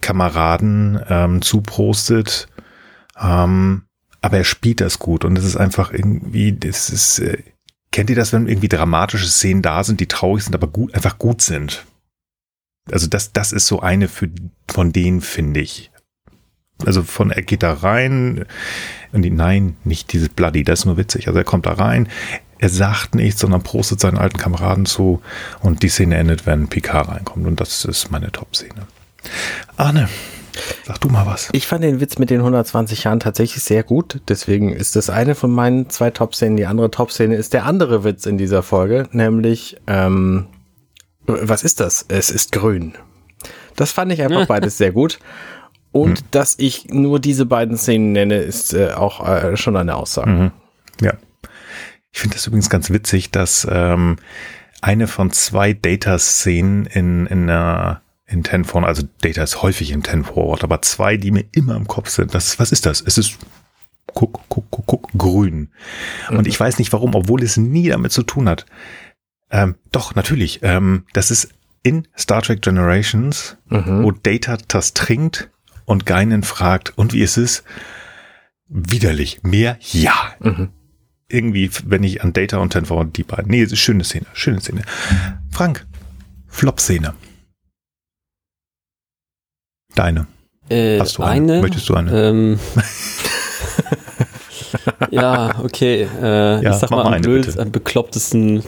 Kameraden 0.03 1.01
ähm, 1.09 1.43
zuprostet. 1.43 2.49
Ähm, 3.19 3.85
aber 4.21 4.39
er 4.39 4.45
spielt 4.45 4.81
das 4.81 4.99
gut 4.99 5.25
und 5.25 5.39
es 5.39 5.45
ist 5.45 5.57
einfach 5.57 5.93
irgendwie, 5.93 6.53
das 6.53 6.91
ist, 6.91 7.21
äh, 7.21 7.43
kennt 7.91 8.11
ihr 8.11 8.17
das, 8.17 8.33
wenn 8.35 8.49
irgendwie 8.49 8.69
dramatische 8.69 9.27
Szenen 9.27 9.63
da 9.63 9.83
sind, 9.83 10.01
die 10.01 10.09
traurig 10.09 10.45
sind, 10.45 10.55
aber 10.55 10.69
gut, 10.69 10.95
einfach 10.95 11.19
gut 11.19 11.41
sind? 11.41 11.87
Also 12.91 13.07
das, 13.07 13.33
das 13.33 13.53
ist 13.53 13.67
so 13.67 13.81
eine 13.81 14.09
für, 14.09 14.29
von 14.69 14.93
denen, 14.93 15.23
finde 15.23 15.61
ich. 15.61 15.90
Also 16.87 17.03
von, 17.03 17.31
er 17.31 17.43
geht 17.43 17.63
da 17.63 17.73
rein 17.73 18.45
und 19.13 19.23
die, 19.23 19.31
nein, 19.31 19.77
nicht 19.85 20.13
dieses 20.13 20.29
Bloody, 20.29 20.65
das 20.65 20.81
ist 20.81 20.85
nur 20.87 20.97
witzig. 20.97 21.29
Also 21.29 21.39
er 21.39 21.45
kommt 21.45 21.67
da 21.67 21.73
rein, 21.73 22.09
er 22.59 22.69
sagt 22.69 23.15
nichts, 23.15 23.41
sondern 23.41 23.63
prostet 23.63 24.01
seinen 24.01 24.19
alten 24.19 24.39
Kameraden 24.39 24.87
zu 24.87 25.23
und 25.61 25.83
die 25.83 25.89
Szene 25.89 26.17
endet, 26.17 26.47
wenn 26.47 26.69
Picard 26.69 27.09
reinkommt 27.09 27.47
und 27.47 27.61
das 27.61 27.85
ist 27.85 28.11
meine 28.11 28.31
Top-Szene. 28.31 28.87
Arne, 29.77 30.09
sag 30.85 31.01
du 31.01 31.09
mal 31.09 31.27
was. 31.27 31.49
Ich 31.53 31.67
fand 31.67 31.85
den 31.85 32.01
Witz 32.01 32.19
mit 32.19 32.29
den 32.29 32.41
120 32.41 33.05
Jahren 33.05 33.19
tatsächlich 33.19 33.65
sehr 33.65 33.83
gut, 33.83 34.21
deswegen 34.29 34.73
ist 34.73 34.95
das 34.95 35.09
eine 35.09 35.35
von 35.35 35.51
meinen 35.51 35.89
zwei 35.89 36.11
Top-Szenen. 36.11 36.59
Die 36.59 36.67
andere 36.67 36.91
Top-Szene 36.91 37.35
ist 37.35 37.55
der 37.55 37.65
andere 37.65 38.05
Witz 38.05 38.27
in 38.27 38.37
dieser 38.37 38.63
Folge, 38.63 39.09
nämlich, 39.13 39.79
ähm, 39.87 40.47
was 41.27 41.63
ist 41.63 41.81
das? 41.81 42.05
Es 42.09 42.31
ist 42.31 42.53
grün. 42.53 42.95
Das 43.77 43.93
fand 43.93 44.13
ich 44.13 44.21
einfach 44.21 44.47
beides 44.49 44.77
sehr 44.77 44.93
gut. 44.93 45.19
Und 45.93 46.19
hm. 46.19 46.27
dass 46.31 46.55
ich 46.59 46.89
nur 46.89 47.21
diese 47.21 47.47
beiden 47.47 47.77
Szenen 47.77 48.13
nenne, 48.13 48.37
ist 48.37 48.75
äh, 48.75 48.93
auch 48.93 49.27
äh, 49.27 49.57
schon 49.57 49.77
eine 49.77 49.97
Aussage. 49.97 50.31
Mhm. 50.31 50.51
Ja. 51.01 51.15
Ich 52.13 52.21
finde 52.21 52.37
das 52.37 52.47
übrigens 52.47 52.71
ganz 52.71 52.91
witzig, 52.91 53.31
dass 53.31 53.67
ähm, 53.71 54.17
eine 54.81 55.07
von 55.07 55.31
zwei 55.33 55.73
Data-Szenen 55.73 56.87
in, 56.87 57.27
in 57.27 57.51
einer 57.51 58.03
in 58.27 58.45
Ten 58.45 58.65
Forward, 58.65 58.89
also 58.89 59.03
Data 59.23 59.43
ist 59.43 59.61
häufig 59.61 59.91
in 59.91 60.05
Ten 60.05 60.25
Forward, 60.25 60.63
aber 60.63 60.81
zwei, 60.83 61.17
die 61.17 61.33
mir 61.33 61.45
immer 61.51 61.75
im 61.75 61.89
Kopf 61.89 62.09
sind. 62.09 62.33
Das, 62.33 62.61
was 62.61 62.71
ist 62.71 62.87
das? 62.87 63.01
Es 63.01 63.19
ist 63.19 63.39
guck, 64.07 64.41
guck, 64.49 64.71
guck, 64.71 64.87
guck, 64.87 65.13
grün. 65.13 65.71
Mhm. 66.31 66.39
Und 66.39 66.47
ich 66.47 66.59
weiß 66.59 66.79
nicht 66.79 66.93
warum, 66.93 67.15
obwohl 67.15 67.43
es 67.43 67.57
nie 67.57 67.89
damit 67.89 68.13
zu 68.13 68.23
tun 68.23 68.49
hat. 68.49 68.67
Ähm, 69.51 69.75
doch, 69.91 70.15
natürlich. 70.15 70.61
Ähm, 70.63 71.07
das 71.13 71.33
ist 71.33 71.49
in 71.83 72.07
Star 72.17 72.43
Trek 72.43 72.63
Generations, 72.63 73.57
mhm. 73.69 74.05
wo 74.05 74.13
Data 74.13 74.59
das 74.69 74.95
trinkt 74.95 75.51
und 75.85 76.07
Geinen 76.07 76.43
fragt, 76.43 76.97
und 76.97 77.13
wie 77.13 77.23
ist 77.23 77.37
es? 77.37 77.65
Widerlich. 78.69 79.41
Mehr? 79.43 79.79
Ja. 79.81 80.15
Mhm. 80.39 80.71
Irgendwie, 81.29 81.71
wenn 81.85 82.03
ich 82.03 82.23
an 82.23 82.33
Data 82.33 82.59
und 82.59 82.71
Tenfor 82.71 83.05
die 83.05 83.23
beiden. 83.23 83.51
Nee, 83.51 83.67
schöne 83.69 84.05
Szene, 84.05 84.27
schöne 84.33 84.61
Szene. 84.61 84.83
Frank, 85.51 85.87
Flop-Szene. 86.49 87.15
Deine. 89.95 90.27
Äh, 90.69 90.99
Hast 90.99 91.19
du 91.19 91.23
eine? 91.23 91.53
eine? 91.53 91.63
Möchtest 91.63 91.89
du 91.89 91.95
eine? 91.95 92.29
Ähm, 92.29 92.61
ja, 95.11 95.59
okay. 95.61 96.09
Äh, 96.21 96.63
ja, 96.63 96.71
ich 96.71 96.77
sag 96.77 96.91
mal, 96.91 97.15
am, 97.15 97.21
blöd, 97.23 97.59
am 97.59 97.73
beklopptesten 97.73 98.63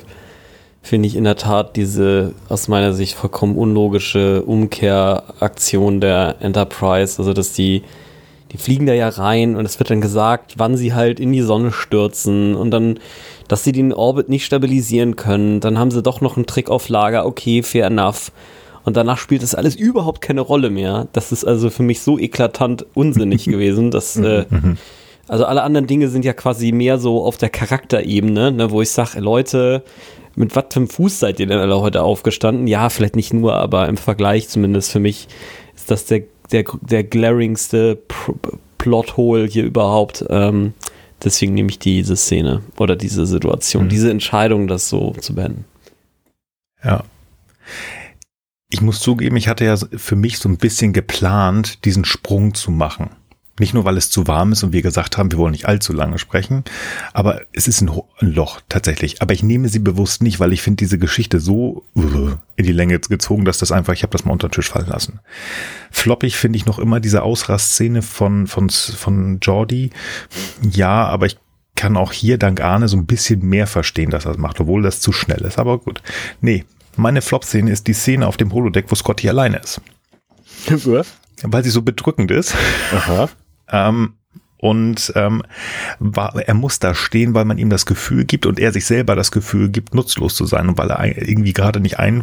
finde 0.83 1.07
ich 1.07 1.17
in 1.17 1.25
der 1.25 1.37
Tat 1.37 1.77
diese 1.77 2.33
aus 2.49 2.69
meiner 2.69 2.93
Sicht 2.93 3.15
vollkommen 3.15 3.57
unlogische 3.57 4.43
Umkehraktion 4.43 6.01
der 6.01 6.37
Enterprise. 6.41 7.19
Also, 7.19 7.33
dass 7.33 7.53
die, 7.53 7.83
die 8.51 8.59
fliegen 8.59 8.87
da 8.87 8.93
ja 8.93 9.09
rein 9.09 9.55
und 9.55 9.65
es 9.65 9.79
wird 9.79 9.91
dann 9.91 10.01
gesagt, 10.01 10.55
wann 10.57 10.77
sie 10.77 10.93
halt 10.93 11.21
in 11.21 11.33
die 11.33 11.43
Sonne 11.43 11.73
stürzen 11.73 12.57
und 12.57 12.73
dann, 12.73 12.99
dass 13.47 13.63
sie 13.63 13.73
den 13.73 13.93
Orbit 13.93 14.29
nicht 14.29 14.45
stabilisieren 14.45 15.15
können. 15.15 15.61
Dann 15.61 15.79
haben 15.79 15.93
sie 15.93 16.03
doch 16.03 16.21
noch 16.21 16.37
einen 16.37 16.47
Trick 16.47 16.69
auf 16.69 16.89
Lager. 16.89 17.27
Okay, 17.27 17.63
fair 17.63 17.87
enough. 17.87 18.33
Und 18.85 18.97
danach 18.97 19.19
spielt 19.19 19.45
das 19.45 19.55
alles 19.55 19.77
überhaupt 19.77 20.21
keine 20.21 20.41
Rolle 20.41 20.69
mehr. 20.69 21.07
Das 21.13 21.31
ist 21.31 21.45
also 21.45 21.71
für 21.71 21.85
mich 21.85 22.01
so 22.01 22.19
eklatant 22.19 22.85
unsinnig 22.95 23.45
gewesen, 23.49 23.93
dass, 23.93 24.17
äh, 24.17 24.47
mhm. 24.51 24.77
also 25.29 25.45
alle 25.45 25.63
anderen 25.63 25.87
Dinge 25.87 26.09
sind 26.09 26.25
ja 26.25 26.33
quasi 26.33 26.73
mehr 26.73 26.99
so 26.99 27.25
auf 27.25 27.37
der 27.37 27.51
Charakterebene, 27.51 28.51
ne, 28.51 28.71
wo 28.73 28.83
ich 28.83 28.91
sage, 28.91 29.21
Leute, 29.21 29.85
mit 30.35 30.57
was 30.57 30.65
für 30.71 30.81
einem 30.81 30.89
Fuß 30.89 31.19
seid 31.19 31.41
ihr 31.41 31.47
denn 31.47 31.59
alle 31.59 31.81
heute 31.81 32.03
aufgestanden? 32.03 32.67
Ja, 32.67 32.89
vielleicht 32.89 33.17
nicht 33.17 33.33
nur, 33.33 33.55
aber 33.55 33.89
im 33.89 33.97
Vergleich 33.97 34.49
zumindest 34.49 34.91
für 34.91 35.01
mich 35.01 35.29
ist 35.75 35.91
das 35.91 36.07
der, 36.07 36.23
der, 36.51 36.65
der 36.81 37.05
glaringste 37.05 37.99
Plothole 38.79 39.47
hier 39.47 39.65
überhaupt. 39.65 40.25
Ähm, 40.29 40.75
deswegen 41.23 41.55
nehme 41.55 41.71
ich 41.71 41.79
diese 41.79 42.17
Szene 42.17 42.63
oder 42.79 42.97
diese 42.97 43.27
Situation, 43.27 43.85
mhm. 43.85 43.89
diese 43.89 44.11
Entscheidung, 44.11 44.69
das 44.69 44.89
so 44.89 45.13
zu 45.21 45.35
beenden. 45.35 45.65
Ja. 46.85 47.05
Ich 48.71 48.81
muss 48.81 49.01
zugeben, 49.01 49.37
ich 49.37 49.49
hatte 49.49 49.65
ja 49.65 49.77
für 49.77 50.17
mich 50.17 50.39
so 50.39 50.49
ein 50.49 50.57
bisschen 50.57 50.93
geplant, 50.93 51.85
diesen 51.85 52.05
Sprung 52.05 52.55
zu 52.55 52.71
machen. 52.71 53.11
Nicht 53.63 53.75
nur, 53.75 53.85
weil 53.85 53.97
es 53.97 54.11
zu 54.11 54.27
warm 54.27 54.51
ist 54.51 54.65
und 54.65 54.73
wir 54.73 54.83
gesagt 54.83 55.17
haben, 55.17 55.31
wir 55.31 55.39
wollen 55.39 55.53
nicht 55.53 55.67
allzu 55.67 55.93
lange 55.93 56.19
sprechen, 56.19 56.65
aber 57.13 57.43
es 57.53 57.69
ist 57.69 57.81
ein, 57.81 57.93
ein 58.19 58.33
Loch 58.33 58.61
tatsächlich. 58.69 59.23
Aber 59.23 59.35
ich 59.35 59.45
nehme 59.45 59.69
sie 59.69 59.79
bewusst 59.79 60.21
nicht, 60.21 60.41
weil 60.41 60.53
ich 60.53 60.63
finde 60.63 60.79
diese 60.79 60.99
Geschichte 60.99 61.39
so 61.39 61.85
uh, 61.95 62.33
in 62.57 62.67
die 62.67 62.73
Länge 62.73 62.99
gezogen, 62.99 63.45
dass 63.45 63.59
das 63.59 63.71
einfach, 63.71 63.93
ich 63.93 64.03
habe 64.03 64.11
das 64.11 64.25
mal 64.25 64.33
unter 64.33 64.49
den 64.49 64.55
Tisch 64.55 64.69
fallen 64.69 64.89
lassen. 64.89 65.21
Floppig 65.93 66.35
finde 66.35 66.57
ich 66.57 66.67
noch 66.67 66.81
immer 66.81 66.99
diese 66.99 67.23
Ausrastszene 67.23 68.03
von, 68.03 68.49
von, 68.49 68.69
von 68.69 69.39
Jordi. 69.41 69.91
Ja, 70.69 71.07
aber 71.07 71.27
ich 71.27 71.39
kann 71.77 71.97
auch 71.97 72.11
hier 72.11 72.39
dank 72.39 72.61
Arne 72.61 72.89
so 72.89 72.97
ein 72.97 73.07
bisschen 73.07 73.49
mehr 73.49 73.69
verstehen, 73.69 74.11
dass 74.11 74.25
er 74.25 74.33
das 74.33 74.39
macht, 74.39 74.59
obwohl 74.59 74.83
das 74.83 74.99
zu 74.99 75.13
schnell 75.13 75.43
ist. 75.43 75.61
Aber 75.61 75.79
gut. 75.79 76.03
Nee, 76.41 76.65
meine 76.97 77.23
Flop-Szene 77.23 77.71
ist 77.71 77.87
die 77.87 77.95
Szene 77.95 78.27
auf 78.27 78.37
dem 78.37 78.53
Holodeck, 78.53 78.87
wo 78.89 78.97
Scotty 78.97 79.29
alleine 79.29 79.59
ist. 79.59 79.81
Weil 81.45 81.63
sie 81.63 81.71
so 81.71 81.83
bedrückend 81.83 82.33
ist. 82.33 82.57
Aha. 82.93 83.29
Ähm, 83.73 84.15
und 84.59 85.13
ähm, 85.17 85.43
war, 85.99 86.37
er 86.37 86.55
muss 86.55 86.79
da 86.79 86.95
stehen, 86.95 87.35
weil 87.35 87.45
man 87.45 87.59
ihm 87.59 87.69
das 87.69 87.85
Gefühl 87.85 88.25
gibt 88.25 88.47
und 88.47 88.61
er 88.61 88.73
sich 88.73 88.87
selber 88.87 89.17
das 89.17 89.33
Gefühl 89.33 89.69
gibt, 89.69 89.93
nutzlos 89.93 90.37
zu 90.37 90.47
sein 90.47 90.69
und 90.69 90.79
weil 90.79 90.89
er 90.89 91.05
irgendwie 91.05 91.53
gerade 91.53 91.81
nicht 91.81 91.99
ein, 91.99 92.23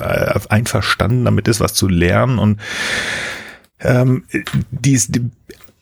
äh, 0.00 0.40
einverstanden 0.48 1.24
damit 1.24 1.46
ist, 1.46 1.60
was 1.60 1.74
zu 1.74 1.86
lernen 1.86 2.40
und 2.40 2.60
ähm, 3.78 4.24
die 4.72 4.92
ist, 4.92 5.14
die, 5.14 5.30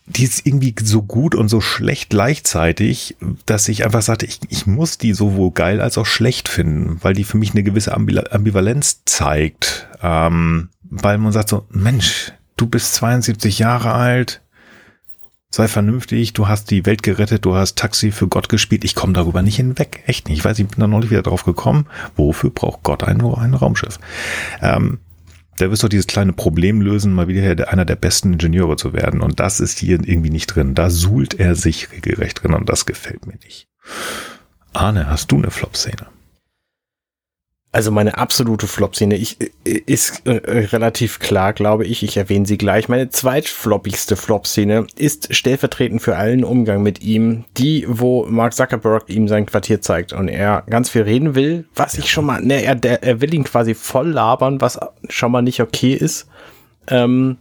die 0.04 0.24
ist 0.24 0.46
irgendwie 0.46 0.74
so 0.82 1.02
gut 1.02 1.34
und 1.34 1.48
so 1.48 1.62
schlecht 1.62 2.10
gleichzeitig, 2.10 3.16
dass 3.46 3.66
ich 3.68 3.84
einfach 3.84 4.02
sagte, 4.02 4.26
ich, 4.26 4.40
ich 4.50 4.66
muss 4.66 4.98
die 4.98 5.14
sowohl 5.14 5.50
geil 5.52 5.80
als 5.80 5.96
auch 5.96 6.06
schlecht 6.06 6.48
finden, 6.48 6.98
weil 7.02 7.14
die 7.14 7.24
für 7.24 7.38
mich 7.38 7.52
eine 7.52 7.62
gewisse 7.62 7.94
Ambivalenz 7.94 9.02
zeigt. 9.04 9.88
Ähm, 10.02 10.68
weil 10.82 11.18
man 11.18 11.32
sagt 11.32 11.48
so, 11.48 11.66
Mensch, 11.70 12.32
du 12.56 12.66
bist 12.66 12.94
72 12.94 13.58
Jahre 13.58 13.92
alt, 13.92 14.42
sei 15.56 15.68
vernünftig, 15.68 16.34
du 16.34 16.48
hast 16.48 16.70
die 16.70 16.86
Welt 16.86 17.02
gerettet, 17.02 17.44
du 17.44 17.54
hast 17.54 17.76
Taxi 17.76 18.12
für 18.12 18.28
Gott 18.28 18.48
gespielt, 18.48 18.84
ich 18.84 18.94
komme 18.94 19.14
darüber 19.14 19.42
nicht 19.42 19.56
hinweg. 19.56 20.02
Echt 20.06 20.28
nicht. 20.28 20.38
Ich 20.38 20.44
weiß, 20.44 20.58
ich 20.58 20.68
bin 20.68 20.80
da 20.80 20.86
neulich 20.86 21.10
wieder 21.10 21.22
drauf 21.22 21.44
gekommen. 21.44 21.86
Wofür 22.14 22.50
braucht 22.50 22.82
Gott 22.82 23.02
ein, 23.02 23.20
ein 23.22 23.54
Raumschiff? 23.54 23.98
Ähm, 24.60 24.98
der 25.58 25.70
wirst 25.70 25.82
doch 25.82 25.88
dieses 25.88 26.06
kleine 26.06 26.34
Problem 26.34 26.82
lösen, 26.82 27.14
mal 27.14 27.28
wieder 27.28 27.72
einer 27.72 27.86
der 27.86 27.96
besten 27.96 28.34
Ingenieure 28.34 28.76
zu 28.76 28.92
werden. 28.92 29.22
Und 29.22 29.40
das 29.40 29.60
ist 29.60 29.78
hier 29.78 29.98
irgendwie 30.06 30.28
nicht 30.28 30.48
drin. 30.48 30.74
Da 30.74 30.90
suhlt 30.90 31.40
er 31.40 31.54
sich 31.54 31.90
regelrecht 31.90 32.42
drin 32.42 32.52
und 32.52 32.68
das 32.68 32.84
gefällt 32.84 33.26
mir 33.26 33.38
nicht. 33.42 33.66
Arne, 34.74 35.08
hast 35.08 35.32
du 35.32 35.38
eine 35.38 35.50
Flop-Szene? 35.50 36.06
Also 37.72 37.90
meine 37.90 38.16
absolute 38.16 38.66
Flop-Szene 38.66 39.16
ich, 39.16 39.36
ist 39.64 40.26
äh, 40.26 40.30
relativ 40.72 41.18
klar, 41.18 41.52
glaube 41.52 41.84
ich. 41.84 42.02
Ich 42.02 42.16
erwähne 42.16 42.47
sie 42.47 42.56
gleich. 42.56 42.88
Meine 42.88 43.10
zweitfloppigste 43.10 44.16
Flop-Szene 44.16 44.86
ist 44.97 45.34
stellvertretend 45.34 46.01
für 46.01 46.16
allen 46.16 46.43
Umgang 46.43 46.82
mit 46.82 47.02
ihm, 47.02 47.44
die, 47.59 47.84
wo 47.86 48.24
Mark 48.26 48.55
Zuckerberg 48.55 49.10
ihm 49.10 49.28
sein 49.28 49.44
Quartier 49.44 49.82
zeigt 49.82 50.14
und 50.14 50.28
er 50.28 50.62
ganz 50.70 50.88
viel 50.88 51.02
reden 51.02 51.34
will, 51.34 51.66
was 51.74 51.98
ich 51.98 52.10
schon 52.10 52.24
mal, 52.24 52.40
ne, 52.40 52.62
er, 52.62 52.76
der, 52.76 53.02
er 53.02 53.20
will 53.20 53.34
ihn 53.34 53.44
quasi 53.44 53.74
voll 53.74 54.09
labern, 54.09 54.60
was 54.62 54.80
schon 55.10 55.32
mal 55.32 55.43
nicht 55.43 55.60
okay 55.60 55.93
ist. 55.93 56.28
Ähm, 56.88 57.36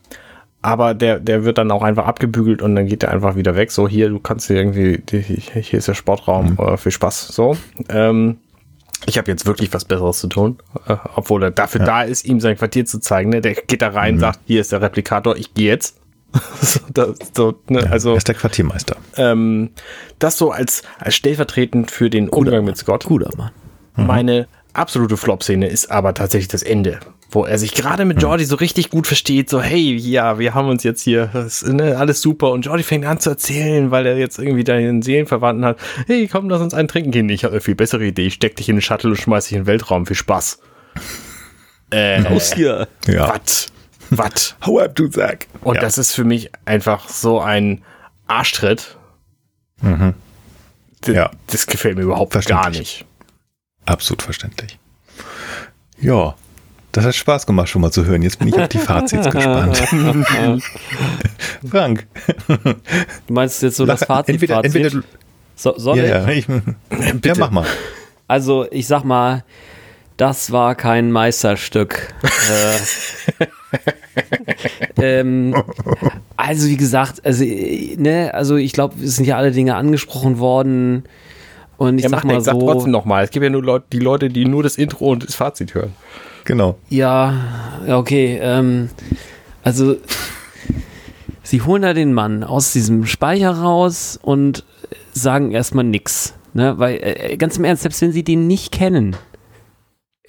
aber 0.66 0.96
der, 0.96 1.20
der 1.20 1.46
wird 1.46 1.60
dann 1.60 1.70
auch 1.70 1.84
einfach 1.84 2.08
abgebügelt 2.08 2.64
und 2.64 2.76
dann 2.76 2.88
geht 2.88 3.04
er 3.04 3.12
einfach 3.12 3.36
wieder 3.36 3.56
weg. 3.56 3.72
So, 3.72 3.88
hier, 3.88 4.10
du 4.10 4.20
kannst 4.20 4.48
hier 4.48 4.58
irgendwie, 4.58 5.02
hier 5.62 5.78
ist 5.78 5.88
der 5.88 5.94
Sportraum, 5.94 6.58
mhm. 6.58 6.60
äh, 6.60 6.78
viel 6.78 6.92
Spaß. 6.92 7.28
So. 7.28 7.56
Ähm, 7.88 8.40
ich 9.06 9.18
habe 9.18 9.32
jetzt 9.32 9.46
wirklich 9.46 9.74
was 9.74 9.86
Besseres 9.86 10.20
zu 10.20 10.28
tun, 10.28 10.58
äh, 10.88 10.96
obwohl 11.16 11.44
er 11.44 11.52
dafür 11.52 11.82
ja. 11.82 11.86
da 11.86 12.02
ist, 12.04 12.26
ihm 12.26 12.40
sein 12.40 12.58
Quartier 12.58 12.86
zu 12.86 13.00
zeigen. 13.00 13.30
Ne? 13.30 13.42
Der 13.42 13.54
geht 13.54 13.82
da 13.82 13.90
rein, 13.90 14.16
mhm. 14.16 14.20
sagt, 14.20 14.40
hier 14.46 14.62
ist 14.62 14.72
der 14.72 14.82
Replikator, 14.82 15.36
ich 15.36 15.54
gehe 15.54 15.70
jetzt. 15.70 15.98
so, 16.62 16.80
das, 16.94 17.18
so, 17.36 17.60
ne, 17.70 17.82
Ja, 17.82 17.92
also 17.92 18.12
er 18.12 18.18
ist 18.18 18.28
der 18.28 18.36
Quartiermeister. 18.36 18.98
ähm, 19.16 19.70
das 20.20 20.38
so 20.38 20.52
als, 20.52 20.84
als 21.00 21.16
stellvertretend 21.16 21.92
für 21.92 22.10
den 22.10 22.30
Umgang 22.30 22.66
mit 22.66 22.78
Scott. 22.78 23.06
Guter 23.06 23.32
Mann. 23.38 23.52
Meine 23.96 24.48
absolute 24.78 25.18
Flop-Szene 25.18 25.68
ist 25.68 25.92
aber 25.92 26.14
tatsächlich 26.14 26.48
das 26.48 26.64
Ende, 26.64 27.00
wo 27.30 27.46
er 27.46 27.58
sich 27.58 27.74
gerade 27.74 28.06
mit 28.06 28.22
Jordi 28.22 28.46
so 28.46 28.56
richtig 28.56 28.90
gut 28.90 29.08
versteht, 29.08 29.50
so 29.50 29.62
hey, 29.62 29.96
ja, 29.96 30.40
wir 30.40 30.54
haben 30.54 30.70
uns 30.70 30.84
jetzt 30.84 31.02
hier, 31.02 31.30
das 31.34 31.62
ist, 31.62 31.74
ne, 31.74 31.98
alles 31.98 32.22
super 32.22 32.52
und 32.52 32.66
Jordi 32.66 32.84
fängt 32.84 33.06
an 33.06 33.20
zu 33.20 33.32
erzählen, 33.32 33.92
weil 33.92 34.06
er 34.06 34.18
jetzt 34.18 34.40
irgendwie 34.40 34.64
deinen 34.64 35.02
Seelenverwandten 35.02 35.66
hat, 35.66 35.78
hey, 36.08 36.28
komm, 36.28 36.50
lass 36.50 36.62
uns 36.62 36.74
einen 36.74 36.88
trinken 36.88 37.12
gehen. 37.12 37.30
Ich 37.30 37.44
habe 37.44 37.54
eine 37.54 37.62
viel 37.62 37.76
bessere 37.76 38.06
Idee, 38.06 38.28
ich 38.28 38.36
steck 38.36 38.56
dich 38.56 38.70
in 38.70 38.76
den 38.76 38.82
Shuttle 38.82 39.10
und 39.10 39.18
schmeiß 39.18 39.46
dich 39.46 39.54
in 39.54 39.62
den 39.62 39.68
Weltraum, 39.68 40.06
viel 40.06 40.16
Spaß. 40.16 40.60
Äh, 41.92 42.22
Raus 42.22 42.52
hier. 42.54 42.88
Ja. 43.08 43.30
wat? 43.30 43.68
Wat? 44.10 44.56
Hau 44.66 44.80
ab, 44.80 44.96
du 44.96 45.10
Sack. 45.10 45.46
Und 45.62 45.76
ja. 45.76 45.82
das 45.82 46.00
ist 46.00 46.14
für 46.14 46.24
mich 46.24 46.50
einfach 46.66 47.10
so 47.10 47.40
ein 47.40 47.84
Arschtritt. 48.28 48.98
D 49.84 51.14
Ja. 51.14 51.30
Das 51.48 51.68
gefällt 51.68 51.98
mir 51.98 52.04
überhaupt 52.04 52.34
gar 52.48 52.70
nicht. 52.72 53.06
Absolut 53.86 54.22
verständlich. 54.22 54.78
Ja, 56.00 56.36
das 56.92 57.06
hat 57.06 57.16
Spaß 57.16 57.46
gemacht, 57.46 57.68
schon 57.68 57.82
mal 57.82 57.92
zu 57.92 58.06
hören. 58.06 58.22
Jetzt 58.22 58.40
bin 58.40 58.48
ich 58.48 58.56
auf 58.56 58.70
die 58.70 58.78
Fazits 58.78 59.30
gespannt. 59.30 59.78
Frank. 61.70 62.08
Du 63.28 63.34
meinst 63.34 63.62
jetzt 63.64 63.76
so 63.76 63.86
das 63.86 64.06
Fazit? 64.06 64.36
entweder, 64.36 64.56
Fazit? 64.56 64.76
entweder 64.76 65.04
so, 65.56 65.78
soll 65.78 65.98
ja, 65.98 66.28
ich? 66.30 66.48
ja, 66.48 66.58
ich, 66.90 67.26
ja, 67.26 67.34
mach 67.38 67.52
mal. 67.52 67.66
Also, 68.28 68.66
ich 68.72 68.88
sag 68.88 69.04
mal, 69.04 69.44
das 70.18 70.52
war 70.52 70.76
kein 70.76 71.12
Meisterstück. 71.12 72.14
äh, 74.98 75.02
ähm, 75.20 75.56
also, 76.38 76.68
wie 76.70 76.78
gesagt, 76.78 77.26
also, 77.26 77.44
äh, 77.44 77.96
ne, 77.98 78.34
also 78.34 78.56
ich 78.56 78.72
glaube, 78.72 79.04
es 79.04 79.18
sind 79.18 79.26
ja 79.26 79.36
alle 79.38 79.52
Dinge 79.52 79.76
angesprochen 79.76 80.40
worden. 80.40 81.04
Und 81.78 81.98
ich 81.98 82.04
Ja, 82.04 82.10
sag 82.10 82.24
mal 82.24 82.40
so. 82.42 82.52
trotzdem 82.52 82.92
nochmal. 82.92 83.24
Es 83.24 83.32
gibt 83.32 83.44
ja 83.44 83.50
nur 83.50 83.64
Leute, 83.64 83.86
die 83.92 84.00
Leute, 84.00 84.30
die 84.30 84.46
nur 84.46 84.64
das 84.64 84.78
Intro 84.78 85.12
und 85.12 85.28
das 85.28 85.36
Fazit 85.36 85.74
hören. 85.74 85.94
Genau. 86.46 86.78
Ja, 86.90 87.34
okay. 87.88 88.40
Ähm, 88.42 88.90
also, 89.64 89.96
sie 91.44 91.62
holen 91.62 91.82
da 91.82 91.94
den 91.94 92.14
Mann 92.14 92.44
aus 92.44 92.72
diesem 92.72 93.06
Speicher 93.06 93.52
raus 93.52 94.20
und 94.22 94.64
sagen 95.12 95.52
erstmal 95.52 95.84
nix. 95.86 96.34
Ne? 96.54 96.78
Weil, 96.78 97.00
äh, 97.02 97.38
ganz 97.38 97.58
im 97.58 97.64
Ernst, 97.66 97.82
selbst 97.84 98.02
wenn 98.02 98.12
sie 98.12 98.24
den 98.24 98.48
nicht 98.48 98.72
kennen, 98.72 99.16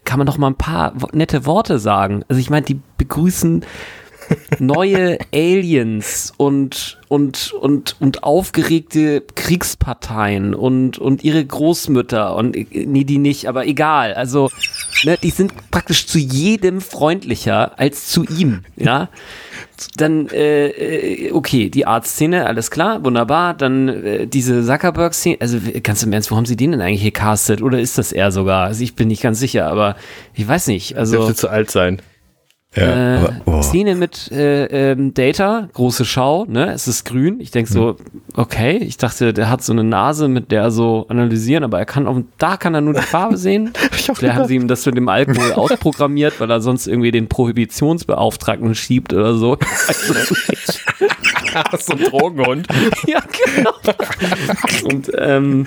kann 0.04 0.18
man 0.18 0.26
doch 0.26 0.38
mal 0.38 0.48
ein 0.48 0.56
paar 0.56 0.94
nette 1.12 1.46
Worte 1.46 1.78
sagen. 1.78 2.24
Also, 2.28 2.40
ich 2.40 2.50
meine, 2.50 2.64
die 2.66 2.80
begrüßen 2.98 3.64
neue 4.58 5.18
Aliens 5.32 6.32
und, 6.36 6.98
und, 7.08 7.52
und, 7.52 7.96
und 8.00 8.22
aufgeregte 8.22 9.22
Kriegsparteien 9.34 10.54
und, 10.54 10.98
und 10.98 11.24
ihre 11.24 11.44
Großmütter 11.44 12.34
und 12.36 12.56
äh, 12.56 12.86
nee, 12.86 13.04
die 13.04 13.18
nicht, 13.18 13.48
aber 13.48 13.66
egal. 13.66 14.14
Also, 14.14 14.50
ne, 15.04 15.18
die 15.22 15.30
sind 15.30 15.52
praktisch 15.70 16.06
zu 16.06 16.18
jedem 16.18 16.80
freundlicher 16.80 17.78
als 17.78 18.08
zu 18.08 18.24
ihm, 18.24 18.64
ja. 18.76 19.08
Dann, 19.96 20.28
äh, 20.28 20.68
äh, 20.68 21.32
okay, 21.32 21.68
die 21.68 21.84
Arztszene, 21.84 22.46
alles 22.46 22.70
klar, 22.70 23.04
wunderbar. 23.04 23.52
Dann 23.52 23.88
äh, 23.88 24.26
diese 24.26 24.64
Zuckerberg-Szene, 24.64 25.36
also 25.40 25.58
ganz 25.82 26.02
im 26.02 26.12
Ernst, 26.14 26.30
wo 26.30 26.36
haben 26.36 26.46
sie 26.46 26.56
den 26.56 26.72
denn 26.72 26.80
eigentlich 26.80 27.02
gecastet? 27.02 27.60
Oder 27.60 27.78
ist 27.78 27.98
das 27.98 28.12
er 28.12 28.32
sogar? 28.32 28.64
Also 28.64 28.82
ich 28.82 28.94
bin 28.94 29.08
nicht 29.08 29.22
ganz 29.22 29.38
sicher, 29.38 29.66
aber 29.66 29.96
ich 30.32 30.48
weiß 30.48 30.68
nicht. 30.68 30.96
Also 30.96 31.18
Dürfte 31.18 31.34
zu 31.34 31.50
alt 31.50 31.70
sein. 31.70 32.00
Ja, 32.76 32.82
äh, 32.82 33.18
aber, 33.18 33.34
oh, 33.46 33.62
Szene 33.62 33.94
mit 33.94 34.30
äh, 34.30 34.92
ähm, 34.92 35.14
Data, 35.14 35.68
große 35.72 36.04
Schau, 36.04 36.44
ne? 36.44 36.72
Es 36.72 36.86
ist 36.86 37.04
grün. 37.04 37.40
Ich 37.40 37.50
denke 37.50 37.72
so, 37.72 37.96
okay, 38.34 38.76
ich 38.76 38.98
dachte, 38.98 39.32
der 39.32 39.48
hat 39.48 39.62
so 39.62 39.72
eine 39.72 39.82
Nase, 39.82 40.28
mit 40.28 40.52
der 40.52 40.62
er 40.62 40.70
so 40.70 41.06
analysieren, 41.08 41.64
aber 41.64 41.78
er 41.78 41.86
kann 41.86 42.06
auch, 42.06 42.18
da 42.36 42.58
kann 42.58 42.74
er 42.74 42.82
nur 42.82 42.92
die 42.92 43.00
Farbe 43.00 43.38
sehen. 43.38 43.72
Vielleicht 43.90 44.34
haben 44.34 44.46
sie 44.46 44.56
ihm 44.56 44.68
das 44.68 44.84
mit 44.84 44.96
dem 44.96 45.08
Alkohol 45.08 45.52
ausprogrammiert, 45.54 46.38
weil 46.38 46.50
er 46.50 46.60
sonst 46.60 46.86
irgendwie 46.86 47.10
den 47.10 47.28
Prohibitionsbeauftragten 47.28 48.74
schiebt 48.74 49.14
oder 49.14 49.34
so. 49.34 49.56
Ich 49.88 50.48
nicht. 50.48 50.84
so 51.78 51.92
ein 51.94 52.04
Drogenhund. 52.04 52.66
ja, 53.06 53.22
genau. 53.54 53.72
Und 54.84 55.10
ähm, 55.16 55.66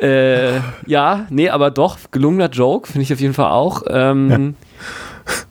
äh, 0.00 0.56
ja, 0.86 1.26
nee, 1.28 1.50
aber 1.50 1.70
doch, 1.70 1.98
gelungener 2.10 2.48
Joke, 2.48 2.86
finde 2.86 3.02
ich 3.02 3.12
auf 3.12 3.20
jeden 3.20 3.34
Fall 3.34 3.50
auch. 3.50 3.82
Ähm, 3.88 4.54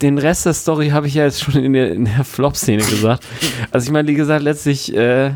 Den 0.01 0.17
Rest 0.17 0.45
der 0.45 0.53
Story 0.53 0.89
habe 0.89 1.07
ich 1.07 1.15
ja 1.15 1.25
jetzt 1.25 1.41
schon 1.43 1.55
in 1.55 1.73
der, 1.73 1.91
in 1.91 2.05
der 2.05 2.23
Flop-Szene 2.23 2.83
gesagt. 2.83 3.25
Also 3.71 3.85
ich 3.85 3.91
meine, 3.91 4.07
wie 4.07 4.15
gesagt, 4.15 4.43
letztlich, 4.43 4.95
äh, 4.95 5.33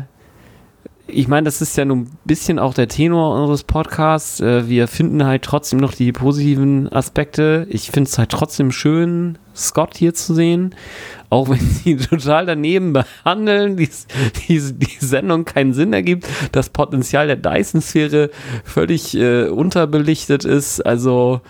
ich 1.06 1.28
meine, 1.28 1.44
das 1.44 1.60
ist 1.60 1.76
ja 1.76 1.84
nun 1.84 2.00
ein 2.00 2.18
bisschen 2.24 2.58
auch 2.58 2.72
der 2.72 2.88
Tenor 2.88 3.38
unseres 3.38 3.62
Podcasts. 3.64 4.40
Äh, 4.40 4.68
wir 4.68 4.88
finden 4.88 5.24
halt 5.24 5.42
trotzdem 5.42 5.78
noch 5.78 5.92
die 5.92 6.12
positiven 6.12 6.90
Aspekte. 6.90 7.66
Ich 7.68 7.90
finde 7.90 8.08
es 8.08 8.18
halt 8.18 8.30
trotzdem 8.30 8.72
schön, 8.72 9.38
Scott 9.54 9.96
hier 9.96 10.14
zu 10.14 10.34
sehen. 10.34 10.74
Auch 11.28 11.50
wenn 11.50 11.60
sie 11.60 11.96
total 12.10 12.46
daneben 12.46 12.94
behandeln, 12.94 13.76
die, 13.76 13.88
die, 14.48 14.60
die 14.72 14.96
Sendung 14.98 15.44
keinen 15.44 15.74
Sinn 15.74 15.92
ergibt, 15.92 16.26
das 16.52 16.70
Potenzial 16.70 17.26
der 17.26 17.36
Dyson-Sphäre 17.36 18.30
völlig 18.64 19.14
äh, 19.14 19.48
unterbelichtet 19.48 20.44
ist. 20.44 20.84
Also, 20.84 21.42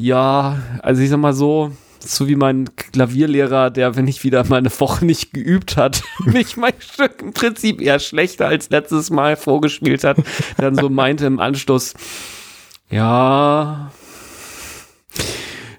ja, 0.00 0.58
also 0.80 1.02
ich 1.02 1.10
sag 1.10 1.18
mal 1.18 1.32
so, 1.32 1.72
so 1.98 2.28
wie 2.28 2.36
mein 2.36 2.70
Klavierlehrer, 2.76 3.70
der, 3.70 3.96
wenn 3.96 4.06
ich 4.06 4.22
wieder 4.22 4.44
mal 4.46 4.58
eine 4.58 4.70
Woche 4.78 5.04
nicht 5.04 5.32
geübt 5.32 5.76
hat, 5.76 6.02
mich 6.24 6.56
mein 6.56 6.74
Stück 6.78 7.20
im 7.20 7.32
Prinzip 7.32 7.80
eher 7.80 7.98
schlechter 7.98 8.46
als 8.46 8.70
letztes 8.70 9.10
Mal 9.10 9.36
vorgespielt 9.36 10.04
hat, 10.04 10.18
dann 10.56 10.76
so 10.76 10.88
meinte 10.88 11.26
im 11.26 11.40
Anschluss, 11.40 11.94
ja, 12.90 13.90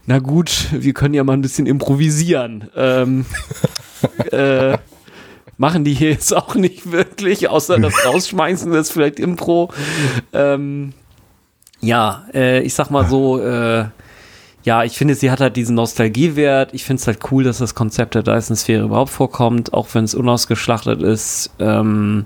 na 0.05 0.19
gut, 0.19 0.67
wir 0.71 0.93
können 0.93 1.13
ja 1.13 1.23
mal 1.23 1.33
ein 1.33 1.41
bisschen 1.41 1.65
improvisieren. 1.65 2.69
Ähm, 2.75 3.25
äh, 4.31 4.77
machen 5.57 5.85
die 5.85 5.93
hier 5.93 6.11
jetzt 6.11 6.35
auch 6.35 6.55
nicht 6.55 6.91
wirklich, 6.91 7.47
außer 7.47 7.79
das 7.79 8.05
Rausschmeißen 8.05 8.73
ist 8.73 8.91
vielleicht 8.91 9.17
Impro. 9.19 9.71
Ähm, 10.33 10.91
ja, 11.79 12.25
äh, 12.33 12.61
ich 12.63 12.73
sag 12.73 12.89
mal 12.89 13.07
so, 13.07 13.41
äh, 13.41 13.85
ja, 14.63 14.83
ich 14.83 14.97
finde, 14.97 15.15
sie 15.15 15.31
hat 15.31 15.39
halt 15.39 15.55
diesen 15.55 15.75
Nostalgiewert. 15.75 16.73
Ich 16.73 16.83
finde 16.83 16.99
es 16.99 17.07
halt 17.07 17.19
cool, 17.31 17.43
dass 17.43 17.59
das 17.59 17.75
Konzept 17.75 18.15
der 18.15 18.23
Dyson-Sphäre 18.23 18.83
überhaupt 18.83 19.11
vorkommt, 19.11 19.73
auch 19.73 19.87
wenn 19.93 20.03
es 20.03 20.15
unausgeschlachtet 20.15 21.01
ist. 21.01 21.51
Ähm, 21.59 22.25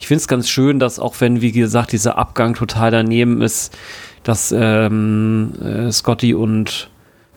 ich 0.00 0.06
finde 0.06 0.20
es 0.20 0.28
ganz 0.28 0.48
schön, 0.48 0.78
dass 0.78 0.98
auch 0.98 1.14
wenn, 1.20 1.40
wie 1.42 1.52
gesagt, 1.52 1.92
dieser 1.92 2.16
Abgang 2.16 2.54
total 2.54 2.90
daneben 2.90 3.42
ist, 3.42 3.76
dass 4.22 4.54
ähm, 4.56 5.52
äh, 5.62 5.92
Scotty 5.92 6.34
und 6.34 6.90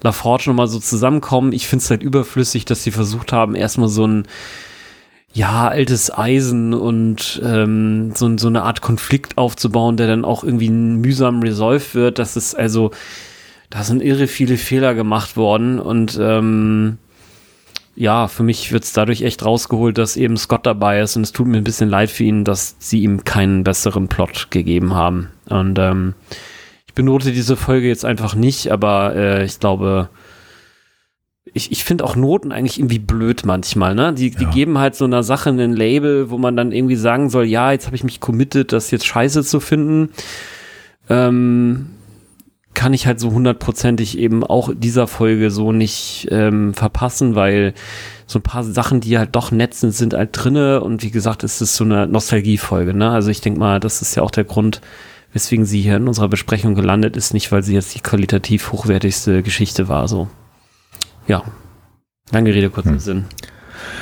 LaForge 0.03 0.45
nochmal 0.47 0.67
so 0.67 0.79
zusammenkommen. 0.79 1.51
Ich 1.53 1.67
finde 1.67 1.83
es 1.83 1.89
halt 1.89 2.03
überflüssig, 2.03 2.65
dass 2.65 2.83
sie 2.83 2.91
versucht 2.91 3.33
haben, 3.33 3.55
erstmal 3.55 3.89
so 3.89 4.05
ein 4.05 4.27
ja, 5.33 5.69
altes 5.69 6.15
Eisen 6.15 6.73
und 6.73 7.41
ähm, 7.43 8.11
so, 8.15 8.37
so 8.37 8.47
eine 8.47 8.63
Art 8.63 8.81
Konflikt 8.81 9.37
aufzubauen, 9.37 9.95
der 9.95 10.07
dann 10.07 10.25
auch 10.25 10.43
irgendwie 10.43 10.69
mühsam 10.69 11.41
resolved 11.41 11.95
wird. 11.95 12.19
Das 12.19 12.35
ist 12.35 12.53
also, 12.53 12.91
da 13.71 13.83
sind 13.83 14.03
irre 14.03 14.27
viele 14.27 14.57
Fehler 14.57 14.93
gemacht 14.93 15.35
worden 15.37 15.79
und 15.79 16.19
ähm, 16.21 16.97
ja, 17.95 18.27
für 18.27 18.43
mich 18.43 18.71
wird 18.71 18.83
es 18.83 18.93
dadurch 18.93 19.21
echt 19.23 19.43
rausgeholt, 19.45 19.97
dass 19.97 20.15
eben 20.17 20.37
Scott 20.37 20.65
dabei 20.65 21.01
ist 21.01 21.15
und 21.15 21.23
es 21.23 21.31
tut 21.31 21.47
mir 21.47 21.57
ein 21.57 21.63
bisschen 21.63 21.89
leid 21.89 22.09
für 22.09 22.23
ihn, 22.23 22.43
dass 22.45 22.75
sie 22.79 23.01
ihm 23.01 23.23
keinen 23.23 23.63
besseren 23.63 24.07
Plot 24.07 24.47
gegeben 24.51 24.93
haben. 24.93 25.29
Und 25.49 25.77
ähm, 25.79 26.13
ich 26.87 26.93
benote 26.93 27.31
diese 27.31 27.55
Folge 27.57 27.87
jetzt 27.87 28.05
einfach 28.05 28.35
nicht, 28.35 28.71
aber 28.71 29.15
äh, 29.15 29.45
ich 29.45 29.59
glaube, 29.59 30.09
ich, 31.53 31.71
ich 31.71 31.83
finde 31.83 32.03
auch 32.05 32.15
Noten 32.15 32.51
eigentlich 32.51 32.79
irgendwie 32.79 32.99
blöd 32.99 33.45
manchmal, 33.45 33.93
ne? 33.93 34.13
Die, 34.13 34.31
die 34.31 34.43
Ja. 34.43 34.51
geben 34.51 34.77
halt 34.77 34.95
so 34.95 35.05
einer 35.05 35.23
Sache 35.23 35.49
ein 35.49 35.73
Label, 35.73 36.29
wo 36.29 36.37
man 36.37 36.55
dann 36.55 36.71
irgendwie 36.71 36.95
sagen 36.95 37.29
soll, 37.29 37.45
ja, 37.45 37.71
jetzt 37.73 37.87
habe 37.87 37.95
ich 37.95 38.03
mich 38.05 38.19
committed, 38.21 38.71
das 38.71 38.91
jetzt 38.91 39.05
scheiße 39.05 39.43
zu 39.43 39.59
finden. 39.59 40.09
Ähm, 41.09 41.87
kann 42.73 42.93
ich 42.93 43.05
halt 43.05 43.19
so 43.19 43.31
hundertprozentig 43.31 44.17
eben 44.17 44.43
auch 44.43 44.71
dieser 44.73 45.07
Folge 45.07 45.51
so 45.51 45.71
nicht 45.71 46.27
ähm, 46.31 46.73
verpassen, 46.73 47.35
weil 47.35 47.73
so 48.25 48.39
ein 48.39 48.43
paar 48.43 48.63
Sachen, 48.63 49.01
die 49.01 49.17
halt 49.17 49.35
doch 49.35 49.51
nett 49.51 49.73
sind, 49.73 49.91
sind 49.93 50.13
halt 50.13 50.29
drinne 50.31 50.81
und 50.81 51.03
wie 51.03 51.11
gesagt, 51.11 51.43
es 51.43 51.61
ist 51.61 51.75
so 51.75 51.83
eine 51.83 52.07
Nostalgiefolge, 52.07 52.93
ne? 52.93 53.09
Also 53.11 53.29
ich 53.29 53.41
denke 53.41 53.59
mal, 53.59 53.79
das 53.79 54.01
ist 54.01 54.15
ja 54.15 54.23
auch 54.23 54.31
der 54.31 54.45
Grund, 54.45 54.81
weswegen 55.33 55.65
sie 55.65 55.81
hier 55.81 55.97
in 55.97 56.07
unserer 56.07 56.29
Besprechung 56.29 56.75
gelandet 56.75 57.17
ist, 57.17 57.33
nicht 57.33 57.51
weil 57.51 57.63
sie 57.63 57.73
jetzt 57.73 57.93
die 57.93 57.99
qualitativ 57.99 58.71
hochwertigste 58.71 59.43
Geschichte 59.43 59.87
war, 59.87 60.07
so. 60.07 60.27
Ja. 61.27 61.43
Lange 62.31 62.53
Rede, 62.53 62.69
kurzer 62.69 62.91
Hm. 62.91 62.99
Sinn. 62.99 63.25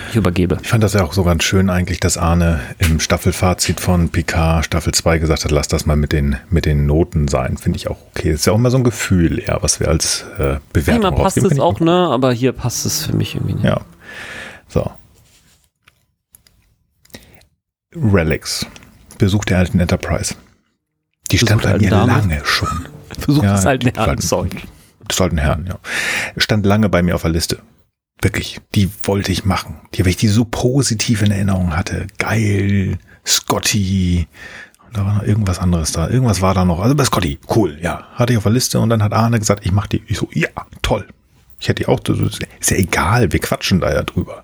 Ich 0.10 0.16
übergebe. 0.16 0.58
Ich 0.62 0.68
fand 0.68 0.84
das 0.84 0.94
ja 0.94 1.04
auch 1.04 1.14
so 1.14 1.24
ganz 1.24 1.44
schön 1.44 1.70
eigentlich, 1.70 2.00
dass 2.00 2.18
Arne 2.18 2.60
im 2.80 3.00
Staffelfazit 3.00 3.80
von 3.80 4.10
Picard 4.10 4.66
Staffel 4.66 4.94
2 4.94 5.20
gesagt 5.20 5.46
hat, 5.46 5.52
lass 5.52 5.68
das 5.68 5.86
mal 5.86 5.96
mit 5.96 6.12
den, 6.12 6.38
mit 6.50 6.66
den 6.66 6.86
Noten 6.86 7.28
sein. 7.28 7.58
Finde 7.58 7.78
ich 7.78 7.88
auch 7.90 7.98
okay. 8.16 8.32
Ist 8.32 8.46
ja 8.48 8.54
auch 8.54 8.58
immer 8.58 8.72
so 8.72 8.78
ein 8.78 8.84
Gefühl, 8.84 9.44
ja, 9.46 9.62
was 9.62 9.80
wir 9.80 9.88
als 9.88 10.26
äh, 10.38 10.58
Bewertung 10.74 11.02
Manchmal 11.04 11.24
passt 11.24 11.38
es 11.38 11.60
auch, 11.60 11.80
ne? 11.80 11.92
Aber 12.10 12.32
hier 12.34 12.52
passt 12.54 12.86
es 12.86 13.06
für 13.06 13.16
mich 13.16 13.36
irgendwie 13.36 13.54
nicht. 13.54 13.66
Ja. 13.66 13.82
So. 14.68 14.90
Relics. 17.96 18.66
Besuch 19.18 19.46
der 19.46 19.58
alten 19.60 19.80
Enterprise. 19.80 20.36
Die 21.32 21.36
Besuch 21.38 21.48
stand 21.48 21.62
bei 21.64 21.78
mir 21.78 21.90
Dame. 21.90 22.12
lange 22.12 22.42
schon. 22.46 22.88
Versuch 23.20 23.44
Ja, 23.44 23.52
das 23.54 23.66
an. 23.66 23.80
alten- 23.98 24.22
Sorry. 24.22 24.50
des 25.10 25.20
alten 25.22 25.38
Herrn, 25.38 25.66
ja. 25.68 25.80
Stand 26.38 26.66
lange 26.66 26.90
bei 26.90 27.02
mir 27.02 27.16
auf 27.16 27.24
der 27.24 27.32
Liste. 27.32 27.60
Wirklich, 28.22 28.60
die 28.76 28.90
wollte 29.04 29.32
ich 29.32 29.46
machen. 29.46 29.80
Die, 29.94 30.04
weil 30.04 30.10
ich 30.10 30.18
die 30.18 30.28
so 30.28 30.46
positiv 30.46 31.22
in 31.22 31.32
Erinnerung 31.32 31.76
hatte. 31.76 32.08
Geil, 32.18 32.98
Scotty. 33.26 34.28
Da 34.92 35.06
war 35.06 35.14
noch 35.16 35.24
irgendwas 35.24 35.60
anderes 35.60 35.92
da. 35.92 36.10
Irgendwas 36.10 36.42
war 36.42 36.54
da 36.54 36.66
noch. 36.66 36.80
Also 36.80 36.96
bei 36.96 37.06
Scotty, 37.06 37.40
cool, 37.56 37.78
ja. 37.82 38.08
Hatte 38.16 38.34
ich 38.34 38.38
auf 38.38 38.44
der 38.44 38.52
Liste 38.52 38.80
und 38.80 38.90
dann 38.90 39.04
hat 39.04 39.14
Arne 39.14 39.40
gesagt, 39.40 39.66
ich 39.66 39.72
mach 39.72 39.88
die. 39.88 40.04
Ich 40.08 40.18
so, 40.18 40.28
ja, 40.34 40.50
toll. 40.82 41.08
Ich 41.60 41.68
hätte 41.68 41.84
die 41.84 41.88
auch, 41.88 42.00
ist 42.00 42.72
ja 42.72 42.78
egal, 42.78 43.32
wir 43.32 43.40
quatschen 43.40 43.80
da 43.80 43.94
ja 43.94 44.04
drüber. 44.04 44.44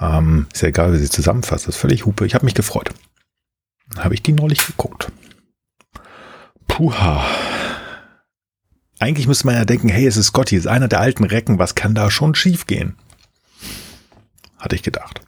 Ähm, 0.00 0.46
ist 0.52 0.62
ja 0.62 0.68
egal, 0.68 0.92
wie 0.92 0.98
sie 0.98 1.10
zusammenfasst. 1.10 1.66
Das 1.66 1.76
ist 1.76 1.80
völlig 1.80 2.06
Hupe. 2.06 2.26
Ich 2.26 2.34
habe 2.34 2.44
mich 2.44 2.54
gefreut. 2.54 2.90
Dann 3.90 4.04
habe 4.04 4.14
ich 4.14 4.22
die 4.22 4.32
neulich 4.32 4.64
geguckt. 4.66 5.10
Puha. 6.68 7.24
Eigentlich 8.98 9.26
müsste 9.26 9.46
man 9.46 9.56
ja 9.56 9.64
denken, 9.64 9.88
hey, 9.88 10.06
es 10.06 10.16
ist 10.16 10.26
Scotty, 10.26 10.56
es 10.56 10.64
ist 10.64 10.70
einer 10.70 10.88
der 10.88 11.00
alten 11.00 11.24
Recken, 11.24 11.58
was 11.58 11.74
kann 11.74 11.94
da 11.94 12.10
schon 12.10 12.34
schiefgehen? 12.34 12.94
Hatte 14.58 14.74
ich 14.74 14.82
gedacht. 14.82 15.20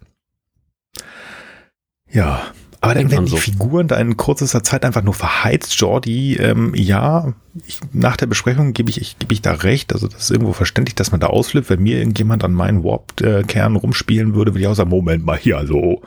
Ja, 2.11 2.53
aber 2.81 2.95
dann 2.95 3.11
werden 3.11 3.25
die 3.25 3.33
so. 3.33 3.37
Figuren 3.37 3.89
da 3.89 3.97
in 3.97 4.17
kürzester 4.17 4.63
Zeit 4.63 4.85
einfach 4.85 5.03
nur 5.03 5.15
verheizt. 5.15 5.75
Jordi, 5.75 6.37
ähm, 6.37 6.75
ja, 6.77 7.35
ich, 7.67 7.81
nach 7.93 8.17
der 8.17 8.27
Besprechung 8.27 8.73
gebe 8.73 8.89
ich, 8.89 9.01
ich, 9.01 9.19
gebe 9.19 9.35
ich 9.35 9.43
da 9.43 9.53
recht. 9.53 9.93
Also 9.93 10.07
das 10.07 10.23
ist 10.23 10.31
irgendwo 10.31 10.53
verständlich, 10.53 10.95
dass 10.95 11.11
man 11.11 11.21
da 11.21 11.27
ausflippt. 11.27 11.71
Wenn 11.71 11.83
mir 11.83 11.99
irgendjemand 11.99 12.45
an 12.45 12.53
meinen 12.53 12.85
Warp-Kern 12.85 13.75
rumspielen 13.75 14.35
würde, 14.35 14.53
würde 14.53 14.61
ich 14.61 14.67
auch 14.69 14.75
sagen, 14.75 14.91
Moment 14.91 15.25
mal, 15.25 15.37
hier, 15.37 15.59
also. 15.59 16.03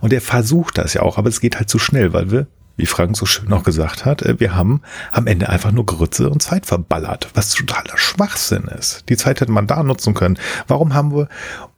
Und 0.00 0.12
er 0.12 0.20
versucht 0.20 0.76
das 0.76 0.94
ja 0.94 1.02
auch, 1.02 1.18
aber 1.18 1.28
es 1.28 1.40
geht 1.40 1.56
halt 1.56 1.70
zu 1.70 1.78
schnell, 1.78 2.12
weil 2.12 2.32
wir, 2.32 2.48
wie 2.76 2.86
Frank 2.86 3.16
so 3.16 3.26
schön 3.26 3.48
noch 3.48 3.64
gesagt 3.64 4.04
hat, 4.04 4.22
äh, 4.22 4.40
wir 4.40 4.54
haben 4.54 4.82
am 5.10 5.26
Ende 5.26 5.48
einfach 5.48 5.72
nur 5.72 5.86
Grütze 5.86 6.30
und 6.30 6.42
Zeit 6.42 6.66
verballert, 6.66 7.28
was 7.34 7.50
totaler 7.50 7.96
Schwachsinn 7.96 8.64
ist. 8.64 9.08
Die 9.08 9.16
Zeit 9.16 9.40
hätte 9.40 9.52
man 9.52 9.66
da 9.66 9.82
nutzen 9.82 10.14
können. 10.14 10.38
Warum 10.66 10.94
haben 10.94 11.14
wir 11.14 11.28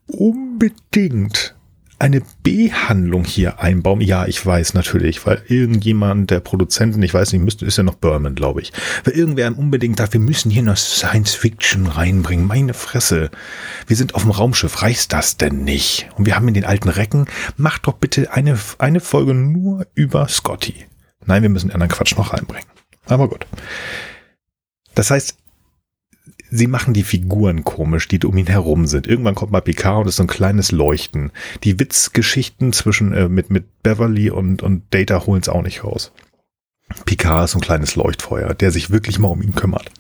unbedingt 0.07 1.55
eine 1.99 2.23
B-Handlung 2.43 3.25
hier 3.25 3.61
einbauen? 3.61 4.01
Ja, 4.01 4.27
ich 4.27 4.45
weiß 4.45 4.75
natürlich, 4.75 5.25
weil 5.27 5.43
irgendjemand 5.49 6.31
der 6.31 6.41
Produzenten, 6.41 7.03
ich 7.03 7.15
weiß 7.15 7.33
nicht, 7.33 7.43
müsste, 7.43 7.67
ist 7.67 7.79
ja 7.79 7.83
noch 7.83 7.95
Berman, 7.95 8.35
glaube 8.35 8.61
ich, 8.61 8.73
weil 9.05 9.15
irgendwer 9.15 9.57
unbedingt 9.57 9.99
sagt, 9.99 10.13
wir 10.13 10.21
müssen 10.21 10.51
hier 10.51 10.63
noch 10.63 10.77
Science 10.77 11.35
Fiction 11.35 11.87
reinbringen. 11.87 12.47
Meine 12.47 12.75
Fresse. 12.75 13.31
Wir 13.87 13.97
sind 13.97 14.15
auf 14.15 14.23
dem 14.23 14.31
Raumschiff. 14.31 14.83
Reicht 14.83 15.13
das 15.13 15.37
denn 15.37 15.65
nicht? 15.65 16.09
Und 16.17 16.27
wir 16.27 16.37
haben 16.37 16.49
in 16.49 16.55
den 16.55 16.65
alten 16.65 16.89
Recken, 16.89 17.27
macht 17.57 17.87
doch 17.87 17.95
bitte 17.95 18.33
eine, 18.33 18.59
eine 18.79 19.01
Folge 19.01 19.35
nur 19.35 19.87
über 19.95 20.29
Scotty. 20.29 20.87
Nein, 21.27 21.43
wir 21.43 21.49
müssen 21.49 21.71
anderen 21.71 21.91
Quatsch 21.91 22.17
noch 22.17 22.33
reinbringen. 22.33 22.69
Aber 23.07 23.29
gut. 23.29 23.47
Das 24.95 25.11
heißt, 25.11 25.37
sie 26.51 26.67
machen 26.67 26.95
die 26.95 27.03
Figuren 27.03 27.65
komisch, 27.65 28.09
die 28.09 28.21
um 28.25 28.37
ihn 28.37 28.47
herum 28.47 28.87
sind. 28.87 29.07
Irgendwann 29.07 29.35
kommt 29.35 29.53
mal 29.53 29.61
Picard 29.61 30.03
und 30.03 30.09
ist 30.09 30.17
so 30.17 30.25
ein 30.25 30.29
kleines 30.29 30.73
Leuchten. 30.73 31.33
Die 31.63 31.79
Witzgeschichten 31.79 32.73
zwischen 32.73 33.13
äh, 33.13 33.29
mit 33.29 33.51
mit 33.51 33.83
Beverly 33.83 34.31
und 34.31 34.63
und 34.63 34.83
Data 34.91 35.27
holen 35.27 35.41
es 35.43 35.49
auch 35.49 35.63
nicht 35.63 35.85
raus. 35.85 36.13
Picard 37.07 37.47
ist 37.47 37.51
so 37.53 37.59
ein 37.59 37.63
kleines 37.63 37.97
Leuchtfeuer, 37.97 38.55
der 38.55 38.71
sich 38.71 38.91
wirklich 38.91 39.19
mal 39.19 39.29
um 39.29 39.43
ihn 39.43 39.55
kümmert. 39.55 39.91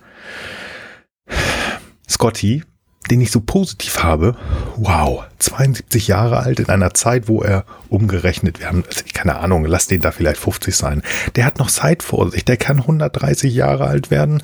Scotty, 2.08 2.62
den 3.10 3.20
ich 3.20 3.30
so 3.30 3.40
positiv 3.40 4.02
habe, 4.02 4.36
wow, 4.76 5.24
72 5.38 6.08
Jahre 6.08 6.38
alt 6.38 6.60
in 6.60 6.68
einer 6.68 6.94
Zeit, 6.94 7.28
wo 7.28 7.42
er 7.42 7.64
umgerechnet, 7.88 8.60
wir 8.60 8.68
haben, 8.68 8.84
also 8.86 9.02
keine 9.12 9.36
Ahnung, 9.36 9.64
lass 9.64 9.86
den 9.86 10.00
da 10.00 10.10
vielleicht 10.10 10.38
50 10.38 10.76
sein. 10.76 11.02
Der 11.36 11.44
hat 11.44 11.58
noch 11.58 11.70
Zeit 11.70 12.02
vor 12.02 12.30
sich, 12.30 12.44
der 12.44 12.56
kann 12.56 12.80
130 12.80 13.54
Jahre 13.54 13.86
alt 13.86 14.10
werden 14.10 14.42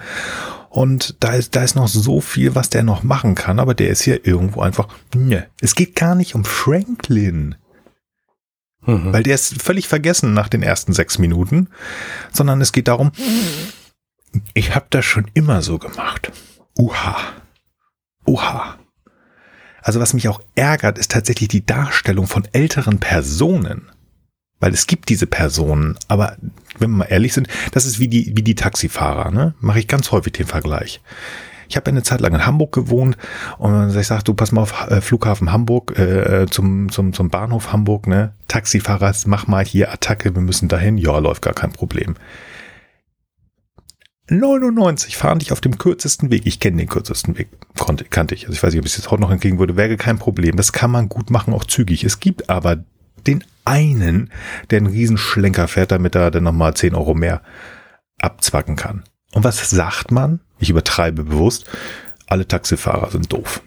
und 0.70 1.16
da 1.20 1.34
ist, 1.34 1.54
da 1.56 1.62
ist 1.62 1.74
noch 1.74 1.88
so 1.88 2.20
viel, 2.22 2.54
was 2.54 2.70
der 2.70 2.82
noch 2.82 3.02
machen 3.02 3.34
kann, 3.34 3.58
aber 3.58 3.74
der 3.74 3.90
ist 3.90 4.00
hier 4.02 4.24
irgendwo 4.26 4.62
einfach, 4.62 4.88
ne. 5.14 5.46
Es 5.60 5.74
geht 5.74 5.94
gar 5.96 6.14
nicht 6.14 6.34
um 6.34 6.44
Franklin, 6.46 7.56
Mhm. 8.86 9.12
weil 9.12 9.22
der 9.22 9.34
ist 9.34 9.60
völlig 9.60 9.88
vergessen 9.88 10.32
nach 10.32 10.48
den 10.48 10.62
ersten 10.62 10.94
sechs 10.94 11.18
Minuten, 11.18 11.68
sondern 12.32 12.62
es 12.62 12.72
geht 12.72 12.88
darum, 12.88 13.12
ich 14.54 14.74
habe 14.74 14.86
das 14.88 15.04
schon 15.04 15.26
immer 15.34 15.60
so 15.60 15.78
gemacht. 15.78 16.32
Uha. 16.78 17.16
Uha. 18.26 18.78
Also 19.82 20.00
was 20.00 20.14
mich 20.14 20.28
auch 20.28 20.40
ärgert, 20.54 20.98
ist 20.98 21.10
tatsächlich 21.10 21.48
die 21.48 21.66
Darstellung 21.66 22.26
von 22.26 22.46
älteren 22.52 23.00
Personen. 23.00 23.89
Weil 24.60 24.74
es 24.74 24.86
gibt 24.86 25.08
diese 25.08 25.26
Personen, 25.26 25.98
aber 26.06 26.36
wenn 26.78 26.90
wir 26.90 26.98
mal 26.98 27.04
ehrlich 27.06 27.32
sind, 27.32 27.48
das 27.72 27.86
ist 27.86 27.98
wie 27.98 28.08
die, 28.08 28.32
wie 28.36 28.42
die 28.42 28.54
Taxifahrer, 28.54 29.30
ne? 29.30 29.54
Mache 29.60 29.78
ich 29.80 29.88
ganz 29.88 30.12
häufig 30.12 30.34
den 30.34 30.46
Vergleich. 30.46 31.00
Ich 31.68 31.76
habe 31.76 31.88
eine 31.88 32.02
Zeit 32.02 32.20
lang 32.20 32.34
in 32.34 32.44
Hamburg 32.44 32.72
gewohnt 32.72 33.16
und 33.58 33.96
ich 33.96 34.06
sage, 34.06 34.24
du 34.24 34.34
pass 34.34 34.52
mal 34.52 34.62
auf 34.62 34.90
äh, 34.90 35.00
Flughafen 35.00 35.52
Hamburg, 35.52 35.96
äh, 35.98 36.46
zum, 36.50 36.90
zum, 36.90 37.12
zum 37.12 37.30
Bahnhof 37.30 37.72
Hamburg, 37.72 38.06
ne? 38.06 38.34
Taxifahrer, 38.48 39.14
mach 39.26 39.46
mal 39.46 39.64
hier 39.64 39.92
Attacke, 39.92 40.34
wir 40.34 40.42
müssen 40.42 40.68
dahin. 40.68 40.98
Ja, 40.98 41.18
läuft 41.18 41.42
gar 41.42 41.54
kein 41.54 41.72
Problem. 41.72 42.16
99 44.28 45.16
fahren 45.16 45.40
dich 45.40 45.52
auf 45.52 45.60
dem 45.60 45.78
kürzesten 45.78 46.30
Weg. 46.30 46.42
Ich 46.44 46.60
kenne 46.60 46.76
den 46.76 46.88
kürzesten 46.88 47.36
Weg, 47.38 47.48
konnte, 47.78 48.04
kannte 48.04 48.34
ich. 48.34 48.44
Also 48.44 48.54
ich 48.54 48.62
weiß 48.62 48.72
nicht, 48.72 48.80
ob 48.80 48.86
ich 48.86 48.92
es 48.92 48.98
jetzt 48.98 49.10
heute 49.10 49.22
noch 49.22 49.30
entgegen 49.30 49.58
würde, 49.58 49.76
wäre 49.76 49.96
kein 49.96 50.18
Problem. 50.18 50.56
Das 50.56 50.72
kann 50.72 50.90
man 50.90 51.08
gut 51.08 51.30
machen, 51.30 51.54
auch 51.54 51.64
zügig. 51.64 52.04
Es 52.04 52.20
gibt 52.20 52.48
aber 52.48 52.84
den 53.26 53.44
einen, 53.70 54.30
der 54.70 54.78
einen 54.78 54.88
Riesenschlenker 54.88 55.68
fährt, 55.68 55.92
damit 55.92 56.16
er 56.16 56.30
dann 56.30 56.44
nochmal 56.44 56.74
10 56.74 56.94
Euro 56.94 57.14
mehr 57.14 57.42
abzwacken 58.18 58.76
kann. 58.76 59.04
Und 59.32 59.44
was 59.44 59.70
sagt 59.70 60.10
man? 60.10 60.40
Ich 60.58 60.70
übertreibe 60.70 61.24
bewusst. 61.24 61.70
Alle 62.26 62.46
Taxifahrer 62.46 63.10
sind 63.10 63.32
doof. 63.32 63.62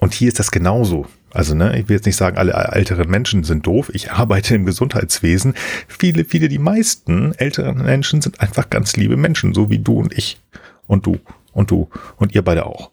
Und 0.00 0.14
hier 0.14 0.28
ist 0.28 0.38
das 0.38 0.50
genauso. 0.50 1.06
Also, 1.30 1.54
ne, 1.54 1.78
ich 1.78 1.88
will 1.88 1.96
jetzt 1.96 2.06
nicht 2.06 2.16
sagen, 2.16 2.38
alle 2.38 2.52
älteren 2.52 3.08
Menschen 3.08 3.44
sind 3.44 3.66
doof. 3.66 3.90
Ich 3.92 4.10
arbeite 4.12 4.54
im 4.54 4.66
Gesundheitswesen. 4.66 5.54
Viele, 5.86 6.24
viele, 6.24 6.48
die 6.48 6.58
meisten 6.58 7.34
älteren 7.34 7.82
Menschen 7.82 8.20
sind 8.20 8.40
einfach 8.40 8.70
ganz 8.70 8.96
liebe 8.96 9.16
Menschen, 9.16 9.54
so 9.54 9.70
wie 9.70 9.78
du 9.78 9.98
und 9.98 10.16
ich. 10.16 10.40
Und 10.86 11.06
du 11.06 11.18
und 11.52 11.70
du 11.70 11.88
und 12.16 12.34
ihr 12.34 12.42
beide 12.42 12.66
auch. 12.66 12.90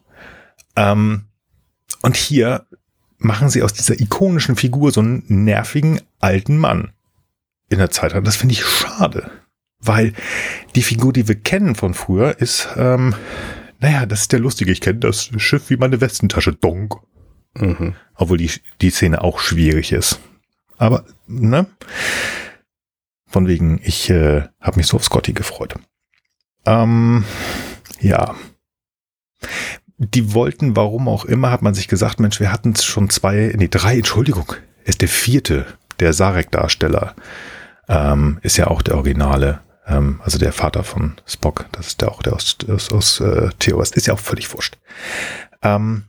Ähm, 0.76 1.24
und 2.02 2.16
hier 2.16 2.66
machen 3.26 3.50
sie 3.50 3.62
aus 3.62 3.72
dieser 3.72 4.00
ikonischen 4.00 4.56
Figur 4.56 4.92
so 4.92 5.00
einen 5.00 5.24
nervigen 5.28 6.00
alten 6.20 6.56
Mann 6.58 6.92
in 7.68 7.78
der 7.78 7.90
Zeit. 7.90 8.14
Das 8.26 8.36
finde 8.36 8.54
ich 8.54 8.64
schade. 8.64 9.30
Weil 9.78 10.14
die 10.74 10.82
Figur, 10.82 11.12
die 11.12 11.28
wir 11.28 11.34
kennen 11.34 11.74
von 11.74 11.94
früher, 11.94 12.38
ist, 12.38 12.68
ähm, 12.76 13.14
naja, 13.78 14.06
das 14.06 14.22
ist 14.22 14.32
der 14.32 14.40
Lustige. 14.40 14.72
Ich 14.72 14.80
kenne 14.80 15.00
das 15.00 15.30
Schiff 15.36 15.68
wie 15.70 15.76
meine 15.76 16.00
Westentasche. 16.00 16.54
Donk. 16.54 16.96
Mhm. 17.54 17.94
Obwohl 18.14 18.38
die, 18.38 18.50
die 18.80 18.90
Szene 18.90 19.22
auch 19.22 19.38
schwierig 19.38 19.92
ist. 19.92 20.20
Aber, 20.78 21.04
ne? 21.26 21.66
Von 23.26 23.46
wegen, 23.46 23.80
ich 23.82 24.08
äh, 24.08 24.42
habe 24.60 24.76
mich 24.76 24.86
so 24.86 24.96
auf 24.96 25.04
Scotty 25.04 25.32
gefreut. 25.32 25.74
Ähm, 26.64 27.24
ja. 28.00 28.34
Die 29.98 30.34
wollten, 30.34 30.76
warum 30.76 31.08
auch 31.08 31.24
immer, 31.24 31.50
hat 31.50 31.62
man 31.62 31.74
sich 31.74 31.88
gesagt, 31.88 32.20
Mensch, 32.20 32.38
wir 32.38 32.52
hatten 32.52 32.76
schon 32.76 33.08
zwei, 33.08 33.52
nee, 33.56 33.68
drei, 33.68 33.96
Entschuldigung, 33.96 34.52
ist 34.84 35.00
der 35.00 35.08
vierte, 35.08 35.66
der 36.00 36.12
Sarek-Darsteller, 36.12 37.14
ähm, 37.88 38.38
ist 38.42 38.58
ja 38.58 38.66
auch 38.66 38.82
der 38.82 38.96
Originale, 38.96 39.60
ähm, 39.86 40.20
also 40.22 40.38
der 40.38 40.52
Vater 40.52 40.84
von 40.84 41.14
Spock, 41.24 41.66
das 41.72 41.88
ist 41.88 42.02
der 42.02 42.10
auch 42.10 42.22
der 42.22 42.34
aus, 42.34 42.58
aus, 42.68 42.92
aus 42.92 43.20
äh, 43.20 43.48
TOS, 43.58 43.92
ist 43.92 44.06
ja 44.06 44.14
auch 44.14 44.18
völlig 44.18 44.52
wurscht. 44.52 44.76
Ähm, 45.62 46.04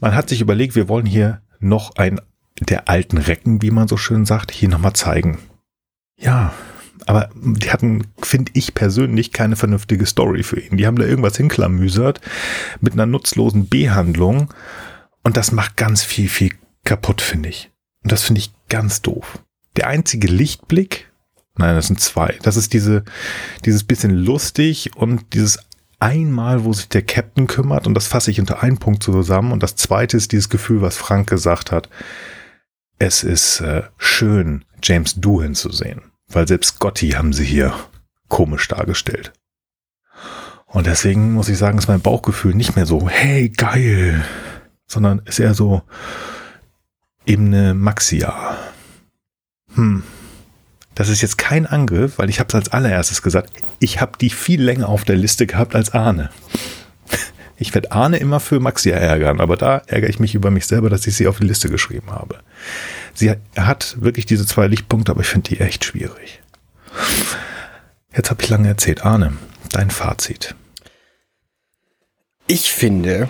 man 0.00 0.14
hat 0.14 0.28
sich 0.28 0.40
überlegt, 0.40 0.74
wir 0.74 0.88
wollen 0.88 1.06
hier 1.06 1.42
noch 1.60 1.96
ein 1.96 2.20
der 2.60 2.88
alten 2.88 3.18
Recken, 3.18 3.62
wie 3.62 3.70
man 3.70 3.88
so 3.88 3.96
schön 3.96 4.24
sagt, 4.24 4.50
hier 4.50 4.68
nochmal 4.68 4.92
zeigen. 4.94 5.38
Ja, 6.16 6.52
aber 7.06 7.30
die 7.34 7.70
hatten, 7.70 8.06
finde 8.22 8.52
ich 8.54 8.74
persönlich, 8.74 9.32
keine 9.32 9.56
vernünftige 9.56 10.06
Story 10.06 10.42
für 10.42 10.60
ihn. 10.60 10.76
Die 10.76 10.86
haben 10.86 10.96
da 10.96 11.04
irgendwas 11.04 11.36
hinklamüsert 11.36 12.20
mit 12.80 12.94
einer 12.94 13.06
nutzlosen 13.06 13.66
B-Handlung 13.66 14.52
und 15.22 15.36
das 15.36 15.52
macht 15.52 15.76
ganz 15.76 16.02
viel, 16.02 16.28
viel 16.28 16.52
kaputt, 16.84 17.20
finde 17.20 17.48
ich. 17.48 17.70
Und 18.02 18.12
das 18.12 18.22
finde 18.22 18.40
ich 18.40 18.52
ganz 18.68 19.02
doof. 19.02 19.40
Der 19.76 19.88
einzige 19.88 20.28
Lichtblick, 20.28 21.10
nein, 21.56 21.74
das 21.74 21.88
sind 21.88 22.00
zwei, 22.00 22.36
das 22.42 22.56
ist 22.56 22.72
diese, 22.72 23.04
dieses 23.64 23.84
bisschen 23.84 24.12
lustig 24.12 24.96
und 24.96 25.34
dieses 25.34 25.58
einmal, 26.00 26.64
wo 26.64 26.72
sich 26.72 26.88
der 26.88 27.02
Captain 27.02 27.46
kümmert 27.46 27.86
und 27.86 27.94
das 27.94 28.06
fasse 28.06 28.30
ich 28.30 28.40
unter 28.40 28.62
einen 28.62 28.78
Punkt 28.78 29.02
zusammen 29.02 29.52
und 29.52 29.62
das 29.62 29.76
zweite 29.76 30.16
ist 30.16 30.32
dieses 30.32 30.48
Gefühl, 30.48 30.80
was 30.80 30.96
Frank 30.96 31.28
gesagt 31.28 31.72
hat. 31.72 31.88
Es 32.98 33.22
ist 33.22 33.60
äh, 33.60 33.82
schön, 33.96 34.64
James 34.82 35.14
Doohan 35.16 35.54
zu 35.54 35.70
sehen, 35.70 36.02
weil 36.28 36.46
selbst 36.46 36.76
Scotty 36.76 37.10
haben 37.10 37.32
sie 37.32 37.44
hier 37.44 37.74
komisch 38.28 38.68
dargestellt. 38.68 39.32
Und 40.66 40.86
deswegen 40.86 41.32
muss 41.32 41.48
ich 41.48 41.56
sagen, 41.56 41.78
ist 41.78 41.88
mein 41.88 42.02
Bauchgefühl 42.02 42.54
nicht 42.54 42.76
mehr 42.76 42.86
so, 42.86 43.08
hey, 43.08 43.48
geil, 43.48 44.22
sondern 44.86 45.22
ist 45.24 45.38
eher 45.38 45.54
so 45.54 45.82
Ebene 47.24 47.74
Maxia. 47.74 48.56
hm, 49.74 50.02
das 50.94 51.08
ist 51.08 51.22
jetzt 51.22 51.38
kein 51.38 51.64
Angriff, 51.64 52.18
weil 52.18 52.28
ich 52.28 52.40
habe 52.40 52.48
es 52.48 52.54
als 52.54 52.68
allererstes 52.70 53.22
gesagt. 53.22 53.52
Ich 53.78 54.00
habe 54.00 54.18
die 54.20 54.30
viel 54.30 54.60
länger 54.60 54.88
auf 54.88 55.04
der 55.04 55.16
Liste 55.16 55.46
gehabt 55.46 55.74
als 55.74 55.94
Arne. 55.94 56.30
Ich 57.60 57.74
werde 57.74 57.90
Arne 57.90 58.18
immer 58.18 58.38
für 58.38 58.60
Maxi 58.60 58.90
ärgern, 58.90 59.40
aber 59.40 59.56
da 59.56 59.82
ärgere 59.86 60.08
ich 60.08 60.20
mich 60.20 60.34
über 60.34 60.50
mich 60.50 60.66
selber, 60.66 60.90
dass 60.90 61.06
ich 61.06 61.16
sie 61.16 61.26
auf 61.26 61.38
die 61.38 61.46
Liste 61.46 61.68
geschrieben 61.68 62.12
habe. 62.12 62.40
Sie 63.14 63.34
hat 63.56 63.96
wirklich 64.00 64.26
diese 64.26 64.46
zwei 64.46 64.68
Lichtpunkte, 64.68 65.10
aber 65.10 65.22
ich 65.22 65.26
finde 65.26 65.50
die 65.50 65.60
echt 65.60 65.84
schwierig. 65.84 66.40
Jetzt 68.14 68.30
habe 68.30 68.42
ich 68.42 68.48
lange 68.48 68.68
erzählt. 68.68 69.04
Arne, 69.04 69.32
dein 69.72 69.90
Fazit. 69.90 70.54
Ich 72.46 72.72
finde, 72.72 73.28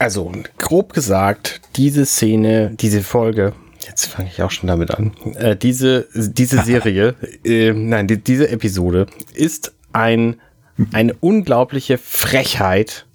also 0.00 0.32
grob 0.58 0.92
gesagt, 0.92 1.60
diese 1.76 2.04
Szene, 2.06 2.72
diese 2.74 3.02
Folge, 3.02 3.54
jetzt 3.86 4.06
fange 4.06 4.28
ich 4.28 4.42
auch 4.42 4.50
schon 4.50 4.66
damit 4.66 4.90
an, 4.90 5.12
äh, 5.36 5.56
diese, 5.56 6.08
diese 6.12 6.62
Serie, 6.64 7.14
äh, 7.44 7.72
nein, 7.72 8.08
die, 8.08 8.18
diese 8.18 8.50
Episode 8.50 9.06
ist 9.32 9.72
ein, 9.92 10.40
eine 10.92 11.14
unglaubliche 11.14 11.98
Frechheit 11.98 13.06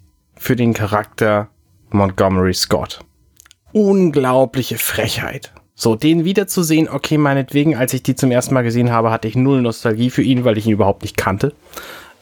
für 0.45 0.55
den 0.55 0.75
Charakter 0.75 1.49
Montgomery 1.89 2.53
Scott. 2.53 2.99
Unglaubliche 3.71 4.77
Frechheit. 4.77 5.51
So, 5.73 5.95
den 5.95 6.23
wiederzusehen, 6.23 6.87
okay, 6.87 7.17
meinetwegen, 7.17 7.75
als 7.75 7.93
ich 7.93 8.03
die 8.03 8.13
zum 8.13 8.29
ersten 8.29 8.53
Mal 8.53 8.61
gesehen 8.61 8.91
habe, 8.91 9.09
hatte 9.09 9.27
ich 9.27 9.35
null 9.35 9.63
Nostalgie 9.63 10.11
für 10.11 10.21
ihn, 10.21 10.45
weil 10.45 10.59
ich 10.59 10.67
ihn 10.67 10.73
überhaupt 10.73 11.01
nicht 11.01 11.17
kannte. 11.17 11.53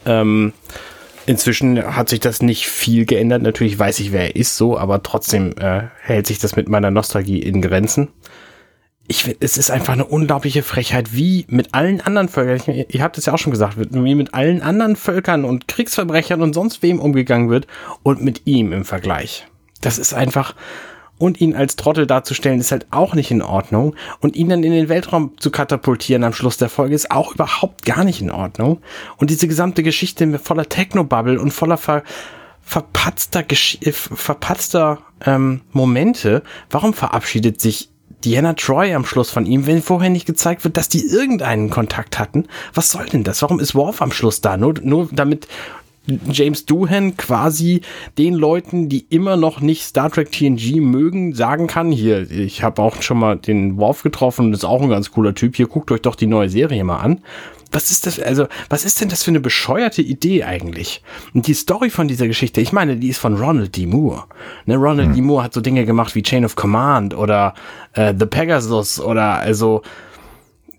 Ähm, 0.06 0.54
inzwischen 1.26 1.96
hat 1.98 2.08
sich 2.08 2.22
das 2.22 2.42
nicht 2.42 2.66
viel 2.66 3.06
geändert. 3.06 3.42
Natürlich 3.42 3.78
weiß 3.78 4.00
ich, 4.00 4.14
wer 4.14 4.22
er 4.22 4.36
ist, 4.38 4.56
so, 4.56 4.78
aber 4.78 5.04
trotzdem 5.04 5.54
äh, 5.58 5.84
hält 6.02 6.26
sich 6.26 6.40
das 6.40 6.56
mit 6.56 6.70
meiner 6.70 6.92
Nostalgie 6.92 7.40
in 7.40 7.62
Grenzen. 7.62 8.08
Ich 9.08 9.36
es 9.40 9.58
ist 9.58 9.70
einfach 9.70 9.94
eine 9.94 10.06
unglaubliche 10.06 10.64
Frechheit, 10.64 11.14
wie 11.14 11.46
mit 11.50 11.74
allen 11.74 12.00
anderen 12.02 12.30
Völkern, 12.30 12.76
ich, 12.76 12.96
ihr 12.96 13.04
habt 13.04 13.18
es 13.18 13.26
ja 13.26 13.34
auch 13.34 13.38
schon 13.38 13.52
gesagt, 13.52 13.76
wie 13.78 14.16
mit 14.16 14.34
allen 14.34 14.62
anderen 14.62 14.96
Völkern 14.96 15.44
und 15.44 15.68
Kriegsverbrechern 15.68 16.42
und 16.42 16.54
sonst 16.54 16.82
wem 16.82 17.00
umgegangen 17.00 17.50
wird 17.50 17.68
und 18.04 18.24
mit 18.24 18.44
ihm 18.46 18.72
im 18.72 18.86
Vergleich. 18.86 19.46
Das 19.82 19.98
ist 19.98 20.14
einfach, 20.14 20.56
und 21.24 21.40
ihn 21.40 21.56
als 21.56 21.76
Trottel 21.76 22.08
darzustellen, 22.08 22.60
ist 22.60 22.72
halt 22.72 22.88
auch 22.92 23.14
nicht 23.14 23.32
in 23.32 23.42
Ordnung. 23.42 23.96
Und 24.20 24.36
ihn 24.36 24.50
dann 24.50 24.64
in 24.64 24.72
den 24.72 24.90
Weltraum 24.90 25.38
zu 25.38 25.52
katapultieren 25.52 26.24
am 26.24 26.34
Schluss 26.34 26.58
der 26.58 26.70
Folge 26.70 26.96
ist 26.96 27.12
auch 27.12 27.34
überhaupt 27.34 27.86
gar 27.86 28.04
nicht 28.04 28.22
in 28.22 28.32
Ordnung. 28.32 28.82
Und 29.18 29.30
diese 29.30 29.48
gesamte 29.48 29.84
Geschichte 29.84 30.38
voller 30.40 30.68
Technobubble 30.68 31.40
und 31.40 31.52
voller 31.52 31.78
ver 31.78 32.04
verpatzter, 32.66 33.44
Gesch 33.44 33.78
äh, 33.82 33.92
verpatzter 33.92 35.00
ähm, 35.26 35.62
Momente, 35.72 36.44
warum 36.70 36.94
verabschiedet 36.94 37.60
sich 37.60 37.90
Diana 38.24 38.54
Troy 38.54 38.94
am 38.94 39.06
Schluss 39.06 39.30
von 39.30 39.46
ihm, 39.46 39.66
wenn 39.66 39.82
vorher 39.82 40.10
nicht 40.10 40.26
gezeigt 40.26 40.64
wird, 40.64 40.78
dass 40.78 40.90
die 40.90 41.06
irgendeinen 41.06 41.70
Kontakt 41.70 42.20
hatten. 42.20 42.46
Was 42.74 42.92
soll 42.92 43.06
denn 43.06 43.24
das? 43.24 43.42
Warum 43.42 43.60
ist 43.60 43.76
Worf 43.76 44.02
am 44.02 44.12
Schluss 44.12 44.42
da? 44.42 44.58
Nur, 44.58 44.76
nur 44.82 45.10
damit 45.12 45.48
James 46.06 46.66
Doohan 46.66 47.16
quasi 47.16 47.82
den 48.18 48.34
Leuten, 48.34 48.90
die 48.90 49.06
immer 49.10 49.38
noch 49.38 49.62
nicht 49.62 49.84
Star 49.84 50.12
Trek 50.12 50.32
TNG 50.32 50.82
mögen, 50.82 51.34
sagen 51.34 51.68
kann, 51.68 51.92
hier, 51.92 52.30
ich 52.30 52.62
habe 52.62 52.82
auch 52.82 53.02
schon 53.02 53.20
mal 53.20 53.38
den 53.38 53.78
Worf 53.78 54.04
getroffen, 54.04 54.52
das 54.52 54.62
ist 54.62 54.66
auch 54.66 54.82
ein 54.82 54.90
ganz 54.90 55.12
cooler 55.12 55.34
Typ, 55.34 55.56
hier 55.56 55.68
guckt 55.68 55.92
euch 55.92 56.02
doch 56.02 56.16
die 56.16 56.28
neue 56.28 56.50
Serie 56.50 56.84
mal 56.84 56.98
an. 56.98 57.22
Was 57.74 57.90
ist 57.92 58.06
das, 58.06 58.20
also, 58.20 58.48
was 58.70 58.86
ist 58.86 59.02
denn 59.02 59.10
das 59.10 59.24
für 59.24 59.32
eine 59.32 59.40
bescheuerte 59.40 60.02
Idee 60.02 60.44
eigentlich? 60.44 61.04
Und 61.34 61.48
die 61.48 61.56
Story 61.56 61.90
von 61.90 62.08
dieser 62.08 62.28
Geschichte, 62.28 62.62
ich 62.62 62.72
meine, 62.72 62.96
die 62.98 63.10
ist 63.10 63.18
von 63.18 63.36
Ronald 63.36 63.76
D. 63.76 63.88
Moore. 63.88 64.26
Ne, 64.66 64.76
Ronald 64.76 65.10
hm. 65.10 65.16
D. 65.16 65.22
Moore 65.22 65.44
hat 65.44 65.54
so 65.54 65.62
Dinge 65.62 65.86
gemacht 65.86 66.14
wie 66.16 66.22
Chain 66.22 66.46
of 66.46 66.56
Command 66.56 67.16
oder 67.16 67.56
äh, 67.94 68.14
The 68.18 68.28
Pegasus 68.28 69.00
oder 69.00 69.40
also 69.40 69.82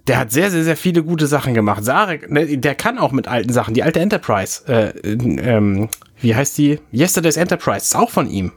der 0.06 0.18
hat 0.18 0.30
sehr, 0.30 0.50
sehr, 0.50 0.64
sehr 0.64 0.76
viele 0.76 1.02
gute 1.02 1.26
Sachen 1.26 1.54
gemacht. 1.54 1.84
Sarek, 1.84 2.30
ne, 2.30 2.58
der 2.58 2.74
kann 2.74 2.98
auch 2.98 3.12
mit 3.12 3.26
alten 3.26 3.52
Sachen. 3.52 3.74
Die 3.74 3.82
alte 3.82 4.00
Enterprise, 4.00 4.64
äh, 4.68 4.90
ähm, 5.10 5.88
wie 6.20 6.34
heißt 6.34 6.56
die? 6.58 6.78
Yesterday's 6.92 7.36
Enterprise, 7.36 7.84
ist 7.84 7.96
auch 7.96 8.10
von 8.10 8.28
ihm. 8.28 8.52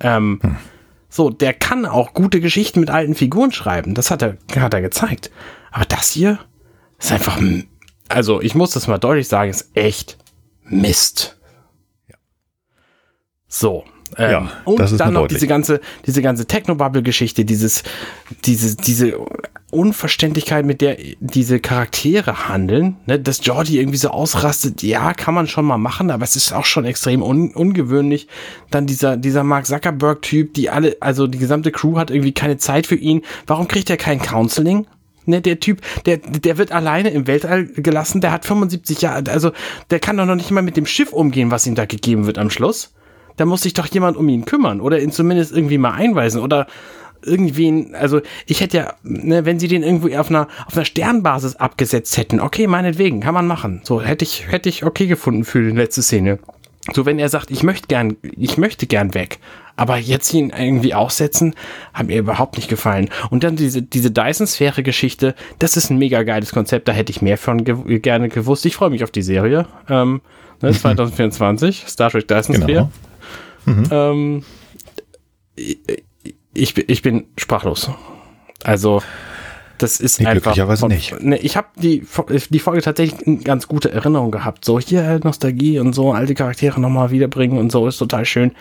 Ähm, 0.00 0.40
hm. 0.42 0.56
So, 1.08 1.30
der 1.30 1.52
kann 1.52 1.86
auch 1.86 2.14
gute 2.14 2.40
Geschichten 2.40 2.80
mit 2.80 2.90
alten 2.90 3.14
Figuren 3.14 3.52
schreiben. 3.52 3.94
Das 3.94 4.10
hat 4.10 4.22
er, 4.22 4.36
hat 4.56 4.74
er 4.74 4.80
gezeigt. 4.80 5.30
Aber 5.70 5.84
das 5.84 6.10
hier 6.10 6.40
ist 6.98 7.12
einfach, 7.12 7.40
also 8.08 8.40
ich 8.40 8.54
muss 8.54 8.72
das 8.72 8.86
mal 8.86 8.98
deutlich 8.98 9.28
sagen, 9.28 9.50
ist 9.50 9.70
echt 9.74 10.18
Mist. 10.64 11.36
So. 13.48 13.84
Ähm, 14.16 14.30
ja, 14.30 14.52
und 14.64 14.78
dann 15.00 15.12
noch 15.12 15.22
deutlich. 15.22 15.38
diese 15.38 15.48
ganze, 15.48 15.80
diese 16.06 16.22
ganze 16.22 16.46
Technobubble-Geschichte, 16.46 17.44
dieses, 17.44 17.82
diese, 18.44 18.76
diese 18.76 19.18
Unverständlichkeit, 19.70 20.64
mit 20.64 20.80
der 20.80 20.98
diese 21.18 21.58
Charaktere 21.58 22.48
handeln, 22.48 22.96
ne, 23.06 23.18
dass 23.18 23.44
Jordi 23.44 23.80
irgendwie 23.80 23.98
so 23.98 24.10
ausrastet, 24.10 24.82
ja, 24.82 25.14
kann 25.14 25.34
man 25.34 25.48
schon 25.48 25.64
mal 25.64 25.78
machen, 25.78 26.10
aber 26.10 26.22
es 26.22 26.36
ist 26.36 26.52
auch 26.52 26.64
schon 26.64 26.84
extrem 26.84 27.22
un 27.22 27.52
ungewöhnlich. 27.54 28.28
Dann 28.70 28.86
dieser, 28.86 29.16
dieser 29.16 29.42
Mark 29.42 29.66
Zuckerberg-Typ, 29.66 30.54
die 30.54 30.70
alle, 30.70 30.96
also 31.00 31.26
die 31.26 31.38
gesamte 31.38 31.72
Crew 31.72 31.96
hat 31.96 32.10
irgendwie 32.10 32.32
keine 32.32 32.56
Zeit 32.58 32.86
für 32.86 32.96
ihn. 32.96 33.22
Warum 33.46 33.66
kriegt 33.66 33.90
er 33.90 33.96
kein 33.96 34.20
Counseling? 34.20 34.86
Ne, 35.26 35.40
der 35.40 35.60
Typ, 35.60 35.80
der, 36.04 36.18
der 36.18 36.58
wird 36.58 36.72
alleine 36.72 37.10
im 37.10 37.26
Weltall 37.26 37.66
gelassen, 37.66 38.20
der 38.20 38.32
hat 38.32 38.44
75 38.44 39.00
Jahre, 39.00 39.30
also 39.30 39.52
der 39.90 40.00
kann 40.00 40.16
doch 40.16 40.26
noch 40.26 40.34
nicht 40.34 40.50
mal 40.50 40.62
mit 40.62 40.76
dem 40.76 40.86
Schiff 40.86 41.12
umgehen, 41.12 41.50
was 41.50 41.66
ihm 41.66 41.74
da 41.74 41.86
gegeben 41.86 42.26
wird 42.26 42.38
am 42.38 42.50
Schluss. 42.50 42.92
Da 43.36 43.46
muss 43.46 43.62
sich 43.62 43.74
doch 43.74 43.86
jemand 43.86 44.16
um 44.16 44.28
ihn 44.28 44.44
kümmern 44.44 44.80
oder 44.80 45.00
ihn 45.00 45.10
zumindest 45.10 45.52
irgendwie 45.52 45.78
mal 45.78 45.92
einweisen 45.92 46.40
oder 46.40 46.66
irgendwen, 47.24 47.94
also 47.94 48.20
ich 48.46 48.60
hätte 48.60 48.76
ja, 48.76 48.94
ne, 49.02 49.44
wenn 49.44 49.58
sie 49.58 49.68
den 49.68 49.82
irgendwie 49.82 50.16
auf 50.16 50.28
einer, 50.28 50.48
auf 50.66 50.76
einer 50.76 50.84
Sternbasis 50.84 51.56
abgesetzt 51.56 52.16
hätten, 52.16 52.40
okay, 52.40 52.66
meinetwegen, 52.66 53.20
kann 53.20 53.34
man 53.34 53.46
machen. 53.46 53.80
So, 53.84 54.02
hätte 54.02 54.24
ich, 54.24 54.50
hätte 54.50 54.68
ich 54.68 54.84
okay 54.84 55.06
gefunden 55.06 55.44
für 55.44 55.62
die 55.62 55.76
letzte 55.76 56.02
Szene. 56.02 56.38
So, 56.92 57.06
wenn 57.06 57.18
er 57.18 57.30
sagt, 57.30 57.50
ich 57.50 57.62
möchte 57.62 57.88
gern, 57.88 58.16
ich 58.22 58.58
möchte 58.58 58.86
gern 58.86 59.14
weg, 59.14 59.38
aber 59.76 59.96
jetzt 59.96 60.32
ihn 60.32 60.50
irgendwie 60.50 60.94
aussetzen, 60.94 61.54
hat 61.92 62.06
mir 62.06 62.18
überhaupt 62.18 62.56
nicht 62.56 62.68
gefallen. 62.68 63.10
Und 63.30 63.44
dann 63.44 63.56
diese, 63.56 63.82
diese 63.82 64.10
Dyson-Sphäre-Geschichte, 64.10 65.34
das 65.58 65.76
ist 65.76 65.90
ein 65.90 65.98
mega 65.98 66.22
geiles 66.22 66.52
Konzept, 66.52 66.88
da 66.88 66.92
hätte 66.92 67.10
ich 67.10 67.22
mehr 67.22 67.38
von 67.38 67.64
ge 67.64 67.98
gerne 67.98 68.28
gewusst. 68.28 68.64
Ich 68.66 68.76
freue 68.76 68.90
mich 68.90 69.02
auf 69.02 69.10
die 69.10 69.22
Serie. 69.22 69.66
Ähm, 69.88 70.20
ne, 70.62 70.72
2024, 70.72 71.84
Star 71.86 72.10
Trek 72.10 72.28
Dyson-Sphäre. 72.28 72.90
Genau. 73.66 73.80
Mhm. 73.80 73.88
Ähm, 73.90 74.44
ich, 76.54 76.76
ich 76.76 77.02
bin 77.02 77.24
sprachlos. 77.36 77.90
Also, 78.62 79.02
das 79.78 80.00
ist 80.00 80.20
nee, 80.20 80.26
einfach. 80.26 80.56
Von, 80.78 80.88
nicht. 80.88 81.20
Ne, 81.20 81.36
ich 81.38 81.56
habe 81.56 81.68
die, 81.76 82.06
die 82.50 82.58
Folge 82.58 82.82
tatsächlich 82.82 83.26
eine 83.26 83.38
ganz 83.38 83.66
gute 83.66 83.90
Erinnerung 83.90 84.30
gehabt. 84.30 84.64
So 84.64 84.78
hier 84.78 85.20
Nostalgie 85.24 85.80
und 85.80 85.94
so 85.94 86.12
alte 86.12 86.34
Charaktere 86.34 86.80
nochmal 86.80 87.10
wiederbringen 87.10 87.58
und 87.58 87.72
so 87.72 87.86
ist 87.88 87.98
total 87.98 88.24
schön. 88.24 88.52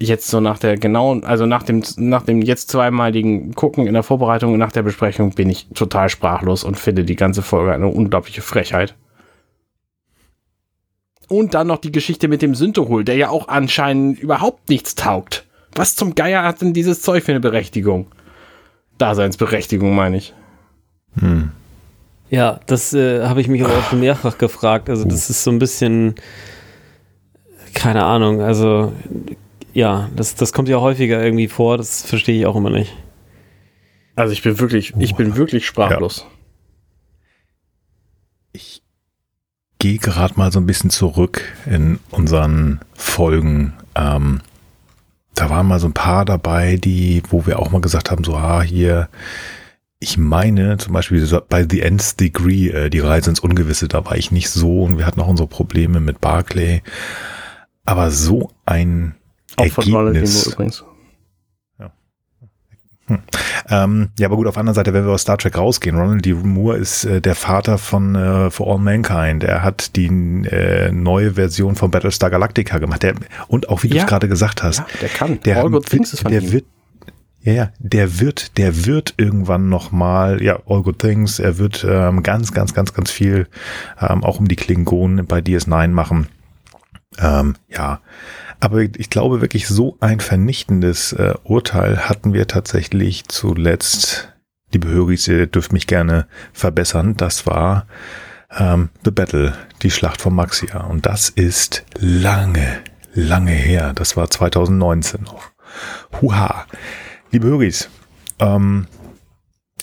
Jetzt 0.00 0.28
so 0.28 0.38
nach 0.38 0.58
der 0.58 0.76
genauen, 0.76 1.24
also 1.24 1.44
nach 1.46 1.64
dem, 1.64 1.82
nach 1.96 2.22
dem 2.22 2.40
jetzt 2.40 2.70
zweimaligen 2.70 3.54
Gucken 3.54 3.86
in 3.86 3.94
der 3.94 4.04
Vorbereitung 4.04 4.52
und 4.52 4.58
nach 4.58 4.70
der 4.70 4.84
Besprechung 4.84 5.30
bin 5.30 5.50
ich 5.50 5.66
total 5.74 6.08
sprachlos 6.08 6.62
und 6.62 6.78
finde 6.78 7.04
die 7.04 7.16
ganze 7.16 7.42
Folge 7.42 7.72
eine 7.72 7.88
unglaubliche 7.88 8.42
Frechheit. 8.42 8.94
Und 11.28 11.54
dann 11.54 11.66
noch 11.66 11.78
die 11.78 11.92
Geschichte 11.92 12.28
mit 12.28 12.42
dem 12.42 12.54
Syntohol, 12.54 13.04
der 13.04 13.16
ja 13.16 13.28
auch 13.28 13.48
anscheinend 13.48 14.20
überhaupt 14.20 14.68
nichts 14.68 14.94
taugt. 14.94 15.46
Was 15.74 15.96
zum 15.96 16.14
Geier 16.14 16.42
hat 16.44 16.62
denn 16.62 16.72
dieses 16.72 17.02
Zeug 17.02 17.24
für 17.24 17.32
eine 17.32 17.40
Berechtigung? 17.40 18.06
Daseinsberechtigung, 18.98 19.94
meine 19.94 20.16
ich. 20.16 20.34
Hm. 21.18 21.50
Ja, 22.30 22.60
das 22.66 22.92
äh, 22.92 23.24
habe 23.26 23.40
ich 23.40 23.48
mich 23.48 23.64
aber 23.64 23.74
auch 23.74 23.84
schon 23.84 24.00
mehrfach 24.00 24.38
gefragt. 24.38 24.90
Also, 24.90 25.04
das 25.04 25.30
ist 25.30 25.44
so 25.44 25.50
ein 25.50 25.58
bisschen, 25.58 26.14
keine 27.74 28.04
Ahnung, 28.04 28.40
also, 28.40 28.92
ja, 29.78 30.10
das, 30.16 30.34
das 30.34 30.52
kommt 30.52 30.68
ja 30.68 30.80
häufiger 30.80 31.22
irgendwie 31.22 31.46
vor, 31.46 31.76
das 31.76 32.02
verstehe 32.02 32.40
ich 32.40 32.46
auch 32.46 32.56
immer 32.56 32.70
nicht. 32.70 32.92
Also, 34.16 34.32
ich 34.32 34.42
bin 34.42 34.58
wirklich, 34.58 34.92
ich 34.98 35.14
bin 35.14 35.36
wirklich 35.36 35.66
sprachlos. 35.66 36.26
Ja. 36.26 36.26
Ich 38.54 38.82
gehe 39.78 39.98
gerade 39.98 40.34
mal 40.36 40.50
so 40.50 40.58
ein 40.58 40.66
bisschen 40.66 40.90
zurück 40.90 41.44
in 41.64 42.00
unseren 42.10 42.80
Folgen. 42.94 43.74
Ähm, 43.94 44.40
da 45.36 45.48
waren 45.48 45.68
mal 45.68 45.78
so 45.78 45.86
ein 45.86 45.92
paar 45.92 46.24
dabei, 46.24 46.74
die, 46.74 47.22
wo 47.28 47.46
wir 47.46 47.60
auch 47.60 47.70
mal 47.70 47.80
gesagt 47.80 48.10
haben, 48.10 48.24
so, 48.24 48.34
ah, 48.34 48.62
hier, 48.62 49.08
ich 50.00 50.18
meine, 50.18 50.78
zum 50.78 50.92
Beispiel 50.92 51.24
bei 51.48 51.64
The 51.70 51.82
Nth 51.82 52.18
Degree, 52.18 52.70
äh, 52.70 52.90
die 52.90 52.98
Reise 52.98 53.30
ins 53.30 53.38
Ungewisse, 53.38 53.86
da 53.86 54.04
war 54.04 54.16
ich 54.16 54.32
nicht 54.32 54.50
so 54.50 54.82
und 54.82 54.98
wir 54.98 55.06
hatten 55.06 55.20
auch 55.20 55.28
unsere 55.28 55.48
Probleme 55.48 56.00
mit 56.00 56.20
Barclay. 56.20 56.82
Aber 57.84 58.10
so 58.10 58.50
ein 58.66 59.14
auch 59.56 59.64
Ergebnis. 59.64 60.44
Von 60.44 60.52
übrigens. 60.52 60.84
Hm. 63.08 63.20
Ähm, 63.70 64.08
ja, 64.18 64.28
aber 64.28 64.36
gut, 64.36 64.46
auf 64.46 64.54
der 64.54 64.60
anderen 64.60 64.74
Seite, 64.74 64.92
wenn 64.92 65.04
wir 65.04 65.12
aus 65.12 65.22
Star 65.22 65.38
Trek 65.38 65.56
rausgehen, 65.56 65.96
Ronald 65.96 66.24
D. 66.24 66.34
Moore 66.34 66.76
ist 66.76 67.04
äh, 67.04 67.20
der 67.20 67.34
Vater 67.34 67.78
von 67.78 68.14
äh, 68.14 68.50
For 68.50 68.70
All 68.70 68.78
Mankind. 68.78 69.44
Er 69.44 69.62
hat 69.62 69.96
die 69.96 70.06
äh, 70.06 70.92
neue 70.92 71.34
Version 71.34 71.74
von 71.74 71.90
Battlestar 71.90 72.30
Galactica 72.30 72.78
gemacht. 72.78 73.02
Der, 73.02 73.14
und 73.48 73.70
auch, 73.70 73.82
wie 73.82 73.88
ja. 73.88 73.94
du 73.94 74.00
es 74.00 74.06
gerade 74.06 74.28
gesagt 74.28 74.62
hast. 74.62 74.78
Ja, 74.78 74.86
der 75.00 75.08
kann. 75.08 75.40
Der, 75.40 75.58
All 75.58 75.70
good 75.70 75.86
things 75.86 76.12
ist 76.12 76.20
von 76.20 76.30
der 76.30 76.42
ihm. 76.42 76.52
wird 76.52 76.66
Ja, 77.42 77.52
ja, 77.52 77.70
der 77.78 78.20
wird, 78.20 78.58
der 78.58 78.84
wird 78.84 79.14
irgendwann 79.16 79.70
nochmal, 79.70 80.42
ja, 80.42 80.58
All 80.66 80.82
Good 80.82 80.98
Things, 80.98 81.38
er 81.38 81.56
wird 81.56 81.86
ähm, 81.88 82.22
ganz, 82.22 82.52
ganz, 82.52 82.74
ganz, 82.74 82.92
ganz 82.92 83.10
viel 83.10 83.46
ähm, 84.00 84.22
auch 84.22 84.38
um 84.38 84.48
die 84.48 84.56
Klingonen 84.56 85.26
bei 85.26 85.38
DS9 85.38 85.88
machen. 85.88 86.28
Ähm, 87.18 87.54
ja, 87.68 88.00
aber 88.60 88.80
ich 88.80 89.10
glaube 89.10 89.40
wirklich, 89.40 89.68
so 89.68 89.96
ein 90.00 90.20
vernichtendes 90.20 91.12
äh, 91.12 91.34
Urteil 91.44 92.08
hatten 92.08 92.32
wir 92.32 92.46
tatsächlich 92.46 93.28
zuletzt, 93.28 94.32
liebe 94.72 94.88
Höris, 94.88 95.28
ihr 95.28 95.46
dürft 95.46 95.72
mich 95.72 95.86
gerne 95.86 96.26
verbessern, 96.52 97.16
das 97.16 97.46
war 97.46 97.86
ähm, 98.56 98.88
The 99.04 99.10
Battle, 99.10 99.54
die 99.82 99.90
Schlacht 99.90 100.20
von 100.20 100.34
Maxia. 100.34 100.80
Und 100.84 101.06
das 101.06 101.28
ist 101.28 101.84
lange, 101.98 102.80
lange 103.14 103.52
her. 103.52 103.92
Das 103.94 104.16
war 104.16 104.30
2019 104.30 105.22
noch. 105.22 105.50
Huha. 106.20 106.66
Liebe 107.30 107.46
Höris, 107.46 107.88
ähm, 108.40 108.86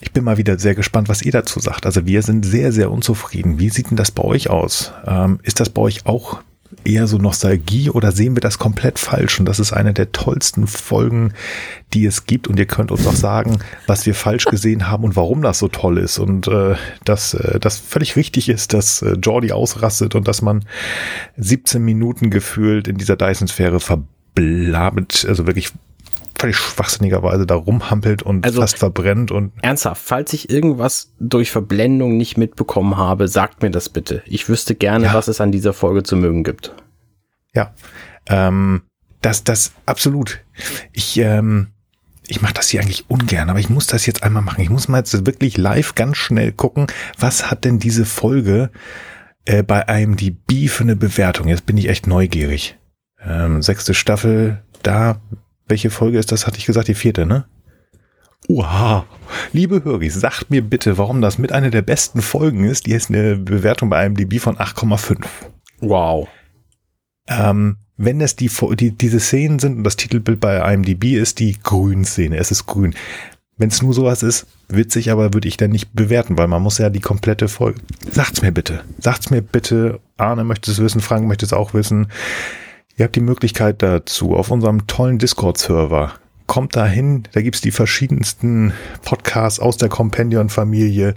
ich 0.01 0.11
bin 0.11 0.23
mal 0.23 0.37
wieder 0.37 0.59
sehr 0.59 0.75
gespannt, 0.75 1.09
was 1.09 1.21
ihr 1.21 1.31
dazu 1.31 1.59
sagt. 1.59 1.85
Also 1.85 2.05
wir 2.05 2.21
sind 2.21 2.45
sehr, 2.45 2.71
sehr 2.71 2.91
unzufrieden. 2.91 3.59
Wie 3.59 3.69
sieht 3.69 3.91
denn 3.91 3.97
das 3.97 4.11
bei 4.11 4.23
euch 4.23 4.49
aus? 4.49 4.91
Ähm, 5.05 5.39
ist 5.43 5.59
das 5.59 5.69
bei 5.69 5.81
euch 5.81 6.05
auch 6.05 6.41
eher 6.85 7.07
so 7.07 7.17
Nostalgie 7.17 7.89
oder 7.89 8.11
sehen 8.11 8.35
wir 8.35 8.41
das 8.41 8.59
komplett 8.59 8.99
falsch? 8.99 9.39
Und 9.39 9.45
das 9.45 9.59
ist 9.59 9.73
eine 9.73 9.93
der 9.93 10.11
tollsten 10.11 10.67
Folgen, 10.67 11.33
die 11.93 12.05
es 12.05 12.25
gibt. 12.25 12.47
Und 12.47 12.59
ihr 12.59 12.65
könnt 12.65 12.91
uns 12.91 13.05
auch 13.07 13.13
sagen, 13.13 13.59
was 13.87 14.05
wir 14.05 14.15
falsch 14.15 14.45
gesehen 14.45 14.87
haben 14.87 15.03
und 15.03 15.15
warum 15.15 15.41
das 15.41 15.59
so 15.59 15.67
toll 15.67 15.97
ist. 15.97 16.19
Und 16.19 16.47
äh, 16.47 16.75
dass 17.03 17.33
äh, 17.33 17.59
das 17.59 17.77
völlig 17.77 18.15
richtig 18.15 18.49
ist, 18.49 18.73
dass 18.73 19.01
äh, 19.01 19.13
Jordi 19.13 19.51
ausrastet 19.51 20.15
und 20.15 20.27
dass 20.27 20.41
man 20.41 20.65
17 21.37 21.83
Minuten 21.83 22.29
gefühlt 22.29 22.87
in 22.87 22.97
dieser 22.97 23.15
Dyson-Sphäre 23.15 23.79
verblamet, 23.79 25.25
also 25.27 25.47
wirklich 25.47 25.71
völlig 26.39 26.57
schwachsinnigerweise 26.57 27.45
da 27.45 27.55
rumhampelt 27.55 28.23
und 28.23 28.45
also, 28.45 28.61
fast 28.61 28.77
verbrennt 28.77 29.31
und. 29.31 29.53
Ernsthaft, 29.61 30.01
falls 30.03 30.33
ich 30.33 30.49
irgendwas 30.49 31.13
durch 31.19 31.51
Verblendung 31.51 32.17
nicht 32.17 32.37
mitbekommen 32.37 32.97
habe, 32.97 33.27
sagt 33.27 33.61
mir 33.61 33.71
das 33.71 33.89
bitte. 33.89 34.21
Ich 34.25 34.49
wüsste 34.49 34.75
gerne, 34.75 35.05
ja. 35.05 35.13
was 35.13 35.27
es 35.27 35.41
an 35.41 35.51
dieser 35.51 35.73
Folge 35.73 36.03
zu 36.03 36.15
mögen 36.15 36.43
gibt. 36.43 36.73
Ja. 37.53 37.73
Ähm, 38.27 38.81
das, 39.21 39.43
das, 39.43 39.71
absolut. 39.85 40.41
Ich, 40.93 41.17
ähm, 41.17 41.67
ich 42.27 42.41
mache 42.41 42.53
das 42.53 42.69
hier 42.69 42.81
eigentlich 42.81 43.09
ungern, 43.09 43.49
aber 43.49 43.59
ich 43.59 43.69
muss 43.69 43.87
das 43.87 44.05
jetzt 44.05 44.23
einmal 44.23 44.43
machen. 44.43 44.61
Ich 44.61 44.69
muss 44.69 44.87
mal 44.87 44.99
jetzt 44.99 45.25
wirklich 45.25 45.57
live 45.57 45.95
ganz 45.95 46.17
schnell 46.17 46.51
gucken, 46.51 46.87
was 47.17 47.49
hat 47.49 47.65
denn 47.65 47.79
diese 47.79 48.05
Folge 48.05 48.71
äh, 49.45 49.63
bei 49.63 49.81
IMDb 49.81 50.69
für 50.69 50.83
eine 50.83 50.95
Bewertung? 50.95 51.47
Jetzt 51.47 51.65
bin 51.65 51.77
ich 51.77 51.89
echt 51.89 52.07
neugierig. 52.07 52.77
Ähm, 53.23 53.61
sechste 53.61 53.93
Staffel, 53.93 54.63
da 54.83 55.21
welche 55.67 55.89
Folge 55.89 56.19
ist 56.19 56.31
das, 56.31 56.47
hatte 56.47 56.57
ich 56.57 56.65
gesagt, 56.65 56.87
die 56.87 56.95
vierte, 56.95 57.25
ne? 57.25 57.45
Uha. 58.47 59.05
Liebe 59.53 59.83
Höris, 59.83 60.13
sagt 60.15 60.51
mir 60.51 60.61
bitte, 60.61 60.97
warum 60.97 61.21
das 61.21 61.37
mit 61.37 61.51
einer 61.51 61.71
der 61.71 61.81
besten 61.81 62.21
Folgen 62.21 62.63
ist. 62.65 62.85
Die 62.85 62.91
ist 62.91 63.09
eine 63.09 63.37
Bewertung 63.37 63.89
bei 63.89 63.97
einem 63.97 64.15
DB 64.15 64.39
von 64.39 64.57
8,5. 64.57 65.25
Wow. 65.81 66.27
Ähm, 67.27 67.77
wenn 67.97 68.21
es 68.21 68.35
die, 68.35 68.51
die, 68.75 68.91
diese 68.91 69.19
Szenen 69.19 69.59
sind 69.59 69.77
und 69.77 69.83
das 69.83 69.95
Titelbild 69.95 70.39
bei 70.39 70.73
IMDb 70.73 71.15
ist 71.15 71.39
die 71.39 71.57
Grün-Szene, 71.61 72.37
es 72.37 72.51
ist 72.51 72.65
grün. 72.65 72.93
Wenn 73.57 73.69
es 73.69 73.81
nur 73.81 73.93
sowas 73.93 74.21
ist, 74.21 74.47
witzig, 74.67 75.11
aber 75.11 75.33
würde 75.33 75.47
ich 75.47 75.55
dann 75.55 75.71
nicht 75.71 75.93
bewerten, 75.93 76.37
weil 76.37 76.47
man 76.47 76.61
muss 76.61 76.77
ja 76.77 76.89
die 76.89 76.99
komplette 76.99 77.47
Folge. 77.47 77.79
Sagt's 78.11 78.41
mir 78.41 78.51
bitte. 78.51 78.83
Sagt's 78.99 79.29
mir 79.29 79.41
bitte. 79.41 80.01
Arne 80.17 80.43
möchte 80.43 80.71
es 80.71 80.79
wissen, 80.79 80.99
Frank 80.99 81.25
möchte 81.25 81.45
es 81.45 81.53
auch 81.53 81.73
wissen. 81.73 82.07
Ihr 82.97 83.03
habt 83.03 83.15
die 83.15 83.21
Möglichkeit 83.21 83.81
dazu 83.81 84.35
auf 84.35 84.51
unserem 84.51 84.87
tollen 84.87 85.17
Discord-Server. 85.17 86.13
Kommt 86.47 86.75
da 86.75 86.85
hin, 86.85 87.23
da 87.33 87.41
gibt's 87.41 87.59
die 87.59 87.71
verschiedensten 87.71 88.71
Podcasts 89.03 89.59
aus 89.59 89.75
der 89.77 89.89
Compendion-Familie. 89.89 91.15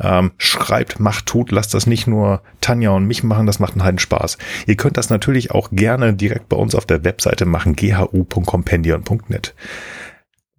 Ähm, 0.00 0.32
schreibt, 0.36 1.00
macht, 1.00 1.26
tut, 1.26 1.50
lasst 1.50 1.72
das 1.72 1.86
nicht 1.86 2.06
nur 2.06 2.42
Tanja 2.60 2.90
und 2.90 3.06
mich 3.06 3.22
machen, 3.22 3.46
das 3.46 3.58
macht 3.58 3.72
einen 3.72 3.84
heiden 3.84 4.00
Spaß. 4.00 4.36
Ihr 4.66 4.76
könnt 4.76 4.98
das 4.98 5.08
natürlich 5.08 5.52
auch 5.52 5.70
gerne 5.70 6.12
direkt 6.12 6.48
bei 6.50 6.56
uns 6.56 6.74
auf 6.74 6.84
der 6.84 7.04
Webseite 7.04 7.46
machen, 7.46 7.74
ghu.compendion.net. 7.74 9.54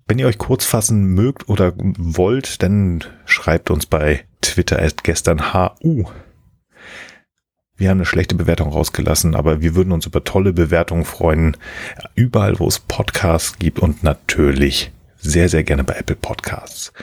Wenn 0.08 0.20
ihr 0.20 0.28
euch 0.28 0.38
kurz 0.38 0.66
fassen 0.66 1.06
mögt 1.14 1.48
oder 1.50 1.74
wollt, 1.76 2.64
dann 2.64 3.04
schreibt 3.26 3.70
uns 3.70 3.86
bei 3.86 4.24
Twitter 4.42 4.80
erst 4.80 5.04
gestern 5.04 5.54
HU. 5.54 6.06
Wir 7.78 7.90
haben 7.90 7.98
eine 7.98 8.06
schlechte 8.06 8.36
Bewertung 8.36 8.70
rausgelassen, 8.70 9.36
aber 9.36 9.62
wir 9.62 9.76
würden 9.76 9.92
uns 9.92 10.06
über 10.06 10.24
tolle 10.24 10.54
Bewertungen 10.54 11.04
freuen. 11.04 11.58
Überall, 12.16 12.58
wo 12.60 12.68
es 12.68 12.80
Podcasts 12.80 13.60
gibt 13.60 13.80
und 13.80 14.02
natürlich 14.04 14.92
sehr, 15.18 15.50
sehr 15.50 15.64
gerne 15.64 15.84
bei 15.84 15.96
Apple 15.96 16.16
Podcasts. 16.16 16.94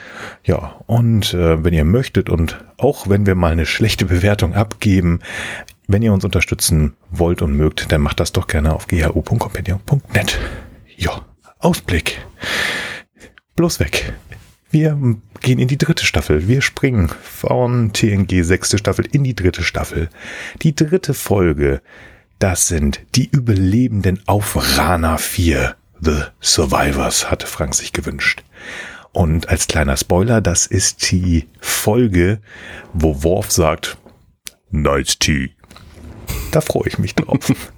Ja, 0.43 0.75
und 0.87 1.33
äh, 1.33 1.63
wenn 1.63 1.73
ihr 1.73 1.85
möchtet 1.85 2.29
und 2.29 2.63
auch 2.77 3.07
wenn 3.07 3.25
wir 3.25 3.35
mal 3.35 3.51
eine 3.51 3.65
schlechte 3.65 4.05
Bewertung 4.05 4.55
abgeben, 4.55 5.19
wenn 5.87 6.01
ihr 6.01 6.13
uns 6.13 6.25
unterstützen 6.25 6.93
wollt 7.11 7.41
und 7.41 7.55
mögt, 7.55 7.91
dann 7.91 8.01
macht 8.01 8.19
das 8.19 8.31
doch 8.31 8.47
gerne 8.47 8.73
auf 8.73 8.87
ghu.compendium.net. 8.87 10.39
Ja, 10.95 11.21
Ausblick. 11.59 12.25
Bloß 13.55 13.79
weg. 13.79 14.13
Wir 14.73 14.97
gehen 15.41 15.59
in 15.59 15.67
die 15.67 15.77
dritte 15.77 16.03
Staffel. 16.03 16.47
Wir 16.47 16.63
springen 16.63 17.07
von 17.21 17.93
TNG 17.93 18.41
sechste 18.41 18.79
Staffel 18.79 19.05
in 19.05 19.23
die 19.23 19.35
dritte 19.35 19.61
Staffel. 19.61 20.09
Die 20.63 20.73
dritte 20.73 21.13
Folge, 21.13 21.79
das 22.39 22.69
sind 22.69 23.01
die 23.13 23.29
Überlebenden 23.29 24.23
auf 24.25 24.57
Rana 24.79 25.17
4. 25.17 25.75
The 26.01 26.23
Survivors 26.41 27.29
hatte 27.29 27.45
Frank 27.45 27.75
sich 27.75 27.93
gewünscht. 27.93 28.43
Und 29.11 29.47
als 29.47 29.67
kleiner 29.67 29.95
Spoiler, 29.95 30.41
das 30.41 30.65
ist 30.65 31.11
die 31.11 31.47
Folge, 31.59 32.41
wo 32.93 33.21
Worf 33.21 33.51
sagt, 33.51 33.97
Nice 34.71 35.19
Tea. 35.19 35.51
Da 36.49 36.61
freue 36.61 36.87
ich 36.87 36.97
mich 36.97 37.13
drauf. 37.13 37.53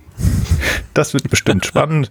Das 0.94 1.14
wird 1.14 1.30
bestimmt 1.30 1.66
spannend. 1.66 2.10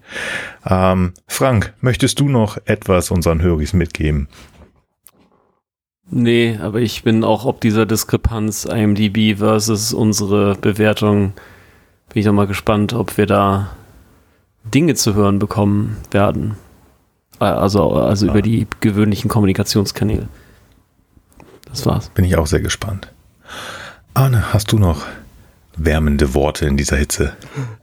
Ähm, 0.66 1.15
Frank, 1.27 1.73
möchtest 1.81 2.20
du 2.20 2.28
noch 2.28 2.59
etwas 2.66 3.11
unseren 3.11 3.40
Höris 3.40 3.73
mitgeben? 3.73 4.28
Nee, 6.10 6.59
aber 6.60 6.81
ich 6.81 7.02
bin 7.02 7.24
auch 7.24 7.44
ob 7.44 7.60
dieser 7.60 7.86
Diskrepanz 7.86 8.64
IMDb 8.64 9.39
versus 9.39 9.93
unsere 9.93 10.55
Bewertung, 10.55 11.32
bin 12.09 12.20
ich 12.20 12.26
doch 12.26 12.32
mal 12.32 12.47
gespannt, 12.47 12.93
ob 12.93 13.16
wir 13.16 13.26
da 13.26 13.70
Dinge 14.64 14.94
zu 14.94 15.14
hören 15.14 15.39
bekommen 15.39 15.97
werden. 16.10 16.56
Äh, 17.40 17.44
also, 17.44 17.93
also 17.93 18.26
ja. 18.26 18.32
über 18.32 18.43
die 18.43 18.66
gewöhnlichen 18.81 19.31
Kommunikationskanäle. 19.31 20.28
Das 21.68 21.86
war's. 21.86 22.10
Bin 22.10 22.24
ich 22.24 22.36
auch 22.36 22.47
sehr 22.47 22.60
gespannt. 22.60 23.12
Arne, 24.12 24.52
hast 24.52 24.72
du 24.72 24.78
noch 24.78 25.02
wärmende 25.76 26.35
Worte 26.35 26.66
in 26.66 26.76
dieser 26.76 26.97
Hitze? 26.97 27.32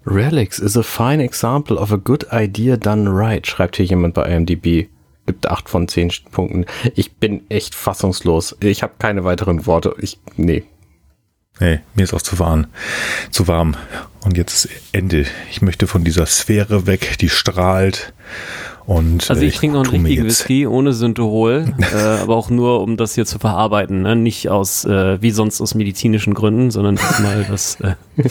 Relics 0.05 0.59
is 0.59 0.77
a 0.77 0.83
fine 0.83 1.21
example 1.21 1.75
of 1.75 1.91
a 1.91 1.97
good 1.97 2.25
idea 2.31 2.77
done 2.77 3.09
right, 3.11 3.45
schreibt 3.45 3.75
hier 3.75 3.85
jemand 3.85 4.13
bei 4.13 4.23
IMDb 4.33 4.87
gibt 5.25 5.47
acht 5.47 5.69
von 5.69 5.87
zehn 5.87 6.11
Punkten. 6.31 6.65
Ich 6.95 7.13
bin 7.13 7.49
echt 7.49 7.75
fassungslos. 7.75 8.57
Ich 8.61 8.83
habe 8.83 8.93
keine 8.99 9.23
weiteren 9.23 9.65
Worte. 9.65 9.95
Ich, 9.99 10.19
nee. 10.35 10.63
Nee, 11.59 11.79
mir 11.93 12.03
ist 12.03 12.13
auch 12.13 12.21
zu 12.21 12.39
warm. 12.39 12.67
Zu 13.29 13.47
warm. 13.47 13.75
Und 14.23 14.37
jetzt 14.37 14.65
ist 14.65 14.69
Ende. 14.93 15.25
Ich 15.51 15.61
möchte 15.61 15.85
von 15.85 16.03
dieser 16.03 16.25
Sphäre 16.25 16.87
weg, 16.87 17.17
die 17.19 17.29
strahlt. 17.29 18.13
Und, 18.87 19.29
also 19.29 19.41
ich, 19.41 19.47
äh, 19.47 19.49
ich 19.49 19.55
trinke 19.57 19.77
noch 19.77 19.93
einen 19.93 20.05
richtigen 20.05 20.25
Whisky 20.25 20.65
ohne 20.65 20.93
Synthehol, 20.93 21.73
äh, 21.93 21.95
aber 21.95 22.35
auch 22.35 22.49
nur, 22.49 22.81
um 22.81 22.97
das 22.97 23.13
hier 23.13 23.25
zu 23.25 23.37
verarbeiten. 23.37 24.01
Ne? 24.01 24.15
Nicht 24.15 24.49
aus, 24.49 24.85
äh, 24.85 25.21
wie 25.21 25.31
sonst 25.31 25.61
aus 25.61 25.75
medizinischen 25.75 26.33
Gründen, 26.33 26.71
sondern 26.71 26.95
mal 26.95 27.45
was. 27.47 27.79
Äh 27.81 27.95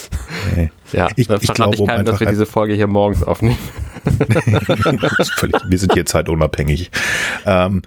nee. 0.56 0.70
Ja, 0.92 1.08
ich, 1.14 1.30
ich 1.30 1.54
glaube, 1.54 1.76
ich 1.76 1.86
keinem, 1.86 2.04
dass 2.04 2.18
wir 2.18 2.26
diese 2.26 2.46
Folge 2.46 2.74
hier 2.74 2.88
morgens 2.88 3.22
aufnehmen. 3.22 3.58
völlig, 5.36 5.56
wir 5.66 5.78
sind 5.78 5.92
hier 5.92 6.06
zeitunabhängig. 6.06 6.90
Ähm, 7.46 7.82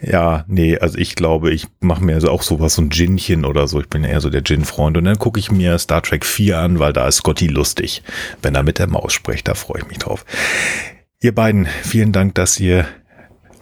ja, 0.00 0.44
nee, 0.46 0.78
also 0.78 0.96
ich 0.98 1.14
glaube, 1.14 1.50
ich 1.52 1.66
mache 1.80 2.04
mir 2.04 2.14
also 2.14 2.30
auch 2.30 2.42
sowas, 2.42 2.74
so 2.74 2.82
ein 2.82 2.88
Ginchen 2.88 3.44
oder 3.44 3.66
so. 3.66 3.80
Ich 3.80 3.88
bin 3.88 4.04
eher 4.04 4.20
so 4.20 4.30
der 4.30 4.42
Gin-Freund. 4.42 4.96
Und 4.96 5.04
dann 5.04 5.18
gucke 5.18 5.40
ich 5.40 5.50
mir 5.50 5.78
Star 5.78 6.02
Trek 6.02 6.24
4 6.24 6.58
an, 6.58 6.78
weil 6.78 6.92
da 6.92 7.08
ist 7.08 7.16
Scotty 7.16 7.48
lustig. 7.48 8.02
Wenn 8.42 8.54
er 8.54 8.62
mit 8.62 8.78
der 8.78 8.86
Maus 8.86 9.12
spricht, 9.12 9.48
da 9.48 9.54
freue 9.54 9.82
ich 9.82 9.88
mich 9.88 9.98
drauf. 9.98 10.24
Ihr 11.20 11.34
beiden, 11.34 11.66
vielen 11.82 12.12
Dank, 12.12 12.36
dass 12.36 12.60
ihr 12.60 12.86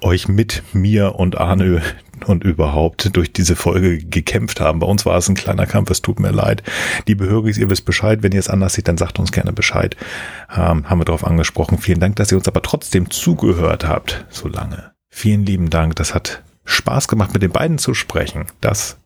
euch 0.03 0.29
mit 0.29 0.63
mir 0.73 1.17
und 1.17 1.39
Arne 1.39 1.83
und 2.27 2.45
überhaupt 2.45 3.15
durch 3.17 3.33
diese 3.33 3.57
Folge 3.57 3.99
gekämpft 3.99 4.61
haben. 4.61 4.79
Bei 4.79 4.87
uns 4.87 5.05
war 5.05 5.17
es 5.19 5.29
ein 5.29 5.35
kleiner 5.35 5.67
Kampf, 5.67 5.91
es 5.91 6.03
tut 6.03 6.21
mir 6.21 6.31
leid. 6.31 6.63
Liebe 7.07 7.27
Höris, 7.27 7.59
ihr 7.59 7.71
wisst 7.71 7.85
Bescheid. 7.85 8.23
Wenn 8.23 8.33
ihr 8.33 8.41
es 8.41 8.49
anders 8.49 8.75
seht, 8.75 8.89
dann 8.89 8.99
sagt 8.99 9.19
uns 9.19 9.33
gerne 9.33 9.53
Bescheid. 9.53 9.97
Ähm, 10.51 10.89
haben 10.89 11.01
wir 11.01 11.05
darauf 11.05 11.27
angesprochen. 11.27 11.79
Vielen 11.79 12.01
Dank, 12.01 12.17
dass 12.17 12.33
ihr 12.33 12.39
uns 12.39 12.49
aber 12.49 12.63
trotzdem 12.63 13.11
zugehört 13.11 13.87
habt, 13.87 14.25
so 14.31 14.49
lange. 14.49 14.93
Vielen 15.11 15.45
lieben 15.45 15.71
Dank. 15.71 15.97
Das 15.97 16.15
hat 16.15 16.43
Spaß 16.65 17.09
gemacht, 17.09 17.33
mit 17.33 17.43
den 17.43 17.53
beiden 17.53 17.79
zu 17.79 17.95
sprechen. 17.95 18.47
Das 18.61 18.99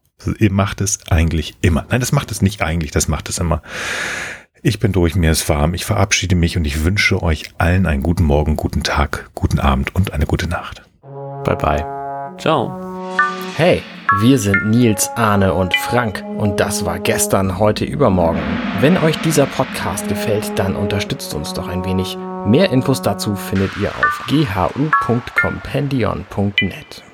macht 0.50 0.80
es 0.80 1.10
eigentlich 1.10 1.56
immer. 1.62 1.86
Nein, 1.90 2.00
das 2.00 2.12
macht 2.12 2.30
es 2.30 2.42
nicht 2.42 2.62
eigentlich, 2.62 2.90
das 2.90 3.08
macht 3.08 3.28
es 3.28 3.38
immer. 3.38 3.62
Ich 4.62 4.78
bin 4.78 4.92
durch, 4.92 5.14
mir 5.14 5.30
ist 5.30 5.48
warm. 5.48 5.72
Ich 5.72 5.86
verabschiede 5.86 6.34
mich 6.34 6.58
und 6.58 6.66
ich 6.66 6.84
wünsche 6.84 7.22
euch 7.22 7.44
allen 7.56 7.86
einen 7.86 8.02
guten 8.02 8.24
Morgen, 8.24 8.56
guten 8.56 8.82
Tag, 8.82 9.30
guten 9.34 9.58
Abend 9.58 9.94
und 9.94 10.12
eine 10.12 10.26
gute 10.26 10.48
Nacht. 10.48 10.82
Bye 11.44 11.56
bye. 11.56 11.82
Ciao. 12.38 12.70
Hey, 13.56 13.82
wir 14.20 14.38
sind 14.38 14.68
Nils, 14.68 15.08
Arne 15.16 15.54
und 15.54 15.74
Frank 15.74 16.22
und 16.36 16.60
das 16.60 16.84
war 16.84 16.98
gestern, 16.98 17.58
heute, 17.58 17.86
übermorgen. 17.86 18.42
Wenn 18.80 18.98
euch 18.98 19.16
dieser 19.18 19.46
Podcast 19.46 20.08
gefällt, 20.08 20.58
dann 20.58 20.76
unterstützt 20.76 21.32
uns 21.34 21.54
doch 21.54 21.68
ein 21.68 21.86
wenig. 21.86 22.18
Mehr 22.46 22.70
Infos 22.70 23.00
dazu 23.00 23.36
findet 23.36 23.74
ihr 23.78 23.90
auf 23.90 24.26
ghu.compendion.net. 24.28 27.09